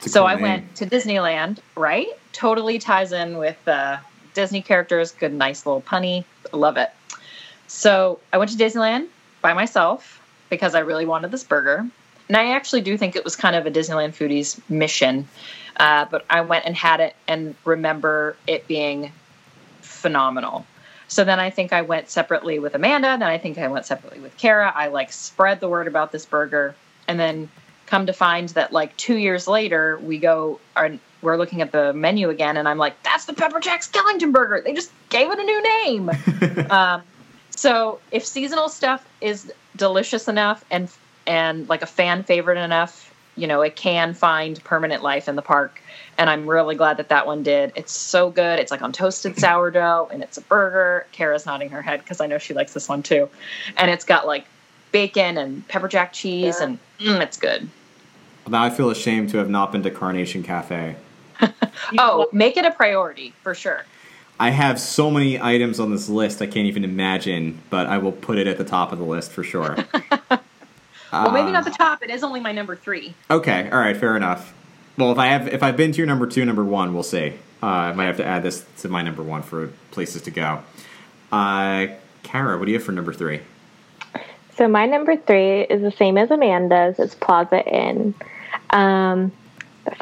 So 0.00 0.20
cool 0.20 0.28
I 0.28 0.34
name. 0.34 0.42
went 0.42 0.76
to 0.76 0.86
Disneyland. 0.86 1.58
Right, 1.76 2.08
totally 2.38 2.78
ties 2.78 3.12
in 3.12 3.36
with 3.36 3.56
uh, 3.68 3.98
Disney 4.34 4.62
characters. 4.62 5.12
Good, 5.12 5.32
nice 5.32 5.66
little 5.66 5.82
punny. 5.82 6.24
Love 6.52 6.76
it. 6.76 6.90
So 7.66 8.20
I 8.32 8.38
went 8.38 8.50
to 8.52 8.56
Disneyland 8.56 9.08
by 9.42 9.52
myself 9.52 10.22
because 10.48 10.74
I 10.74 10.80
really 10.80 11.04
wanted 11.04 11.30
this 11.30 11.44
burger, 11.44 11.86
and 12.28 12.36
I 12.36 12.52
actually 12.54 12.80
do 12.80 12.96
think 12.96 13.16
it 13.16 13.24
was 13.24 13.36
kind 13.36 13.54
of 13.54 13.66
a 13.66 13.70
Disneyland 13.70 14.14
foodie's 14.14 14.60
mission 14.70 15.28
uh, 15.78 16.06
but 16.10 16.24
I 16.28 16.40
went 16.40 16.66
and 16.66 16.76
had 16.76 17.00
it 17.00 17.14
and 17.26 17.54
remember 17.64 18.36
it 18.46 18.66
being 18.66 19.12
phenomenal. 19.80 20.66
So 21.06 21.24
then 21.24 21.40
I 21.40 21.50
think 21.50 21.72
I 21.72 21.82
went 21.82 22.10
separately 22.10 22.58
with 22.58 22.74
Amanda. 22.74 23.16
Then 23.18 23.22
I 23.22 23.38
think 23.38 23.58
I 23.58 23.68
went 23.68 23.86
separately 23.86 24.20
with 24.20 24.36
Kara. 24.36 24.72
I 24.74 24.88
like 24.88 25.12
spread 25.12 25.60
the 25.60 25.68
word 25.68 25.86
about 25.86 26.12
this 26.12 26.26
burger, 26.26 26.74
and 27.06 27.18
then 27.18 27.48
come 27.88 28.06
to 28.06 28.12
find 28.12 28.50
that 28.50 28.72
like 28.72 28.96
two 28.96 29.16
years 29.16 29.48
later 29.48 29.98
we 29.98 30.18
go 30.18 30.60
are 30.76 30.92
we're 31.22 31.36
looking 31.36 31.62
at 31.62 31.72
the 31.72 31.92
menu 31.92 32.30
again, 32.30 32.56
and 32.56 32.68
I'm 32.68 32.78
like, 32.78 33.02
that's 33.02 33.24
the 33.24 33.32
Pepper 33.32 33.60
Jack 33.60 33.82
Skellington 33.82 34.32
burger. 34.32 34.62
They 34.64 34.72
just 34.72 34.92
gave 35.08 35.30
it 35.30 35.38
a 35.38 35.42
new 35.42 35.62
name. 35.62 36.10
um, 36.70 37.02
so 37.50 37.98
if 38.12 38.24
seasonal 38.24 38.68
stuff 38.68 39.04
is 39.20 39.52
delicious 39.76 40.28
enough 40.28 40.64
and 40.70 40.88
and 41.26 41.68
like 41.68 41.82
a 41.82 41.86
fan 41.86 42.22
favorite 42.22 42.58
enough, 42.58 43.12
you 43.36 43.46
know, 43.46 43.62
it 43.62 43.76
can 43.76 44.14
find 44.14 44.62
permanent 44.64 45.02
life 45.02 45.28
in 45.28 45.36
the 45.36 45.42
park. 45.42 45.82
And 46.16 46.30
I'm 46.30 46.48
really 46.48 46.74
glad 46.74 46.96
that 46.96 47.10
that 47.10 47.26
one 47.26 47.42
did. 47.42 47.72
It's 47.76 47.92
so 47.92 48.30
good. 48.30 48.58
It's 48.58 48.70
like 48.70 48.82
on 48.82 48.92
toasted 48.92 49.38
sourdough 49.40 50.08
and 50.12 50.22
it's 50.22 50.36
a 50.36 50.40
burger. 50.42 51.06
Kara's 51.12 51.46
nodding 51.46 51.70
her 51.70 51.82
head 51.82 52.00
because 52.00 52.20
I 52.20 52.26
know 52.26 52.38
she 52.38 52.54
likes 52.54 52.72
this 52.72 52.88
one 52.88 53.02
too. 53.02 53.28
And 53.76 53.90
it's 53.90 54.04
got 54.04 54.26
like 54.26 54.46
bacon 54.90 55.36
and 55.36 55.66
pepper 55.68 55.88
jack 55.88 56.12
cheese 56.12 56.56
yeah. 56.58 56.66
and 56.66 56.78
mm, 56.98 57.20
it's 57.20 57.36
good. 57.36 57.68
Now 58.48 58.62
I 58.64 58.70
feel 58.70 58.90
ashamed 58.90 59.30
to 59.30 59.38
have 59.38 59.50
not 59.50 59.72
been 59.72 59.82
to 59.82 59.90
Carnation 59.90 60.42
Cafe. 60.42 60.96
oh, 61.98 62.28
make 62.32 62.56
it 62.56 62.64
a 62.64 62.70
priority 62.70 63.32
for 63.42 63.54
sure. 63.54 63.84
I 64.40 64.50
have 64.50 64.80
so 64.80 65.10
many 65.10 65.40
items 65.40 65.80
on 65.80 65.90
this 65.90 66.08
list 66.08 66.40
I 66.40 66.46
can't 66.46 66.66
even 66.66 66.84
imagine, 66.84 67.60
but 67.70 67.86
I 67.86 67.98
will 67.98 68.12
put 68.12 68.38
it 68.38 68.46
at 68.46 68.56
the 68.56 68.64
top 68.64 68.92
of 68.92 68.98
the 68.98 69.04
list 69.04 69.32
for 69.32 69.42
sure. 69.42 69.76
well, 71.12 71.32
maybe 71.32 71.50
not 71.50 71.64
the 71.64 71.72
top. 71.72 72.02
It 72.02 72.10
is 72.10 72.22
only 72.22 72.40
my 72.40 72.52
number 72.52 72.76
three. 72.76 73.14
Okay, 73.30 73.68
all 73.70 73.78
right, 73.78 73.96
fair 73.96 74.16
enough. 74.16 74.54
Well, 74.96 75.10
if 75.12 75.18
I 75.18 75.26
have 75.26 75.48
if 75.48 75.62
I've 75.62 75.76
been 75.76 75.92
to 75.92 75.98
your 75.98 76.06
number 76.06 76.26
two, 76.26 76.44
number 76.44 76.64
one, 76.64 76.94
we'll 76.94 77.02
see. 77.02 77.34
Uh, 77.62 77.66
I 77.66 77.92
might 77.92 78.06
have 78.06 78.16
to 78.18 78.24
add 78.24 78.44
this 78.44 78.64
to 78.78 78.88
my 78.88 79.02
number 79.02 79.22
one 79.22 79.42
for 79.42 79.68
places 79.90 80.22
to 80.22 80.30
go. 80.30 80.62
Uh, 81.32 81.88
Kara, 82.22 82.58
what 82.58 82.66
do 82.66 82.70
you 82.70 82.78
have 82.78 82.84
for 82.84 82.92
number 82.92 83.12
three? 83.12 83.40
So 84.56 84.68
my 84.68 84.86
number 84.86 85.16
three 85.16 85.62
is 85.62 85.82
the 85.82 85.92
same 85.92 86.18
as 86.18 86.30
Amanda's. 86.30 86.98
It's 86.98 87.14
Plaza 87.14 87.64
Inn. 87.64 88.14
Um, 88.70 89.32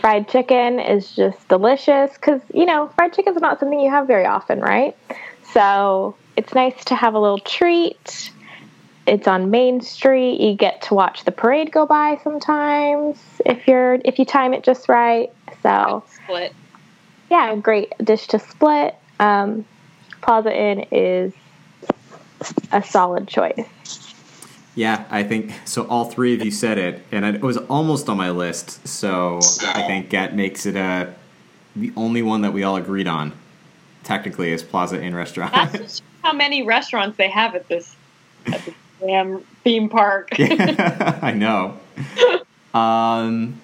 fried 0.00 0.28
chicken 0.28 0.80
is 0.80 1.14
just 1.14 1.48
delicious 1.48 2.12
because 2.14 2.40
you 2.52 2.66
know 2.66 2.88
fried 2.96 3.12
chicken 3.12 3.34
is 3.34 3.40
not 3.40 3.60
something 3.60 3.80
you 3.80 3.90
have 3.90 4.06
very 4.06 4.26
often, 4.26 4.60
right? 4.60 4.96
So 5.52 6.16
it's 6.36 6.54
nice 6.54 6.84
to 6.86 6.94
have 6.94 7.14
a 7.14 7.18
little 7.18 7.38
treat. 7.38 8.32
It's 9.06 9.28
on 9.28 9.50
Main 9.50 9.80
Street. 9.80 10.40
You 10.40 10.54
get 10.54 10.82
to 10.82 10.94
watch 10.94 11.24
the 11.24 11.32
parade 11.32 11.70
go 11.70 11.86
by 11.86 12.18
sometimes 12.24 13.18
if 13.44 13.68
you're 13.68 13.98
if 14.04 14.18
you 14.18 14.24
time 14.24 14.52
it 14.52 14.64
just 14.64 14.88
right. 14.88 15.30
So 15.62 16.04
split. 16.22 16.54
Yeah, 17.30 17.54
great 17.56 17.92
dish 18.02 18.26
to 18.28 18.38
split. 18.38 18.94
Um, 19.18 19.64
Plaza 20.22 20.54
Inn 20.54 20.86
is 20.90 21.32
a 22.72 22.82
solid 22.82 23.28
choice. 23.28 23.66
Yeah, 24.76 25.06
I 25.10 25.22
think 25.22 25.52
so. 25.64 25.86
All 25.88 26.04
three 26.04 26.34
of 26.34 26.44
you 26.44 26.50
said 26.50 26.76
it, 26.76 27.02
and 27.10 27.24
it 27.24 27.40
was 27.40 27.56
almost 27.56 28.08
on 28.08 28.18
my 28.18 28.30
list. 28.30 28.86
So 28.86 29.38
I 29.62 29.82
think 29.86 30.10
that 30.10 30.36
makes 30.36 30.66
it 30.66 30.76
uh, 30.76 31.06
the 31.74 31.92
only 31.96 32.22
one 32.22 32.42
that 32.42 32.52
we 32.52 32.62
all 32.62 32.76
agreed 32.76 33.08
on. 33.08 33.32
Technically, 34.04 34.52
is 34.52 34.62
Plaza 34.62 35.02
Inn 35.02 35.14
restaurant. 35.14 35.52
How 36.22 36.32
many 36.32 36.62
restaurants 36.62 37.16
they 37.16 37.30
have 37.30 37.54
at 37.54 37.68
this 37.68 37.96
at 38.46 38.64
this 38.64 38.74
damn 39.00 39.40
theme 39.64 39.88
park. 39.88 40.38
yeah, 40.38 41.18
I 41.22 41.32
know. 41.32 41.78
Um, 42.74 43.60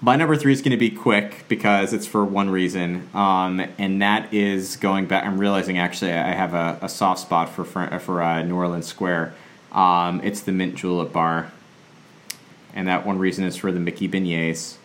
my 0.00 0.16
number 0.16 0.36
three 0.36 0.52
is 0.52 0.62
going 0.62 0.70
to 0.70 0.76
be 0.76 0.90
quick 0.90 1.44
because 1.48 1.92
it's 1.92 2.06
for 2.06 2.24
one 2.24 2.50
reason, 2.50 3.08
um, 3.14 3.60
and 3.78 4.00
that 4.00 4.32
is 4.32 4.76
going 4.76 5.06
back. 5.06 5.24
I'm 5.24 5.38
realizing 5.38 5.78
actually 5.78 6.12
I 6.12 6.32
have 6.32 6.54
a, 6.54 6.78
a 6.82 6.88
soft 6.88 7.20
spot 7.20 7.48
for 7.48 7.64
for 7.64 8.22
uh, 8.22 8.42
New 8.42 8.54
Orleans 8.54 8.86
Square. 8.86 9.34
Um, 9.72 10.20
it's 10.22 10.40
the 10.40 10.52
Mint 10.52 10.76
Julep 10.76 11.12
Bar, 11.12 11.52
and 12.74 12.88
that 12.88 13.04
one 13.04 13.18
reason 13.18 13.44
is 13.44 13.56
for 13.56 13.70
the 13.70 13.80
Mickey 13.80 14.08
beignets. 14.08 14.76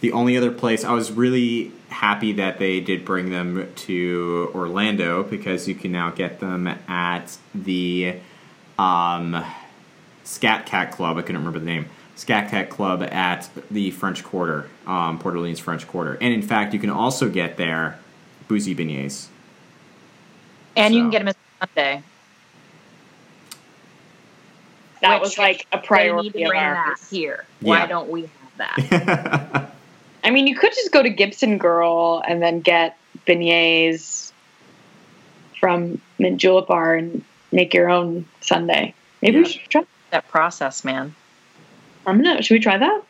The 0.00 0.12
only 0.12 0.36
other 0.36 0.50
place 0.50 0.84
I 0.84 0.92
was 0.92 1.12
really 1.12 1.70
happy 1.88 2.32
that 2.32 2.58
they 2.58 2.80
did 2.80 3.04
bring 3.04 3.30
them 3.30 3.70
to 3.74 4.50
Orlando 4.54 5.22
because 5.22 5.68
you 5.68 5.74
can 5.74 5.92
now 5.92 6.10
get 6.10 6.40
them 6.40 6.66
at 6.88 7.36
the 7.54 8.16
um, 8.78 9.44
Scat 10.24 10.66
Cat 10.66 10.90
Club. 10.90 11.18
I 11.18 11.22
couldn't 11.22 11.36
remember 11.36 11.60
the 11.60 11.66
name. 11.66 11.88
Scat 12.16 12.50
Cat 12.50 12.68
Club 12.70 13.02
at 13.02 13.48
the 13.70 13.90
French 13.90 14.24
Quarter, 14.24 14.68
um, 14.86 15.18
Port 15.18 15.34
Orleans 15.34 15.60
French 15.60 15.86
Quarter, 15.86 16.18
and 16.20 16.34
in 16.34 16.42
fact, 16.42 16.74
you 16.74 16.80
can 16.80 16.90
also 16.90 17.28
get 17.28 17.56
their 17.56 17.98
boozy 18.48 18.74
beignets. 18.74 19.28
And 20.76 20.92
so. 20.92 20.96
you 20.96 21.02
can 21.02 21.10
get 21.10 21.24
them 21.24 21.34
Sunday 21.60 22.02
that 25.02 25.20
was 25.20 25.36
like 25.38 25.66
a 25.72 25.78
priority 25.78 26.44
of 26.44 26.52
ours 26.54 27.10
here. 27.10 27.44
Why 27.60 27.78
yeah. 27.78 27.86
don't 27.86 28.08
we 28.08 28.22
have 28.22 28.78
that? 28.78 29.74
I 30.24 30.30
mean, 30.30 30.46
you 30.46 30.56
could 30.56 30.72
just 30.72 30.92
go 30.92 31.02
to 31.02 31.10
Gibson 31.10 31.58
Girl 31.58 32.22
and 32.26 32.40
then 32.40 32.60
get 32.60 32.96
beignets 33.26 34.32
from 35.60 36.00
Mint 36.18 36.40
Julep 36.40 36.68
Bar 36.68 36.94
and 36.94 37.24
make 37.50 37.74
your 37.74 37.90
own 37.90 38.26
sundae. 38.40 38.94
Maybe 39.20 39.36
yeah. 39.36 39.42
we 39.42 39.48
should 39.48 39.70
try 39.70 39.84
that 40.10 40.28
process, 40.28 40.84
man. 40.84 41.14
I'm 42.06 42.22
gonna. 42.22 42.42
Should 42.42 42.54
we 42.54 42.60
try 42.60 42.78
that? 42.78 43.02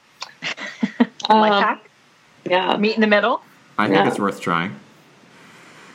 Life 1.29 1.53
um, 1.53 1.63
hack. 1.63 1.91
Yeah. 2.45 2.77
Meet 2.77 2.95
in 2.95 3.01
the 3.01 3.07
middle. 3.07 3.43
I 3.79 3.87
think 3.87 3.97
yeah. 3.97 4.09
it's 4.09 4.19
worth 4.19 4.41
trying. 4.41 4.79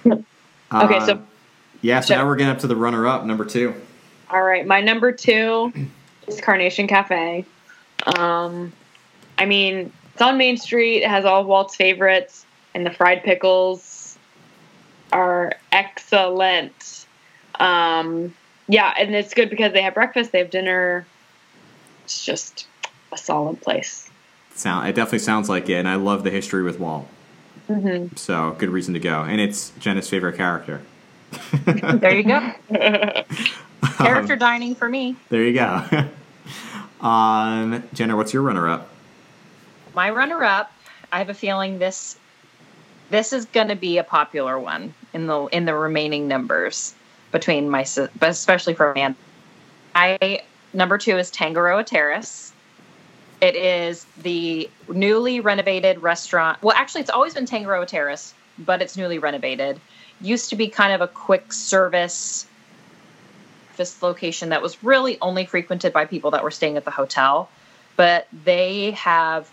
okay, 0.05 0.23
uh, 0.71 1.05
so 1.05 1.21
yeah, 1.81 1.99
so, 1.99 2.07
so 2.07 2.15
now 2.15 2.25
we're 2.25 2.35
getting 2.35 2.51
up 2.51 2.59
to 2.59 2.67
the 2.67 2.75
runner-up, 2.75 3.25
number 3.25 3.45
two. 3.45 3.75
All 4.29 4.43
right, 4.43 4.65
my 4.65 4.81
number 4.81 5.11
two 5.11 5.71
is 6.27 6.41
Carnation 6.41 6.87
Cafe. 6.87 7.45
Um, 8.17 8.73
I 9.37 9.45
mean, 9.45 9.91
it's 10.11 10.21
on 10.21 10.37
Main 10.37 10.57
Street. 10.57 11.03
It 11.03 11.09
has 11.09 11.23
all 11.23 11.41
of 11.41 11.47
Walt's 11.47 11.75
favorites, 11.75 12.45
and 12.73 12.85
the 12.85 12.91
fried 12.91 13.23
pickles 13.23 14.17
are 15.13 15.53
excellent. 15.71 17.05
Um, 17.59 18.33
yeah, 18.67 18.93
and 18.99 19.15
it's 19.15 19.33
good 19.33 19.49
because 19.49 19.71
they 19.71 19.81
have 19.81 19.93
breakfast, 19.93 20.31
they 20.31 20.39
have 20.39 20.49
dinner. 20.49 21.05
It's 22.03 22.25
just 22.25 22.67
a 23.13 23.17
solid 23.17 23.61
place. 23.61 24.09
Sound 24.55 24.89
it 24.89 24.93
definitely 24.95 25.19
sounds 25.19 25.49
like 25.49 25.69
it, 25.69 25.75
and 25.75 25.87
I 25.87 25.95
love 25.95 26.23
the 26.23 26.31
history 26.31 26.63
with 26.63 26.79
Walt. 26.79 27.07
Mm-hmm. 27.69 28.15
So 28.15 28.55
good 28.57 28.69
reason 28.69 28.93
to 28.93 28.99
go, 28.99 29.21
and 29.21 29.39
it's 29.39 29.71
Jenna's 29.79 30.09
favorite 30.09 30.35
character. 30.35 30.81
there 31.63 32.15
you 32.17 32.23
go. 32.23 32.53
Character 33.97 34.33
um, 34.33 34.39
dining 34.39 34.75
for 34.75 34.89
me. 34.89 35.15
There 35.29 35.43
you 35.43 35.53
go. 35.53 36.07
um, 37.05 37.83
Jenna, 37.93 38.15
what's 38.15 38.33
your 38.33 38.43
runner-up? 38.43 38.89
My 39.93 40.09
runner-up. 40.09 40.71
I 41.11 41.19
have 41.19 41.29
a 41.29 41.33
feeling 41.33 41.79
this 41.79 42.17
this 43.09 43.31
is 43.31 43.45
going 43.45 43.69
to 43.69 43.75
be 43.75 43.97
a 43.97 44.03
popular 44.03 44.59
one 44.59 44.93
in 45.13 45.27
the 45.27 45.45
in 45.45 45.65
the 45.65 45.73
remaining 45.73 46.27
numbers 46.27 46.93
between 47.31 47.69
my 47.69 47.85
but 48.19 48.29
especially 48.29 48.73
for 48.73 48.93
man. 48.93 49.15
I 49.95 50.41
number 50.73 50.97
two 50.97 51.17
is 51.17 51.31
Tangaroa 51.31 51.83
Terrace. 51.83 52.51
It 53.39 53.55
is 53.55 54.05
the 54.21 54.69
newly 54.89 55.39
renovated 55.39 56.01
restaurant. 56.01 56.61
Well, 56.61 56.75
actually, 56.75 57.01
it's 57.01 57.09
always 57.09 57.33
been 57.33 57.45
Tangaroa 57.45 57.85
Terrace, 57.85 58.33
but 58.57 58.81
it's 58.81 58.97
newly 58.97 59.19
renovated. 59.19 59.79
Used 60.21 60.49
to 60.49 60.55
be 60.55 60.67
kind 60.67 60.91
of 60.91 61.01
a 61.01 61.07
quick 61.07 61.53
service 61.53 62.47
breakfast 63.77 64.01
location 64.01 64.49
that 64.49 64.63
was 64.63 64.83
really 64.83 65.19
only 65.21 65.45
frequented 65.45 65.93
by 65.93 66.03
people 66.05 66.31
that 66.31 66.43
were 66.43 66.49
staying 66.49 66.77
at 66.77 66.83
the 66.83 66.89
hotel. 66.89 67.47
But 67.95 68.27
they 68.43 68.91
have 68.91 69.47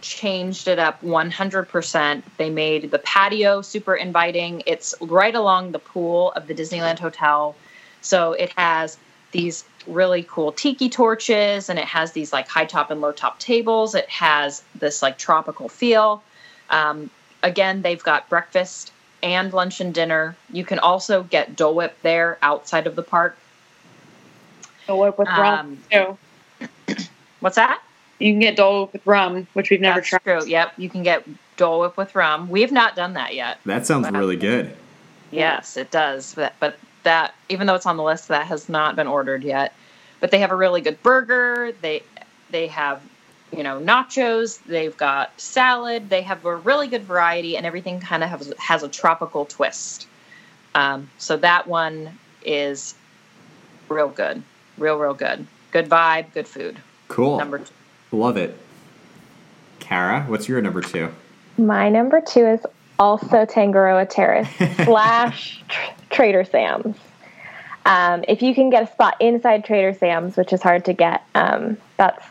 changed 0.00 0.66
it 0.66 0.80
up 0.80 1.00
100%. 1.02 2.22
They 2.38 2.50
made 2.50 2.90
the 2.90 2.98
patio 2.98 3.62
super 3.62 3.94
inviting. 3.94 4.64
It's 4.66 4.96
right 5.00 5.34
along 5.34 5.70
the 5.70 5.78
pool 5.78 6.32
of 6.32 6.48
the 6.48 6.54
Disneyland 6.54 6.98
Hotel. 6.98 7.54
So 8.00 8.32
it 8.32 8.52
has 8.56 8.98
these 9.30 9.64
really 9.86 10.26
cool 10.28 10.50
tiki 10.50 10.88
torches 10.88 11.68
and 11.68 11.78
it 11.78 11.84
has 11.84 12.10
these 12.10 12.32
like 12.32 12.48
high 12.48 12.64
top 12.64 12.90
and 12.90 13.00
low 13.00 13.12
top 13.12 13.38
tables. 13.38 13.94
It 13.94 14.08
has 14.08 14.60
this 14.74 15.02
like 15.02 15.18
tropical 15.18 15.68
feel. 15.68 16.24
Um, 16.68 17.10
again, 17.44 17.82
they've 17.82 18.02
got 18.02 18.28
breakfast 18.28 18.92
and 19.22 19.52
lunch 19.52 19.80
and 19.80 19.94
dinner. 19.94 20.36
You 20.52 20.64
can 20.64 20.80
also 20.80 21.22
get 21.22 21.54
Dole 21.54 21.76
Whip 21.76 21.96
there 22.02 22.38
outside 22.42 22.88
of 22.88 22.96
the 22.96 23.04
park. 23.04 23.38
Dole 24.88 25.00
Whip 25.00 25.18
with 25.18 25.28
rum 25.28 25.78
um, 25.92 26.16
too. 26.58 26.96
What's 27.40 27.56
that? 27.56 27.82
You 28.18 28.32
can 28.32 28.40
get 28.40 28.56
Dole 28.56 28.86
Whip 28.86 28.94
with 28.94 29.06
rum, 29.06 29.46
which 29.52 29.70
we've 29.70 29.80
never 29.80 30.00
That's 30.00 30.08
tried. 30.08 30.22
True. 30.24 30.46
Yep, 30.46 30.72
you 30.78 30.90
can 30.90 31.02
get 31.02 31.28
Dole 31.56 31.80
Whip 31.80 31.96
with 31.96 32.14
rum. 32.14 32.48
We 32.48 32.62
have 32.62 32.72
not 32.72 32.96
done 32.96 33.12
that 33.12 33.34
yet. 33.34 33.60
That 33.66 33.86
sounds 33.86 34.10
really 34.10 34.36
good. 34.36 34.74
Yes, 35.30 35.76
it 35.76 35.90
does. 35.90 36.34
But, 36.34 36.54
but 36.58 36.78
that, 37.02 37.34
even 37.50 37.66
though 37.66 37.74
it's 37.74 37.86
on 37.86 37.98
the 37.98 38.02
list, 38.02 38.28
that 38.28 38.46
has 38.46 38.68
not 38.68 38.96
been 38.96 39.06
ordered 39.06 39.44
yet. 39.44 39.74
But 40.20 40.30
they 40.30 40.40
have 40.40 40.50
a 40.50 40.56
really 40.56 40.80
good 40.80 41.00
burger. 41.02 41.72
They 41.80 42.02
they 42.50 42.66
have 42.68 43.00
you 43.52 43.62
know 43.62 43.78
nachos. 43.78 44.60
They've 44.64 44.96
got 44.96 45.38
salad. 45.38 46.08
They 46.08 46.22
have 46.22 46.44
a 46.44 46.56
really 46.56 46.88
good 46.88 47.02
variety, 47.02 47.56
and 47.56 47.64
everything 47.64 48.00
kind 48.00 48.24
of 48.24 48.30
has 48.30 48.52
has 48.58 48.82
a 48.82 48.88
tropical 48.88 49.44
twist. 49.44 50.08
Um, 50.74 51.08
so 51.18 51.36
that 51.36 51.68
one 51.68 52.18
is 52.44 52.96
real 53.88 54.08
good 54.08 54.42
real, 54.78 54.98
real 54.98 55.14
good. 55.14 55.46
Good 55.70 55.88
vibe, 55.88 56.32
good 56.32 56.48
food. 56.48 56.78
Cool. 57.08 57.38
Number 57.38 57.58
two. 57.58 57.72
Love 58.12 58.36
it. 58.36 58.56
Kara, 59.80 60.22
what's 60.22 60.48
your 60.48 60.60
number 60.60 60.80
two? 60.80 61.10
My 61.56 61.88
number 61.88 62.20
two 62.20 62.46
is 62.46 62.60
also 62.98 63.44
Tangaroa 63.44 64.06
Terrace 64.06 64.48
slash 64.84 65.62
Trader 66.10 66.44
Sam's. 66.44 66.96
Um, 67.84 68.24
if 68.28 68.42
you 68.42 68.54
can 68.54 68.70
get 68.70 68.82
a 68.82 68.92
spot 68.92 69.16
inside 69.20 69.64
Trader 69.64 69.94
Sam's, 69.94 70.36
which 70.36 70.52
is 70.52 70.62
hard 70.62 70.84
to 70.86 70.92
get, 70.92 71.22
um, 71.34 71.78
that's 71.96 72.24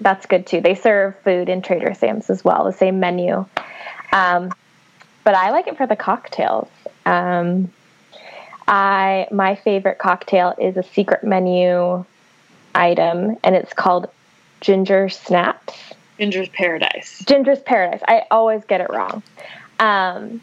that's 0.00 0.26
good 0.26 0.46
too. 0.46 0.60
They 0.60 0.74
serve 0.74 1.18
food 1.20 1.48
in 1.48 1.62
Trader 1.62 1.94
Sam's 1.94 2.30
as 2.30 2.44
well, 2.44 2.64
the 2.64 2.72
same 2.72 3.00
menu. 3.00 3.46
Um, 4.12 4.52
but 5.24 5.34
I 5.34 5.50
like 5.50 5.66
it 5.66 5.76
for 5.76 5.86
the 5.86 5.96
cocktails. 5.96 6.68
Um, 7.04 7.72
I 8.68 9.26
my 9.30 9.54
favorite 9.56 9.98
cocktail 9.98 10.54
is 10.58 10.76
a 10.76 10.82
secret 10.82 11.24
menu 11.24 12.04
item, 12.74 13.36
and 13.42 13.56
it's 13.56 13.72
called 13.72 14.08
ginger 14.60 15.08
snaps. 15.08 15.74
Ginger's 16.18 16.48
Paradise. 16.50 17.24
Ginger's 17.26 17.60
Paradise. 17.60 18.00
I 18.06 18.24
always 18.30 18.64
get 18.64 18.80
it 18.80 18.90
wrong. 18.90 19.22
Um, 19.80 20.42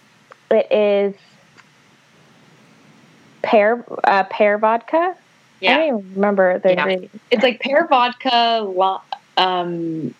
it 0.49 0.71
is 0.71 1.13
pear 3.43 3.85
uh, 4.03 4.23
pear 4.23 4.57
vodka 4.57 5.15
Yeah. 5.59 5.73
I 5.73 5.77
don't 5.77 5.99
even 5.99 6.13
remember 6.15 6.59
the 6.59 6.73
yeah. 6.73 6.97
It's 7.29 7.43
like 7.43 7.59
pear 7.59 7.85
vodka, 7.87 8.99
um, 9.37 10.15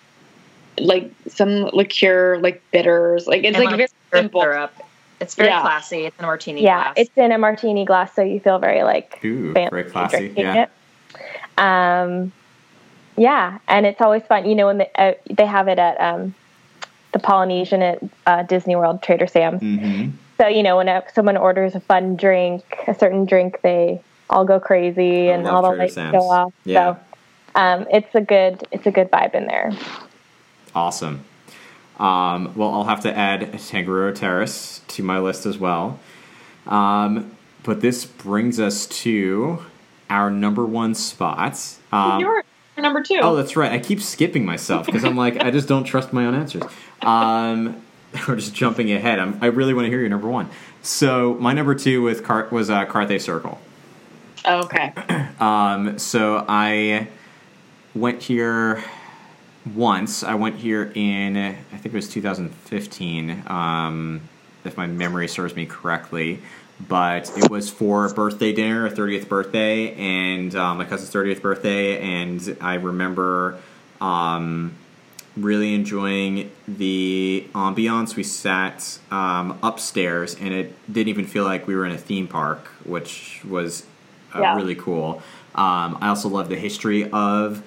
like 0.77 1.11
some 1.27 1.69
liqueur, 1.73 2.37
like 2.37 2.61
bitters. 2.71 3.25
Like 3.25 3.43
it's 3.43 3.57
and 3.57 3.65
like 3.65 3.75
very 3.75 3.87
simple. 4.11 4.41
Syrup. 4.41 4.73
It's 5.19 5.35
very 5.35 5.49
yeah. 5.49 5.61
classy. 5.61 6.05
It's 6.05 6.17
in 6.17 6.25
a 6.25 6.27
martini 6.27 6.63
yeah, 6.63 6.83
glass. 6.83 6.93
it's 6.97 7.17
in 7.17 7.31
a 7.31 7.37
martini 7.37 7.85
glass, 7.85 8.13
so 8.13 8.21
you 8.21 8.39
feel 8.39 8.59
very 8.59 8.83
like 8.83 9.19
Ooh, 9.23 9.53
very 9.53 9.83
classy. 9.85 10.33
Yeah. 10.35 10.63
It. 10.63 10.69
Um, 11.57 12.31
yeah, 13.17 13.59
and 13.67 13.85
it's 13.85 14.01
always 14.01 14.23
fun. 14.23 14.45
You 14.45 14.55
know, 14.55 14.65
when 14.67 14.79
they 14.79 14.91
uh, 14.95 15.13
they 15.29 15.45
have 15.45 15.67
it 15.67 15.79
at 15.79 15.99
um, 16.01 16.35
the 17.13 17.19
Polynesian 17.19 17.81
at 17.81 18.03
uh, 18.25 18.43
Disney 18.43 18.75
World, 18.75 19.01
Trader 19.01 19.27
Sam's. 19.27 19.61
Mm-hmm. 19.61 20.11
So 20.37 20.47
you 20.47 20.63
know, 20.63 20.77
when 20.77 20.89
a, 20.89 21.03
someone 21.13 21.37
orders 21.37 21.75
a 21.75 21.79
fun 21.79 22.17
drink, 22.17 22.63
a 22.87 22.93
certain 22.93 23.25
drink, 23.25 23.61
they 23.61 24.01
all 24.29 24.43
go 24.43 24.59
crazy 24.59 25.29
I 25.29 25.35
and 25.35 25.47
all 25.47 25.61
the 25.61 25.77
lights 25.77 25.93
Sam's. 25.93 26.11
go 26.11 26.29
off. 26.29 26.53
Yeah. 26.65 26.95
So 26.95 26.99
um, 27.55 27.87
it's 27.89 28.13
a 28.15 28.21
good 28.21 28.67
it's 28.71 28.85
a 28.85 28.91
good 28.91 29.09
vibe 29.11 29.33
in 29.33 29.47
there. 29.47 29.71
Awesome. 30.73 31.23
Um, 31.99 32.53
well, 32.55 32.73
I'll 32.73 32.83
have 32.83 33.01
to 33.01 33.17
add 33.17 33.53
Tangaroa 33.59 34.13
Terrace 34.13 34.81
to 34.89 35.03
my 35.03 35.19
list 35.19 35.45
as 35.45 35.57
well. 35.57 35.99
Um, 36.67 37.35
but 37.63 37.81
this 37.81 38.05
brings 38.05 38.59
us 38.59 38.85
to 38.87 39.65
our 40.09 40.29
number 40.29 40.65
one 40.65 40.93
spot. 40.93 41.59
Um, 41.91 42.19
You're 42.19 42.43
number 42.77 43.01
two. 43.01 43.19
Oh, 43.21 43.35
that's 43.35 43.55
right. 43.55 43.71
I 43.71 43.79
keep 43.79 44.01
skipping 44.01 44.45
myself 44.45 44.85
because 44.85 45.03
I'm 45.03 45.15
like, 45.15 45.37
I 45.43 45.51
just 45.51 45.67
don't 45.67 45.85
trust 45.85 46.13
my 46.13 46.25
own 46.25 46.35
answers. 46.35 46.63
Um, 47.01 47.81
or 48.27 48.35
just 48.35 48.53
jumping 48.53 48.91
ahead. 48.91 49.19
I'm, 49.19 49.37
i 49.41 49.47
really 49.47 49.73
want 49.73 49.85
to 49.85 49.89
hear 49.89 49.99
your 49.99 50.09
number 50.09 50.27
one. 50.27 50.49
So 50.81 51.35
my 51.35 51.53
number 51.53 51.75
two 51.75 52.01
with 52.01 52.23
Car- 52.23 52.47
was 52.51 52.69
uh, 52.69 52.85
Carthay 52.85 53.19
Circle. 53.19 53.59
okay. 54.45 54.93
um, 55.39 55.97
so 55.97 56.45
I 56.47 57.07
went 57.93 58.21
here 58.21 58.83
once. 59.73 60.23
I 60.23 60.35
went 60.35 60.57
here 60.57 60.91
in 60.93 61.37
I 61.37 61.53
think 61.71 61.87
it 61.87 61.93
was 61.93 62.09
2015, 62.09 63.43
um, 63.47 64.21
if 64.63 64.77
my 64.77 64.87
memory 64.87 65.27
serves 65.27 65.55
me 65.55 65.65
correctly. 65.65 66.39
But 66.89 67.31
it 67.37 67.49
was 67.49 67.69
for 67.69 68.05
a 68.05 68.13
birthday 68.13 68.51
dinner, 68.51 68.85
a 68.85 68.91
30th 68.91 69.29
birthday, 69.29 69.93
and 69.93 70.53
um, 70.55 70.77
my 70.77 70.83
cousin's 70.83 71.09
30th 71.09 71.41
birthday, 71.41 72.01
and 72.01 72.57
I 72.59 72.73
remember 72.73 73.57
um, 74.01 74.73
really 75.37 75.73
enjoying 75.73 76.51
the 76.67 77.47
ambiance. 77.53 78.17
We 78.17 78.23
sat 78.23 78.99
um, 79.09 79.57
upstairs, 79.63 80.35
and 80.35 80.53
it 80.53 80.73
didn't 80.91 81.07
even 81.07 81.25
feel 81.25 81.45
like 81.45 81.65
we 81.65 81.75
were 81.75 81.85
in 81.85 81.93
a 81.93 81.97
theme 81.97 82.27
park, 82.27 82.67
which 82.83 83.41
was 83.47 83.85
uh, 84.35 84.41
yeah. 84.41 84.55
really 84.57 84.75
cool. 84.75 85.21
Um, 85.55 85.97
I 86.01 86.09
also 86.09 86.27
love 86.27 86.49
the 86.49 86.57
history 86.57 87.09
of 87.09 87.63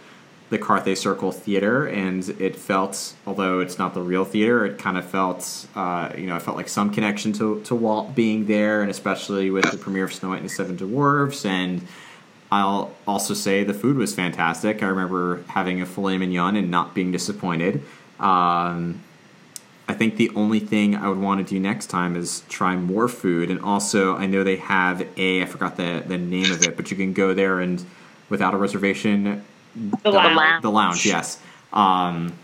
the 0.51 0.59
Carthay 0.59 0.97
Circle 0.97 1.33
Theater, 1.33 1.87
and 1.87 2.27
it 2.41 2.57
felt, 2.57 3.15
although 3.27 3.61
it's 3.61 3.79
not 3.79 3.93
the 3.93 4.01
real 4.01 4.25
theater, 4.25 4.65
it 4.65 4.79
kind 4.79 4.97
of 4.97 5.05
felt, 5.05 5.67
uh, 5.75 6.11
you 6.17 6.27
know, 6.27 6.35
I 6.35 6.39
felt 6.39 6.57
like 6.57 6.69
some 6.69 6.91
connection 6.91 7.33
to, 7.35 7.61
to 7.63 7.75
Walt 7.75 8.15
being 8.15 8.47
there, 8.47 8.81
and 8.81 8.91
especially 8.91 9.51
with 9.51 9.71
the 9.71 9.77
premiere 9.77 10.05
of 10.05 10.15
Snow 10.15 10.31
White 10.31 10.39
and 10.39 10.47
the 10.47 10.53
Seven 10.53 10.77
Dwarfs. 10.77 11.45
And 11.45 11.87
I'll 12.51 12.95
also 13.07 13.35
say 13.35 13.63
the 13.63 13.75
food 13.75 13.99
was 13.99 14.15
fantastic. 14.15 14.83
I 14.83 14.87
remember 14.87 15.43
having 15.49 15.83
a 15.83 15.87
filet 15.87 16.17
mignon 16.17 16.57
and 16.57 16.71
not 16.71 16.95
being 16.95 17.13
disappointed. 17.13 17.83
Um, 18.19 19.03
I 19.87 19.95
think 19.95 20.17
the 20.17 20.31
only 20.35 20.61
thing 20.61 20.97
I 20.97 21.09
would 21.09 21.19
want 21.19 21.47
to 21.47 21.55
do 21.55 21.61
next 21.61 21.87
time 21.87 22.17
is 22.17 22.43
try 22.49 22.77
more 22.77 23.09
food, 23.09 23.51
and 23.51 23.61
also 23.61 24.17
I 24.17 24.27
know 24.27 24.45
they 24.45 24.57
have 24.57 25.07
a 25.17 25.43
I 25.43 25.47
forgot 25.47 25.77
the 25.77 26.05
the 26.07 26.19
name 26.19 26.53
of 26.53 26.63
it, 26.63 26.77
but 26.77 26.91
you 26.91 26.97
can 26.97 27.15
go 27.15 27.33
there 27.33 27.61
and 27.61 27.83
without 28.29 28.53
a 28.53 28.59
reservation 28.59 29.45
the, 30.03 30.11
lounge. 30.11 30.63
The 30.63 30.71
lounge, 30.71 31.07
yes. 31.07 31.41
Um, 31.73 32.35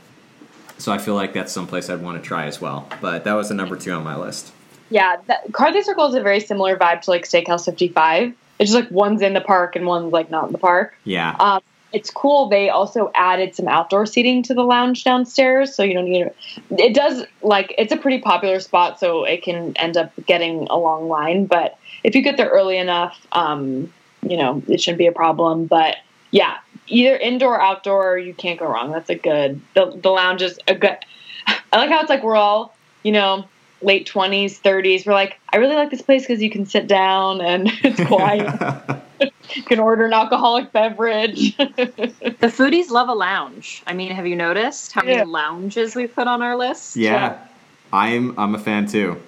so 0.78 0.93
I 0.93 0.98
feel 0.98 1.15
like 1.15 1.32
that's 1.32 1.52
someplace 1.52 1.89
I'd 1.89 2.02
want 2.02 2.23
to 2.23 2.27
try 2.27 2.47
as 2.47 2.61
well. 2.61 2.89
But 3.01 3.24
that 3.24 3.35
was 3.35 3.48
the 3.48 3.55
number 3.55 3.77
two 3.77 3.93
on 3.93 4.05
my 4.05 4.16
list. 4.16 4.52
Yeah, 4.90 5.16
that, 5.27 5.51
Carthay 5.52 5.82
Circle 5.82 6.06
is 6.09 6.15
a 6.15 6.23
very 6.23 6.40
similar 6.40 6.77
vibe 6.77 7.02
to 7.02 7.11
like 7.11 7.24
Steakhouse 7.24 7.65
55. 7.65 8.35
It's 8.59 8.70
just 8.70 8.85
like 8.85 8.90
one's 8.90 9.23
in 9.23 9.32
the 9.32 9.40
park 9.40 9.77
and 9.77 9.86
one's 9.86 10.12
like 10.12 10.31
not 10.31 10.47
in 10.47 10.52
the 10.52 10.59
park. 10.59 10.97
Yeah. 11.05 11.36
Um, 11.39 11.62
it's 11.94 12.11
cool. 12.11 12.48
They 12.48 12.70
also 12.70 13.11
added 13.15 13.55
some 13.55 13.69
outdoor 13.69 14.05
seating 14.05 14.43
to 14.44 14.55
the 14.55 14.65
lounge 14.65 15.05
downstairs, 15.05 15.74
so 15.74 15.85
you 15.85 15.94
don't 15.94 16.06
need 16.06 16.27
it. 16.27 16.36
It 16.70 16.93
does 16.93 17.24
like 17.40 17.73
it's 17.78 17.93
a 17.93 17.97
pretty 17.97 18.20
popular 18.20 18.59
spot, 18.59 18.98
so 18.98 19.24
it 19.24 19.43
can 19.43 19.77
end 19.77 19.97
up 19.97 20.12
getting 20.27 20.66
a 20.70 20.77
long 20.77 21.09
line. 21.09 21.47
But 21.47 21.78
if 22.02 22.16
you 22.16 22.23
get 22.23 22.36
there 22.36 22.48
early 22.48 22.78
enough, 22.78 23.24
um, 23.31 23.93
you 24.23 24.36
know 24.36 24.61
it 24.66 24.81
shouldn't 24.81 24.98
be 24.98 25.06
a 25.06 25.12
problem. 25.12 25.66
But 25.66 25.97
yeah, 26.32 26.59
either 26.86 27.16
indoor, 27.16 27.55
or 27.55 27.61
outdoor, 27.61 28.19
you 28.19 28.35
can't 28.35 28.59
go 28.59 28.66
wrong. 28.66 28.93
That's 28.93 29.11
a 29.11 29.15
good. 29.15 29.61
The 29.74 29.98
the 30.02 30.11
lounge 30.11 30.43
is 30.43 30.59
a 30.69 30.74
good. 30.74 30.97
I 31.47 31.77
like 31.77 31.90
how 31.90 32.01
it's 32.01 32.11
like 32.11 32.23
we're 32.23 32.36
all 32.36 32.74
you 33.02 33.12
know 33.12 33.47
late 33.82 34.06
twenties, 34.06 34.59
thirties. 34.59 35.06
We're 35.06 35.15
like, 35.15 35.39
I 35.52 35.56
really 35.56 35.77
like 35.77 35.90
this 35.90 36.02
place 36.02 36.23
because 36.23 36.43
you 36.43 36.51
can 36.51 36.66
sit 36.66 36.86
down 36.86 37.40
and 37.40 37.70
it's 37.82 38.02
quiet. 38.05 39.02
you 39.55 39.62
can 39.62 39.78
order 39.78 40.06
an 40.06 40.12
alcoholic 40.12 40.73
beverage. 40.73 41.56
the 41.56 42.48
foodies 42.48 42.90
love 42.90 43.09
a 43.09 43.15
lounge. 43.15 43.82
I 43.86 43.94
mean, 43.94 44.11
have 44.12 44.27
you 44.27 44.36
noticed 44.36 44.93
how 44.93 45.02
yeah. 45.02 45.19
many 45.19 45.31
lounges 45.31 45.94
we 45.94 46.06
put 46.06 46.27
on 46.27 46.43
our 46.43 46.56
list? 46.56 46.97
Yeah, 46.97 47.12
yeah. 47.12 47.47
I'm 47.93 48.39
I'm 48.39 48.55
a 48.55 48.59
fan 48.59 48.86
too. 48.86 49.20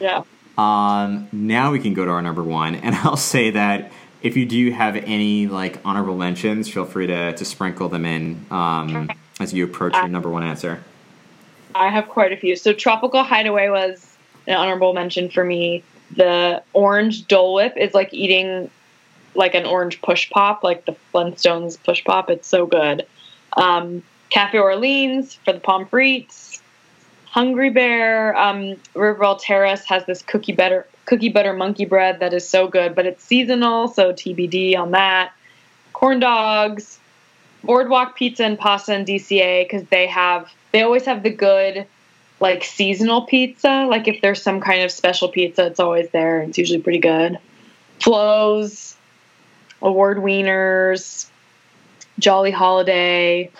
Yeah. 0.00 0.22
Um, 0.58 1.28
now 1.32 1.70
we 1.70 1.78
can 1.80 1.92
go 1.92 2.04
to 2.04 2.10
our 2.10 2.22
number 2.22 2.42
one, 2.42 2.76
and 2.76 2.94
I'll 2.94 3.16
say 3.16 3.50
that 3.50 3.92
if 4.26 4.36
you 4.36 4.44
do 4.44 4.72
have 4.72 4.96
any 4.96 5.46
like 5.46 5.78
honorable 5.84 6.16
mentions, 6.16 6.68
feel 6.68 6.84
free 6.84 7.06
to, 7.06 7.32
to 7.32 7.44
sprinkle 7.44 7.88
them 7.88 8.04
in 8.04 8.44
um, 8.50 9.08
as 9.38 9.54
you 9.54 9.62
approach 9.64 9.94
your 9.94 10.08
number 10.08 10.28
one 10.28 10.42
answer. 10.42 10.82
I 11.76 11.90
have 11.90 12.08
quite 12.08 12.32
a 12.32 12.36
few. 12.36 12.56
So 12.56 12.72
Tropical 12.72 13.22
Hideaway 13.22 13.68
was 13.68 14.16
an 14.48 14.56
honorable 14.56 14.94
mention 14.94 15.30
for 15.30 15.44
me. 15.44 15.84
The 16.16 16.62
orange 16.72 17.28
Dole 17.28 17.54
Whip 17.54 17.74
is 17.76 17.94
like 17.94 18.12
eating 18.12 18.68
like 19.36 19.54
an 19.54 19.64
orange 19.64 20.02
push 20.02 20.28
pop, 20.30 20.64
like 20.64 20.86
the 20.86 20.96
Flintstones 21.14 21.80
push 21.84 22.02
pop. 22.02 22.28
It's 22.28 22.48
so 22.48 22.66
good. 22.66 23.06
Um, 23.56 24.02
Cafe 24.30 24.58
Orleans 24.58 25.34
for 25.34 25.52
the 25.52 25.60
pommes 25.60 25.88
frites. 25.88 26.60
Hungry 27.26 27.70
Bear, 27.70 28.36
um, 28.36 28.76
River 28.94 29.20
Belle 29.20 29.36
Terrace 29.36 29.84
has 29.84 30.04
this 30.06 30.22
cookie 30.22 30.52
butter 30.52 30.86
cookie 31.06 31.30
butter 31.30 31.52
monkey 31.52 31.84
bread 31.84 32.20
that 32.20 32.34
is 32.34 32.46
so 32.46 32.68
good, 32.68 32.94
but 32.94 33.06
it's 33.06 33.24
seasonal, 33.24 33.88
so 33.88 34.12
TBD 34.12 34.76
on 34.76 34.90
that. 34.90 35.32
Corn 35.92 36.20
dogs, 36.20 36.98
Boardwalk 37.64 38.16
Pizza 38.16 38.44
and 38.44 38.58
Pasta 38.58 38.92
and 38.92 39.06
DCA 39.06 39.64
because 39.64 39.84
they 39.88 40.06
have 40.06 40.52
they 40.72 40.82
always 40.82 41.06
have 41.06 41.22
the 41.22 41.30
good 41.30 41.86
like 42.40 42.64
seasonal 42.64 43.22
pizza. 43.22 43.86
Like 43.88 44.08
if 44.08 44.20
there's 44.20 44.42
some 44.42 44.60
kind 44.60 44.82
of 44.82 44.90
special 44.90 45.28
pizza, 45.28 45.66
it's 45.66 45.80
always 45.80 46.10
there. 46.10 46.42
It's 46.42 46.58
usually 46.58 46.82
pretty 46.82 46.98
good. 46.98 47.38
Flo's, 48.00 48.96
Award 49.80 50.18
Wieners, 50.18 51.28
Jolly 52.18 52.50
Holiday, 52.50 53.50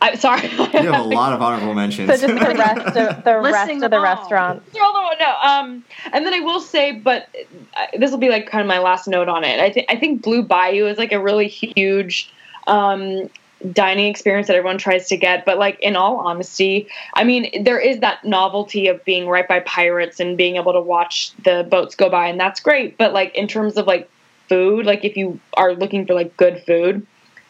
I'm 0.00 0.16
sorry. 0.16 0.48
you 0.48 0.92
have 0.92 1.04
a 1.04 1.08
lot 1.08 1.32
of 1.32 1.42
honorable 1.42 1.74
mentions. 1.74 2.08
So 2.08 2.26
just 2.28 2.40
the 2.40 2.54
rest 2.54 2.96
of 2.96 3.24
the 3.24 3.38
rest 3.42 3.82
of 3.82 3.90
the 3.90 4.00
restaurants. 4.00 4.74
No, 4.74 5.36
um, 5.42 5.84
and 6.12 6.24
then 6.24 6.34
I 6.34 6.40
will 6.40 6.60
say, 6.60 6.92
but 6.92 7.28
uh, 7.76 7.86
this 7.98 8.10
will 8.10 8.18
be 8.18 8.28
like 8.28 8.48
kind 8.48 8.60
of 8.60 8.68
my 8.68 8.78
last 8.78 9.08
note 9.08 9.28
on 9.28 9.44
it. 9.44 9.58
I 9.60 9.70
think 9.70 9.86
I 9.88 9.96
think 9.96 10.22
Blue 10.22 10.42
Bayou 10.42 10.86
is 10.86 10.98
like 10.98 11.12
a 11.12 11.20
really 11.20 11.48
huge 11.48 12.32
um, 12.66 13.28
dining 13.72 14.06
experience 14.06 14.46
that 14.46 14.56
everyone 14.56 14.78
tries 14.78 15.08
to 15.08 15.16
get. 15.16 15.44
But 15.44 15.58
like 15.58 15.80
in 15.80 15.96
all 15.96 16.18
honesty, 16.18 16.88
I 17.14 17.24
mean, 17.24 17.64
there 17.64 17.80
is 17.80 17.98
that 18.00 18.24
novelty 18.24 18.86
of 18.86 19.04
being 19.04 19.26
right 19.26 19.48
by 19.48 19.60
pirates 19.60 20.20
and 20.20 20.36
being 20.36 20.56
able 20.56 20.72
to 20.74 20.80
watch 20.80 21.32
the 21.42 21.66
boats 21.68 21.96
go 21.96 22.08
by, 22.08 22.28
and 22.28 22.38
that's 22.38 22.60
great. 22.60 22.96
But 22.98 23.12
like 23.12 23.34
in 23.34 23.48
terms 23.48 23.76
of 23.76 23.86
like 23.86 24.08
food, 24.48 24.86
like 24.86 25.04
if 25.04 25.16
you 25.16 25.40
are 25.54 25.74
looking 25.74 26.06
for 26.06 26.14
like 26.14 26.36
good 26.36 26.62
food, 26.64 27.04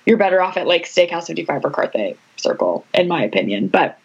you're 0.07 0.17
better 0.17 0.41
off 0.41 0.57
at 0.57 0.67
like 0.67 0.85
Steakhouse 0.85 1.27
55 1.27 1.67
or 1.67 1.71
Carthay 1.71 2.17
circle, 2.41 2.85
in 2.95 3.09
my 3.09 3.23
opinion. 3.23 3.69
But 3.69 3.99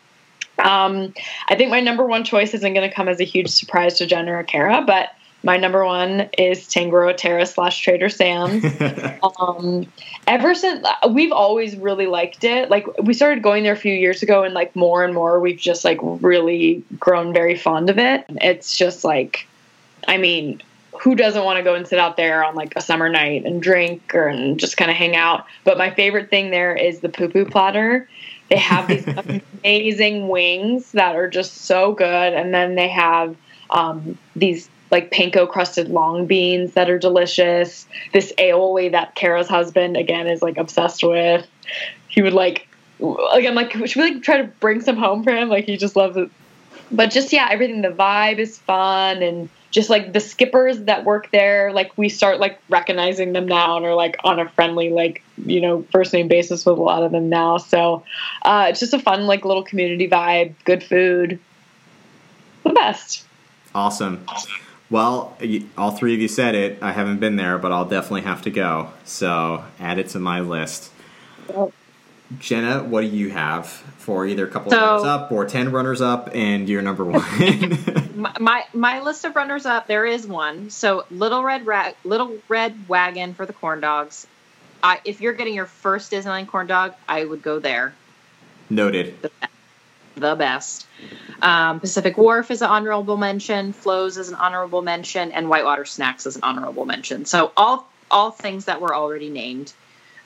um, 0.60 1.14
I 1.50 1.56
think 1.56 1.72
my 1.72 1.80
number 1.80 2.06
one 2.06 2.24
choice 2.24 2.54
isn't 2.54 2.74
going 2.74 2.88
to 2.88 2.94
come 2.94 3.08
as 3.08 3.20
a 3.20 3.26
huge 3.26 3.50
surprise 3.50 3.98
to 3.98 4.06
Jen 4.06 4.30
or 4.30 4.44
Kara, 4.44 4.84
but 4.86 5.10
my 5.44 5.58
number 5.58 5.84
one 5.84 6.30
is 6.38 6.68
Tangaroa 6.68 7.14
Terrace 7.16 7.54
slash 7.54 7.82
Trader 7.82 8.08
Sam's. 8.08 8.64
um, 9.40 9.86
ever 10.26 10.56
since 10.56 10.88
we've 11.10 11.34
always 11.34 11.76
really 11.76 12.08
liked 12.08 12.46
it. 12.46 12.70
Like 12.70 12.88
we 13.00 13.14
started 13.14 13.44
going 13.44 13.64
there 13.64 13.74
a 13.74 13.78
few 13.78 13.94
years 13.94 14.24
ago, 14.24 14.44
and 14.44 14.54
like 14.54 14.74
more 14.76 15.04
and 15.04 15.14
more, 15.14 15.40
we've 15.40 15.60
just 15.60 15.84
like 15.84 16.00
really 16.02 16.84
grown 16.98 17.34
very 17.34 17.58
fond 17.58 17.90
of 17.90 17.98
it. 17.98 18.26
It's 18.30 18.78
just 18.78 19.04
like, 19.04 19.46
I 20.08 20.18
mean, 20.18 20.62
who 21.02 21.16
doesn't 21.16 21.44
want 21.44 21.58
to 21.58 21.64
go 21.64 21.76
and 21.76 21.86
sit 21.86 22.00
out 22.00 22.16
there 22.16 22.46
on 22.46 22.56
like 22.56 22.74
a 22.78 22.82
summer 22.82 23.10
night 23.10 23.46
and 23.46 23.62
drink 23.62 24.16
or 24.16 24.28
and 24.28 24.58
just 24.58 24.78
kind 24.78 24.90
of 24.90 24.96
hang 24.96 25.16
out? 25.18 25.46
But 25.66 25.78
my 25.78 25.92
favorite 25.92 26.30
thing 26.30 26.52
there 26.52 26.74
is 26.74 27.02
the 27.02 27.10
poo 27.10 27.28
poo 27.28 27.46
platter. 27.46 28.08
They 28.54 28.60
have 28.60 28.88
these 28.88 29.08
amazing 29.64 30.28
wings 30.28 30.92
that 30.92 31.16
are 31.16 31.28
just 31.28 31.62
so 31.62 31.94
good, 31.94 32.34
and 32.34 32.54
then 32.54 32.76
they 32.76 32.88
have 32.88 33.36
um, 33.72 34.16
these 34.36 34.70
like 34.92 35.10
panko 35.10 35.50
crusted 35.50 35.90
long 35.90 36.28
beans 36.28 36.76
that 36.76 36.88
are 36.88 37.00
delicious. 37.00 37.88
This 38.12 38.32
aioli 38.38 38.92
that 38.92 39.16
Kara's 39.16 39.48
husband 39.48 39.98
again 39.98 40.28
is 40.28 40.44
like 40.44 40.58
obsessed 40.58 41.04
with. 41.04 41.48
He 42.10 42.22
would 42.22 42.34
like 42.34 42.68
I'm 43.02 43.56
like 43.56 43.72
should 43.72 43.96
we 43.96 44.12
like 44.12 44.22
try 44.22 44.38
to 44.38 44.44
bring 44.44 44.82
some 44.82 44.98
home 44.98 45.24
for 45.24 45.36
him? 45.36 45.50
Like 45.50 45.66
he 45.66 45.76
just 45.76 45.96
loves 45.96 46.16
it. 46.16 46.30
But 46.92 47.10
just 47.10 47.34
yeah, 47.34 47.48
everything 47.50 47.82
the 47.82 47.88
vibe 47.88 48.38
is 48.38 48.60
fun 48.60 49.24
and 49.24 49.50
just 49.74 49.90
like 49.90 50.14
the 50.14 50.20
skippers 50.20 50.82
that 50.82 51.04
work 51.04 51.32
there, 51.32 51.74
like 51.74 51.98
we 51.98 52.08
start 52.08 52.40
like 52.40 52.60
recognizing 52.70 53.34
them 53.34 53.48
now 53.48 53.76
and 53.76 53.86
are 53.86 53.96
like 53.96 54.16
on 54.24 54.40
a 54.40 54.48
friendly 54.50 54.92
like 54.92 55.24
you 55.46 55.60
know 55.60 55.82
first 55.92 56.14
name 56.14 56.28
basis 56.28 56.64
with 56.64 56.78
a 56.78 56.82
lot 56.82 57.02
of 57.02 57.12
them 57.12 57.28
now. 57.28 57.58
So 57.58 58.04
uh, 58.44 58.68
it's 58.70 58.80
just 58.80 58.94
a 58.94 59.00
fun 59.00 59.26
like 59.26 59.44
little 59.44 59.64
community 59.64 60.08
vibe, 60.08 60.54
good 60.64 60.84
food, 60.84 61.40
the 62.64 62.70
best. 62.70 63.26
Awesome. 63.74 64.24
Well, 64.92 65.36
all 65.76 65.90
three 65.90 66.14
of 66.14 66.20
you 66.20 66.28
said 66.28 66.54
it. 66.54 66.78
I 66.84 66.92
haven't 66.92 67.20
been 67.20 67.36
there, 67.36 67.58
but 67.58 67.72
I'll 67.72 67.90
definitely 67.90 68.22
have 68.22 68.44
to 68.44 68.52
go. 68.52 68.92
So 69.06 69.64
add 69.80 69.98
it 69.98 70.10
to 70.10 70.20
my 70.20 70.42
list. 70.42 70.92
Yep. 71.50 71.74
Jenna, 72.40 72.84
what 72.84 73.02
do 73.02 73.08
you 73.08 73.30
have 73.30 73.68
for 73.68 74.26
either 74.26 74.48
a 74.48 74.50
couple 74.50 74.72
so, 74.72 74.78
runners 74.80 75.04
up 75.04 75.32
or 75.32 75.46
ten 75.46 75.72
runners 75.72 76.02
up 76.02 76.30
and 76.34 76.68
your 76.68 76.82
number 76.82 77.04
one? 77.06 77.22
my, 78.16 78.34
my, 78.40 78.66
my 78.74 79.02
list 79.02 79.26
of 79.26 79.36
runners 79.36 79.66
up, 79.66 79.88
there 79.88 80.06
is 80.06 80.26
one. 80.26 80.70
So 80.70 81.06
Little 81.12 81.44
Red 81.44 81.66
Ra- 81.66 81.94
Little 82.04 82.38
Red 82.48 82.88
Wagon 82.88 83.34
for 83.34 83.46
the 83.46 83.54
corn 83.54 83.82
dogs. 83.82 84.28
I, 84.82 85.00
if 85.06 85.22
you're 85.22 85.34
getting 85.34 85.54
your 85.54 85.66
first 85.66 86.12
Disneyland 86.12 86.48
corn 86.48 86.68
dog, 86.68 86.94
I 87.08 87.24
would 87.24 87.42
go 87.42 87.60
there. 87.60 87.94
Noted. 88.70 89.22
The, 89.22 89.32
the 90.16 90.36
best. 90.36 90.88
Um, 91.42 91.80
Pacific 91.80 92.18
Wharf 92.18 92.52
is 92.52 92.62
an 92.62 92.70
honorable 92.70 93.18
mention. 93.18 93.74
Flo's 93.74 94.18
is 94.18 94.30
an 94.30 94.36
honorable 94.36 94.82
mention, 94.82 95.32
and 95.32 95.50
Whitewater 95.50 95.86
Snacks 95.86 96.26
is 96.26 96.36
an 96.36 96.44
honorable 96.44 96.86
mention. 96.86 97.26
So 97.26 97.52
all 97.56 97.88
all 98.12 98.32
things 98.32 98.66
that 98.66 98.80
were 98.80 98.94
already 98.94 99.30
named. 99.30 99.74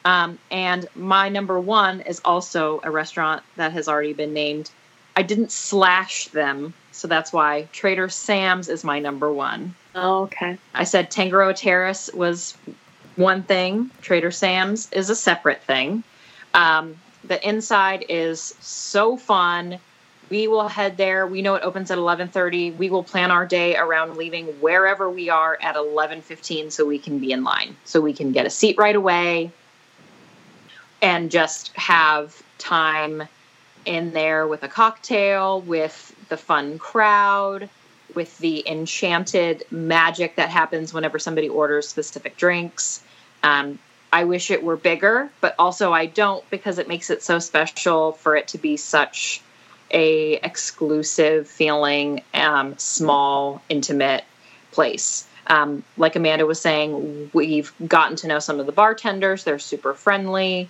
Um, 0.06 0.40
and 0.52 0.88
my 0.96 1.30
number 1.30 1.60
one 1.60 2.02
is 2.02 2.22
also 2.24 2.80
a 2.84 2.92
restaurant 2.92 3.44
that 3.56 3.74
has 3.74 3.88
already 3.88 4.14
been 4.14 4.34
named. 4.34 4.70
I 5.16 5.24
didn't 5.24 5.52
slash 5.52 6.28
them, 6.28 6.74
so 6.92 7.08
that's 7.08 7.34
why 7.34 7.68
Trader 7.74 8.08
Sam's 8.08 8.70
is 8.70 8.84
my 8.84 9.00
number 9.00 9.32
one. 9.32 9.76
Oh, 9.96 10.24
okay. 10.24 10.58
I 10.74 10.84
said 10.84 11.10
Tangaroa 11.10 11.56
Terrace 11.56 12.10
was 12.14 12.56
one 13.16 13.44
thing. 13.44 13.90
Trader 14.02 14.32
Sam's 14.32 14.92
is 14.92 15.10
a 15.10 15.16
separate 15.16 15.64
thing. 15.64 16.04
Um, 16.54 16.96
the 17.24 17.46
inside 17.46 18.06
is 18.10 18.56
so 18.62 19.18
fun. 19.18 19.80
We 20.30 20.48
will 20.48 20.68
head 20.68 20.98
there. 20.98 21.26
We 21.26 21.42
know 21.42 21.56
it 21.56 21.64
opens 21.64 21.90
at 21.90 21.98
11:30. 21.98 22.78
We 22.78 22.90
will 22.90 23.04
plan 23.04 23.32
our 23.32 23.46
day 23.46 23.76
around 23.76 24.18
leaving 24.18 24.48
wherever 24.62 25.10
we 25.10 25.30
are 25.30 25.58
at 25.62 25.76
11:15 25.76 26.72
so 26.72 26.86
we 26.86 27.00
can 27.00 27.20
be 27.20 27.32
in 27.32 27.44
line. 27.44 27.76
So 27.86 28.02
we 28.02 28.14
can 28.14 28.32
get 28.34 28.46
a 28.46 28.50
seat 28.50 28.78
right 28.78 28.96
away 28.96 29.52
and 31.02 31.32
just 31.32 31.76
have 31.76 32.42
time 32.58 33.28
in 33.86 34.12
there 34.12 34.48
with 34.48 34.64
a 34.64 34.68
cocktail, 34.68 35.62
with 35.62 36.16
the 36.30 36.38
fun 36.38 36.78
crowd, 36.78 37.70
with 38.16 38.38
the 38.40 38.68
enchanted 38.68 39.64
magic 39.72 40.36
that 40.36 40.50
happens 40.50 40.94
whenever 40.94 41.20
somebody 41.20 41.50
orders 41.50 41.88
specific 41.88 42.38
drinks. 42.38 43.02
Um, 43.44 43.80
I 44.12 44.24
wish 44.24 44.52
it 44.52 44.64
were 44.64 44.78
bigger, 44.78 45.30
but 45.42 45.56
also 45.60 45.92
I 45.92 46.06
don't 46.06 46.48
because 46.50 46.80
it 46.80 46.88
makes 46.88 47.10
it 47.10 47.22
so 47.22 47.40
special 47.40 48.14
for 48.14 48.36
it 48.36 48.50
to 48.50 48.58
be 48.58 48.78
such 48.78 49.42
a 49.92 50.34
exclusive 50.34 51.48
feeling, 51.48 52.22
um, 52.34 52.78
small, 52.78 53.62
intimate 53.70 54.24
place. 54.72 55.28
Um, 55.48 55.84
like 55.96 56.16
Amanda 56.16 56.46
was 56.46 56.60
saying, 56.60 57.32
we've 57.34 57.72
gotten 57.86 58.18
to 58.18 58.28
know 58.28 58.40
some 58.40 58.60
of 58.60 58.66
the 58.66 58.72
bartenders. 58.74 59.44
They're 59.44 59.60
super 59.60 59.94
friendly. 59.94 60.70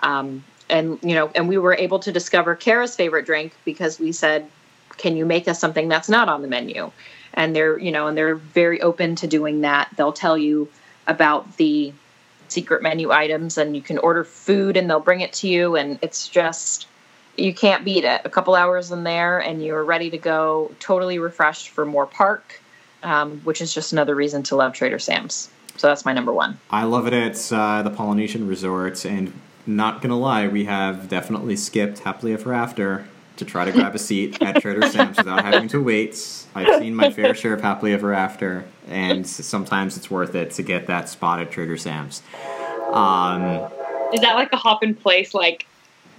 Um, 0.00 0.44
and 0.70 0.98
you 1.02 1.14
know, 1.14 1.30
and 1.34 1.48
we 1.48 1.58
were 1.58 1.74
able 1.74 1.98
to 2.00 2.12
discover 2.12 2.54
Kara's 2.54 2.94
favorite 2.94 3.26
drink 3.26 3.52
because 3.64 3.98
we 3.98 4.12
said, 4.12 4.48
"Can 4.96 5.16
you 5.16 5.24
make 5.24 5.48
us 5.48 5.58
something 5.58 5.88
that's 5.88 6.08
not 6.08 6.28
on 6.28 6.42
the 6.42 6.48
menu?" 6.48 6.90
And 7.34 7.54
they're, 7.54 7.78
you 7.78 7.92
know, 7.92 8.06
and 8.06 8.16
they're 8.16 8.34
very 8.34 8.80
open 8.82 9.14
to 9.16 9.26
doing 9.26 9.62
that. 9.62 9.88
They'll 9.96 10.12
tell 10.12 10.36
you 10.36 10.68
about 11.06 11.56
the 11.56 11.92
secret 12.48 12.82
menu 12.82 13.10
items, 13.10 13.58
and 13.58 13.76
you 13.76 13.82
can 13.82 13.98
order 13.98 14.24
food, 14.24 14.76
and 14.76 14.88
they'll 14.88 15.00
bring 15.00 15.20
it 15.20 15.32
to 15.34 15.48
you, 15.48 15.76
and 15.76 15.98
it's 16.02 16.28
just 16.28 16.86
you 17.36 17.54
can't 17.54 17.84
beat 17.84 18.04
it. 18.04 18.20
A 18.24 18.30
couple 18.30 18.54
hours 18.54 18.90
in 18.90 19.04
there, 19.04 19.38
and 19.38 19.64
you're 19.64 19.84
ready 19.84 20.10
to 20.10 20.18
go, 20.18 20.72
totally 20.80 21.18
refreshed 21.18 21.68
for 21.70 21.86
more 21.86 22.06
park, 22.06 22.60
um, 23.02 23.40
which 23.44 23.60
is 23.60 23.72
just 23.72 23.92
another 23.92 24.14
reason 24.14 24.42
to 24.44 24.56
love 24.56 24.72
Trader 24.72 24.98
Sam's. 24.98 25.48
So 25.76 25.86
that's 25.86 26.04
my 26.04 26.12
number 26.12 26.32
one. 26.32 26.58
I 26.70 26.82
love 26.84 27.06
it 27.06 27.12
at 27.12 27.52
uh, 27.52 27.82
the 27.82 27.90
Polynesian 27.90 28.48
Resort, 28.48 29.04
and 29.04 29.32
not 29.68 30.00
gonna 30.00 30.18
lie, 30.18 30.48
we 30.48 30.64
have 30.64 31.08
definitely 31.08 31.54
skipped 31.54 32.00
happily 32.00 32.32
ever 32.32 32.52
after 32.52 33.06
to 33.36 33.44
try 33.44 33.64
to 33.64 33.70
grab 33.70 33.94
a 33.94 33.98
seat 33.98 34.40
at 34.42 34.60
Trader 34.60 34.88
Sam's 34.88 35.16
without 35.16 35.44
having 35.44 35.68
to 35.68 35.80
wait. 35.80 36.10
I've 36.54 36.80
seen 36.80 36.94
my 36.94 37.12
fair 37.12 37.34
share 37.34 37.54
of 37.54 37.60
happily 37.60 37.92
ever 37.92 38.12
after, 38.12 38.64
and 38.88 39.26
sometimes 39.26 39.96
it's 39.96 40.10
worth 40.10 40.34
it 40.34 40.50
to 40.52 40.62
get 40.62 40.86
that 40.88 41.08
spot 41.08 41.40
at 41.40 41.50
Trader 41.50 41.76
Sam's. 41.76 42.22
Um, 42.92 43.68
Is 44.12 44.20
that 44.22 44.34
like 44.34 44.52
a 44.52 44.56
hop 44.56 44.82
in 44.82 44.94
place? 44.94 45.34
Like, 45.34 45.66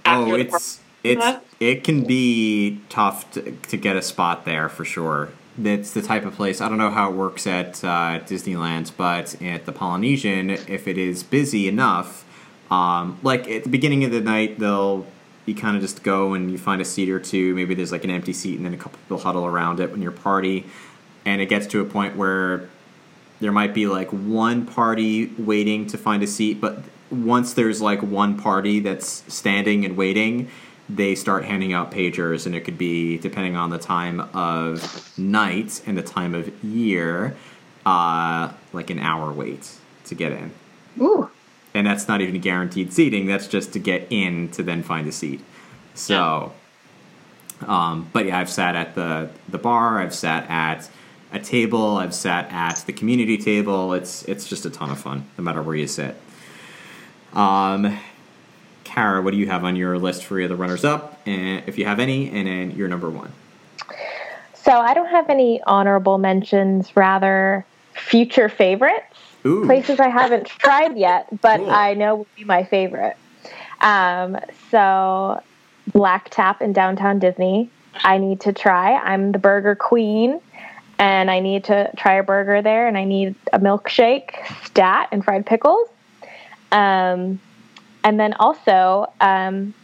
oh, 0.06 0.34
it's 0.34 0.80
it's 1.02 1.26
it 1.58 1.84
can 1.84 2.04
be 2.04 2.80
tough 2.88 3.30
to, 3.32 3.52
to 3.52 3.76
get 3.76 3.96
a 3.96 4.02
spot 4.02 4.44
there 4.44 4.68
for 4.68 4.84
sure. 4.84 5.30
It's 5.62 5.92
the 5.92 6.00
type 6.00 6.24
of 6.24 6.34
place. 6.34 6.60
I 6.60 6.68
don't 6.68 6.78
know 6.78 6.90
how 6.90 7.10
it 7.10 7.16
works 7.16 7.46
at 7.46 7.84
uh, 7.84 8.20
Disneyland, 8.20 8.92
but 8.96 9.40
at 9.42 9.66
the 9.66 9.72
Polynesian, 9.72 10.50
if 10.50 10.88
it 10.88 10.96
is 10.96 11.22
busy 11.22 11.68
enough 11.68 12.24
um, 12.70 13.18
like 13.22 13.48
at 13.48 13.64
the 13.64 13.70
beginning 13.70 14.04
of 14.04 14.12
the 14.12 14.20
night, 14.20 14.58
they'll 14.58 15.06
you 15.46 15.54
kind 15.54 15.76
of 15.76 15.82
just 15.82 16.02
go 16.02 16.34
and 16.34 16.50
you 16.50 16.58
find 16.58 16.80
a 16.80 16.84
seat 16.84 17.10
or 17.10 17.18
two. 17.18 17.54
Maybe 17.54 17.74
there's 17.74 17.92
like 17.92 18.04
an 18.04 18.10
empty 18.10 18.32
seat, 18.32 18.56
and 18.56 18.64
then 18.64 18.74
a 18.74 18.76
couple 18.76 18.98
people 19.00 19.18
huddle 19.18 19.46
around 19.46 19.80
it 19.80 19.90
when 19.90 20.02
you're 20.02 20.12
party, 20.12 20.66
and 21.24 21.40
it 21.40 21.46
gets 21.46 21.66
to 21.68 21.80
a 21.80 21.84
point 21.84 22.16
where 22.16 22.68
there 23.40 23.52
might 23.52 23.74
be 23.74 23.86
like 23.86 24.10
one 24.10 24.66
party 24.66 25.26
waiting 25.38 25.86
to 25.88 25.98
find 25.98 26.22
a 26.22 26.26
seat, 26.26 26.60
but 26.60 26.82
once 27.10 27.54
there's 27.54 27.80
like 27.80 28.02
one 28.02 28.38
party 28.38 28.80
that's 28.80 29.24
standing 29.32 29.84
and 29.84 29.96
waiting, 29.96 30.48
they 30.88 31.14
start 31.14 31.44
handing 31.44 31.72
out 31.72 31.90
pagers, 31.90 32.46
and 32.46 32.54
it 32.54 32.60
could 32.60 32.78
be 32.78 33.18
depending 33.18 33.56
on 33.56 33.70
the 33.70 33.78
time 33.78 34.20
of 34.34 35.18
night 35.18 35.82
and 35.86 35.96
the 35.96 36.02
time 36.02 36.34
of 36.34 36.52
year, 36.62 37.34
uh, 37.86 38.52
like 38.72 38.90
an 38.90 38.98
hour 38.98 39.32
wait 39.32 39.72
to 40.04 40.14
get 40.14 40.32
in. 40.32 40.52
Ooh 41.00 41.29
and 41.74 41.86
that's 41.86 42.08
not 42.08 42.20
even 42.20 42.40
guaranteed 42.40 42.92
seating. 42.92 43.26
That's 43.26 43.46
just 43.46 43.72
to 43.74 43.78
get 43.78 44.06
in 44.10 44.48
to 44.50 44.62
then 44.62 44.82
find 44.82 45.06
a 45.06 45.12
seat. 45.12 45.40
So, 45.94 46.52
um, 47.66 48.08
but 48.12 48.26
yeah, 48.26 48.38
I've 48.38 48.50
sat 48.50 48.74
at 48.74 48.94
the 48.94 49.30
the 49.48 49.58
bar. 49.58 49.98
I've 49.98 50.14
sat 50.14 50.48
at 50.48 50.88
a 51.32 51.38
table. 51.38 51.96
I've 51.96 52.14
sat 52.14 52.50
at 52.50 52.84
the 52.86 52.92
community 52.92 53.38
table. 53.38 53.92
It's 53.92 54.24
it's 54.24 54.48
just 54.48 54.66
a 54.66 54.70
ton 54.70 54.90
of 54.90 54.98
fun, 54.98 55.26
no 55.38 55.44
matter 55.44 55.62
where 55.62 55.76
you 55.76 55.86
sit. 55.86 56.16
Um, 57.32 57.98
Kara, 58.84 59.22
what 59.22 59.30
do 59.30 59.36
you 59.36 59.46
have 59.46 59.64
on 59.64 59.76
your 59.76 59.98
list 59.98 60.24
for 60.24 60.46
the 60.48 60.56
runners 60.56 60.84
up, 60.84 61.20
and 61.26 61.62
if 61.66 61.78
you 61.78 61.84
have 61.84 62.00
any, 62.00 62.28
and 62.30 62.48
then 62.48 62.70
your 62.72 62.88
number 62.88 63.08
one? 63.08 63.32
So 64.54 64.72
I 64.72 64.94
don't 64.94 65.08
have 65.08 65.30
any 65.30 65.60
honorable 65.66 66.18
mentions. 66.18 66.96
Rather, 66.96 67.64
future 67.94 68.48
favorites. 68.48 69.09
Ooh. 69.46 69.64
places 69.64 70.00
I 70.00 70.08
haven't 70.08 70.46
tried 70.46 70.96
yet, 70.96 71.28
but 71.40 71.58
cool. 71.58 71.70
I 71.70 71.94
know 71.94 72.16
will 72.16 72.26
be 72.36 72.44
my 72.44 72.64
favorite. 72.64 73.16
Um, 73.80 74.38
so, 74.70 75.42
Black 75.92 76.28
Tap 76.30 76.60
in 76.62 76.72
downtown 76.72 77.18
Disney, 77.18 77.70
I 77.94 78.18
need 78.18 78.40
to 78.42 78.52
try. 78.52 78.94
I'm 78.94 79.32
the 79.32 79.38
burger 79.38 79.74
queen, 79.74 80.40
and 80.98 81.30
I 81.30 81.40
need 81.40 81.64
to 81.64 81.90
try 81.96 82.14
a 82.14 82.22
burger 82.22 82.60
there, 82.62 82.86
and 82.86 82.98
I 82.98 83.04
need 83.04 83.34
a 83.52 83.58
milkshake, 83.58 84.32
stat, 84.66 85.08
and 85.12 85.24
fried 85.24 85.46
pickles. 85.46 85.88
Um, 86.72 87.40
and 88.04 88.20
then 88.20 88.34
also 88.34 89.12
um, 89.20 89.74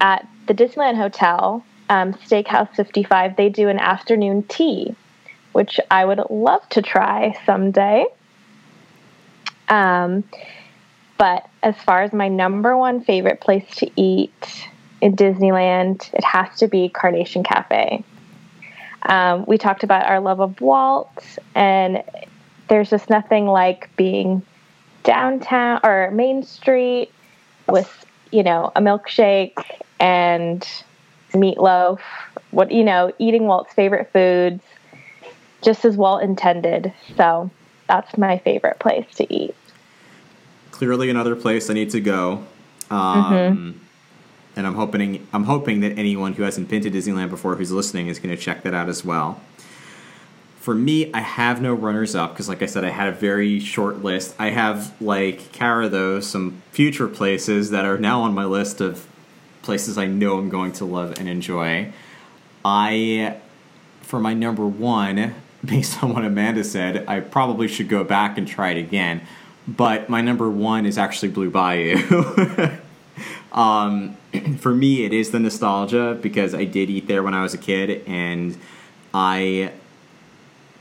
at 0.00 0.26
the 0.46 0.54
Disneyland 0.54 0.96
Hotel, 0.96 1.64
um, 1.90 2.14
Steakhouse 2.14 2.74
55, 2.74 3.36
they 3.36 3.48
do 3.48 3.68
an 3.68 3.78
afternoon 3.78 4.44
tea 4.44 4.94
which 5.58 5.80
I 5.90 6.04
would 6.04 6.22
love 6.30 6.68
to 6.68 6.82
try 6.82 7.36
someday. 7.44 8.06
Um, 9.68 10.22
but 11.18 11.48
as 11.64 11.74
far 11.82 12.04
as 12.04 12.12
my 12.12 12.28
number 12.28 12.76
one 12.76 13.00
favorite 13.00 13.40
place 13.40 13.66
to 13.78 13.90
eat 14.00 14.68
in 15.00 15.16
Disneyland, 15.16 16.14
it 16.14 16.22
has 16.22 16.56
to 16.60 16.68
be 16.68 16.88
Carnation 16.88 17.42
Cafe. 17.42 18.04
Um, 19.02 19.46
we 19.48 19.58
talked 19.58 19.82
about 19.82 20.06
our 20.06 20.20
love 20.20 20.40
of 20.40 20.60
Walt, 20.60 21.24
and 21.56 22.04
there's 22.68 22.90
just 22.90 23.10
nothing 23.10 23.46
like 23.46 23.90
being 23.96 24.42
downtown 25.02 25.80
or 25.82 26.12
Main 26.12 26.44
Street 26.44 27.10
with, 27.66 28.06
you 28.30 28.44
know, 28.44 28.70
a 28.76 28.80
milkshake 28.80 29.58
and 29.98 30.64
meatloaf, 31.32 31.98
what, 32.52 32.70
you 32.70 32.84
know, 32.84 33.12
eating 33.18 33.48
Walt's 33.48 33.74
favorite 33.74 34.08
foods 34.12 34.62
just 35.62 35.84
as 35.84 35.96
well 35.96 36.18
intended. 36.18 36.92
So 37.16 37.50
that's 37.86 38.16
my 38.16 38.38
favorite 38.38 38.78
place 38.78 39.06
to 39.16 39.32
eat. 39.32 39.54
Clearly, 40.70 41.10
another 41.10 41.34
place 41.34 41.70
I 41.70 41.74
need 41.74 41.90
to 41.90 42.00
go. 42.00 42.44
Um, 42.90 43.24
mm-hmm. 43.24 43.78
And 44.56 44.66
I'm 44.66 44.74
hoping 44.74 45.26
I'm 45.32 45.44
hoping 45.44 45.80
that 45.80 45.98
anyone 45.98 46.32
who 46.34 46.42
hasn't 46.42 46.68
been 46.68 46.82
to 46.82 46.90
Disneyland 46.90 47.30
before 47.30 47.56
who's 47.56 47.72
listening 47.72 48.08
is 48.08 48.18
going 48.18 48.34
to 48.34 48.40
check 48.40 48.62
that 48.62 48.74
out 48.74 48.88
as 48.88 49.04
well. 49.04 49.40
For 50.60 50.74
me, 50.74 51.10
I 51.14 51.20
have 51.20 51.62
no 51.62 51.72
runners 51.72 52.14
up 52.14 52.32
because, 52.32 52.48
like 52.48 52.62
I 52.62 52.66
said, 52.66 52.84
I 52.84 52.90
had 52.90 53.08
a 53.08 53.12
very 53.12 53.58
short 53.58 54.02
list. 54.02 54.34
I 54.38 54.50
have, 54.50 55.00
like 55.00 55.50
Kara, 55.52 55.88
though, 55.88 56.20
some 56.20 56.60
future 56.72 57.08
places 57.08 57.70
that 57.70 57.86
are 57.86 57.96
now 57.96 58.20
on 58.22 58.34
my 58.34 58.44
list 58.44 58.80
of 58.80 59.06
places 59.62 59.96
I 59.96 60.06
know 60.06 60.38
I'm 60.38 60.50
going 60.50 60.72
to 60.72 60.84
love 60.84 61.18
and 61.18 61.28
enjoy. 61.28 61.92
I, 62.64 63.36
for 64.02 64.20
my 64.20 64.34
number 64.34 64.66
one, 64.66 65.34
based 65.64 66.02
on 66.02 66.12
what 66.12 66.24
Amanda 66.24 66.64
said, 66.64 67.06
I 67.08 67.20
probably 67.20 67.68
should 67.68 67.88
go 67.88 68.04
back 68.04 68.38
and 68.38 68.46
try 68.46 68.70
it 68.70 68.78
again. 68.78 69.22
But 69.66 70.08
my 70.08 70.20
number 70.20 70.48
one 70.48 70.86
is 70.86 70.96
actually 70.96 71.28
Blue 71.28 71.50
Bayou. 71.50 71.98
um, 73.52 74.16
for 74.58 74.74
me, 74.74 75.04
it 75.04 75.12
is 75.12 75.30
the 75.30 75.38
nostalgia 75.38 76.18
because 76.20 76.54
I 76.54 76.64
did 76.64 76.88
eat 76.88 77.06
there 77.06 77.22
when 77.22 77.34
I 77.34 77.42
was 77.42 77.54
a 77.54 77.58
kid, 77.58 78.02
and 78.06 78.56
I 79.12 79.72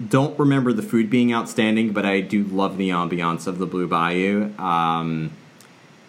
don't 0.06 0.38
remember 0.40 0.72
the 0.74 0.84
food 0.84 1.10
being 1.10 1.34
outstanding, 1.34 1.92
but 1.92 2.06
I 2.06 2.22
do 2.22 2.44
love 2.44 2.78
the 2.78 2.90
ambiance 2.90 3.48
of 3.48 3.58
the 3.58 3.66
Blue 3.66 3.88
Bayou. 3.88 4.58
Um, 4.58 5.32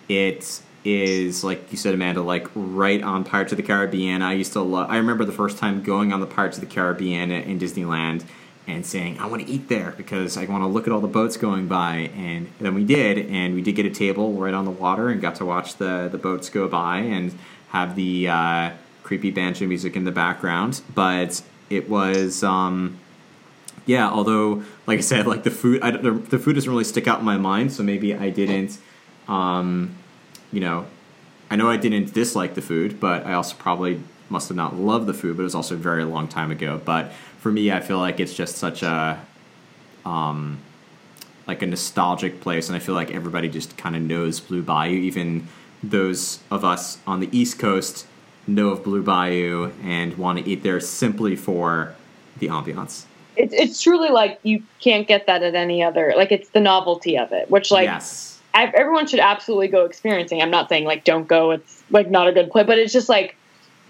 it 0.08 0.60
is 0.84 1.42
like 1.42 1.70
you 1.72 1.78
said, 1.78 1.94
Amanda, 1.94 2.22
like 2.22 2.46
right 2.54 3.02
on 3.02 3.24
Pirates 3.24 3.52
of 3.52 3.56
the 3.56 3.62
Caribbean. 3.62 4.22
I 4.22 4.34
used 4.34 4.52
to 4.52 4.60
love. 4.60 4.88
I 4.90 4.98
remember 4.98 5.24
the 5.24 5.32
first 5.32 5.58
time 5.58 5.82
going 5.82 6.12
on 6.12 6.20
the 6.20 6.26
Pirates 6.26 6.58
of 6.58 6.60
the 6.60 6.72
Caribbean 6.72 7.30
in 7.30 7.58
Disneyland 7.58 8.24
and 8.68 8.86
saying, 8.86 9.18
"I 9.18 9.26
want 9.26 9.44
to 9.44 9.52
eat 9.52 9.68
there 9.68 9.94
because 9.96 10.36
I 10.36 10.44
want 10.44 10.62
to 10.62 10.68
look 10.68 10.86
at 10.86 10.92
all 10.92 11.00
the 11.00 11.08
boats 11.08 11.36
going 11.36 11.66
by." 11.66 12.10
And 12.14 12.52
then 12.60 12.74
we 12.74 12.84
did, 12.84 13.18
and 13.30 13.54
we 13.54 13.62
did 13.62 13.72
get 13.72 13.86
a 13.86 13.90
table 13.90 14.34
right 14.34 14.54
on 14.54 14.64
the 14.64 14.70
water 14.70 15.08
and 15.08 15.20
got 15.20 15.34
to 15.36 15.44
watch 15.44 15.76
the 15.76 16.08
the 16.10 16.18
boats 16.18 16.48
go 16.50 16.68
by 16.68 16.98
and 16.98 17.32
have 17.70 17.96
the 17.96 18.28
uh, 18.28 18.70
creepy 19.02 19.30
banjo 19.30 19.66
music 19.66 19.96
in 19.96 20.04
the 20.04 20.12
background. 20.12 20.80
But 20.94 21.42
it 21.70 21.88
was. 21.88 22.44
Um, 22.44 22.98
yeah, 23.86 24.10
although, 24.10 24.64
like 24.86 24.98
I 24.98 25.00
said, 25.00 25.26
like 25.26 25.44
the 25.44 25.50
food, 25.50 25.80
I, 25.80 25.92
the, 25.92 26.10
the 26.10 26.38
food 26.38 26.56
doesn't 26.56 26.70
really 26.70 26.84
stick 26.84 27.08
out 27.08 27.20
in 27.20 27.24
my 27.24 27.38
mind, 27.38 27.72
so 27.72 27.82
maybe 27.82 28.14
I 28.14 28.28
didn't 28.28 28.78
um, 29.28 29.94
you 30.50 30.60
know, 30.60 30.86
I 31.50 31.56
know 31.56 31.70
I 31.70 31.76
didn't 31.76 32.12
dislike 32.12 32.54
the 32.54 32.62
food, 32.62 32.98
but 32.98 33.26
I 33.26 33.34
also 33.34 33.54
probably 33.56 34.00
must 34.28 34.48
have 34.48 34.56
not 34.56 34.76
loved 34.76 35.06
the 35.06 35.14
food, 35.14 35.36
but 35.36 35.42
it 35.42 35.44
was 35.44 35.54
also 35.54 35.74
a 35.74 35.78
very 35.78 36.04
long 36.04 36.28
time 36.28 36.50
ago. 36.50 36.80
But 36.84 37.12
for 37.38 37.50
me, 37.50 37.72
I 37.72 37.80
feel 37.80 37.98
like 37.98 38.20
it's 38.20 38.34
just 38.34 38.56
such 38.56 38.82
a, 38.82 39.20
um, 40.04 40.58
like 41.46 41.62
a 41.62 41.66
nostalgic 41.66 42.40
place, 42.40 42.68
and 42.68 42.76
I 42.76 42.78
feel 42.78 42.94
like 42.94 43.10
everybody 43.10 43.48
just 43.48 43.76
kind 43.76 43.96
of 43.96 44.02
knows 44.02 44.40
Blue 44.40 44.62
Bayou. 44.62 44.96
Even 44.96 45.48
those 45.82 46.40
of 46.50 46.64
us 46.64 46.98
on 47.06 47.20
the 47.20 47.28
East 47.32 47.58
Coast 47.58 48.06
know 48.46 48.70
of 48.70 48.82
Blue 48.82 49.02
Bayou 49.02 49.72
and 49.82 50.16
want 50.18 50.38
to 50.38 50.48
eat 50.48 50.62
there 50.62 50.80
simply 50.80 51.36
for 51.36 51.94
the 52.38 52.48
ambiance. 52.48 53.04
It's 53.36 53.54
it's 53.54 53.80
truly 53.80 54.08
like 54.08 54.40
you 54.42 54.62
can't 54.80 55.06
get 55.06 55.26
that 55.26 55.42
at 55.42 55.54
any 55.54 55.82
other. 55.82 56.12
Like 56.16 56.32
it's 56.32 56.48
the 56.50 56.60
novelty 56.60 57.16
of 57.16 57.32
it, 57.32 57.50
which 57.50 57.70
like 57.70 57.86
yes 57.86 58.38
everyone 58.54 59.06
should 59.06 59.20
absolutely 59.20 59.68
go 59.68 59.84
experiencing. 59.84 60.42
I'm 60.42 60.50
not 60.50 60.68
saying 60.68 60.84
like 60.84 61.04
don't 61.04 61.28
go. 61.28 61.52
It's 61.52 61.82
like 61.90 62.10
not 62.10 62.28
a 62.28 62.32
good 62.32 62.50
play, 62.50 62.64
but 62.64 62.78
it's 62.78 62.92
just 62.92 63.08
like 63.08 63.36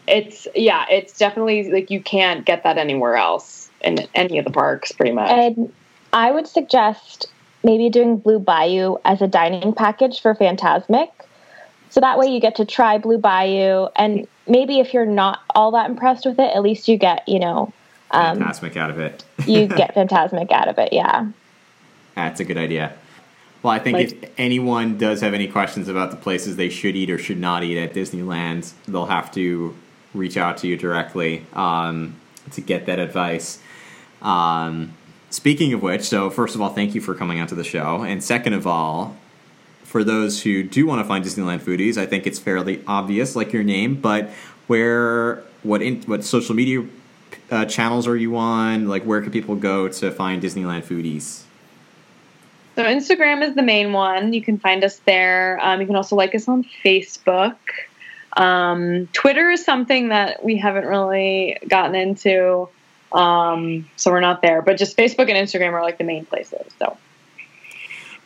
it's 0.08 0.46
yeah, 0.54 0.86
it's 0.90 1.16
definitely 1.18 1.70
like 1.70 1.90
you 1.90 2.00
can't 2.00 2.44
get 2.44 2.64
that 2.64 2.78
anywhere 2.78 3.16
else 3.16 3.70
in 3.80 4.06
any 4.14 4.38
of 4.38 4.44
the 4.44 4.50
parks, 4.50 4.92
pretty 4.92 5.12
much. 5.12 5.30
And 5.30 5.72
I 6.12 6.30
would 6.30 6.46
suggest 6.46 7.26
maybe 7.62 7.90
doing 7.90 8.18
Blue 8.18 8.38
Bayou 8.38 8.96
as 9.04 9.20
a 9.22 9.28
dining 9.28 9.72
package 9.72 10.20
for 10.20 10.34
Fantasmic. 10.34 11.10
So 11.90 12.00
that 12.00 12.18
way 12.18 12.26
you 12.26 12.40
get 12.40 12.56
to 12.56 12.64
try 12.64 12.98
Blue 12.98 13.18
Bayou, 13.18 13.88
and 13.96 14.26
maybe 14.46 14.80
if 14.80 14.92
you're 14.92 15.06
not 15.06 15.40
all 15.54 15.70
that 15.72 15.88
impressed 15.88 16.26
with 16.26 16.38
it, 16.38 16.54
at 16.54 16.62
least 16.62 16.88
you 16.88 16.96
get 16.96 17.28
you 17.28 17.38
know 17.38 17.72
um, 18.10 18.38
Fantasmic 18.38 18.76
out 18.76 18.90
of 18.90 18.98
it. 18.98 19.24
you 19.46 19.66
get 19.76 19.94
Fantasmic 19.94 20.50
out 20.52 20.68
of 20.68 20.78
it, 20.78 20.92
yeah. 20.92 21.28
That's 22.14 22.40
a 22.40 22.44
good 22.44 22.58
idea. 22.58 22.94
Well, 23.62 23.72
I 23.72 23.78
think 23.78 23.96
like, 23.96 24.22
if 24.22 24.30
anyone 24.38 24.98
does 24.98 25.20
have 25.20 25.34
any 25.34 25.48
questions 25.48 25.88
about 25.88 26.10
the 26.10 26.16
places 26.16 26.56
they 26.56 26.68
should 26.68 26.94
eat 26.94 27.10
or 27.10 27.18
should 27.18 27.38
not 27.38 27.64
eat 27.64 27.78
at 27.78 27.92
Disneyland, 27.92 28.72
they'll 28.86 29.06
have 29.06 29.32
to 29.32 29.74
reach 30.18 30.36
out 30.36 30.58
to 30.58 30.66
you 30.66 30.76
directly 30.76 31.46
um, 31.54 32.16
to 32.52 32.60
get 32.60 32.86
that 32.86 32.98
advice. 32.98 33.60
Um, 34.20 34.94
speaking 35.30 35.72
of 35.72 35.82
which, 35.82 36.02
so 36.02 36.28
first 36.28 36.54
of 36.54 36.60
all, 36.60 36.70
thank 36.70 36.94
you 36.94 37.00
for 37.00 37.14
coming 37.14 37.40
onto 37.40 37.54
the 37.54 37.64
show, 37.64 38.02
and 38.02 38.22
second 38.22 38.52
of 38.52 38.66
all, 38.66 39.16
for 39.84 40.04
those 40.04 40.42
who 40.42 40.62
do 40.62 40.86
want 40.86 41.00
to 41.00 41.04
find 41.08 41.24
Disneyland 41.24 41.60
foodies, 41.60 41.96
I 41.96 42.04
think 42.04 42.26
it's 42.26 42.38
fairly 42.38 42.84
obvious, 42.86 43.34
like 43.34 43.54
your 43.54 43.62
name. 43.62 43.94
But 43.94 44.28
where, 44.66 45.36
what, 45.62 45.80
in, 45.80 46.02
what 46.02 46.24
social 46.24 46.54
media 46.54 46.84
uh, 47.50 47.64
channels 47.64 48.06
are 48.06 48.16
you 48.16 48.36
on? 48.36 48.86
Like, 48.86 49.04
where 49.04 49.22
can 49.22 49.32
people 49.32 49.56
go 49.56 49.88
to 49.88 50.10
find 50.10 50.42
Disneyland 50.42 50.82
foodies? 50.82 51.44
So 52.76 52.84
Instagram 52.84 53.42
is 53.42 53.54
the 53.54 53.62
main 53.62 53.94
one. 53.94 54.34
You 54.34 54.42
can 54.42 54.58
find 54.58 54.84
us 54.84 55.00
there. 55.06 55.58
Um, 55.62 55.80
you 55.80 55.86
can 55.86 55.96
also 55.96 56.14
like 56.14 56.34
us 56.34 56.46
on 56.48 56.66
Facebook. 56.84 57.56
Um, 58.36 59.08
Twitter 59.12 59.50
is 59.50 59.64
something 59.64 60.08
that 60.08 60.44
we 60.44 60.56
haven't 60.56 60.86
really 60.86 61.58
gotten 61.66 61.94
into, 61.94 62.68
um, 63.12 63.88
so 63.96 64.10
we're 64.10 64.20
not 64.20 64.42
there. 64.42 64.62
But 64.62 64.76
just 64.76 64.96
Facebook 64.96 65.30
and 65.30 65.30
Instagram 65.30 65.72
are 65.72 65.82
like 65.82 65.98
the 65.98 66.04
main 66.04 66.24
places. 66.24 66.66
So. 66.78 66.96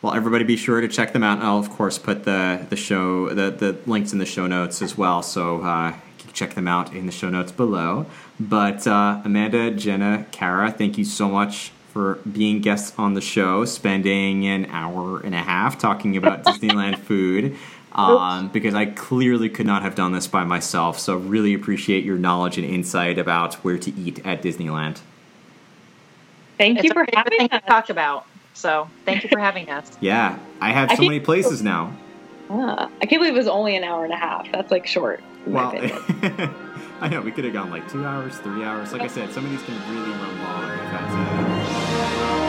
Well, 0.01 0.13
everybody, 0.13 0.43
be 0.43 0.57
sure 0.57 0.81
to 0.81 0.87
check 0.89 1.13
them 1.13 1.23
out. 1.23 1.39
I'll 1.39 1.59
of 1.59 1.69
course 1.69 1.97
put 1.97 2.25
the 2.25 2.65
the 2.69 2.75
show 2.75 3.29
the 3.29 3.51
the 3.51 3.77
links 3.85 4.11
in 4.11 4.19
the 4.19 4.25
show 4.25 4.47
notes 4.47 4.81
as 4.81 4.97
well. 4.97 5.23
So 5.23 5.61
uh, 5.61 5.93
check 6.33 6.55
them 6.55 6.67
out 6.67 6.93
in 6.93 7.05
the 7.05 7.11
show 7.11 7.29
notes 7.29 7.51
below. 7.51 8.05
But 8.39 8.85
uh, 8.85 9.21
Amanda, 9.23 9.71
Jenna, 9.71 10.25
Kara, 10.31 10.71
thank 10.71 10.97
you 10.97 11.05
so 11.05 11.29
much 11.29 11.71
for 11.93 12.15
being 12.29 12.59
guests 12.59 12.97
on 12.97 13.13
the 13.13 13.21
show, 13.21 13.65
spending 13.65 14.47
an 14.47 14.65
hour 14.71 15.21
and 15.21 15.35
a 15.35 15.41
half 15.41 15.77
talking 15.77 16.17
about 16.17 16.43
Disneyland 16.43 16.97
food. 16.97 17.55
Um, 17.95 18.47
because 18.49 18.73
I 18.73 18.85
clearly 18.85 19.49
could 19.49 19.67
not 19.67 19.83
have 19.83 19.93
done 19.93 20.13
this 20.13 20.25
by 20.25 20.43
myself. 20.43 20.97
So, 20.97 21.17
really 21.17 21.53
appreciate 21.53 22.03
your 22.03 22.17
knowledge 22.17 22.57
and 22.57 22.65
insight 22.65 23.19
about 23.19 23.55
where 23.55 23.77
to 23.77 23.93
eat 23.93 24.25
at 24.25 24.41
Disneyland. 24.41 24.99
Thank 26.57 26.79
it's 26.79 26.85
you 26.85 26.93
for 26.93 27.05
having 27.13 27.41
us. 27.41 27.49
To 27.49 27.59
talk 27.67 27.89
about. 27.89 28.25
So, 28.55 28.89
thank 29.05 29.23
you 29.23 29.29
for 29.29 29.39
having 29.39 29.69
us. 29.69 29.91
Yeah, 30.01 30.39
I 30.59 30.71
have 30.71 30.89
so 30.91 31.03
I 31.03 31.07
many 31.07 31.19
places 31.19 31.61
now. 31.61 31.95
Uh, 32.49 32.89
I 33.01 33.05
can't 33.05 33.21
believe 33.21 33.35
it 33.35 33.37
was 33.37 33.47
only 33.47 33.75
an 33.75 33.83
hour 33.83 34.03
and 34.03 34.13
a 34.13 34.17
half. 34.17 34.51
That's 34.51 34.71
like 34.71 34.87
short. 34.87 35.23
Well, 35.45 35.71
I 37.01 37.09
know 37.09 37.21
we 37.21 37.31
could 37.31 37.43
have 37.43 37.53
gone 37.53 37.69
like 37.69 37.89
two 37.91 38.05
hours, 38.05 38.37
three 38.37 38.63
hours. 38.63 38.91
Like 38.93 39.01
I 39.01 39.07
said, 39.07 39.31
some 39.33 39.45
of 39.45 39.51
these 39.51 39.61
can 39.63 39.75
really 39.93 40.11
run 40.11 40.39
long. 40.39 40.71
If 40.71 40.91
that's 40.91 42.37
with 42.37 42.42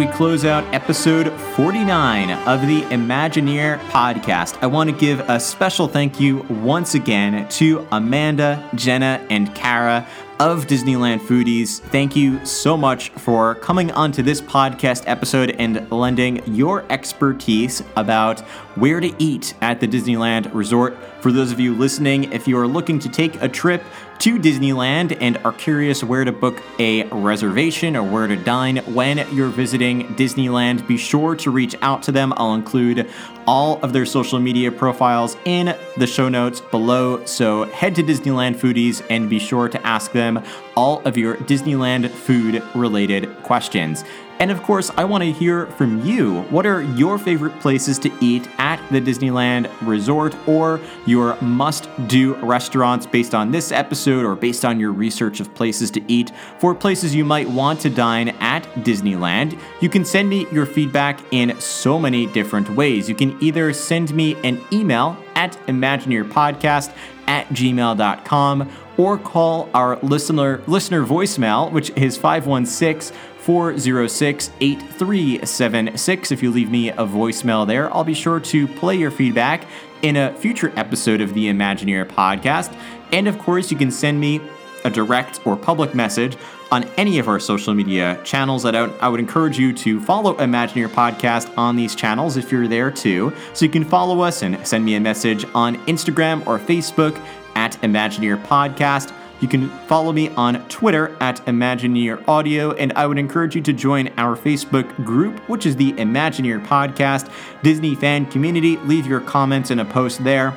we 0.00 0.06
close 0.06 0.46
out 0.46 0.64
episode 0.72 1.30
49 1.56 2.30
of 2.48 2.62
the 2.66 2.80
Imagineer 2.84 3.78
podcast. 3.90 4.56
I 4.62 4.66
want 4.66 4.88
to 4.88 4.96
give 4.96 5.20
a 5.28 5.38
special 5.38 5.88
thank 5.88 6.18
you 6.18 6.38
once 6.48 6.94
again 6.94 7.46
to 7.50 7.86
Amanda, 7.92 8.66
Jenna, 8.74 9.22
and 9.28 9.54
Kara. 9.54 10.06
of 10.38 10.66
Disneyland 10.66 11.20
Foodies, 11.20 11.80
thank 11.80 12.16
you 12.16 12.42
so 12.46 12.74
much 12.74 13.10
for 13.10 13.56
coming 13.56 13.90
onto 13.90 14.22
this 14.22 14.40
podcast 14.40 15.04
episode 15.06 15.50
and 15.58 15.86
lending 15.92 16.40
your 16.54 16.86
expertise 16.88 17.82
about 17.96 18.40
where 18.76 19.00
to 19.00 19.14
eat 19.18 19.52
at 19.60 19.80
the 19.80 19.86
Disneyland 19.86 20.50
Resort. 20.54 20.96
For 21.20 21.30
those 21.30 21.52
of 21.52 21.60
you 21.60 21.74
listening, 21.74 22.32
if 22.32 22.48
you 22.48 22.56
are 22.58 22.66
looking 22.66 22.98
to 23.00 23.10
take 23.10 23.42
a 23.42 23.48
trip 23.50 23.82
to 24.20 24.38
Disneyland 24.38 25.16
and 25.22 25.38
are 25.38 25.52
curious 25.52 26.04
where 26.04 26.24
to 26.24 26.32
book 26.32 26.62
a 26.78 27.04
reservation 27.04 27.96
or 27.96 28.02
where 28.02 28.26
to 28.26 28.36
dine 28.36 28.76
when 28.94 29.26
you're 29.34 29.48
visiting 29.48 30.08
Disneyland, 30.14 30.86
be 30.86 30.98
sure 30.98 31.34
to 31.36 31.50
reach 31.50 31.74
out 31.80 32.02
to 32.02 32.12
them. 32.12 32.34
I'll 32.36 32.52
include 32.52 33.10
all 33.46 33.80
of 33.80 33.94
their 33.94 34.04
social 34.04 34.38
media 34.38 34.70
profiles 34.70 35.38
in 35.46 35.74
the 35.96 36.06
show 36.06 36.28
notes 36.28 36.60
below. 36.60 37.24
So 37.24 37.64
head 37.64 37.94
to 37.94 38.02
Disneyland 38.02 38.56
Foodies 38.56 39.02
and 39.08 39.30
be 39.30 39.38
sure 39.38 39.70
to 39.70 39.86
ask 39.86 40.12
them 40.12 40.44
all 40.76 41.00
of 41.06 41.16
your 41.16 41.36
Disneyland 41.36 42.10
food 42.10 42.62
related 42.74 43.34
questions. 43.42 44.04
And 44.40 44.50
of 44.50 44.62
course, 44.62 44.90
I 44.96 45.04
want 45.04 45.22
to 45.22 45.30
hear 45.30 45.66
from 45.66 46.02
you. 46.02 46.40
What 46.44 46.64
are 46.64 46.80
your 46.80 47.18
favorite 47.18 47.60
places 47.60 47.98
to 47.98 48.10
eat 48.22 48.48
at 48.56 48.80
the 48.90 48.98
Disneyland 48.98 49.70
Resort 49.86 50.34
or 50.48 50.80
your 51.04 51.36
must 51.42 51.90
do 52.08 52.34
restaurants 52.36 53.04
based 53.04 53.34
on 53.34 53.50
this 53.50 53.70
episode 53.70 54.24
or 54.24 54.34
based 54.34 54.64
on 54.64 54.80
your 54.80 54.92
research 54.92 55.40
of 55.40 55.54
places 55.54 55.90
to 55.90 56.02
eat 56.10 56.32
for 56.58 56.74
places 56.74 57.14
you 57.14 57.22
might 57.22 57.50
want 57.50 57.80
to 57.80 57.90
dine 57.90 58.30
at 58.40 58.62
Disneyland? 58.76 59.60
You 59.82 59.90
can 59.90 60.06
send 60.06 60.30
me 60.30 60.46
your 60.50 60.64
feedback 60.64 61.20
in 61.32 61.60
so 61.60 61.98
many 61.98 62.24
different 62.24 62.70
ways. 62.70 63.10
You 63.10 63.14
can 63.14 63.36
either 63.42 63.74
send 63.74 64.14
me 64.14 64.36
an 64.42 64.58
email 64.72 65.22
at 65.34 65.52
imagineerpodcast 65.66 66.94
at 67.26 67.46
gmail.com 67.50 68.70
or 68.96 69.16
call 69.16 69.70
our 69.72 69.96
listener 69.98 70.60
listener 70.66 71.06
voicemail, 71.06 71.70
which 71.72 71.90
is 71.90 72.18
516 72.18 73.16
406 73.40 74.50
8376. 74.60 76.32
If 76.32 76.42
you 76.42 76.50
leave 76.50 76.70
me 76.70 76.90
a 76.90 77.06
voicemail 77.06 77.66
there, 77.66 77.92
I'll 77.94 78.04
be 78.04 78.14
sure 78.14 78.40
to 78.40 78.68
play 78.68 78.96
your 78.96 79.10
feedback 79.10 79.66
in 80.02 80.16
a 80.16 80.34
future 80.34 80.72
episode 80.76 81.20
of 81.20 81.34
the 81.34 81.46
Imagineer 81.46 82.06
podcast. 82.06 82.74
And 83.12 83.28
of 83.28 83.38
course, 83.38 83.70
you 83.70 83.76
can 83.76 83.90
send 83.90 84.20
me 84.20 84.40
a 84.84 84.90
direct 84.90 85.44
or 85.46 85.56
public 85.56 85.94
message 85.94 86.36
on 86.70 86.84
any 86.96 87.18
of 87.18 87.28
our 87.28 87.40
social 87.40 87.74
media 87.74 88.20
channels. 88.24 88.64
I, 88.64 88.72
I 88.72 89.08
would 89.08 89.20
encourage 89.20 89.58
you 89.58 89.72
to 89.74 90.00
follow 90.00 90.34
Imagineer 90.34 90.88
Podcast 90.88 91.56
on 91.58 91.76
these 91.76 91.94
channels 91.94 92.36
if 92.36 92.52
you're 92.52 92.68
there 92.68 92.90
too. 92.90 93.32
So 93.54 93.64
you 93.64 93.70
can 93.70 93.84
follow 93.84 94.20
us 94.20 94.42
and 94.42 94.64
send 94.66 94.84
me 94.84 94.94
a 94.94 95.00
message 95.00 95.44
on 95.54 95.76
Instagram 95.86 96.46
or 96.46 96.58
Facebook 96.58 97.20
at 97.56 97.72
Imagineer 97.82 98.42
Podcast. 98.44 99.12
You 99.40 99.48
can 99.48 99.70
follow 99.86 100.12
me 100.12 100.28
on 100.30 100.68
Twitter 100.68 101.16
at 101.18 101.44
Imagineer 101.46 102.22
Audio, 102.28 102.72
and 102.72 102.92
I 102.92 103.06
would 103.06 103.16
encourage 103.16 103.56
you 103.56 103.62
to 103.62 103.72
join 103.72 104.08
our 104.18 104.36
Facebook 104.36 104.94
group, 105.02 105.40
which 105.48 105.64
is 105.64 105.76
the 105.76 105.92
Imagineer 105.94 106.64
Podcast 106.66 107.32
Disney 107.62 107.94
fan 107.94 108.26
community. 108.26 108.76
Leave 108.78 109.06
your 109.06 109.20
comments 109.20 109.70
in 109.70 109.78
a 109.78 109.84
post 109.84 110.22
there, 110.24 110.54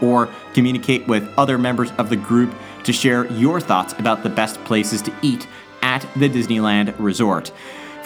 or 0.00 0.30
communicate 0.54 1.06
with 1.08 1.28
other 1.36 1.58
members 1.58 1.90
of 1.98 2.08
the 2.08 2.16
group 2.16 2.54
to 2.84 2.92
share 2.92 3.30
your 3.32 3.60
thoughts 3.60 3.92
about 3.98 4.22
the 4.22 4.30
best 4.30 4.62
places 4.64 5.02
to 5.02 5.12
eat 5.20 5.46
at 5.82 6.06
the 6.16 6.28
Disneyland 6.28 6.94
Resort. 6.98 7.52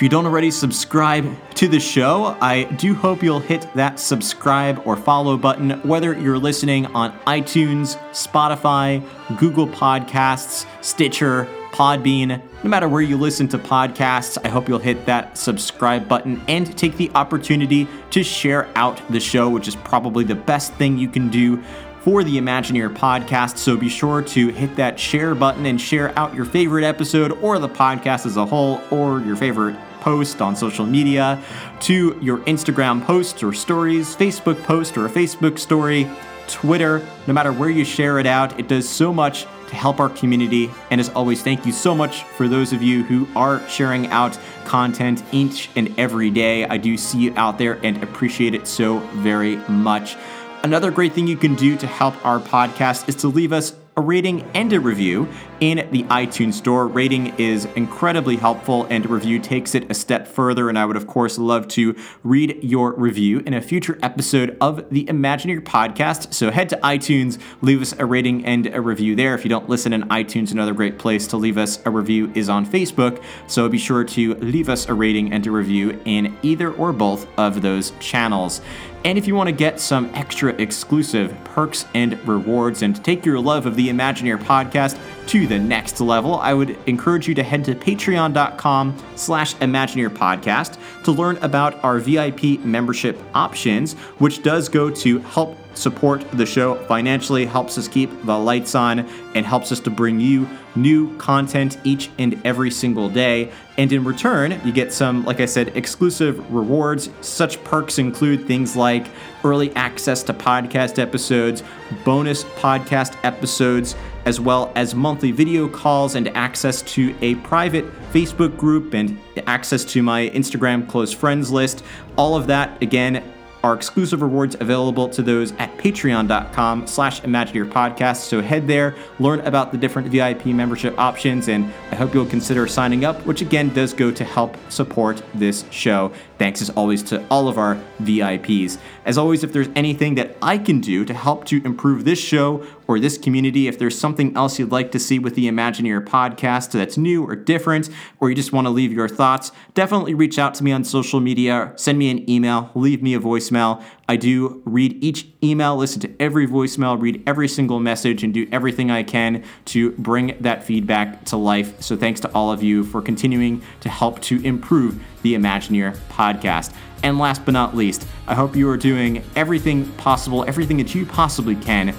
You 0.04 0.10
don't 0.10 0.26
already 0.26 0.50
subscribe 0.50 1.34
to 1.54 1.66
the 1.66 1.80
show, 1.80 2.36
I 2.38 2.64
do 2.64 2.92
hope 2.92 3.22
you'll 3.22 3.40
hit 3.40 3.66
that 3.74 3.98
subscribe 3.98 4.82
or 4.84 4.98
follow 4.98 5.38
button, 5.38 5.80
whether 5.80 6.12
you're 6.12 6.36
listening 6.36 6.84
on 6.88 7.18
iTunes, 7.20 7.96
Spotify, 8.10 9.02
Google 9.38 9.66
Podcasts, 9.66 10.66
Stitcher, 10.82 11.48
Podbean. 11.70 12.42
No 12.62 12.68
matter 12.68 12.86
where 12.86 13.00
you 13.00 13.16
listen 13.16 13.48
to 13.48 13.58
podcasts, 13.58 14.36
I 14.44 14.48
hope 14.48 14.68
you'll 14.68 14.78
hit 14.78 15.06
that 15.06 15.38
subscribe 15.38 16.06
button 16.06 16.42
and 16.48 16.76
take 16.76 16.98
the 16.98 17.10
opportunity 17.14 17.88
to 18.10 18.22
share 18.22 18.68
out 18.76 19.00
the 19.10 19.20
show, 19.20 19.48
which 19.48 19.68
is 19.68 19.74
probably 19.74 20.24
the 20.24 20.34
best 20.34 20.74
thing 20.74 20.98
you 20.98 21.08
can 21.08 21.30
do 21.30 21.62
for 22.02 22.22
the 22.22 22.36
Imagineer 22.36 22.94
podcast. 22.94 23.56
So 23.56 23.74
be 23.74 23.88
sure 23.88 24.20
to 24.20 24.48
hit 24.48 24.76
that 24.76 25.00
share 25.00 25.34
button 25.34 25.64
and 25.64 25.80
share 25.80 26.12
out 26.18 26.34
your 26.34 26.44
favorite 26.44 26.84
episode 26.84 27.32
or 27.40 27.58
the 27.58 27.70
podcast 27.70 28.26
as 28.26 28.36
a 28.36 28.44
whole 28.44 28.82
or 28.90 29.22
your 29.22 29.36
favorite 29.36 29.74
post 30.04 30.42
on 30.42 30.54
social 30.54 30.84
media 30.84 31.42
to 31.80 32.18
your 32.20 32.40
Instagram 32.40 33.02
posts 33.02 33.42
or 33.42 33.54
stories, 33.54 34.14
Facebook 34.14 34.62
post 34.64 34.98
or 34.98 35.06
a 35.06 35.08
Facebook 35.08 35.58
story, 35.58 36.06
Twitter, 36.46 37.00
no 37.26 37.32
matter 37.32 37.50
where 37.50 37.70
you 37.70 37.86
share 37.86 38.18
it 38.18 38.26
out. 38.26 38.60
It 38.60 38.68
does 38.68 38.86
so 38.86 39.14
much 39.14 39.46
to 39.68 39.74
help 39.74 40.00
our 40.00 40.10
community. 40.10 40.70
And 40.90 41.00
as 41.00 41.08
always, 41.08 41.42
thank 41.42 41.64
you 41.64 41.72
so 41.72 41.94
much 41.94 42.22
for 42.36 42.48
those 42.48 42.74
of 42.74 42.82
you 42.82 43.02
who 43.02 43.26
are 43.34 43.66
sharing 43.66 44.08
out 44.08 44.38
content 44.66 45.24
each 45.32 45.70
and 45.74 45.98
every 45.98 46.28
day. 46.28 46.66
I 46.66 46.76
do 46.76 46.98
see 46.98 47.18
you 47.18 47.34
out 47.36 47.56
there 47.56 47.80
and 47.82 48.02
appreciate 48.02 48.54
it 48.54 48.66
so 48.66 48.98
very 49.22 49.56
much. 49.68 50.16
Another 50.62 50.90
great 50.90 51.14
thing 51.14 51.26
you 51.26 51.38
can 51.38 51.54
do 51.54 51.78
to 51.78 51.86
help 51.86 52.14
our 52.26 52.40
podcast 52.40 53.08
is 53.08 53.14
to 53.16 53.28
leave 53.28 53.54
us 53.54 53.74
a 53.96 54.00
rating 54.00 54.42
and 54.54 54.72
a 54.72 54.80
review 54.80 55.28
in 55.60 55.88
the 55.92 56.02
iTunes 56.04 56.54
Store. 56.54 56.88
Rating 56.88 57.34
is 57.38 57.66
incredibly 57.76 58.36
helpful, 58.36 58.86
and 58.90 59.08
review 59.08 59.38
takes 59.38 59.74
it 59.74 59.88
a 59.90 59.94
step 59.94 60.26
further. 60.26 60.68
And 60.68 60.78
I 60.78 60.84
would, 60.84 60.96
of 60.96 61.06
course, 61.06 61.38
love 61.38 61.68
to 61.68 61.94
read 62.24 62.58
your 62.62 62.92
review 62.94 63.40
in 63.46 63.54
a 63.54 63.60
future 63.60 63.98
episode 64.02 64.56
of 64.60 64.88
the 64.90 65.04
Imagineer 65.04 65.62
podcast. 65.62 66.34
So 66.34 66.50
head 66.50 66.68
to 66.70 66.76
iTunes, 66.78 67.38
leave 67.62 67.80
us 67.80 67.94
a 67.98 68.04
rating 68.04 68.44
and 68.44 68.66
a 68.66 68.80
review 68.80 69.14
there. 69.14 69.34
If 69.34 69.44
you 69.44 69.48
don't 69.48 69.68
listen 69.68 69.92
in 69.92 70.02
iTunes, 70.08 70.50
another 70.50 70.74
great 70.74 70.98
place 70.98 71.26
to 71.28 71.36
leave 71.36 71.56
us 71.56 71.78
a 71.84 71.90
review 71.90 72.32
is 72.34 72.48
on 72.48 72.66
Facebook. 72.66 73.22
So 73.46 73.68
be 73.68 73.78
sure 73.78 74.02
to 74.04 74.34
leave 74.34 74.68
us 74.68 74.88
a 74.88 74.94
rating 74.94 75.32
and 75.32 75.46
a 75.46 75.50
review 75.50 76.00
in 76.04 76.36
either 76.42 76.72
or 76.72 76.92
both 76.92 77.28
of 77.38 77.62
those 77.62 77.92
channels. 78.00 78.60
And 79.04 79.18
if 79.18 79.26
you 79.26 79.34
want 79.34 79.48
to 79.48 79.54
get 79.54 79.80
some 79.80 80.10
extra 80.14 80.54
exclusive 80.54 81.36
perks 81.44 81.84
and 81.92 82.26
rewards 82.26 82.80
and 82.80 83.04
take 83.04 83.26
your 83.26 83.38
love 83.38 83.66
of 83.66 83.76
the 83.76 83.83
Imagineer 83.88 84.38
podcast 84.38 84.98
to 85.28 85.46
the 85.46 85.58
next 85.58 86.00
level, 86.00 86.38
I 86.38 86.54
would 86.54 86.78
encourage 86.86 87.26
you 87.26 87.34
to 87.34 87.42
head 87.42 87.64
to 87.64 87.74
patreon.com 87.74 88.96
slash 89.16 89.54
Imagineer 89.56 90.10
podcast 90.10 90.78
to 91.04 91.12
learn 91.12 91.36
about 91.38 91.82
our 91.82 91.98
VIP 91.98 92.60
membership 92.60 93.18
options, 93.34 93.94
which 94.18 94.42
does 94.42 94.68
go 94.68 94.90
to 94.90 95.18
help 95.20 95.56
support 95.74 96.28
the 96.32 96.46
show 96.46 96.76
financially, 96.86 97.46
helps 97.46 97.76
us 97.78 97.88
keep 97.88 98.10
the 98.24 98.38
lights 98.38 98.74
on, 98.74 99.00
and 99.34 99.44
helps 99.44 99.72
us 99.72 99.80
to 99.80 99.90
bring 99.90 100.20
you 100.20 100.48
new 100.76 101.16
content 101.18 101.78
each 101.84 102.10
and 102.18 102.40
every 102.44 102.70
single 102.70 103.08
day. 103.08 103.52
And 103.76 103.92
in 103.92 104.04
return, 104.04 104.60
you 104.64 104.72
get 104.72 104.92
some, 104.92 105.24
like 105.24 105.40
I 105.40 105.46
said, 105.46 105.76
exclusive 105.76 106.52
rewards. 106.52 107.10
Such 107.20 107.62
perks 107.64 107.98
include 107.98 108.46
things 108.46 108.76
like 108.76 109.08
early 109.42 109.74
access 109.74 110.22
to 110.24 110.34
podcast 110.34 110.98
episodes, 110.98 111.62
bonus 112.04 112.44
podcast 112.44 113.16
episodes, 113.24 113.94
as 114.24 114.40
well 114.40 114.72
as 114.74 114.94
monthly 114.94 115.32
video 115.32 115.68
calls 115.68 116.14
and 116.14 116.28
access 116.28 116.82
to 116.82 117.14
a 117.20 117.34
private 117.36 117.84
Facebook 118.12 118.56
group 118.56 118.94
and 118.94 119.18
access 119.46 119.84
to 119.84 120.02
my 120.02 120.30
Instagram 120.30 120.88
close 120.88 121.12
friends 121.12 121.50
list. 121.50 121.84
All 122.16 122.36
of 122.36 122.46
that, 122.46 122.80
again, 122.82 123.22
are 123.64 123.74
exclusive 123.74 124.20
rewards 124.20 124.56
available 124.60 125.08
to 125.08 125.22
those 125.22 125.52
at 125.52 125.74
patreon.com 125.78 126.86
slash 126.86 127.22
imagineer 127.22 127.66
podcast. 127.66 128.18
So 128.18 128.42
head 128.42 128.68
there, 128.68 128.94
learn 129.18 129.40
about 129.40 129.72
the 129.72 129.78
different 129.78 130.08
VIP 130.08 130.46
membership 130.46 130.96
options, 130.98 131.48
and 131.48 131.72
I 131.90 131.94
hope 131.94 132.12
you'll 132.12 132.26
consider 132.26 132.66
signing 132.66 133.06
up, 133.06 133.24
which 133.24 133.40
again 133.40 133.72
does 133.72 133.94
go 133.94 134.10
to 134.10 134.22
help 134.22 134.56
support 134.70 135.22
this 135.34 135.64
show. 135.70 136.12
Thanks 136.38 136.60
as 136.60 136.70
always 136.70 137.02
to 137.04 137.24
all 137.28 137.48
of 137.48 137.58
our 137.58 137.80
VIPs. 138.02 138.78
As 139.04 139.16
always, 139.16 139.44
if 139.44 139.52
there's 139.52 139.68
anything 139.76 140.16
that 140.16 140.36
I 140.42 140.58
can 140.58 140.80
do 140.80 141.04
to 141.04 141.14
help 141.14 141.44
to 141.46 141.62
improve 141.64 142.04
this 142.04 142.18
show 142.18 142.66
or 142.88 142.98
this 142.98 143.16
community, 143.16 143.68
if 143.68 143.78
there's 143.78 143.96
something 143.98 144.36
else 144.36 144.58
you'd 144.58 144.72
like 144.72 144.90
to 144.92 144.98
see 144.98 145.18
with 145.18 145.36
the 145.36 145.46
Imagineer 145.46 146.04
podcast 146.04 146.72
that's 146.72 146.98
new 146.98 147.24
or 147.24 147.36
different, 147.36 147.88
or 148.18 148.30
you 148.30 148.34
just 148.34 148.52
want 148.52 148.66
to 148.66 148.70
leave 148.70 148.92
your 148.92 149.08
thoughts, 149.08 149.52
definitely 149.74 150.14
reach 150.14 150.38
out 150.38 150.54
to 150.54 150.64
me 150.64 150.72
on 150.72 150.82
social 150.82 151.20
media, 151.20 151.72
send 151.76 151.98
me 151.98 152.10
an 152.10 152.28
email, 152.28 152.70
leave 152.74 153.02
me 153.02 153.14
a 153.14 153.20
voicemail. 153.20 153.82
I 154.08 154.16
do 154.16 154.62
read 154.64 155.02
each 155.02 155.26
email, 155.42 155.76
listen 155.76 156.00
to 156.02 156.10
every 156.20 156.46
voicemail, 156.46 157.00
read 157.00 157.22
every 157.26 157.48
single 157.48 157.80
message, 157.80 158.22
and 158.22 158.34
do 158.34 158.46
everything 158.52 158.90
I 158.90 159.02
can 159.02 159.44
to 159.66 159.92
bring 159.92 160.36
that 160.40 160.64
feedback 160.64 161.24
to 161.26 161.36
life. 161.36 161.80
So 161.80 161.96
thanks 161.96 162.20
to 162.20 162.32
all 162.34 162.52
of 162.52 162.62
you 162.62 162.84
for 162.84 163.00
continuing 163.00 163.62
to 163.80 163.88
help 163.88 164.20
to 164.22 164.44
improve 164.44 165.02
the 165.22 165.34
Imagineer 165.34 165.96
podcast. 166.10 166.74
And 167.02 167.18
last 167.18 167.44
but 167.44 167.52
not 167.52 167.76
least, 167.76 168.06
I 168.26 168.34
hope 168.34 168.56
you 168.56 168.68
are 168.68 168.76
doing 168.76 169.22
everything 169.36 169.90
possible, 169.92 170.44
everything 170.44 170.76
that 170.78 170.94
you 170.94 171.06
possibly 171.06 171.54
can 171.56 171.94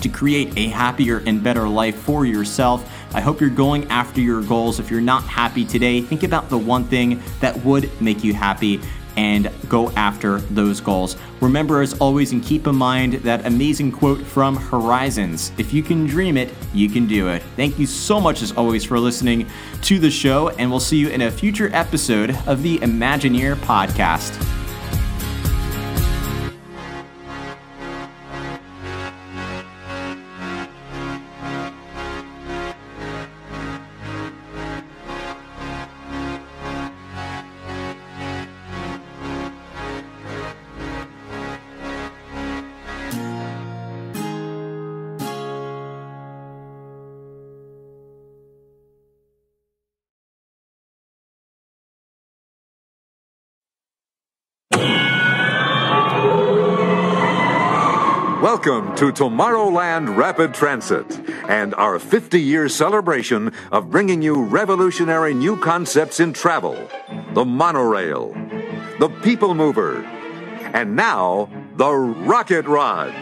to 0.00 0.08
create 0.08 0.56
a 0.56 0.68
happier 0.68 1.22
and 1.26 1.42
better 1.42 1.68
life 1.68 1.96
for 1.96 2.26
yourself. 2.26 2.90
I 3.14 3.20
hope 3.20 3.40
you're 3.40 3.48
going 3.48 3.88
after 3.90 4.20
your 4.20 4.42
goals. 4.42 4.80
If 4.80 4.90
you're 4.90 5.00
not 5.00 5.22
happy 5.22 5.64
today, 5.64 6.00
think 6.00 6.24
about 6.24 6.48
the 6.50 6.58
one 6.58 6.84
thing 6.84 7.22
that 7.40 7.56
would 7.64 7.90
make 8.00 8.24
you 8.24 8.34
happy 8.34 8.80
and 9.16 9.50
go 9.68 9.90
after 9.90 10.38
those 10.40 10.80
goals. 10.80 11.16
Remember, 11.40 11.82
as 11.82 11.94
always, 11.94 12.32
and 12.32 12.42
keep 12.42 12.66
in 12.66 12.74
mind 12.74 13.14
that 13.14 13.46
amazing 13.46 13.92
quote 13.92 14.20
from 14.20 14.56
Horizons 14.56 15.52
If 15.58 15.72
you 15.72 15.82
can 15.82 16.06
dream 16.06 16.36
it, 16.36 16.52
you 16.72 16.88
can 16.88 17.06
do 17.06 17.28
it. 17.28 17.42
Thank 17.56 17.78
you 17.78 17.86
so 17.86 18.20
much, 18.20 18.42
as 18.42 18.52
always, 18.52 18.84
for 18.84 18.98
listening 18.98 19.46
to 19.82 19.98
the 19.98 20.10
show, 20.10 20.48
and 20.50 20.70
we'll 20.70 20.80
see 20.80 20.96
you 20.96 21.08
in 21.08 21.22
a 21.22 21.30
future 21.30 21.70
episode 21.72 22.36
of 22.46 22.62
the 22.62 22.78
Imagineer 22.78 23.56
podcast. 23.56 24.63
Welcome 58.64 58.96
to 58.96 59.12
Tomorrowland 59.12 60.16
Rapid 60.16 60.54
Transit 60.54 61.04
and 61.50 61.74
our 61.74 61.98
50 61.98 62.40
year 62.40 62.70
celebration 62.70 63.52
of 63.70 63.90
bringing 63.90 64.22
you 64.22 64.42
revolutionary 64.42 65.34
new 65.34 65.58
concepts 65.58 66.18
in 66.18 66.32
travel 66.32 66.88
the 67.34 67.44
monorail, 67.44 68.32
the 69.00 69.10
people 69.22 69.54
mover, 69.54 70.02
and 70.72 70.96
now 70.96 71.50
the 71.76 71.92
rocket 71.92 72.64
rod. 72.64 73.12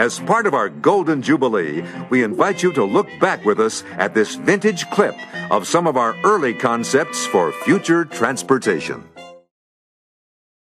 As 0.00 0.18
part 0.20 0.46
of 0.46 0.54
our 0.54 0.70
Golden 0.70 1.20
Jubilee, 1.20 1.84
we 2.08 2.22
invite 2.22 2.62
you 2.62 2.72
to 2.72 2.84
look 2.84 3.08
back 3.20 3.44
with 3.44 3.60
us 3.60 3.84
at 3.98 4.14
this 4.14 4.34
vintage 4.36 4.88
clip 4.88 5.14
of 5.50 5.68
some 5.68 5.86
of 5.86 5.98
our 5.98 6.16
early 6.24 6.54
concepts 6.54 7.26
for 7.26 7.52
future 7.52 8.06
transportation. 8.06 9.09